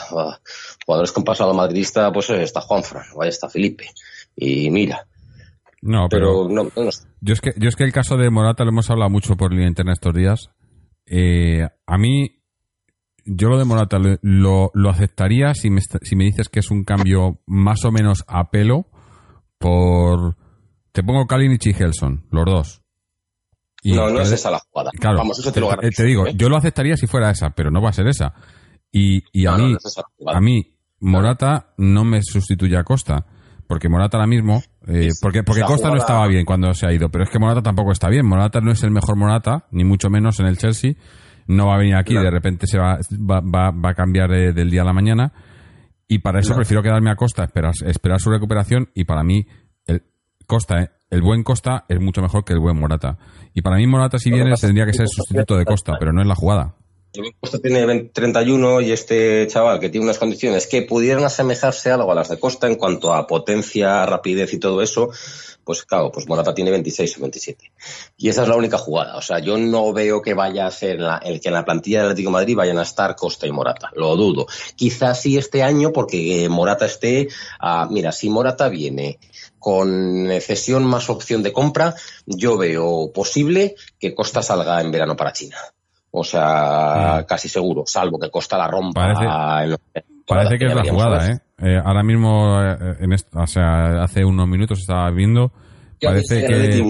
Jugadores 0.86 1.14
con 1.14 1.24
pasado 1.24 1.54
madridista, 1.54 2.12
pues 2.12 2.30
está 2.30 2.60
Juanfran, 2.60 3.06
está 3.24 3.48
Felipe. 3.48 3.90
Y 4.36 4.70
mira. 4.70 5.08
No, 5.86 6.08
pero, 6.10 6.48
no, 6.50 6.64
no 6.64 6.72
yo 7.20 7.34
es 7.34 7.42
que 7.42 7.52
yo 7.58 7.68
es 7.68 7.76
que 7.76 7.84
el 7.84 7.92
caso 7.92 8.16
de 8.16 8.30
Morata 8.30 8.64
lo 8.64 8.70
hemos 8.70 8.90
hablado 8.90 9.10
mucho 9.10 9.36
por 9.36 9.52
línea 9.52 9.68
interna 9.68 9.92
estos 9.92 10.14
días. 10.14 10.50
Eh, 11.06 11.68
a 11.86 11.98
mí 11.98 12.42
yo 13.26 13.50
lo 13.50 13.58
de 13.58 13.66
Morata 13.66 14.00
lo, 14.00 14.18
lo, 14.22 14.72
lo 14.74 14.90
aceptaría 14.90 15.54
si 15.54 15.70
me, 15.70 15.82
si 15.82 16.16
me 16.16 16.24
dices 16.24 16.48
que 16.48 16.60
es 16.62 16.72
un 16.72 16.86
cambio 16.86 17.42
más 17.48 17.84
o 17.84 17.92
menos 17.92 18.24
a 18.28 18.50
pelo 18.50 18.88
por 19.58 20.38
te 20.92 21.04
pongo 21.04 21.26
Kalinic 21.28 21.66
y 21.66 21.74
Gelson, 21.74 22.26
los 22.32 22.46
dos. 22.46 22.82
Y- 23.82 23.94
no, 23.94 24.10
no 24.10 24.22
es 24.22 24.32
esa 24.32 24.52
la 24.52 24.60
jugada. 24.60 24.92
Claro, 24.98 25.18
Vamos, 25.18 25.40
eso 25.40 25.52
te 25.52 25.60
lo 25.60 25.70
te, 25.78 25.90
te 25.90 26.04
digo, 26.06 26.28
¿eh? 26.28 26.34
yo 26.36 26.48
lo 26.48 26.56
aceptaría 26.56 26.96
si 26.96 27.08
fuera 27.08 27.30
esa, 27.32 27.50
pero 27.50 27.72
no 27.72 27.82
va 27.82 27.90
a 27.90 27.94
ser 27.94 28.08
esa. 28.08 28.34
Y, 28.92 29.24
y 29.34 29.46
a 29.48 29.58
No, 29.58 29.58
mí, 29.66 29.72
no 29.72 29.78
es 29.78 29.86
esa 29.86 30.02
la 30.02 30.08
jugada. 30.16 30.38
a 30.38 30.42
mí, 30.42 30.78
Morata 31.02 31.74
no 31.78 32.06
me 32.06 32.22
sustituye 32.22 32.78
a 32.78 32.84
Costa. 32.84 33.26
Porque 33.68 33.90
Morata 33.90 34.18
ahora 34.18 34.28
mismo, 34.28 34.62
eh, 34.88 35.10
porque, 35.22 35.44
porque 35.44 35.62
Costa 35.68 35.88
no 35.90 35.96
estaba 35.98 36.28
bien 36.28 36.46
cuando 36.46 36.74
se 36.74 36.86
ha 36.86 36.94
ido, 36.94 37.10
pero 37.10 37.24
es 37.24 37.30
que 37.30 37.40
Morata 37.40 37.62
tampoco 37.62 37.92
está 37.92 38.10
bien. 38.10 38.26
Morata 38.26 38.60
no 38.62 38.72
es 38.72 38.84
el 38.84 38.92
mejor 38.92 39.16
Morata, 39.18 39.66
ni 39.72 39.84
mucho 39.84 40.10
menos 40.10 40.40
en 40.40 40.48
el 40.48 40.58
Chelsea. 40.58 40.94
No 41.48 41.68
va 41.68 41.76
a 41.76 41.78
venir 41.78 41.96
aquí, 41.96 42.14
de 42.16 42.32
repente 42.32 42.68
se 42.68 42.78
va, 42.80 42.98
va, 43.30 43.42
va, 43.42 43.72
va 43.72 43.90
a 43.90 43.94
cambiar 43.94 44.30
de- 44.30 44.54
del 44.54 44.70
día 44.70 44.82
a 44.82 44.86
la 44.86 44.94
mañana. 44.94 45.34
Y 46.08 46.20
para 46.20 46.40
eso 46.40 46.56
prefiero 46.56 46.84
quedarme 46.84 47.10
a 47.12 47.16
Costa, 47.16 47.44
esperar, 47.44 47.74
esperar 47.86 48.20
su 48.20 48.30
recuperación. 48.30 48.90
Y 48.94 49.06
para 49.06 49.24
mí, 49.24 49.46
el 49.88 50.04
Costa, 50.46 50.82
eh, 50.82 50.90
el 51.10 51.22
buen 51.22 51.44
Costa 51.44 51.86
es 51.90 52.00
mucho 52.00 52.22
mejor 52.22 52.44
que 52.44 52.54
el 52.54 52.60
buen 52.60 52.78
Morata. 52.80 53.18
Y 53.54 53.62
para 53.62 53.78
mí, 53.78 53.88
Morata, 53.88 54.18
si 54.20 54.30
viene, 54.32 54.52
tendría 54.68 54.86
que 54.86 54.94
ser 54.94 55.08
sustituto 55.08 55.58
de 55.58 55.66
Costa, 55.66 55.94
pero 56.00 56.12
no 56.14 56.22
es 56.22 56.28
la 56.28 56.36
jugada. 56.36 56.76
Costa 57.40 57.60
tiene 57.60 57.86
20 57.86 58.10
31 58.12 58.82
y 58.82 58.92
este 58.92 59.46
chaval 59.48 59.80
que 59.80 59.90
tiene 59.90 60.06
unas 60.06 60.18
condiciones 60.18 60.66
que 60.66 60.82
pudieran 60.82 61.24
asemejarse 61.24 61.92
algo 61.92 62.12
a 62.12 62.16
las 62.16 62.30
de 62.30 62.40
Costa 62.40 62.68
en 62.68 62.76
cuanto 62.76 63.14
a 63.14 63.28
potencia, 63.28 64.06
rapidez 64.06 64.52
y 64.54 64.58
todo 64.60 64.82
eso, 64.82 65.12
pues 65.64 65.84
claro, 65.84 66.12
pues 66.12 66.28
Morata 66.28 66.54
tiene 66.54 66.72
26 66.72 67.18
o 67.18 67.22
27. 67.22 67.72
Y 68.18 68.30
esa 68.30 68.42
es 68.44 68.48
la 68.50 68.56
única 68.56 68.78
jugada. 68.80 69.16
O 69.16 69.22
sea, 69.22 69.40
yo 69.40 69.58
no 69.58 69.94
veo 69.94 70.22
que 70.22 70.34
vaya 70.34 70.66
a 70.66 70.72
ser 70.72 71.00
el 71.24 71.40
que 71.40 71.50
en 71.50 71.54
la 71.54 71.64
plantilla 71.66 72.00
del 72.00 72.08
Atlético 72.08 72.30
de 72.30 72.34
Madrid 72.34 72.56
vayan 72.56 72.80
a 72.80 72.84
estar 72.84 73.16
Costa 73.16 73.46
y 73.48 73.52
Morata. 73.52 73.92
Lo 73.96 74.16
dudo. 74.16 74.48
Quizás 74.76 75.22
sí 75.22 75.38
este 75.38 75.62
año 75.62 75.92
porque 75.94 76.44
eh, 76.44 76.50
Morata 76.50 76.86
esté... 76.86 77.28
a- 77.60 77.88
mira, 77.90 78.12
si 78.12 78.30
Morata 78.30 78.70
viene 78.70 79.20
con 79.60 80.28
cesión 80.42 80.84
más 80.84 81.10
opción 81.10 81.44
de 81.44 81.54
compra, 81.54 81.96
yo 82.26 82.58
veo 82.58 83.12
posible 83.14 83.76
que 84.00 84.14
Costa 84.16 84.42
salga 84.42 84.82
en 84.82 84.92
verano 84.92 85.16
para 85.16 85.32
China. 85.32 85.58
O 86.16 86.24
sea, 86.24 87.22
Mm. 87.22 87.26
casi 87.26 87.50
seguro, 87.50 87.84
salvo 87.88 88.20
que 88.20 88.30
Costa 88.30 88.56
la 88.58 88.68
rompa. 88.68 89.02
Parece- 89.02 89.64
en 89.64 89.70
lo- 89.72 89.78
Parece 90.28 90.58
que 90.60 90.66
es 90.68 90.76
la 90.76 90.84
jugada. 90.84 91.32
¿eh? 91.32 91.40
Eh, 91.58 91.82
ahora 91.84 92.04
mismo, 92.04 92.62
eh, 92.62 92.98
en 93.00 93.14
o 93.14 93.48
sea, 93.48 94.04
hace 94.04 94.24
unos 94.24 94.48
minutos 94.48 94.80
estaba 94.80 95.10
viendo, 95.12 95.52
¿Qué 96.00 96.08
parece 96.08 96.46
que? 96.46 96.84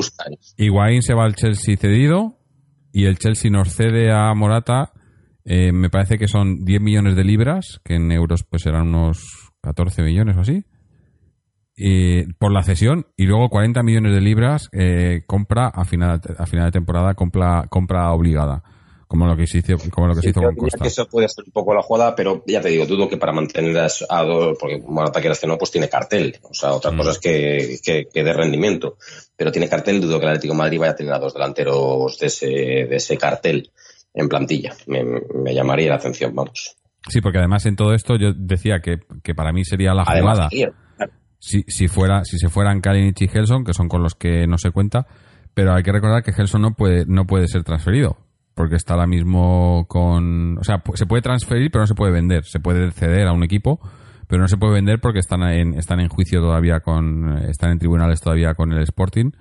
Higuaín 0.57 1.01
se 1.01 1.13
va 1.13 1.23
al 1.23 1.35
Chelsea 1.35 1.77
cedido 1.77 2.37
y 2.91 3.05
el 3.05 3.17
Chelsea 3.17 3.49
nos 3.49 3.73
cede 3.73 4.11
a 4.11 4.33
Morata, 4.33 4.91
eh, 5.45 5.71
me 5.71 5.89
parece 5.89 6.17
que 6.17 6.27
son 6.27 6.63
10 6.65 6.81
millones 6.81 7.15
de 7.15 7.23
libras, 7.23 7.79
que 7.85 7.95
en 7.95 8.11
euros 8.11 8.43
pues 8.43 8.63
serán 8.63 8.89
unos 8.89 9.51
14 9.61 10.03
millones 10.03 10.35
o 10.37 10.41
así, 10.41 10.63
y 11.75 12.31
por 12.33 12.51
la 12.51 12.63
cesión, 12.63 13.07
y 13.17 13.25
luego 13.25 13.49
40 13.49 13.81
millones 13.83 14.13
de 14.13 14.21
libras 14.21 14.69
eh, 14.73 15.21
compra 15.25 15.67
a 15.69 15.85
final, 15.85 16.21
a 16.37 16.45
final 16.45 16.65
de 16.65 16.71
temporada, 16.71 17.13
compra, 17.15 17.65
compra 17.69 18.11
obligada, 18.11 18.63
como 19.14 19.27
lo 19.27 19.38
que 19.38 19.45
se 19.45 19.60
hizo, 19.60 19.76
como 19.91 20.07
lo 20.07 20.15
que 20.15 20.22
se 20.22 20.27
Sí, 20.27 20.30
hizo 20.31 20.41
con 20.41 20.56
Costa. 20.56 20.80
que 20.81 20.88
eso 20.88 21.07
puede 21.07 21.30
ser 21.30 21.44
un 21.45 21.52
poco 21.52 21.76
la 21.76 21.84
jugada, 21.84 22.15
pero 22.15 22.44
ya 22.48 22.61
te 22.61 22.69
digo, 22.69 22.88
dudo 22.88 23.07
que 23.07 23.18
para 23.18 23.31
mantener 23.31 23.77
a, 24.10 24.23
dos, 24.23 24.57
porque 24.60 24.81
Morata 24.88 25.22
quieras 25.22 25.40
que 25.40 25.45
no, 25.45 25.56
pues 25.60 25.69
tiene 25.69 25.88
cartel. 25.88 26.40
O 26.41 26.53
sea, 26.56 26.73
otra 26.73 26.90
Mm. 26.91 26.98
cosa 26.98 27.11
es 27.11 27.19
que, 27.19 27.77
que, 27.84 28.07
que 28.11 28.23
dé 28.23 28.34
rendimiento. 28.34 28.98
Pero 29.38 29.52
tiene 29.52 29.69
cartel, 29.69 30.02
dudo 30.02 30.18
que 30.19 30.26
el 30.26 30.31
Atlético 30.31 30.56
de 30.56 30.57
Madrid 30.57 30.80
vaya 30.80 30.94
a 30.94 30.95
tener 30.95 31.14
a 31.14 31.19
dos 31.19 31.34
delanteros 31.35 32.18
de 32.18 32.26
ese, 32.26 32.48
de 32.48 32.95
ese 32.95 33.18
cartel 33.18 33.69
en 34.15 34.27
plantilla. 34.27 34.73
Me, 34.88 35.03
me 35.03 35.53
llamaría 35.53 35.90
la 35.90 35.98
atención, 35.98 36.34
vamos. 36.34 36.76
Sí, 37.07 37.22
porque 37.22 37.38
además 37.38 37.65
en 37.68 37.76
todo 37.76 37.94
esto 37.94 38.15
yo 38.15 38.34
decía 38.35 38.80
que, 38.80 38.98
que 39.23 39.35
para 39.35 39.53
mí 39.53 39.64
sería 39.64 39.94
la 39.94 40.03
Además, 40.07 40.38
jugada 40.38 40.49
tío, 40.49 40.73
si, 41.38 41.64
si 41.68 41.88
fuera 41.88 42.23
si 42.26 42.38
se 42.40 42.49
fueran 42.49 42.80
Kalinic 42.81 43.22
y 43.22 43.27
Gelson, 43.27 43.64
que 43.64 43.73
son 43.73 43.90
con 43.90 44.02
los 44.02 44.15
que 44.15 44.48
no 44.48 44.57
se 44.57 44.72
cuenta, 44.72 45.06
pero 45.53 45.76
hay 45.76 45.84
que 45.84 45.91
recordar 45.91 46.23
que 46.23 46.31
Gelson 46.31 46.61
no 46.61 46.73
puede 46.73 47.06
no 47.06 47.26
puede 47.26 47.48
ser 47.49 47.64
transferido, 47.65 48.18
porque 48.55 48.75
está 48.75 48.93
ahora 48.93 49.07
mismo 49.07 49.85
con, 49.88 50.57
o 50.57 50.63
sea, 50.63 50.84
se 50.93 51.05
puede 51.05 51.21
transferir, 51.21 51.71
pero 51.71 51.84
no 51.84 51.88
se 51.88 51.95
puede 51.95 52.11
vender, 52.11 52.45
se 52.45 52.59
puede 52.59 52.91
ceder 52.91 53.27
a 53.27 53.34
un 53.34 53.43
equipo, 53.43 53.80
pero 54.27 54.41
no 54.41 54.47
se 54.47 54.57
puede 54.57 54.73
vender 54.73 54.99
porque 54.99 55.19
están 55.19 55.43
en 55.43 55.73
están 55.73 55.99
en 55.99 56.09
juicio 56.09 56.39
todavía 56.39 56.80
con 56.80 57.38
están 57.49 57.71
en 57.71 57.80
tribunales 57.80 58.21
todavía 58.21 58.53
con 58.53 58.71
el 58.71 58.81
Sporting 58.84 59.31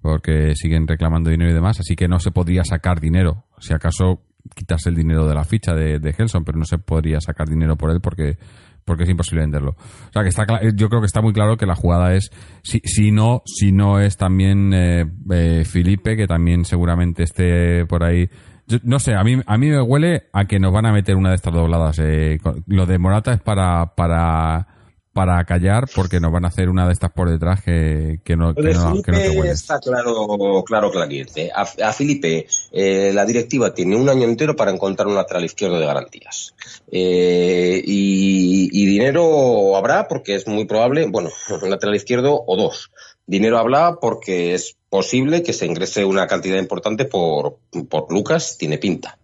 porque 0.00 0.54
siguen 0.54 0.86
reclamando 0.86 1.30
dinero 1.30 1.50
y 1.50 1.54
demás, 1.54 1.80
así 1.80 1.96
que 1.96 2.08
no 2.08 2.18
se 2.20 2.30
podría 2.30 2.62
sacar 2.64 3.00
dinero, 3.00 3.44
si 3.58 3.72
acaso 3.72 4.22
quitarse 4.54 4.90
el 4.90 4.96
dinero 4.96 5.26
de 5.26 5.34
la 5.34 5.44
ficha 5.44 5.72
de, 5.72 5.98
de 5.98 6.12
Gelson, 6.12 6.44
pero 6.44 6.58
no 6.58 6.66
se 6.66 6.78
podría 6.78 7.20
sacar 7.20 7.48
dinero 7.48 7.76
por 7.76 7.90
él 7.90 8.00
porque 8.02 8.36
porque 8.84 9.04
es 9.04 9.10
imposible 9.10 9.42
venderlo. 9.42 9.70
O 10.08 10.12
sea 10.12 10.22
que 10.22 10.28
está 10.28 10.44
yo 10.74 10.88
creo 10.88 11.00
que 11.00 11.06
está 11.06 11.20
muy 11.22 11.32
claro 11.32 11.56
que 11.56 11.66
la 11.66 11.74
jugada 11.74 12.14
es 12.14 12.30
si, 12.62 12.80
si 12.84 13.10
no 13.12 13.42
si 13.46 13.72
no 13.72 14.00
es 14.00 14.16
también 14.16 14.72
eh, 14.74 15.06
eh, 15.30 15.64
Felipe 15.64 16.16
que 16.16 16.26
también 16.26 16.64
seguramente 16.64 17.22
esté 17.22 17.86
por 17.86 18.04
ahí. 18.04 18.28
Yo- 18.66 18.78
no 18.82 18.98
sé, 18.98 19.14
a 19.14 19.22
mí 19.24 19.40
a 19.46 19.58
mí 19.58 19.68
me 19.68 19.80
huele 19.82 20.24
a 20.32 20.46
que 20.46 20.58
nos 20.58 20.72
van 20.72 20.86
a 20.86 20.92
meter 20.92 21.16
una 21.16 21.30
de 21.30 21.36
estas 21.36 21.52
dobladas. 21.54 21.98
eh, 22.00 22.38
lo 22.66 22.86
de 22.86 22.98
Morata 22.98 23.32
es 23.32 23.40
para 23.40 23.94
para 23.94 24.66
para 25.14 25.42
callar 25.44 25.88
porque 25.94 26.18
nos 26.18 26.32
van 26.32 26.44
a 26.44 26.48
hacer 26.48 26.68
una 26.68 26.86
de 26.86 26.92
estas 26.92 27.12
por 27.12 27.30
detrás 27.30 27.62
que, 27.62 28.20
que 28.24 28.36
no, 28.36 28.52
que 28.52 28.62
de 28.62 28.74
no, 28.74 29.00
que 29.00 29.12
no 29.12 29.18
te 29.18 29.50
está 29.50 29.78
claro, 29.78 30.64
claro, 30.66 30.90
clariente. 30.90 31.50
A, 31.54 31.62
a 31.62 31.92
Felipe, 31.92 32.46
eh, 32.72 33.12
la 33.14 33.24
directiva 33.24 33.72
tiene 33.72 33.96
un 33.96 34.08
año 34.08 34.24
entero 34.24 34.56
para 34.56 34.72
encontrar 34.72 35.06
un 35.06 35.14
lateral 35.14 35.44
izquierdo 35.44 35.78
de 35.78 35.86
garantías. 35.86 36.54
Eh, 36.90 37.80
y, 37.84 38.68
y 38.72 38.86
dinero 38.86 39.76
habrá 39.76 40.08
porque 40.08 40.34
es 40.34 40.48
muy 40.48 40.64
probable, 40.64 41.06
bueno, 41.06 41.30
un 41.62 41.70
lateral 41.70 41.94
izquierdo 41.94 42.42
o 42.44 42.56
dos. 42.56 42.90
Dinero 43.24 43.58
habrá 43.58 44.00
porque 44.00 44.54
es 44.54 44.76
posible 44.90 45.44
que 45.44 45.52
se 45.52 45.66
ingrese 45.66 46.04
una 46.04 46.26
cantidad 46.26 46.58
importante 46.58 47.04
por, 47.04 47.58
por 47.88 48.12
Lucas, 48.12 48.58
tiene 48.58 48.78
pinta. 48.78 49.16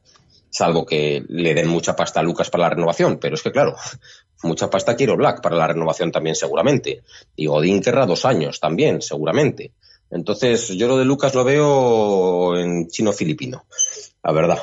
Salvo 0.50 0.84
que 0.84 1.22
le 1.28 1.54
den 1.54 1.68
mucha 1.68 1.94
pasta 1.94 2.20
a 2.20 2.22
Lucas 2.24 2.50
para 2.50 2.64
la 2.64 2.70
renovación, 2.70 3.18
pero 3.20 3.36
es 3.36 3.42
que 3.42 3.52
claro, 3.52 3.76
mucha 4.42 4.70
pasta 4.70 4.96
quiero 4.96 5.16
Black 5.16 5.42
para 5.42 5.56
la 5.56 5.66
renovación 5.68 6.10
también 6.12 6.34
seguramente. 6.34 7.02
Y 7.36 7.46
Godín 7.46 7.80
querrá 7.82 8.06
dos 8.06 8.24
años 8.24 8.60
también, 8.60 9.02
seguramente. 9.02 9.72
Entonces, 10.10 10.68
yo 10.68 10.88
lo 10.88 10.96
de 10.98 11.04
Lucas 11.04 11.34
lo 11.34 11.44
veo 11.44 12.56
en 12.58 12.88
chino-filipino, 12.88 13.64
la 14.24 14.32
verdad. 14.32 14.58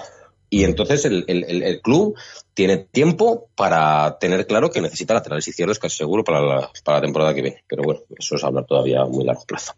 Y 0.49 0.63
entonces 0.63 1.03
el, 1.05 1.23
el- 1.27 1.43
el- 1.43 1.63
el 1.63 1.81
club 1.81 2.15
tiene 2.53 2.77
tiempo 2.77 3.49
para 3.55 4.17
tener 4.19 4.47
claro 4.47 4.71
que 4.71 4.81
necesita 4.81 5.13
laterales 5.13 5.47
izquierdos, 5.47 5.79
casi 5.79 5.97
seguro, 5.97 6.23
para 6.23 6.41
la, 6.41 6.71
para 6.83 6.97
la 6.97 7.01
temporada 7.01 7.33
que 7.33 7.41
viene. 7.41 7.63
Pero 7.67 7.83
bueno, 7.83 8.01
eso 8.17 8.35
es 8.35 8.43
hablar 8.43 8.65
todavía 8.65 9.01
a 9.01 9.05
muy 9.05 9.25
largo 9.25 9.43
plazo. 9.45 9.73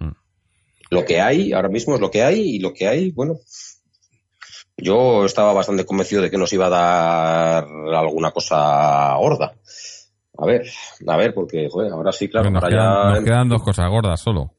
Mm. 0.00 0.10
Lo 0.90 1.04
que 1.04 1.20
hay 1.20 1.52
ahora 1.52 1.68
mismo 1.68 1.94
es 1.94 2.00
lo 2.00 2.10
que 2.10 2.22
hay 2.22 2.40
y 2.40 2.58
lo 2.58 2.72
que 2.72 2.88
hay, 2.88 3.10
bueno, 3.12 3.38
yo 4.78 5.24
estaba 5.24 5.52
bastante 5.52 5.84
convencido 5.84 6.22
de 6.22 6.30
que 6.30 6.38
nos 6.38 6.52
iba 6.52 6.66
a 6.66 6.70
dar 6.70 7.66
alguna 7.94 8.30
cosa 8.30 9.14
gorda. 9.16 9.52
A 10.38 10.46
ver, 10.46 10.66
a 11.06 11.16
ver, 11.16 11.34
porque 11.34 11.68
joder, 11.68 11.92
ahora 11.92 12.12
sí, 12.12 12.28
claro, 12.28 12.48
nos, 12.50 12.62
ahora 12.62 12.76
quedan, 12.76 13.08
ya 13.08 13.14
nos 13.16 13.24
quedan 13.24 13.48
dos 13.48 13.62
cosas 13.62 13.90
gordas 13.90 14.20
solo. 14.20 14.52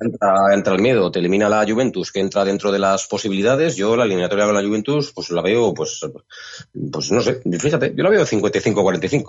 entra, 0.00 0.54
entra 0.54 0.74
el 0.74 0.80
miedo, 0.80 1.10
te 1.10 1.18
elimina 1.18 1.50
la 1.50 1.66
Juventus, 1.68 2.10
que 2.10 2.20
entra 2.20 2.46
dentro 2.46 2.72
de 2.72 2.78
las 2.78 3.06
posibilidades. 3.06 3.76
Yo 3.76 3.94
la 3.94 4.04
eliminatoria 4.04 4.46
con 4.46 4.54
la 4.54 4.62
Juventus, 4.62 5.12
pues 5.12 5.30
la 5.30 5.42
veo, 5.42 5.74
pues, 5.74 6.00
pues 6.90 7.12
no 7.12 7.20
sé, 7.20 7.42
fíjate, 7.58 7.92
yo 7.94 8.02
la 8.02 8.08
veo 8.08 8.24
55-45. 8.24 9.24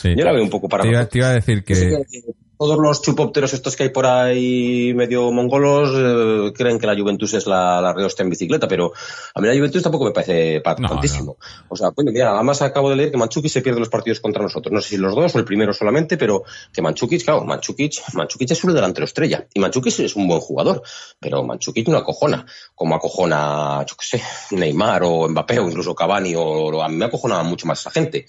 Sí. 0.00 0.14
Yo 0.16 0.24
la 0.24 0.32
veo 0.32 0.42
un 0.42 0.50
poco 0.50 0.66
para 0.66 0.84
Te 0.84 0.88
iba, 0.88 1.04
te 1.04 1.18
iba 1.18 1.28
a 1.28 1.32
decir 1.32 1.62
que, 1.62 1.74
que 1.74 2.22
todos 2.58 2.76
los 2.78 3.00
chupópteros 3.02 3.52
estos 3.52 3.76
que 3.76 3.84
hay 3.84 3.88
por 3.90 4.04
ahí 4.06 4.92
medio 4.94 5.30
mongolos 5.30 5.90
eh, 5.94 6.52
creen 6.54 6.78
que 6.78 6.86
la 6.88 6.96
Juventus 6.96 7.34
es 7.34 7.46
la, 7.46 7.80
la 7.80 7.92
rehostia 7.92 8.24
en 8.24 8.30
bicicleta, 8.30 8.66
pero 8.66 8.92
a 9.34 9.40
mí 9.40 9.46
la 9.46 9.54
Juventus 9.54 9.82
tampoco 9.82 10.06
me 10.06 10.10
parece 10.10 10.60
pa- 10.60 10.74
No, 10.78 10.88
tantísimo. 10.88 11.36
O 11.68 11.76
sea, 11.76 11.90
bueno, 11.90 12.10
mira, 12.12 12.34
además 12.34 12.60
acabo 12.62 12.90
de 12.90 12.96
leer 12.96 13.10
que 13.12 13.16
Manchukic 13.16 13.50
se 13.50 13.62
pierde 13.62 13.78
los 13.78 13.88
partidos 13.88 14.20
contra 14.20 14.42
nosotros. 14.42 14.72
No 14.72 14.80
sé 14.80 14.88
si 14.90 14.96
los 14.96 15.14
dos 15.14 15.34
o 15.34 15.38
el 15.38 15.44
primero 15.44 15.72
solamente, 15.72 16.16
pero 16.16 16.42
que 16.72 16.82
Manchukic, 16.82 17.22
claro, 17.24 17.44
Manchukic, 17.44 17.94
Manchukic 18.14 18.50
es 18.50 18.64
un 18.64 18.74
delantero 18.74 19.04
estrella. 19.04 19.46
Y 19.54 19.60
Manchukic 19.60 19.98
es 20.00 20.16
un 20.16 20.26
buen 20.26 20.40
jugador, 20.40 20.82
pero 21.20 21.44
Manchukic 21.44 21.86
no 21.88 21.96
acojona, 21.98 22.44
como 22.74 22.96
acojona, 22.96 23.84
yo 23.88 23.94
qué 23.96 24.18
sé, 24.18 24.22
Neymar 24.56 25.02
o 25.04 25.28
Mbappé 25.28 25.60
o 25.60 25.68
incluso 25.68 25.94
Cavani 25.94 26.34
o, 26.34 26.42
o 26.42 26.82
a 26.82 26.88
mí 26.88 26.96
me 26.96 27.04
acojona 27.04 27.42
mucho 27.44 27.66
más 27.66 27.80
esa 27.80 27.90
gente. 27.90 28.26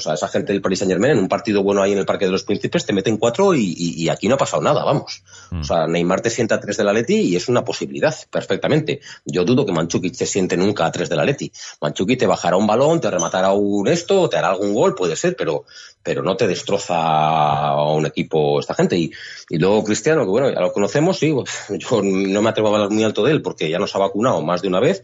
O 0.00 0.02
sea, 0.02 0.14
esa 0.14 0.28
gente 0.28 0.52
del 0.52 0.62
Paris 0.62 0.78
Saint 0.80 0.90
Germain 0.90 1.12
en 1.12 1.18
un 1.18 1.28
partido 1.28 1.62
bueno 1.62 1.82
ahí 1.82 1.92
en 1.92 1.98
el 1.98 2.06
Parque 2.06 2.24
de 2.24 2.32
los 2.32 2.42
Príncipes 2.44 2.84
te 2.86 2.92
meten 2.92 3.16
cuatro 3.18 3.54
y, 3.54 3.60
y- 3.76 4.02
y 4.04 4.08
aquí 4.08 4.28
no 4.28 4.34
ha 4.34 4.38
pasado 4.38 4.62
nada, 4.62 4.82
vamos. 4.84 5.22
O 5.52 5.64
sea, 5.64 5.86
Neymar 5.86 6.20
te 6.20 6.30
sienta 6.30 6.54
a 6.56 6.60
tres 6.60 6.76
del 6.76 6.88
Atleti 6.88 7.14
y 7.16 7.36
es 7.36 7.48
una 7.48 7.64
posibilidad, 7.64 8.14
perfectamente. 8.30 9.00
Yo 9.24 9.44
dudo 9.44 9.66
que 9.66 9.72
Manchukic 9.72 10.16
te 10.16 10.26
siente 10.26 10.56
nunca 10.56 10.86
a 10.86 10.92
tres 10.92 11.08
del 11.08 11.20
Atleti. 11.20 11.52
Manchukic 11.80 12.18
te 12.18 12.26
bajará 12.26 12.56
un 12.56 12.66
balón, 12.66 13.00
te 13.00 13.10
rematará 13.10 13.52
un 13.52 13.86
esto, 13.88 14.28
te 14.28 14.36
hará 14.36 14.48
algún 14.50 14.74
gol, 14.74 14.94
puede 14.94 15.16
ser, 15.16 15.36
pero, 15.36 15.64
pero 16.02 16.22
no 16.22 16.36
te 16.36 16.46
destroza 16.46 16.94
a 16.96 17.92
un 17.92 18.06
equipo 18.06 18.60
esta 18.60 18.74
gente. 18.74 18.96
Y, 18.96 19.10
y 19.48 19.58
luego 19.58 19.84
Cristiano, 19.84 20.22
que 20.24 20.30
bueno, 20.30 20.50
ya 20.50 20.60
lo 20.60 20.72
conocemos, 20.72 21.18
sí, 21.18 21.32
pues, 21.32 21.50
yo 21.78 22.02
no 22.02 22.42
me 22.42 22.50
atrevo 22.50 22.68
a 22.68 22.74
hablar 22.74 22.90
muy 22.90 23.04
alto 23.04 23.24
de 23.24 23.32
él 23.32 23.42
porque 23.42 23.68
ya 23.70 23.78
nos 23.78 23.94
ha 23.94 23.98
vacunado 23.98 24.40
más 24.42 24.62
de 24.62 24.68
una 24.68 24.80
vez, 24.80 25.02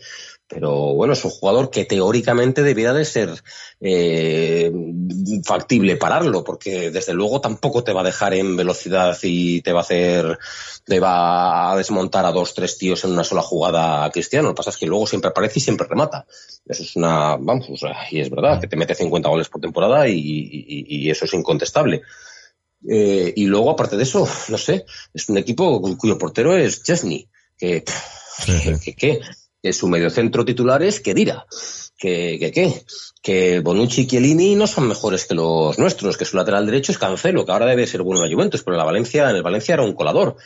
pero 0.49 0.95
bueno, 0.95 1.13
es 1.15 1.25
un 1.25 1.31
jugador 1.33 1.71
que 1.71 1.85
teóricamente 1.85 2.63
debiera 2.63 2.93
de 2.93 3.05
ser 3.05 3.31
eh, 3.81 4.73
factible 5.45 5.97
pararlo, 5.97 6.45
porque 6.45 6.91
desde 6.91 7.15
luego 7.15 7.41
tampoco 7.41 7.83
te 7.83 7.93
va 7.93 8.03
a 8.03 8.05
dejar 8.05 8.35
en 8.35 8.57
velocidad 8.57 9.17
y 9.23 9.61
te 9.63 9.73
va 9.73 9.81
a 9.81 9.83
hacer, 9.83 10.39
te 10.85 11.01
va 11.01 11.73
a 11.73 11.77
desmontar 11.77 12.25
a 12.27 12.33
dos, 12.33 12.55
tres 12.55 12.79
tíos 12.79 13.05
en 13.05 13.13
una 13.13 13.25
sola 13.25 13.43
jugada 13.43 14.05
a 14.05 14.11
Cristiano. 14.11 14.49
Lo 14.49 14.55
que 14.55 14.59
pasa 14.59 14.71
es 14.71 14.77
que 14.77 14.87
luego 14.87 15.07
siempre 15.07 15.31
aparece 15.31 15.59
y 15.59 15.63
siempre 15.63 15.87
remata. 15.89 16.27
Eso 16.65 16.83
es 16.85 16.95
una, 16.97 17.37
vamos, 17.37 17.69
o 17.71 17.77
sea, 17.77 17.97
y 18.11 18.21
es 18.21 18.31
verdad 18.31 18.61
que 18.61 18.69
te 18.69 18.77
mete 18.77 18.95
50 18.95 19.29
goles 19.29 19.49
por 19.49 19.61
temporada 19.61 20.09
y, 20.09 20.15
y- 20.19 20.87
y 20.89 21.11
eso 21.11 21.25
es 21.25 21.35
incontestable. 21.35 22.03
Eh, 22.89 23.33
y 23.35 23.47
luego, 23.47 23.71
aparte 23.71 23.97
de 23.97 24.05
eso, 24.05 24.29
no 24.49 24.59
sé, 24.59 24.85
es 25.13 25.29
un 25.29 25.39
equipo 25.39 25.81
cuyo 25.99 26.19
portero 26.19 26.57
es 26.57 26.83
Chesney, 26.85 27.29
que, 27.59 27.85
Sí, 28.39 28.53
sí. 28.59 28.73
que, 28.81 28.95
que, 28.95 29.21
que 29.63 29.73
su 29.73 29.89
mediocentro 29.89 30.45
titular 30.45 30.83
es 30.83 31.01
Kedira, 31.01 31.47
que, 31.99 32.37
que, 32.39 32.53
que, 32.53 32.83
que 33.23 33.61
Bonucci 33.61 34.03
y 34.03 34.07
Chiellini 34.07 34.55
no 34.55 34.67
son 34.67 34.87
mejores 34.89 35.25
que 35.27 35.35
los 35.35 35.79
nuestros, 35.79 36.17
que 36.17 36.25
su 36.25 36.37
lateral 36.37 36.67
derecho 36.67 36.93
es 36.93 36.99
Cancelo, 36.99 37.45
que 37.45 37.53
ahora 37.53 37.67
debe 37.67 37.87
ser 37.87 38.03
bueno 38.03 38.23
en 38.23 38.31
la 38.31 38.35
Juventus, 38.37 38.63
pero 38.63 38.75
en 38.75 38.79
la 38.79 38.85
Valencia, 38.85 39.31
en 39.31 39.37
el 39.37 39.43
Valencia 39.43 39.75
era 39.75 39.83
un 39.83 39.95
colador. 39.95 40.37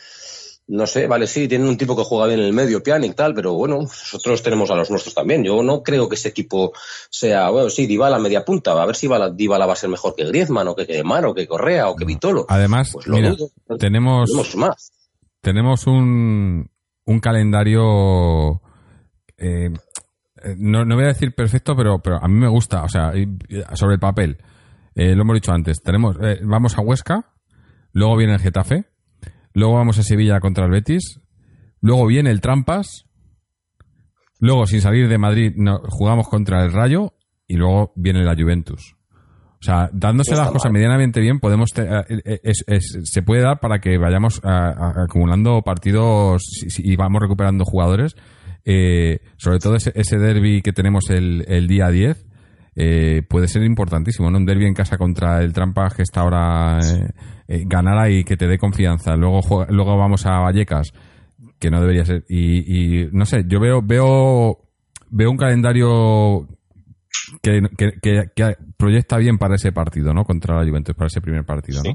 No 0.67 0.87
sé, 0.87 1.05
vale, 1.07 1.27
sí, 1.27 1.49
tienen 1.49 1.67
un 1.67 1.75
tipo 1.75 1.97
que 1.97 2.03
juega 2.03 2.27
bien 2.27 2.39
en 2.39 2.45
el 2.45 2.53
medio, 2.53 2.81
Pjanic, 2.81 3.13
tal, 3.15 3.33
pero 3.33 3.53
bueno, 3.55 3.79
nosotros 3.79 4.41
tenemos 4.41 4.71
a 4.71 4.75
los 4.75 4.89
nuestros 4.89 5.13
también. 5.13 5.43
Yo 5.43 5.61
no 5.63 5.83
creo 5.83 6.07
que 6.07 6.15
ese 6.15 6.29
equipo 6.29 6.71
sea, 7.09 7.49
bueno, 7.49 7.69
sí, 7.69 7.87
Dybala 7.87 8.19
media 8.19 8.45
punta, 8.45 8.71
a 8.81 8.85
ver 8.85 8.95
si 8.95 9.07
Dybala, 9.07 9.31
Dybala 9.31 9.65
va 9.65 9.73
a 9.73 9.75
ser 9.75 9.89
mejor 9.89 10.15
que 10.15 10.23
Griezmann, 10.23 10.69
o 10.69 10.75
que 10.75 10.85
Neymar, 10.85 11.25
o 11.25 11.33
que 11.33 11.45
Correa, 11.47 11.89
o 11.89 11.95
que 11.97 12.05
Vitolo. 12.05 12.45
Además, 12.47 12.91
Pues 12.93 13.05
lo 13.07 13.15
mira, 13.17 13.31
dudo. 13.31 13.49
tenemos, 13.77 14.29
Tenemos 14.29 14.55
más. 14.55 14.91
tenemos 15.41 15.87
un, 15.87 16.69
un 17.05 17.19
calendario 17.19 18.61
eh, 19.41 19.69
eh, 20.43 20.55
no, 20.57 20.85
no 20.85 20.95
voy 20.95 21.03
a 21.05 21.09
decir 21.09 21.33
perfecto, 21.35 21.75
pero, 21.75 21.99
pero 21.99 22.23
a 22.23 22.27
mí 22.27 22.35
me 22.35 22.47
gusta, 22.47 22.83
o 22.83 22.89
sea, 22.89 23.11
y- 23.17 23.27
y 23.49 23.61
sobre 23.75 23.95
el 23.95 23.99
papel. 23.99 24.37
Eh, 24.95 25.15
lo 25.15 25.21
hemos 25.23 25.35
dicho 25.35 25.51
antes, 25.51 25.81
tenemos, 25.81 26.17
eh, 26.21 26.39
vamos 26.43 26.77
a 26.77 26.81
Huesca, 26.81 27.25
luego 27.93 28.15
viene 28.17 28.33
el 28.35 28.39
Getafe, 28.39 28.85
luego 29.53 29.75
vamos 29.75 29.97
a 29.99 30.03
Sevilla 30.03 30.39
contra 30.39 30.65
el 30.65 30.71
Betis, 30.71 31.19
luego 31.81 32.05
viene 32.07 32.29
el 32.31 32.41
Trampas, 32.41 33.05
luego 34.39 34.65
sin 34.65 34.81
salir 34.81 35.07
de 35.07 35.17
Madrid 35.17 35.53
no- 35.55 35.81
jugamos 35.89 36.27
contra 36.27 36.63
el 36.63 36.71
Rayo 36.71 37.13
y 37.47 37.55
luego 37.55 37.93
viene 37.95 38.23
la 38.23 38.35
Juventus. 38.35 38.95
O 39.59 39.63
sea, 39.63 39.89
dándose 39.93 40.31
las 40.35 40.49
cosas 40.53 40.71
medianamente 40.71 41.19
bien, 41.21 41.39
podemos 41.39 41.69
te- 41.71 41.87
es- 42.41 42.63
es- 42.65 42.99
se 43.03 43.21
puede 43.21 43.43
dar 43.43 43.59
para 43.59 43.79
que 43.79 43.97
vayamos 43.99 44.41
a- 44.43 44.69
a- 44.69 45.03
acumulando 45.03 45.61
partidos 45.61 46.41
si- 46.67 46.81
y 46.83 46.95
vamos 46.95 47.21
recuperando 47.21 47.63
jugadores. 47.63 48.15
Eh, 48.65 49.19
sobre 49.37 49.59
todo 49.59 49.75
ese, 49.75 49.91
ese 49.95 50.17
derby 50.17 50.61
que 50.61 50.71
tenemos 50.73 51.09
el, 51.09 51.43
el 51.47 51.67
día 51.67 51.89
10 51.89 52.25
eh, 52.75 53.23
puede 53.27 53.47
ser 53.47 53.63
importantísimo, 53.63 54.29
¿no? 54.31 54.37
Un 54.37 54.45
derby 54.45 54.65
en 54.65 54.73
casa 54.73 54.97
contra 54.97 55.41
el 55.41 55.51
Trampas 55.53 55.93
que 55.95 56.03
está 56.03 56.21
ahora 56.21 56.79
eh, 56.79 57.09
eh, 57.47 57.63
ganara 57.65 58.09
y 58.09 58.23
que 58.23 58.37
te 58.37 58.47
dé 58.47 58.57
confianza. 58.57 59.15
Luego 59.15 59.41
juega- 59.41 59.71
luego 59.71 59.97
vamos 59.97 60.25
a 60.25 60.39
Vallecas, 60.39 60.91
que 61.59 61.69
no 61.69 61.81
debería 61.81 62.05
ser. 62.05 62.23
Y, 62.29 63.01
y 63.03 63.09
no 63.11 63.25
sé, 63.25 63.43
yo 63.47 63.59
veo 63.59 63.81
veo 63.81 64.59
veo 65.09 65.29
un 65.31 65.37
calendario 65.37 66.47
que, 67.41 67.61
que, 67.77 67.91
que- 68.01 68.29
que 68.35 68.55
proyecta 68.77 69.17
bien 69.17 69.37
para 69.37 69.55
ese 69.55 69.71
partido, 69.71 70.13
¿no? 70.13 70.23
Contra 70.23 70.55
la 70.63 70.67
Juventus, 70.69 70.95
para 70.95 71.07
ese 71.07 71.19
primer 71.21 71.43
partido, 71.43 71.81
¿no? 71.83 71.93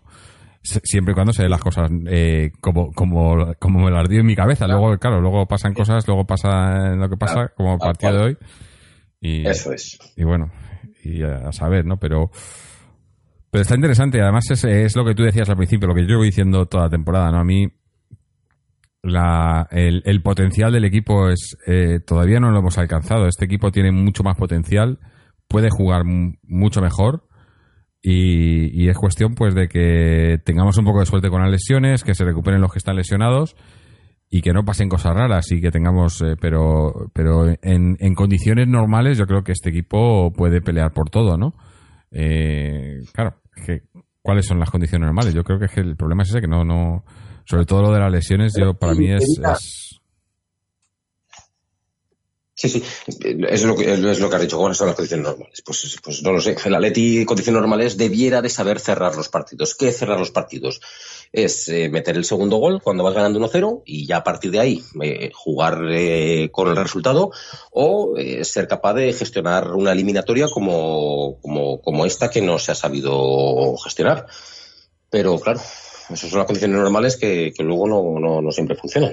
Siempre 0.83 1.13
y 1.13 1.15
cuando 1.15 1.33
se 1.33 1.43
den 1.43 1.51
las 1.51 1.61
cosas 1.61 1.91
eh, 2.09 2.51
como, 2.61 2.93
como, 2.93 3.55
como 3.59 3.85
me 3.85 3.91
las 3.91 4.09
dio 4.09 4.21
en 4.21 4.27
mi 4.27 4.35
cabeza. 4.37 4.67
Luego, 4.67 4.97
claro, 4.99 5.21
luego 5.21 5.47
pasan 5.47 5.75
cosas, 5.75 6.07
luego 6.07 6.27
pasa 6.27 6.95
lo 6.97 7.09
que 7.09 7.17
pasa, 7.17 7.35
Claro, 7.35 7.53
como 7.57 7.73
el 7.75 7.79
tal 7.79 7.89
partido 7.89 8.13
de 8.13 8.25
hoy. 8.25 8.37
Y, 9.21 9.47
Eso 9.47 9.73
es. 9.73 9.99
y 10.17 10.25
bueno, 10.25 10.51
y 11.05 11.23
a, 11.23 11.49
a 11.49 11.53
saber, 11.53 11.85
¿no? 11.87 11.99
Pero, 11.99 12.31
pero 13.51 13.63
está 13.63 13.75
interesante. 13.77 14.21
Además, 14.21 14.45
es, 14.51 14.65
es 14.65 14.97
lo 14.97 15.05
que 15.05 15.15
tú 15.15 15.23
decías 15.23 15.49
al 15.49 15.57
principio, 15.57 15.89
lo 15.89 15.95
que 15.95 16.03
yo 16.03 16.09
llevo 16.09 16.23
diciendo 16.25 16.67
toda 16.67 16.85
la 16.85 16.91
temporada, 16.91 17.31
¿no? 17.31 17.39
A 17.39 17.45
mí, 17.45 17.69
la, 19.03 19.69
el, 19.71 20.03
el 20.05 20.23
potencial 20.23 20.73
del 20.73 20.85
equipo 20.85 21.29
es 21.29 21.57
eh, 21.67 22.01
todavía 22.05 22.41
no 22.41 22.51
lo 22.51 22.59
hemos 22.59 22.77
alcanzado. 22.79 23.27
Este 23.29 23.45
equipo 23.45 23.71
tiene 23.71 23.93
mucho 23.93 24.23
más 24.25 24.37
potencial, 24.37 24.99
puede 25.49 25.69
jugar 25.71 26.05
mu- 26.05 26.35
mucho 26.43 26.81
mejor. 26.81 27.23
Y, 28.09 28.85
y 28.85 28.89
es 28.89 28.97
cuestión 28.97 29.35
pues 29.35 29.53
de 29.57 29.67
que 29.67 30.39
tengamos 30.45 30.79
un 30.79 30.85
poco 30.85 31.01
de 31.01 31.07
suerte 31.07 31.29
con 31.29 31.43
las 31.43 31.51
lesiones, 31.51 32.05
que 32.05 32.15
se 32.15 32.25
recuperen 32.25 32.61
los 32.61 32.71
que 32.71 32.79
están 32.79 32.95
lesionados 32.95 33.57
y 34.31 34.43
que 34.43 34.53
no 34.53 34.65
pasen 34.65 34.89
cosas 34.89 35.13
raras 35.13 35.51
y 35.51 35.61
que 35.61 35.73
tengamos, 35.73 36.21
eh, 36.23 36.37
pero, 36.41 37.11
pero 37.13 37.49
en, 37.49 37.97
en 37.99 38.15
condiciones 38.15 38.69
normales 38.69 39.19
yo 39.19 39.27
creo 39.27 39.43
que 39.43 39.51
este 39.51 39.71
equipo 39.71 40.33
puede 40.33 40.61
pelear 40.61 40.93
por 40.93 41.11
todo, 41.11 41.37
¿no? 41.37 41.55
Eh, 42.13 43.01
claro, 43.13 43.41
que, 43.67 43.83
¿cuáles 44.23 44.47
son 44.47 44.61
las 44.61 44.71
condiciones 44.71 45.07
normales? 45.07 45.35
Yo 45.35 45.43
creo 45.43 45.59
que, 45.59 45.65
es 45.65 45.73
que 45.73 45.81
el 45.81 45.97
problema 45.97 46.23
es 46.23 46.29
ese, 46.31 46.41
que 46.41 46.47
no, 46.49 46.65
no, 46.65 47.05
sobre 47.45 47.65
todo 47.67 47.83
lo 47.83 47.91
de 47.93 47.99
las 47.99 48.13
lesiones, 48.13 48.55
yo 48.57 48.75
para 48.75 48.95
mí 48.95 49.11
es, 49.11 49.25
es- 49.53 49.86
Sí, 52.59 52.71
sí, 52.71 52.83
es 53.51 53.65
lo 53.65 53.77
que, 53.77 53.93
es 53.93 54.19
lo 54.19 54.31
que 54.31 54.37
has 54.37 54.41
dicho, 54.41 54.57
¿cuáles 54.57 54.79
son 54.79 54.87
las 54.87 54.97
condiciones 54.97 55.27
normales? 55.27 55.63
Pues, 55.63 55.99
pues 56.03 56.23
no 56.23 56.33
lo 56.33 56.41
sé. 56.41 56.57
El 56.65 56.75
Atleti, 56.75 57.27
condiciones 57.27 57.61
normales, 57.61 57.99
debiera 57.99 58.41
de 58.41 58.49
saber 58.49 58.81
cerrar 58.81 59.15
los 59.15 59.29
partidos. 59.29 59.75
¿Qué 59.75 59.93
cerrar 59.93 60.19
los 60.19 60.31
partidos? 60.31 60.81
Es 61.33 61.69
eh, 61.69 61.91
meter 61.91 62.17
el 62.17 62.25
segundo 62.25 62.57
gol 62.57 62.81
cuando 62.81 63.05
vas 63.05 63.13
ganando 63.13 63.39
1-0 63.41 63.83
y 63.85 64.07
ya 64.07 64.17
a 64.17 64.25
partir 64.25 64.53
de 64.53 64.61
ahí 64.61 64.83
eh, 65.03 65.31
jugar 65.35 65.83
eh, 65.91 66.49
con 66.51 66.69
el 66.69 66.77
resultado 66.77 67.31
o 67.73 68.17
eh, 68.17 68.43
ser 68.43 68.67
capaz 68.67 68.95
de 68.95 69.13
gestionar 69.13 69.73
una 69.75 69.93
eliminatoria 69.93 70.47
como, 70.49 71.39
como, 71.43 71.83
como 71.83 72.07
esta 72.07 72.31
que 72.31 72.41
no 72.41 72.59
se 72.59 72.73
ha 72.73 72.75
sabido 72.75 73.77
gestionar. 73.85 74.29
Pero 75.11 75.39
claro, 75.41 75.61
esas 76.09 76.31
son 76.31 76.39
las 76.39 76.47
condiciones 76.47 76.79
normales 76.79 77.19
que, 77.19 77.53
que 77.55 77.63
luego 77.63 77.87
no, 77.87 78.19
no, 78.19 78.41
no 78.41 78.51
siempre 78.51 78.77
funcionan. 78.77 79.13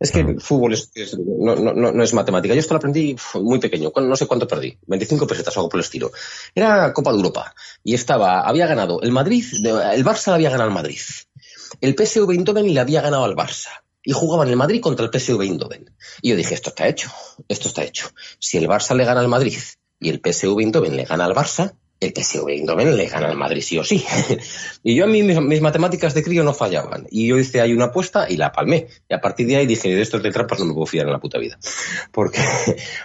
Es 0.00 0.10
que 0.12 0.20
el 0.20 0.40
fútbol 0.40 0.74
es, 0.74 0.90
es- 0.94 1.16
no, 1.18 1.56
no, 1.56 1.72
no, 1.72 1.92
no 1.92 2.02
es 2.02 2.12
matemática. 2.14 2.54
Yo 2.54 2.60
esto 2.60 2.74
lo 2.74 2.78
aprendí 2.78 3.16
muy 3.34 3.58
pequeño. 3.58 3.90
¿Cuándo- 3.90 4.08
No 4.10 4.16
sé 4.16 4.26
cuánto 4.26 4.46
perdí. 4.46 4.78
25 4.86 5.26
pesetas 5.26 5.56
o 5.56 5.60
algo 5.60 5.68
por 5.70 5.78
el 5.80 5.84
estilo. 5.84 6.10
Era 6.54 6.92
Copa 6.92 7.10
de 7.10 7.16
Europa. 7.16 7.54
Y 7.84 7.94
estaba, 7.94 8.42
había 8.42 8.66
ganado 8.66 9.00
el 9.02 9.12
Madrid, 9.12 9.44
el 9.64 10.04
Barça 10.04 10.28
le 10.28 10.34
había 10.34 10.50
ganado 10.50 10.68
al 10.68 10.74
Madrid. 10.74 11.00
El 11.80 11.94
PSV 11.94 12.30
Eindhoven 12.32 12.72
le 12.72 12.80
había 12.80 13.00
ganado 13.02 13.24
al 13.24 13.36
Barça. 13.36 13.68
Y 14.02 14.12
jugaban 14.12 14.48
el 14.48 14.56
Madrid 14.56 14.80
contra 14.80 15.04
el 15.04 15.10
PSV 15.12 15.42
Eindhoven. 15.42 15.90
Y 16.22 16.30
yo 16.30 16.36
dije, 16.36 16.54
esto 16.54 16.70
está 16.70 16.86
hecho. 16.88 17.10
Esto 17.48 17.68
está 17.68 17.82
hecho. 17.84 18.08
Si 18.38 18.56
el 18.56 18.68
Barça 18.68 18.94
le 18.94 19.04
gana 19.04 19.20
al 19.20 19.28
Madrid 19.28 19.58
y 20.00 20.08
el 20.10 20.20
PSV 20.24 20.58
Eindhoven 20.60 20.96
le 20.96 21.04
gana 21.04 21.24
al 21.26 21.34
Barça, 21.34 21.74
el 22.00 22.12
PSV 22.14 22.48
Eindhoven 22.48 22.96
le 22.96 23.06
gana 23.06 23.28
al 23.28 23.36
Madrid 23.36 23.60
sí 23.60 23.76
o 23.76 23.82
sí. 23.82 24.04
y 24.84 24.94
yo 24.94 25.04
a 25.04 25.06
mí 25.08 25.22
mis, 25.24 25.40
mis 25.40 25.60
matemáticas 25.60 26.14
de 26.14 26.22
crío 26.22 26.44
no 26.44 26.54
fallaban. 26.54 27.08
Y 27.10 27.26
yo 27.26 27.38
hice 27.38 27.60
ahí 27.60 27.72
una 27.72 27.86
apuesta 27.86 28.30
y 28.30 28.36
la 28.36 28.52
palmé. 28.52 28.86
Y 29.08 29.14
a 29.14 29.20
partir 29.20 29.48
de 29.48 29.56
ahí 29.56 29.66
dije, 29.66 29.88
de 29.88 30.00
estos 30.00 30.22
de 30.22 30.30
trampas 30.30 30.60
no 30.60 30.66
me 30.66 30.74
puedo 30.74 30.86
fiar 30.86 31.06
en 31.06 31.12
la 31.12 31.18
puta 31.18 31.38
vida. 31.38 31.58
Porque, 32.12 32.40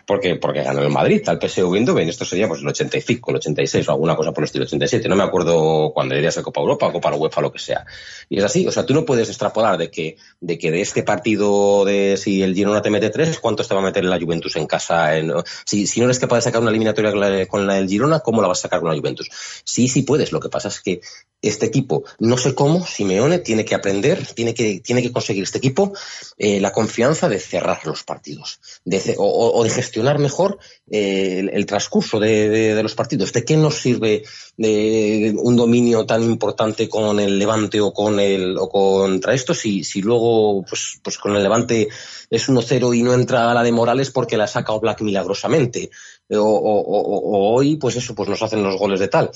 porque, 0.05 0.35
porque 0.35 0.63
ganó 0.63 0.81
el 0.81 0.89
Madrid, 0.89 1.21
al 1.27 1.39
PSV 1.39 1.75
Eindhoven. 1.75 2.09
Esto 2.09 2.25
sería 2.25 2.47
pues 2.47 2.61
el 2.61 2.67
85, 2.67 3.31
el 3.31 3.37
86 3.37 3.87
o 3.87 3.91
alguna 3.91 4.15
cosa 4.15 4.31
por 4.31 4.43
el 4.43 4.45
estilo 4.45 4.65
87. 4.65 5.07
No 5.07 5.15
me 5.15 5.23
acuerdo 5.23 5.91
cuando 5.93 6.15
irías 6.15 6.37
a 6.37 6.43
Copa 6.43 6.61
Europa, 6.61 6.91
Copa 6.91 7.11
la 7.11 7.17
UEFA, 7.17 7.41
lo 7.41 7.51
que 7.51 7.59
sea. 7.59 7.85
Y 8.29 8.37
es 8.37 8.43
así. 8.43 8.67
O 8.67 8.71
sea, 8.71 8.85
tú 8.85 8.93
no 8.93 9.05
puedes 9.05 9.29
extrapolar 9.29 9.77
de 9.77 9.91
que, 9.91 10.17
de 10.39 10.57
que 10.57 10.71
de 10.71 10.81
este 10.81 11.03
partido 11.03 11.85
de 11.85 12.17
si 12.17 12.41
el 12.41 12.55
Girona 12.55 12.81
te 12.81 12.89
mete 12.89 13.09
tres, 13.09 13.39
¿cuántos 13.39 13.67
te 13.67 13.75
va 13.75 13.81
a 13.81 13.83
meter 13.83 14.03
la 14.05 14.19
Juventus 14.19 14.55
en 14.55 14.67
casa? 14.67 15.17
En, 15.17 15.31
si, 15.65 15.87
si 15.87 15.99
no 15.99 16.05
eres 16.05 16.19
capaz 16.19 16.37
de 16.37 16.41
sacar 16.43 16.61
una 16.61 16.69
eliminatoria 16.69 17.11
con 17.11 17.19
la, 17.19 17.45
con 17.45 17.67
la 17.67 17.75
del 17.75 17.89
Girona, 17.89 18.19
¿cómo 18.19 18.41
la 18.41 18.47
vas 18.47 18.59
a 18.59 18.61
sacar 18.63 18.82
con 18.83 18.97
Juventus. 18.97 19.29
Sí, 19.63 19.87
sí 19.87 20.03
puedes. 20.03 20.31
Lo 20.31 20.39
que 20.39 20.49
pasa 20.49 20.67
es 20.67 20.81
que 20.81 21.01
este 21.43 21.65
equipo, 21.65 22.05
no 22.19 22.37
sé 22.37 22.55
cómo, 22.55 22.85
Simeone 22.87 23.37
tiene 23.39 23.65
que 23.65 23.75
aprender, 23.75 24.25
tiene 24.33 24.53
que, 24.53 24.79
tiene 24.79 25.01
que 25.01 25.11
conseguir 25.11 25.43
este 25.43 25.57
equipo 25.57 25.91
eh, 26.37 26.61
la 26.61 26.71
confianza 26.71 27.27
de 27.27 27.37
cerrar 27.37 27.85
los 27.85 28.03
partidos 28.03 28.61
de 28.85 29.15
o, 29.17 29.61
de 29.61 29.69
gestionar 29.69 30.19
mejor 30.19 30.57
eh, 30.89 31.39
el, 31.39 31.49
el 31.49 31.65
transcurso 31.65 32.19
de, 32.19 32.81
los 32.81 32.95
partidos. 32.95 33.33
¿De 33.33 33.43
qué 33.43 33.57
nos 33.57 33.75
sirve 33.75 34.23
de 34.55 35.35
un 35.37 35.57
dominio 35.57 36.05
tan 36.05 36.23
importante 36.23 36.87
con 36.87 37.19
el 37.19 37.37
Levante 37.37 37.81
o 37.81 37.91
con 37.93 38.21
el 38.21 38.57
o 38.57 38.69
contra 38.69 39.33
esto 39.33 39.53
si, 39.53 39.83
si 39.83 40.01
luego 40.01 40.63
pues, 40.63 40.99
pues 41.03 41.17
con 41.17 41.35
el 41.35 41.43
Levante 41.43 41.89
es 42.29 42.49
1-0 42.49 42.97
y 42.97 43.03
no 43.03 43.13
entra 43.13 43.53
la 43.53 43.63
de 43.63 43.71
Morales 43.71 44.11
porque 44.11 44.37
la 44.37 44.47
saca 44.47 44.73
Black 44.77 45.01
milagrosamente? 45.01 45.89
O, 46.29 46.37
o- 46.39 46.81
o- 46.81 47.55
hoy, 47.55 47.75
pues 47.77 47.95
eso, 47.95 48.15
pues 48.15 48.29
nos 48.29 48.41
hacen 48.41 48.63
los 48.63 48.77
goles 48.77 48.99
de 48.99 49.07
tal 49.07 49.29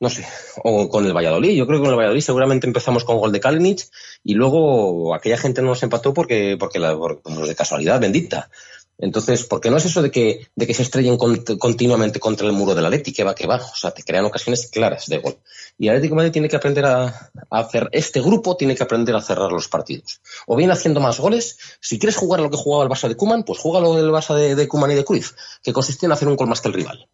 no 0.00 0.08
sé, 0.08 0.26
o 0.64 0.88
con 0.88 1.04
el 1.04 1.12
Valladolid. 1.14 1.54
Yo 1.54 1.66
creo 1.66 1.78
que 1.78 1.82
con 1.84 1.90
el 1.92 1.98
Valladolid 1.98 2.22
seguramente 2.22 2.66
empezamos 2.66 3.04
con 3.04 3.18
gol 3.18 3.32
de 3.32 3.40
Kalinic 3.40 3.86
y 4.24 4.32
luego 4.34 5.14
aquella 5.14 5.36
gente 5.36 5.60
no 5.60 5.68
nos 5.68 5.82
empató 5.82 6.14
porque, 6.14 6.56
porque 6.58 6.78
la, 6.78 6.96
pues 6.96 7.48
de 7.48 7.54
casualidad 7.54 8.00
bendita. 8.00 8.50
Entonces, 8.98 9.44
porque 9.44 9.70
no 9.70 9.76
es 9.78 9.84
eso 9.86 10.02
de 10.02 10.10
que, 10.10 10.46
de 10.56 10.66
que 10.66 10.74
se 10.74 10.82
estrellen 10.82 11.16
con- 11.16 11.42
continuamente 11.58 12.18
contra 12.20 12.46
el 12.46 12.52
muro 12.52 12.74
del 12.74 12.84
Atleti, 12.86 13.12
que 13.12 13.24
va, 13.24 13.34
que 13.34 13.46
va. 13.46 13.56
O 13.56 13.74
sea, 13.74 13.90
te 13.92 14.02
crean 14.02 14.24
ocasiones 14.26 14.68
claras 14.70 15.06
de 15.06 15.18
gol. 15.18 15.36
Y 15.82 15.88
Atlético 15.88 16.12
de 16.12 16.16
Madrid 16.16 16.32
tiene 16.32 16.48
que 16.50 16.56
aprender 16.56 16.84
a, 16.84 17.30
hacer, 17.50 17.88
este 17.92 18.20
grupo 18.20 18.54
tiene 18.54 18.74
que 18.76 18.82
aprender 18.82 19.16
a 19.16 19.22
cerrar 19.22 19.50
los 19.50 19.66
partidos. 19.68 20.20
O 20.46 20.54
bien 20.54 20.70
haciendo 20.70 21.00
más 21.00 21.18
goles. 21.18 21.56
Si 21.80 21.98
quieres 21.98 22.16
jugar 22.18 22.40
lo 22.40 22.50
que 22.50 22.58
jugaba 22.58 22.84
el 22.84 22.90
Barça 22.90 23.08
de 23.08 23.16
Kuman, 23.16 23.44
pues 23.44 23.58
juega 23.60 23.80
lo 23.80 23.94
del 23.94 24.10
Barça 24.10 24.34
de, 24.34 24.54
de 24.54 24.68
Kuman 24.68 24.90
y 24.90 24.94
de 24.94 25.06
Cruz, 25.06 25.34
que 25.62 25.72
consistía 25.72 26.06
en 26.06 26.12
hacer 26.12 26.28
un 26.28 26.36
gol 26.36 26.48
más 26.48 26.60
que 26.60 26.68
el 26.68 26.74
rival. 26.74 27.08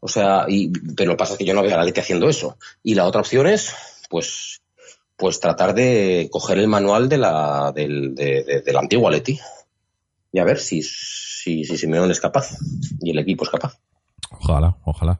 O 0.00 0.08
sea, 0.08 0.44
y, 0.48 0.68
pero 0.94 1.12
lo 1.12 1.16
que 1.16 1.18
pasa 1.20 1.32
es 1.32 1.38
que 1.38 1.46
yo 1.46 1.54
no 1.54 1.62
veo 1.62 1.72
a 1.74 1.78
la 1.78 1.84
Leti 1.84 2.00
haciendo 2.00 2.28
eso. 2.28 2.58
Y 2.82 2.94
la 2.94 3.06
otra 3.06 3.22
opción 3.22 3.46
es, 3.46 3.72
pues, 4.10 4.60
pues 5.16 5.40
tratar 5.40 5.72
de 5.74 6.28
coger 6.30 6.58
el 6.58 6.68
manual 6.68 7.08
de 7.08 7.16
la, 7.16 7.72
del, 7.74 8.14
de, 8.14 8.44
de- 8.44 8.60
de 8.60 8.78
antigua 8.78 9.10
Leti. 9.10 9.40
Y 10.30 10.38
a 10.40 10.44
ver 10.44 10.58
si, 10.58 10.82
si, 10.82 11.64
si 11.64 11.78
Simeone 11.78 12.12
es 12.12 12.20
capaz. 12.20 12.50
Y 13.00 13.12
el 13.12 13.18
equipo 13.18 13.44
es 13.44 13.50
capaz. 13.50 13.78
Ojalá, 14.30 14.76
ojalá. 14.84 15.18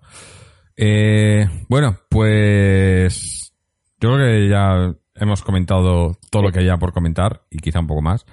Eh, 0.83 1.45
bueno, 1.69 1.99
pues 2.09 3.53
yo 4.01 4.15
creo 4.15 4.17
que 4.17 4.49
ya 4.49 4.95
hemos 5.17 5.43
comentado 5.43 6.17
todo 6.31 6.43
lo 6.45 6.51
que 6.51 6.61
haya 6.61 6.79
por 6.79 6.95
comentar 6.95 7.43
y 7.51 7.59
quizá 7.59 7.81
un 7.81 7.87
poco 7.87 8.01
más. 8.01 8.25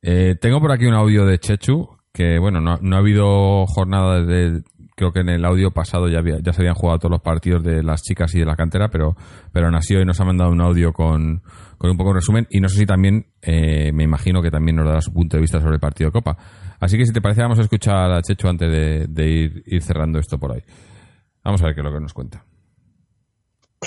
Eh, 0.00 0.36
tengo 0.40 0.60
por 0.60 0.70
aquí 0.70 0.86
un 0.86 0.94
audio 0.94 1.24
de 1.26 1.38
Chechu 1.40 1.88
que, 2.12 2.38
bueno, 2.38 2.60
no, 2.60 2.78
ha 2.96 2.98
habido 2.98 3.66
jornada 3.66 4.22
de... 4.22 4.62
Creo 4.94 5.10
que 5.12 5.20
en 5.20 5.28
el 5.28 5.44
audio 5.44 5.72
pasado 5.72 6.08
ya, 6.08 6.18
había- 6.20 6.38
ya 6.40 6.52
se 6.52 6.60
habían 6.62 6.74
jugado 6.74 6.98
todos 7.00 7.10
los 7.12 7.20
partidos 7.20 7.62
de 7.64 7.82
las 7.82 8.02
chicas 8.02 8.32
y 8.36 8.40
de 8.40 8.46
la 8.46 8.54
cantera, 8.54 8.88
pero, 8.90 9.16
pero 9.52 9.66
aún 9.66 9.74
así 9.76 9.94
hoy 9.96 10.04
nos 10.04 10.20
ha 10.20 10.24
mandado 10.24 10.50
un 10.52 10.60
audio 10.60 10.92
con, 10.92 11.42
con 11.78 11.90
un 11.90 11.96
poco 11.96 12.10
de 12.10 12.14
resumen 12.16 12.46
y 12.50 12.60
no 12.60 12.68
sé 12.68 12.78
si 12.78 12.86
también, 12.86 13.26
eh, 13.42 13.90
me 13.92 14.04
imagino 14.04 14.40
que 14.40 14.50
también 14.50 14.76
nos 14.76 14.86
dará 14.86 15.00
su 15.00 15.12
punto 15.12 15.36
de 15.36 15.40
vista 15.40 15.60
sobre 15.60 15.74
el 15.74 15.80
partido 15.80 16.10
de 16.10 16.12
Copa. 16.12 16.36
Así 16.80 16.96
que 16.96 17.06
si 17.06 17.12
te 17.12 17.20
parece 17.20 17.42
vamos 17.42 17.58
a 17.58 17.62
escuchar 17.62 18.10
a 18.12 18.22
Chechu 18.22 18.48
antes 18.48 18.68
de, 19.08 19.28
ir, 19.28 19.62
ir 19.66 19.82
cerrando 19.82 20.18
esto 20.20 20.38
por 20.38 20.52
ahí. 20.52 20.62
Vamos 21.44 21.62
a 21.62 21.66
ver 21.66 21.74
qué 21.74 21.80
es 21.80 21.84
lo 21.84 21.92
que 21.92 22.00
nos 22.00 22.14
cuenta. 22.14 22.44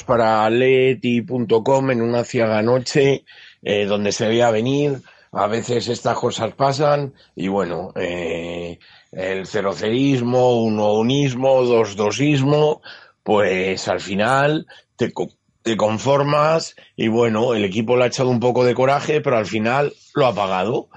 para 0.05 0.49
leti.com 0.49 1.91
en 1.91 2.01
una 2.01 2.23
ciaga 2.23 2.61
noche 2.61 3.25
eh, 3.61 3.85
donde 3.85 4.11
se 4.11 4.27
veía 4.27 4.51
venir. 4.51 5.01
A 5.33 5.47
veces 5.47 5.87
estas 5.87 6.17
cosas 6.17 6.53
pasan 6.55 7.13
y 7.35 7.47
bueno, 7.47 7.93
eh, 7.95 8.79
el 9.11 9.47
cerocerismo, 9.47 10.61
uno-unismo, 10.63 11.63
dos-dosismo, 11.63 12.81
pues 13.23 13.87
al 13.87 14.01
final 14.01 14.67
te, 14.97 15.13
te 15.61 15.77
conformas 15.77 16.75
y 16.95 17.07
bueno, 17.07 17.53
el 17.53 17.63
equipo 17.63 17.95
le 17.95 18.03
ha 18.03 18.07
echado 18.07 18.29
un 18.29 18.39
poco 18.39 18.65
de 18.65 18.73
coraje, 18.73 19.21
pero 19.21 19.37
al 19.37 19.45
final 19.45 19.93
lo 20.15 20.25
ha 20.25 20.35
pagado 20.35 20.89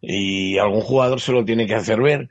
y 0.00 0.58
algún 0.58 0.80
jugador 0.82 1.20
se 1.20 1.32
lo 1.32 1.44
tiene 1.44 1.66
que 1.66 1.76
hacer 1.76 2.00
ver. 2.00 2.28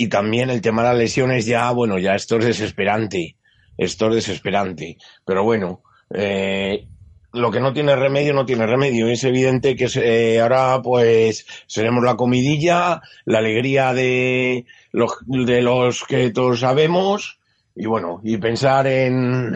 Y 0.00 0.08
también 0.08 0.48
el 0.48 0.60
tema 0.60 0.82
de 0.82 0.88
las 0.88 0.98
lesiones 0.98 1.44
ya, 1.44 1.70
bueno, 1.72 1.98
ya 1.98 2.14
esto 2.14 2.38
es 2.38 2.46
desesperante 2.46 3.36
esto 3.80 4.08
es 4.08 4.16
desesperante. 4.16 4.98
Pero 5.24 5.42
bueno, 5.42 5.82
eh, 6.14 6.86
lo 7.32 7.50
que 7.50 7.60
no 7.60 7.72
tiene 7.72 7.96
remedio, 7.96 8.34
no 8.34 8.44
tiene 8.44 8.66
remedio. 8.66 9.08
Es 9.08 9.24
evidente 9.24 9.74
que 9.74 9.88
eh, 9.96 10.40
ahora 10.40 10.80
pues 10.82 11.46
seremos 11.66 12.04
la 12.04 12.16
comidilla, 12.16 13.00
la 13.24 13.38
alegría 13.38 13.94
de 13.94 14.66
los, 14.92 15.12
de 15.26 15.62
los 15.62 16.04
que 16.04 16.30
todos 16.30 16.60
sabemos 16.60 17.38
y 17.74 17.86
bueno, 17.86 18.20
y 18.22 18.36
pensar 18.36 18.86
en, 18.86 19.54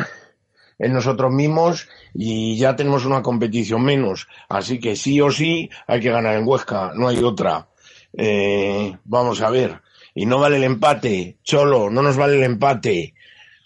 en 0.78 0.92
nosotros 0.92 1.30
mismos 1.30 1.88
y 2.14 2.56
ya 2.56 2.76
tenemos 2.76 3.04
una 3.04 3.20
competición 3.20 3.84
menos. 3.84 4.26
Así 4.48 4.80
que 4.80 4.96
sí 4.96 5.20
o 5.20 5.30
sí 5.30 5.68
hay 5.86 6.00
que 6.00 6.10
ganar 6.10 6.36
en 6.36 6.48
Huesca, 6.48 6.92
no 6.94 7.08
hay 7.08 7.22
otra. 7.22 7.68
Eh, 8.16 8.96
vamos 9.04 9.42
a 9.42 9.50
ver. 9.50 9.83
Y 10.14 10.26
no 10.26 10.38
vale 10.38 10.56
el 10.56 10.64
empate, 10.64 11.38
Cholo, 11.42 11.90
no 11.90 12.02
nos 12.02 12.16
vale 12.16 12.36
el 12.36 12.44
empate. 12.44 13.14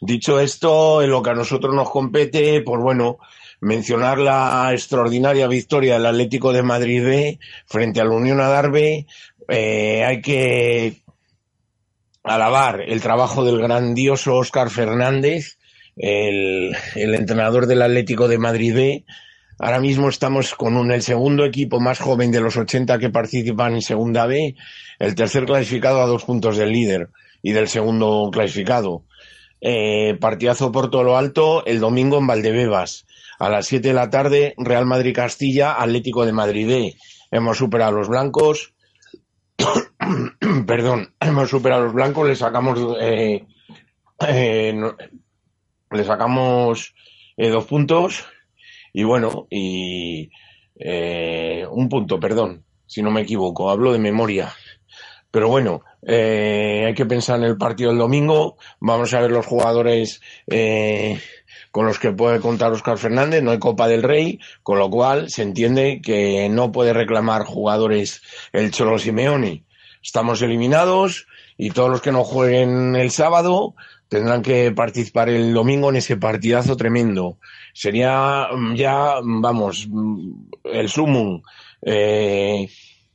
Dicho 0.01 0.41
esto, 0.41 1.03
en 1.03 1.11
lo 1.11 1.23
que 1.23 1.31
a 1.31 1.35
nosotros 1.35 1.75
nos 1.75 1.91
compete, 1.91 2.63
pues 2.63 2.81
bueno, 2.81 3.19
mencionar 3.61 4.19
la 4.19 4.71
extraordinaria 4.73 5.47
victoria 5.49 5.95
del 5.95 6.07
Atlético 6.07 6.53
de 6.53 6.63
Madrid 6.63 7.05
B 7.05 7.39
frente 7.67 8.01
a 8.01 8.05
la 8.05 8.13
Unión 8.13 8.41
Adarve. 8.41 9.07
Eh, 9.49 10.05
hay 10.05 10.21
que 10.21 11.03
alabar 12.23 12.83
el 12.83 13.01
trabajo 13.01 13.45
del 13.45 13.61
grandioso 13.61 14.37
Óscar 14.37 14.71
Fernández, 14.71 15.59
el, 15.97 16.77
el 16.95 17.15
entrenador 17.15 17.67
del 17.67 17.83
Atlético 17.83 18.29
de 18.29 18.39
Madrid 18.39 18.75
B. 18.75 19.05
Ahora 19.61 19.81
mismo 19.81 20.09
estamos 20.09 20.55
con 20.55 20.93
el 20.93 21.03
segundo 21.03 21.45
equipo 21.45 21.81
más 21.81 21.99
joven 21.99 22.31
de 22.31 22.41
los 22.41 22.57
80 22.57 22.99
que 23.01 23.11
participan 23.11 23.75
en 23.75 23.83
Segunda 23.83 24.27
B, 24.27 24.55
el 25.01 25.15
tercer 25.17 25.47
clasificado 25.47 26.01
a 26.01 26.07
dos 26.07 26.25
puntos 26.25 26.57
del 26.57 26.71
líder 26.71 27.09
y 27.43 27.51
del 27.51 27.67
segundo 27.67 28.31
clasificado. 28.33 29.03
Eh, 29.61 30.17
partidazo 30.21 30.71
por 30.71 30.91
todo 30.91 31.03
lo 31.03 31.17
alto 31.17 31.67
el 31.67 31.81
domingo 31.81 32.19
en 32.19 32.29
Valdebebas. 32.29 33.05
A 33.41 33.49
las 33.49 33.67
7 33.67 33.89
de 33.89 33.95
la 33.95 34.11
tarde, 34.11 34.55
Real 34.59 34.87
Madrid 34.87 35.15
Castilla, 35.15 35.73
Atlético 35.73 36.25
de 36.25 36.33
Madrid 36.33 36.69
B. 36.69 36.97
Hemos 37.33 37.59
superado 37.59 37.91
a 37.91 37.99
los 37.99 38.09
blancos. 38.09 38.75
Perdón, 40.67 41.15
hemos 41.21 41.51
superado 41.51 41.83
a 41.83 41.85
los 41.87 41.95
blancos, 41.95 42.29
le 42.29 42.37
sacamos 42.37 42.97
eh, 43.01 43.45
eh, 44.25 44.81
le 45.91 46.05
sacamos 46.05 46.95
eh, 47.37 47.49
dos 47.49 47.65
puntos 47.65 48.25
y 48.99 49.05
bueno, 49.05 49.47
y 49.49 50.29
eh, 50.75 51.65
un 51.71 51.89
punto, 51.89 52.19
perdón, 52.19 52.65
si 52.85 53.01
no 53.01 53.13
me 53.13 53.21
equivoco, 53.21 53.71
hablo 53.71 53.93
de 53.93 54.01
memoria. 54.01 54.53
Pero 55.31 55.49
bueno, 55.49 55.83
eh, 56.05 56.83
hay 56.85 56.95
que 56.95 57.07
pensar 57.07 57.39
en 57.39 57.45
el 57.45 57.57
partido 57.57 57.91
del 57.91 58.01
domingo. 58.01 58.57
Vamos 58.81 59.15
a 59.15 59.21
ver 59.21 59.31
los 59.31 59.47
jugadores 59.47 60.21
eh, 60.49 61.21
con 61.71 61.87
los 61.87 62.01
que 62.01 62.11
puede 62.11 62.41
contar 62.41 62.73
Oscar 62.73 62.99
Fernández. 62.99 63.41
No 63.41 63.53
hay 63.53 63.61
Copa 63.61 63.87
del 63.87 64.03
Rey, 64.03 64.41
con 64.65 64.81
lo 64.81 64.91
cual 64.91 65.31
se 65.31 65.43
entiende 65.43 66.01
que 66.03 66.49
no 66.49 66.73
puede 66.73 66.93
reclamar 66.93 67.45
jugadores 67.45 68.21
el 68.53 68.73
Cholo 68.73 68.99
Simeone. 68.99 69.65
Estamos 70.03 70.43
eliminados 70.43 71.29
y 71.57 71.71
todos 71.71 71.89
los 71.89 72.01
que 72.01 72.11
no 72.11 72.25
jueguen 72.25 72.97
el 72.97 73.13
sábado 73.13 73.77
tendrán 74.09 74.43
que 74.43 74.73
participar 74.73 75.29
el 75.29 75.53
domingo 75.53 75.91
en 75.91 75.97
ese 75.97 76.17
partidazo 76.17 76.77
tremendo. 76.77 77.39
Sería 77.73 78.49
mm, 78.53 78.75
ya, 78.75 79.21
mm, 79.23 79.41
vamos, 79.41 79.87
mm, 79.89 80.31
el 80.65 80.89
sumum. 80.89 81.43
Eh, 81.83 82.69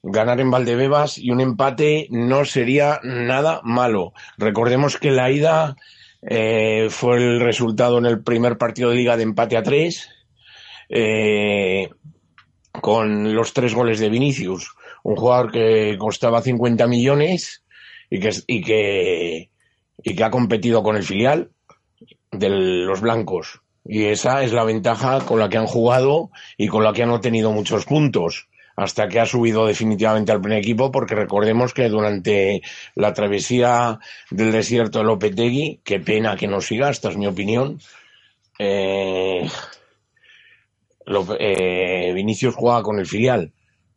ganar 0.04 0.40
en 0.40 0.52
Valdebebas 0.52 1.18
y 1.18 1.32
un 1.32 1.42
empate 1.42 2.08
no 2.10 2.46
sería 2.46 3.00
nada 3.04 3.62
malo. 3.64 4.14
Recordemos 4.38 4.98
que 4.98 5.12
la 5.12 5.32
ida 5.32 5.76
eh, 6.22 6.88
fue 6.90 7.18
el 7.18 7.40
resultado 7.40 7.98
en 7.98 8.06
el 8.06 8.22
primer 8.24 8.58
partido 8.58 8.90
de 8.90 8.98
liga 8.98 9.18
de 9.18 9.24
empate 9.24 9.58
a 9.58 9.64
tres, 9.64 10.10
eh, 10.90 11.90
con 12.82 13.34
los 13.34 13.54
tres 13.54 13.74
goles 13.74 14.00
de 14.00 14.10
Vinicius, 14.10 14.72
un 15.04 15.16
jugador 15.16 15.52
que 15.52 15.96
costaba 15.98 16.42
50 16.42 16.88
millones 16.88 17.64
y 18.10 18.20
que, 18.20 18.32
y 18.48 18.62
que, 18.62 19.50
y 20.02 20.16
que 20.16 20.24
ha 20.24 20.32
competido 20.32 20.84
con 20.84 20.96
el 20.96 21.04
filial 21.04 21.52
de 22.32 22.50
los 22.50 23.02
blancos. 23.02 23.62
Y 23.86 24.06
esa 24.06 24.44
es 24.44 24.54
la 24.54 24.64
ventaja 24.64 25.20
con 25.26 25.40
la 25.40 25.50
que 25.50 25.58
han 25.58 25.68
jugado 25.68 26.32
y 26.58 26.68
con 26.68 26.84
la 26.84 26.94
que 26.94 27.04
han 27.04 27.10
obtenido 27.10 27.52
muchos 27.52 27.86
puntos 27.86 28.48
hasta 28.76 29.08
que 29.08 29.20
ha 29.20 29.26
subido 29.26 29.68
definitivamente 29.68 30.32
al 30.32 30.42
primer 30.42 30.60
equipo, 30.60 30.92
porque 30.92 31.16
recordemos 31.16 31.74
que 31.74 31.90
durante 31.90 32.62
la 32.96 33.14
travesía 33.14 34.00
del 34.32 34.52
desierto 34.52 35.00
de 35.00 35.06
Lopetegui, 35.06 35.82
qué 35.84 36.00
pena 36.00 36.36
que 36.36 36.48
no 36.48 36.60
siga, 36.60 36.90
esta 36.90 37.10
es 37.10 37.18
mi 37.18 37.28
opinión, 37.28 37.80
eh, 38.58 39.48
eh, 41.40 42.12
Vinicius 42.16 42.56
juega 42.56 42.82
con 42.82 43.00
el 43.00 43.06
filial. 43.06 43.54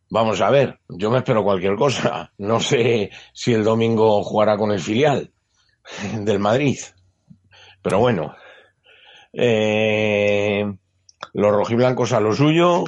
Vamos 0.09 0.41
a 0.41 0.49
ver, 0.49 0.79
yo 0.87 1.09
me 1.11 1.17
espero 1.17 1.43
cualquier 1.43 1.75
cosa. 1.75 2.31
No 2.37 2.59
sé 2.59 3.09
si 3.33 3.53
el 3.53 3.63
domingo 3.63 4.23
jugará 4.23 4.57
con 4.57 4.71
el 4.71 4.79
filial 4.79 5.31
del 6.19 6.39
Madrid. 6.39 6.77
Pero 7.81 7.99
bueno, 7.99 8.35
eh, 9.33 10.65
los 11.33 11.51
rojiblancos 11.51 12.13
a 12.13 12.19
lo 12.19 12.33
suyo, 12.33 12.83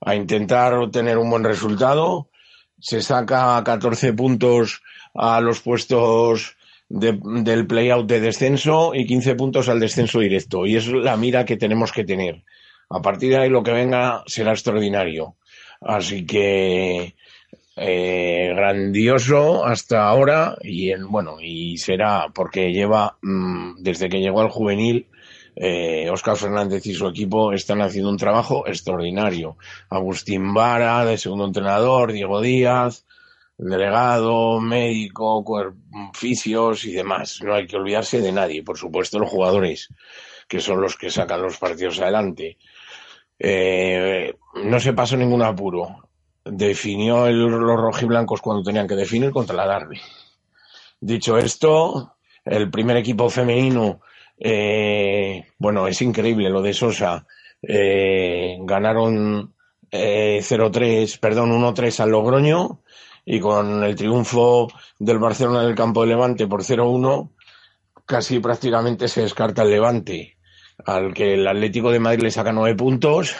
a 0.00 0.14
intentar 0.14 0.74
obtener 0.74 1.18
un 1.18 1.30
buen 1.30 1.44
resultado. 1.44 2.30
Se 2.78 3.02
saca 3.02 3.60
14 3.64 4.12
puntos 4.12 4.82
a 5.14 5.40
los 5.40 5.60
puestos 5.60 6.56
de- 6.88 7.18
del 7.42 7.66
playout 7.66 8.06
de 8.08 8.20
descenso 8.20 8.94
y 8.94 9.06
15 9.06 9.34
puntos 9.34 9.68
al 9.68 9.80
descenso 9.80 10.20
directo. 10.20 10.66
Y 10.66 10.76
es 10.76 10.86
la 10.86 11.16
mira 11.16 11.44
que 11.44 11.56
tenemos 11.56 11.90
que 11.92 12.04
tener. 12.04 12.44
A 12.90 13.02
partir 13.02 13.30
de 13.30 13.38
ahí 13.38 13.48
lo 13.50 13.62
que 13.62 13.72
venga 13.72 14.22
será 14.26 14.52
extraordinario. 14.52 15.36
Así 15.80 16.24
que 16.24 17.14
eh, 17.80 18.52
grandioso 18.54 19.64
hasta 19.64 20.08
ahora 20.08 20.56
y 20.62 20.90
en, 20.90 21.08
bueno 21.10 21.36
y 21.40 21.78
será 21.78 22.26
porque 22.34 22.72
lleva 22.72 23.18
mm, 23.22 23.82
desde 23.82 24.08
que 24.08 24.20
llegó 24.20 24.40
al 24.40 24.50
juvenil 24.50 25.06
eh, 25.60 26.08
Óscar 26.10 26.36
Fernández 26.36 26.86
y 26.86 26.94
su 26.94 27.08
equipo 27.08 27.52
están 27.52 27.82
haciendo 27.82 28.10
un 28.10 28.16
trabajo 28.16 28.64
extraordinario. 28.68 29.56
Agustín 29.90 30.54
Vara, 30.54 31.04
de 31.04 31.18
segundo 31.18 31.46
entrenador, 31.46 32.12
Diego 32.12 32.40
Díaz, 32.40 33.04
delegado, 33.56 34.60
médico, 34.60 35.44
fisios 36.14 36.84
y 36.84 36.92
demás. 36.92 37.40
No 37.42 37.54
hay 37.54 37.66
que 37.66 37.76
olvidarse 37.76 38.20
de 38.20 38.30
nadie, 38.30 38.62
por 38.62 38.78
supuesto 38.78 39.18
los 39.18 39.30
jugadores, 39.30 39.88
que 40.46 40.60
son 40.60 40.80
los 40.80 40.96
que 40.96 41.10
sacan 41.10 41.42
los 41.42 41.58
partidos 41.58 41.98
adelante. 41.98 42.56
Eh, 43.36 44.34
no 44.62 44.78
se 44.78 44.92
pasó 44.92 45.16
ningún 45.16 45.42
apuro. 45.42 46.08
Definió 46.50 47.26
el- 47.26 47.46
los 47.46 47.80
rojiblancos 47.80 48.40
cuando 48.40 48.62
tenían 48.62 48.86
que 48.88 48.94
definir 48.96 49.30
contra 49.30 49.54
la 49.56 49.66
Darby. 49.66 50.00
Dicho 51.00 51.38
esto, 51.38 52.16
el 52.44 52.70
primer 52.70 52.96
equipo 52.96 53.28
femenino, 53.30 54.00
eh, 54.38 55.44
bueno, 55.58 55.86
es 55.88 56.00
increíble 56.02 56.50
lo 56.50 56.62
de 56.62 56.72
Sosa. 56.74 57.26
Eh, 57.62 58.56
ganaron 58.60 59.54
eh, 59.90 60.40
0-3, 60.42 61.18
perdón, 61.18 61.50
1-3 61.52 61.98
al 62.00 62.10
Logroño 62.10 62.80
y 63.24 63.40
con 63.40 63.82
el 63.84 63.94
triunfo 63.94 64.68
del 64.98 65.18
Barcelona 65.18 65.62
en 65.62 65.70
el 65.70 65.74
campo 65.74 66.02
de 66.02 66.08
Levante 66.08 66.46
por 66.46 66.62
0-1, 66.62 67.30
casi 68.06 68.38
prácticamente 68.38 69.08
se 69.08 69.22
descarta 69.22 69.62
el 69.62 69.70
Levante, 69.70 70.36
al 70.84 71.14
que 71.14 71.34
el 71.34 71.46
Atlético 71.48 71.90
de 71.90 72.00
Madrid 72.00 72.22
le 72.22 72.30
saca 72.30 72.52
9 72.52 72.74
puntos 72.76 73.34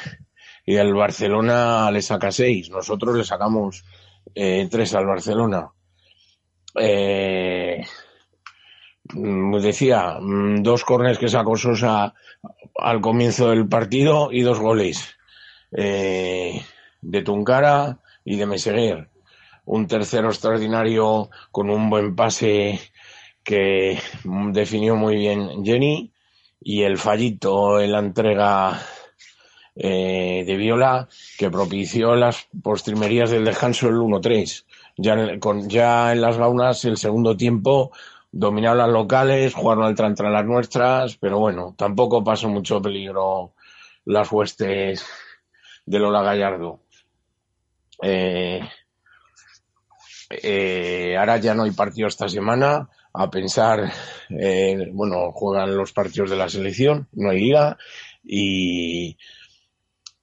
y 0.69 0.77
el 0.77 0.93
Barcelona 0.93 1.90
le 1.90 2.03
saca 2.03 2.31
6. 2.31 2.69
Nosotros 2.69 3.16
le 3.16 3.24
sacamos 3.24 3.86
eh, 4.35 4.69
3 4.70 4.95
al 4.97 5.07
Barcelona. 5.07 5.70
Eh, 6.78 7.82
mm, 9.15 9.57
decía, 9.61 10.19
mm, 10.20 10.62
dos 10.62 10.85
corners 10.85 11.19
que 11.19 11.31
sacó 11.31 11.57
Sosa 11.57 12.12
al 12.77 13.01
comienzo 13.01 13.49
del 13.49 13.66
partido 13.66 14.28
y 14.31 14.43
dos 14.43 14.61
goles 14.61 15.16
eh, 15.73 16.61
de 17.01 17.23
Tuncara 17.23 18.01
y 18.23 18.36
de 18.36 18.45
Meseguer. 18.45 19.09
Un 19.65 19.86
tercero 19.86 20.28
extraordinario 20.28 21.31
con 21.51 21.70
un 21.70 21.89
buen 21.89 22.15
pase 22.15 22.78
que 23.43 23.99
definió 24.53 24.97
muy 24.97 25.16
bien 25.16 25.65
Jenny 25.65 26.12
y 26.61 26.82
el 26.82 26.99
fallito 26.99 27.81
en 27.81 27.93
la 27.93 28.01
entrega 28.01 28.78
eh, 29.78 30.44
de 30.46 30.56
Viola 30.56 31.09
que 31.38 31.50
propició 31.50 32.16
las 32.16 32.48
postrimerías 32.62 33.30
del 33.30 33.44
descanso 33.44 33.88
el 33.88 33.96
1-3. 33.96 34.66
Ya, 34.96 35.14
en- 35.14 35.68
ya 35.68 36.12
en 36.12 36.20
las 36.20 36.36
gaunas 36.36 36.84
el 36.84 36.96
segundo 36.96 37.36
tiempo 37.36 37.92
dominaron 38.32 38.78
las 38.78 38.88
locales, 38.90 39.55
jugaron 39.55 39.84
al 39.84 39.94
trantra 39.94 40.30
las 40.30 40.44
nuestras, 40.44 41.16
pero 41.16 41.38
bueno, 41.38 41.74
tampoco 41.78 42.22
pasó 42.24 42.48
mucho 42.48 42.82
peligro 42.82 43.55
las 44.05 44.30
huestes 44.32 45.05
de 45.86 45.98
Lola 45.98 46.22
Gallardo. 46.22 46.80
Eh, 48.02 48.60
eh, 50.30 51.16
ahora 51.18 51.38
ya 51.38 51.55
no 51.55 51.62
hay 51.64 51.70
partido 51.72 52.09
esta 52.09 52.28
semana. 52.28 52.88
A 53.14 53.30
pensar, 53.30 53.90
eh, 54.30 54.90
bueno, 54.92 55.32
juegan 55.32 55.76
los 55.76 55.92
partidos 55.92 56.30
de 56.30 56.36
la 56.36 56.48
selección, 56.48 57.09
no 57.12 57.30
hay 57.30 57.40
liga. 57.40 57.76
Y, 58.22 59.16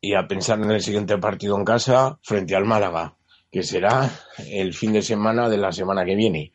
y 0.06 0.14
a 0.14 0.28
pensar 0.28 0.60
en 0.62 0.70
el 0.70 0.82
siguiente 0.82 1.18
partido 1.18 1.58
en 1.58 1.66
casa 1.66 2.20
frente 2.22 2.56
al 2.56 2.64
Málaga, 2.64 3.16
que 3.52 3.64
será 3.64 4.08
el 4.38 4.72
fin 4.76 4.94
de 4.94 5.02
semana 5.02 5.50
de 5.50 5.58
la 5.58 5.72
semana 5.72 6.06
que 6.06 6.16
viene. 6.16 6.54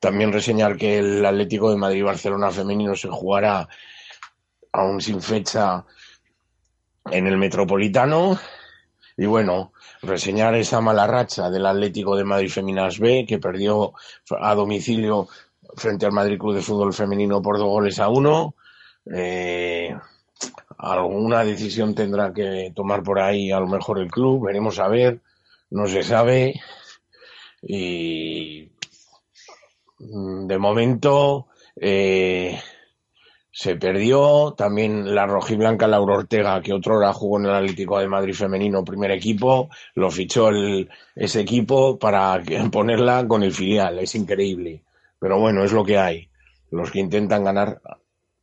También 0.00 0.32
reseñar 0.32 0.76
que 0.76 0.98
el 0.98 1.24
Atlético 1.24 1.70
de 1.70 1.76
Madrid-Barcelona 1.76 2.50
femenino 2.50 2.96
se 2.96 3.08
jugará 3.08 3.68
aún 4.72 5.00
sin 5.00 5.22
fecha 5.22 5.84
en 7.12 7.28
el 7.28 7.38
Metropolitano. 7.38 8.36
Y 9.16 9.26
bueno, 9.26 9.72
reseñar 10.02 10.56
esa 10.56 10.80
mala 10.80 11.06
racha 11.06 11.48
del 11.48 11.66
Atlético 11.66 12.16
de 12.16 12.24
Madrid 12.24 12.50
Feminas 12.50 12.98
B, 12.98 13.24
que 13.24 13.38
perdió 13.38 13.92
a 14.40 14.52
domicilio 14.56 15.28
frente 15.76 16.06
al 16.06 16.12
Madrid 16.12 16.40
Club 16.40 16.56
de 16.56 16.62
Fútbol 16.62 16.92
Femenino 16.92 17.40
por 17.40 17.56
dos 17.56 17.68
goles 17.68 18.00
a 18.00 18.08
uno. 18.08 18.56
Eh, 19.14 19.94
alguna 20.80 21.44
decisión 21.44 21.94
tendrá 21.94 22.32
que 22.32 22.72
tomar 22.74 23.02
por 23.02 23.20
ahí 23.20 23.52
a 23.52 23.60
lo 23.60 23.66
mejor 23.66 23.98
el 23.98 24.10
club, 24.10 24.46
veremos 24.46 24.78
a 24.78 24.88
ver, 24.88 25.20
no 25.70 25.86
se 25.86 26.02
sabe. 26.02 26.60
Y 27.62 28.70
mm, 29.98 30.46
de 30.46 30.58
momento 30.58 31.48
eh, 31.76 32.58
se 33.52 33.76
perdió 33.76 34.54
también 34.56 35.14
la 35.14 35.26
rojiblanca 35.26 35.86
Laura 35.86 36.14
Ortega, 36.16 36.62
que 36.62 36.72
otrora 36.72 37.12
jugó 37.12 37.38
en 37.38 37.46
el 37.46 37.54
Atlético 37.54 37.98
de 37.98 38.08
Madrid 38.08 38.34
femenino 38.34 38.84
primer 38.84 39.10
equipo, 39.10 39.68
lo 39.94 40.10
fichó 40.10 40.48
el, 40.48 40.88
ese 41.14 41.40
equipo 41.40 41.98
para 41.98 42.42
ponerla 42.72 43.26
con 43.28 43.42
el 43.42 43.52
filial, 43.52 43.98
es 43.98 44.14
increíble. 44.14 44.82
Pero 45.18 45.38
bueno, 45.38 45.62
es 45.62 45.72
lo 45.72 45.84
que 45.84 45.98
hay. 45.98 46.30
Los 46.70 46.90
que 46.90 47.00
intentan 47.00 47.44
ganar 47.44 47.80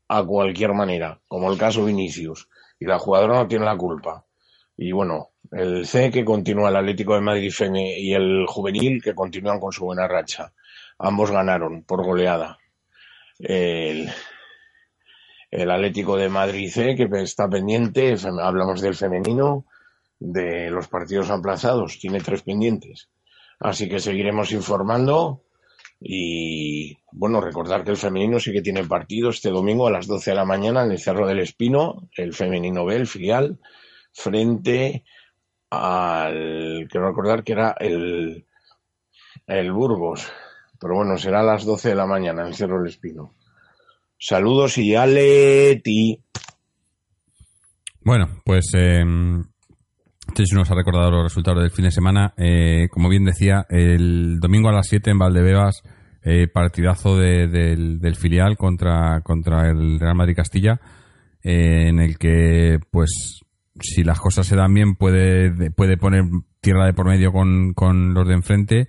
a 0.08 0.24
cualquier 0.24 0.74
manera, 0.74 1.20
como 1.28 1.52
el 1.52 1.58
caso 1.58 1.86
Vinicius. 1.86 2.48
Y 2.80 2.86
la 2.86 3.00
jugadora 3.00 3.36
no 3.36 3.48
tiene 3.48 3.66
la 3.66 3.76
culpa. 3.76 4.26
Y 4.78 4.92
bueno, 4.92 5.32
el 5.52 5.86
C 5.88 6.12
que 6.12 6.24
continúa 6.24 6.70
el 6.70 6.76
Atlético 6.76 7.16
de 7.16 7.22
Madrid 7.22 7.52
y 7.98 8.14
el 8.14 8.46
juvenil 8.48 9.02
que 9.02 9.16
continúan 9.16 9.60
con 9.60 9.72
su 9.72 9.86
buena 9.86 10.08
racha. 10.08 10.54
Ambos 11.00 11.32
ganaron 11.32 11.84
por 11.84 12.06
goleada. 12.06 12.58
El, 13.40 14.10
el 15.52 15.72
Atlético 15.72 16.18
de 16.18 16.30
Madrid 16.30 16.70
C 16.70 16.96
que 16.96 17.08
está 17.22 17.50
pendiente, 17.50 18.16
hablamos 18.42 18.82
del 18.82 18.96
femenino, 18.96 19.66
de 20.20 20.70
los 20.70 20.88
partidos 20.88 21.30
aplazados, 21.30 22.00
tiene 22.00 22.20
tres 22.20 22.42
pendientes. 22.44 23.10
Así 23.60 23.90
que 23.90 24.00
seguiremos 24.00 24.52
informando 24.52 25.44
y 26.00 26.98
bueno, 27.12 27.42
recordar 27.42 27.84
que 27.84 27.92
el 27.92 27.98
femenino 27.98 28.40
sí 28.40 28.52
que 28.52 28.62
tiene 28.62 28.84
partido 28.84 29.30
este 29.30 29.50
domingo 29.50 29.88
a 29.88 29.92
las 29.92 30.08
12 30.08 30.32
de 30.32 30.36
la 30.36 30.46
mañana 30.46 30.84
en 30.84 30.92
el 30.92 31.00
Cerro 31.00 31.28
del 31.28 31.40
Espino, 31.40 32.10
el 32.16 32.34
femenino 32.34 32.86
B, 32.86 32.96
el 32.96 33.08
filial, 33.08 33.60
frente 34.14 35.04
al, 35.70 36.88
quiero 36.90 37.08
recordar 37.08 37.44
que 37.44 37.54
era 37.54 37.76
el, 37.80 38.46
el 39.48 39.72
Burgos, 39.72 40.32
pero 40.80 40.96
bueno, 40.96 41.18
será 41.18 41.40
a 41.40 41.44
las 41.44 41.66
12 41.66 41.90
de 41.90 41.96
la 41.96 42.06
mañana 42.06 42.44
en 42.44 42.50
el 42.50 42.56
Cerro 42.56 42.78
del 42.80 42.90
Espino. 42.90 43.34
Saludos 44.20 44.78
y 44.78 44.96
Aleti. 44.96 46.20
Bueno, 48.02 48.42
pues 48.46 48.66
eh, 48.76 49.04
Chechu 50.38 50.56
nos 50.56 50.70
ha 50.70 50.76
recordado 50.76 51.10
los 51.10 51.24
resultados 51.24 51.62
del 51.64 51.72
fin 51.72 51.86
de 51.86 51.92
semana. 51.92 52.34
Eh, 52.38 52.90
como 52.92 53.10
bien 53.10 53.26
decía, 53.26 53.66
el 53.70 54.40
domingo 54.40 54.70
a 54.70 54.72
las 54.72 54.88
7 54.88 55.10
en 55.10 55.18
Valdebebas, 55.18 55.82
eh, 56.24 56.48
partidazo 56.48 57.18
de- 57.18 57.48
del, 57.48 58.16
filial 58.16 58.56
contra, 58.56 59.22
contra 59.22 59.68
el 59.70 60.00
Real 60.00 60.14
Madrid 60.16 60.36
Castilla, 60.36 60.80
eh, 61.44 61.88
en 61.88 62.00
el 62.00 62.20
que, 62.20 62.78
pues, 62.92 63.42
si 63.82 64.04
las 64.04 64.20
cosas 64.20 64.46
se 64.46 64.56
dan 64.56 64.74
bien, 64.76 64.96
puede, 64.96 65.50
de- 65.50 65.72
puede 65.72 65.98
poner 65.98 66.24
tierra 66.62 66.86
de 66.86 66.94
por 66.94 67.08
medio 67.08 67.32
con, 67.32 67.74
con 67.74 68.14
los 68.14 68.28
de 68.28 68.36
enfrente 68.36 68.88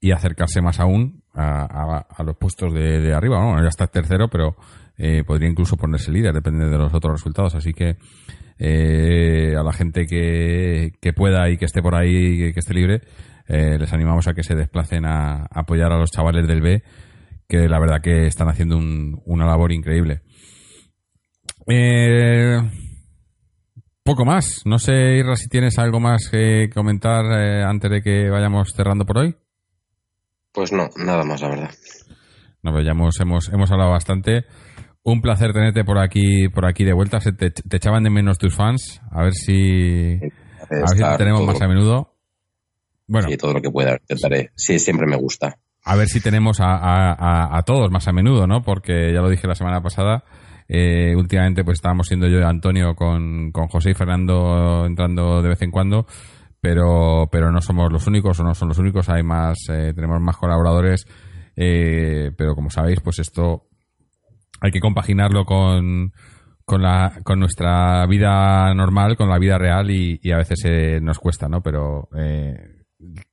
y 0.00 0.10
acercarse 0.12 0.60
más 0.60 0.80
aún 0.80 1.22
a, 1.32 2.04
a- 2.14 2.22
los 2.24 2.36
puestos 2.36 2.74
de, 2.74 3.14
arriba. 3.14 3.40
¿no? 3.40 3.62
Ya 3.62 3.68
está 3.68 3.86
tercero, 3.86 4.28
pero 4.28 4.54
eh, 4.98 5.24
podría 5.26 5.48
incluso 5.48 5.76
ponerse 5.76 6.12
líder, 6.12 6.32
depende 6.34 6.66
de 6.68 6.78
los 6.78 6.92
otros 6.94 7.12
resultados. 7.14 7.54
Así 7.54 7.72
que 7.72 7.96
eh, 8.58 9.54
a 9.58 9.62
la 9.62 9.72
gente 9.72 10.06
que, 10.06 10.92
que 11.00 11.12
pueda 11.12 11.48
y 11.50 11.56
que 11.56 11.64
esté 11.64 11.82
por 11.82 11.94
ahí, 11.94 12.38
que, 12.38 12.52
que 12.52 12.60
esté 12.60 12.74
libre, 12.74 13.02
eh, 13.48 13.76
les 13.78 13.92
animamos 13.92 14.26
a 14.28 14.34
que 14.34 14.42
se 14.42 14.54
desplacen 14.54 15.04
a, 15.04 15.42
a 15.42 15.48
apoyar 15.60 15.92
a 15.92 15.98
los 15.98 16.10
chavales 16.10 16.46
del 16.46 16.60
B, 16.62 16.82
que 17.48 17.68
la 17.68 17.78
verdad 17.78 18.00
que 18.02 18.26
están 18.26 18.48
haciendo 18.48 18.76
un- 18.78 19.20
una 19.26 19.46
labor 19.46 19.72
increíble. 19.72 20.22
Poco 24.02 24.24
más. 24.24 24.62
No 24.66 24.78
sé, 24.78 25.16
Irra, 25.16 25.36
si 25.36 25.48
tienes 25.48 25.78
algo 25.78 25.98
más 25.98 26.28
que 26.30 26.68
comentar 26.72 27.24
eh, 27.38 27.62
antes 27.64 27.90
de 27.90 28.02
que 28.02 28.28
vayamos 28.28 28.72
cerrando 28.76 29.04
por 29.06 29.18
hoy. 29.18 29.34
Pues 30.52 30.72
no, 30.72 30.88
nada 30.96 31.24
más, 31.24 31.40
la 31.40 31.48
verdad. 31.48 31.70
No, 32.62 32.70
pero 32.72 32.82
ya 32.82 32.90
hemos, 32.92 33.18
hemos, 33.20 33.48
hemos 33.48 33.70
hablado 33.72 33.90
bastante. 33.90 34.44
Un 35.06 35.20
placer 35.20 35.52
tenerte 35.52 35.84
por 35.84 35.98
aquí, 35.98 36.48
por 36.48 36.66
aquí 36.66 36.82
de 36.84 36.94
vuelta. 36.94 37.20
Se 37.20 37.32
te, 37.32 37.50
te 37.50 37.76
echaban 37.76 38.02
de 38.04 38.10
menos 38.10 38.38
tus 38.38 38.54
fans. 38.54 39.00
A 39.10 39.22
ver 39.22 39.34
si, 39.34 40.14
a 40.14 40.66
ver 40.70 40.88
si 40.88 40.96
te 41.02 41.16
tenemos 41.18 41.44
más 41.46 41.60
a 41.60 41.68
menudo. 41.68 42.14
Bueno, 43.06 43.28
Sí, 43.28 43.36
todo 43.36 43.52
lo 43.52 43.60
que 43.60 43.70
pueda, 43.70 43.92
intentaré. 44.00 44.50
Sí, 44.54 44.78
siempre 44.78 45.06
me 45.06 45.16
gusta. 45.16 45.58
a 45.84 45.96
ver 45.96 46.08
si 46.08 46.22
tenemos 46.22 46.58
a, 46.60 46.74
a- 46.76 47.12
a- 47.12 47.58
a 47.58 47.62
todos 47.64 47.90
más 47.90 48.08
a 48.08 48.12
menudo, 48.12 48.46
¿no? 48.46 48.62
Porque 48.62 49.12
ya 49.12 49.20
lo 49.20 49.28
dije 49.28 49.46
la 49.46 49.54
semana 49.54 49.82
pasada. 49.82 50.24
eh, 50.68 51.14
últimamente, 51.14 51.62
pues 51.62 51.76
estábamos 51.76 52.06
siendo 52.08 52.26
yo 52.26 52.38
y 52.40 52.42
Antonio 52.42 52.94
con, 52.94 53.52
con 53.52 53.68
José 53.68 53.90
y 53.90 53.94
Fernando 53.94 54.86
entrando 54.86 55.42
de 55.42 55.50
vez 55.50 55.60
en 55.60 55.70
cuando. 55.70 56.06
Pero, 56.62 57.28
pero 57.30 57.52
no 57.52 57.60
somos 57.60 57.92
los 57.92 58.06
únicos 58.06 58.40
o 58.40 58.44
no 58.44 58.54
son 58.54 58.68
los 58.68 58.78
únicos. 58.78 59.10
Hay 59.10 59.22
más, 59.22 59.58
eh, 59.68 59.92
tenemos 59.94 60.18
más 60.22 60.38
colaboradores. 60.38 61.04
eh, 61.56 62.30
pero 62.38 62.54
como 62.54 62.70
sabéis, 62.70 63.00
pues 63.00 63.18
esto 63.18 63.66
hay 64.60 64.70
que 64.70 64.80
compaginarlo 64.80 65.44
con, 65.44 66.12
con, 66.64 66.82
la, 66.82 67.12
con 67.24 67.38
nuestra 67.40 68.06
vida 68.06 68.72
normal, 68.74 69.16
con 69.16 69.28
la 69.28 69.38
vida 69.38 69.58
real 69.58 69.90
y, 69.90 70.18
y 70.22 70.32
a 70.32 70.36
veces 70.38 70.60
eh, 70.64 71.00
nos 71.02 71.18
cuesta, 71.18 71.48
¿no? 71.48 71.62
Pero 71.62 72.08
eh, 72.16 72.82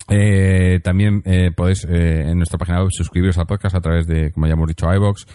Eh, 0.09 0.81
también 0.83 1.23
eh, 1.25 1.53
podéis 1.55 1.85
eh, 1.85 2.31
en 2.31 2.39
nuestra 2.39 2.59
página 2.59 2.81
web 2.81 2.89
suscribiros 2.91 3.39
al 3.39 3.47
podcast 3.47 3.77
a 3.77 3.81
través 3.81 4.07
de, 4.07 4.33
como 4.33 4.47
ya 4.47 4.55
hemos 4.55 4.67
dicho, 4.67 4.93
iBox, 4.93 5.27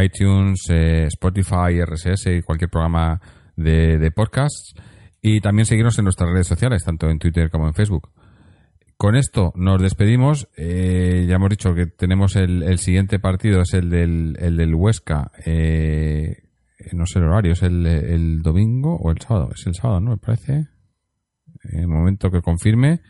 iTunes, 0.00 0.70
Spotify, 0.70 1.82
RSS 1.84 2.26
y 2.26 2.42
cualquier 2.42 2.70
programa 2.70 3.20
de, 3.56 3.98
de 3.98 4.10
podcasts. 4.10 4.74
Y 5.20 5.40
también 5.40 5.66
seguirnos 5.66 5.98
en 5.98 6.04
nuestras 6.04 6.30
redes 6.30 6.46
sociales, 6.46 6.84
tanto 6.84 7.08
en 7.08 7.18
Twitter 7.18 7.50
como 7.50 7.66
en 7.66 7.74
Facebook. 7.74 8.10
Con 8.98 9.14
esto 9.14 9.52
nos 9.54 9.80
despedimos. 9.80 10.48
Eh, 10.56 11.24
ya 11.28 11.36
hemos 11.36 11.50
dicho 11.50 11.72
que 11.72 11.86
tenemos 11.86 12.34
el, 12.34 12.64
el 12.64 12.80
siguiente 12.80 13.20
partido, 13.20 13.62
es 13.62 13.72
el 13.72 13.90
del, 13.90 14.36
el 14.40 14.56
del 14.56 14.74
Huesca. 14.74 15.30
Eh, 15.46 16.48
no 16.92 17.06
sé 17.06 17.20
el 17.20 17.26
horario, 17.26 17.52
es 17.52 17.62
el, 17.62 17.86
el 17.86 18.42
domingo 18.42 18.96
o 18.96 19.12
el 19.12 19.20
sábado. 19.20 19.50
Es 19.54 19.64
el 19.68 19.76
sábado, 19.76 20.00
¿no? 20.00 20.10
Me 20.10 20.16
parece. 20.16 20.66
En 21.62 21.78
el 21.78 21.86
momento 21.86 22.28
que 22.32 22.42
confirme. 22.42 23.00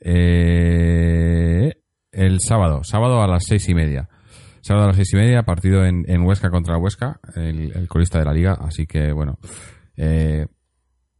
Eh, 0.00 1.74
el 2.10 2.40
sábado, 2.40 2.82
sábado 2.82 3.22
a 3.22 3.26
las 3.26 3.44
seis 3.44 3.68
y 3.68 3.74
media. 3.74 4.08
Sábado 4.62 4.84
a 4.84 4.88
las 4.88 4.96
seis 4.96 5.12
y 5.12 5.16
media, 5.16 5.42
partido 5.42 5.84
en, 5.84 6.04
en 6.08 6.22
Huesca 6.22 6.48
contra 6.48 6.78
Huesca, 6.78 7.20
el, 7.36 7.70
el 7.76 7.86
colista 7.86 8.18
de 8.18 8.24
la 8.24 8.32
liga. 8.32 8.56
Así 8.62 8.86
que, 8.86 9.12
bueno, 9.12 9.38
eh, 9.94 10.46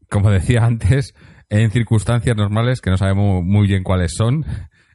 como 0.09 0.31
decía 0.31 0.65
antes, 0.65 1.15
en 1.53 1.71
circunstancias 1.71 2.35
normales, 2.35 2.81
que 2.81 2.91
no 2.91 2.97
sabemos 2.97 3.45
muy 3.45 3.67
bien 3.67 3.83
cuáles 3.83 4.15
son, 4.17 4.47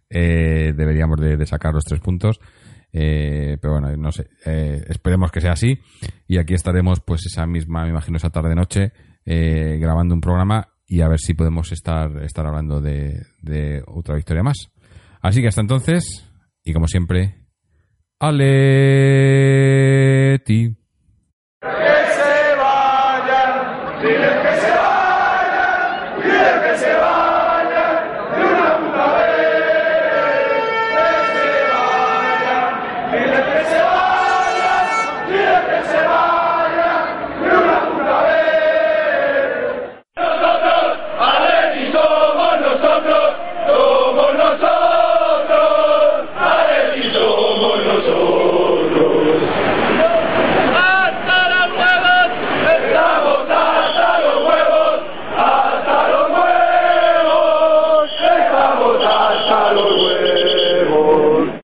eh, 0.10 0.74
deberíamos 0.76 1.22
de, 1.22 1.46
sacar 1.46 1.72
los 1.72 1.84
tres 1.84 2.02
puntos. 2.02 2.40
Eh, 2.92 3.60
pero 3.62 3.74
bueno, 3.74 3.96
no 3.96 4.12
sé, 4.12 4.28
eh, 4.44 4.84
esperemos 4.90 5.32
que 5.32 5.40
sea 5.40 5.52
así. 5.52 5.80
Y 6.28 6.40
aquí 6.40 6.56
estaremos, 6.56 7.00
pues 7.02 7.28
esa 7.28 7.46
misma, 7.46 7.84
me 7.84 7.90
imagino, 7.90 8.18
esa 8.18 8.32
tarde-noche, 8.32 8.92
grabando 9.24 10.16
un 10.16 10.22
programa 10.22 10.70
y 10.88 11.02
a 11.02 11.08
ver 11.08 11.20
si 11.20 11.36
podemos 11.36 11.72
estar, 11.72 12.24
estar 12.24 12.48
hablando 12.48 12.82
de, 12.82 13.84
otra 13.86 14.16
victoria 14.16 14.42
más. 14.42 14.72
Así 15.22 15.42
que 15.42 15.50
hasta 15.50 15.62
entonces, 15.62 16.28
y 16.64 16.74
como 16.74 16.88
siempre, 16.88 17.36
Aleti. 18.20 18.40
Que 21.62 21.68
se 21.68 22.56
vayan, 22.58 23.94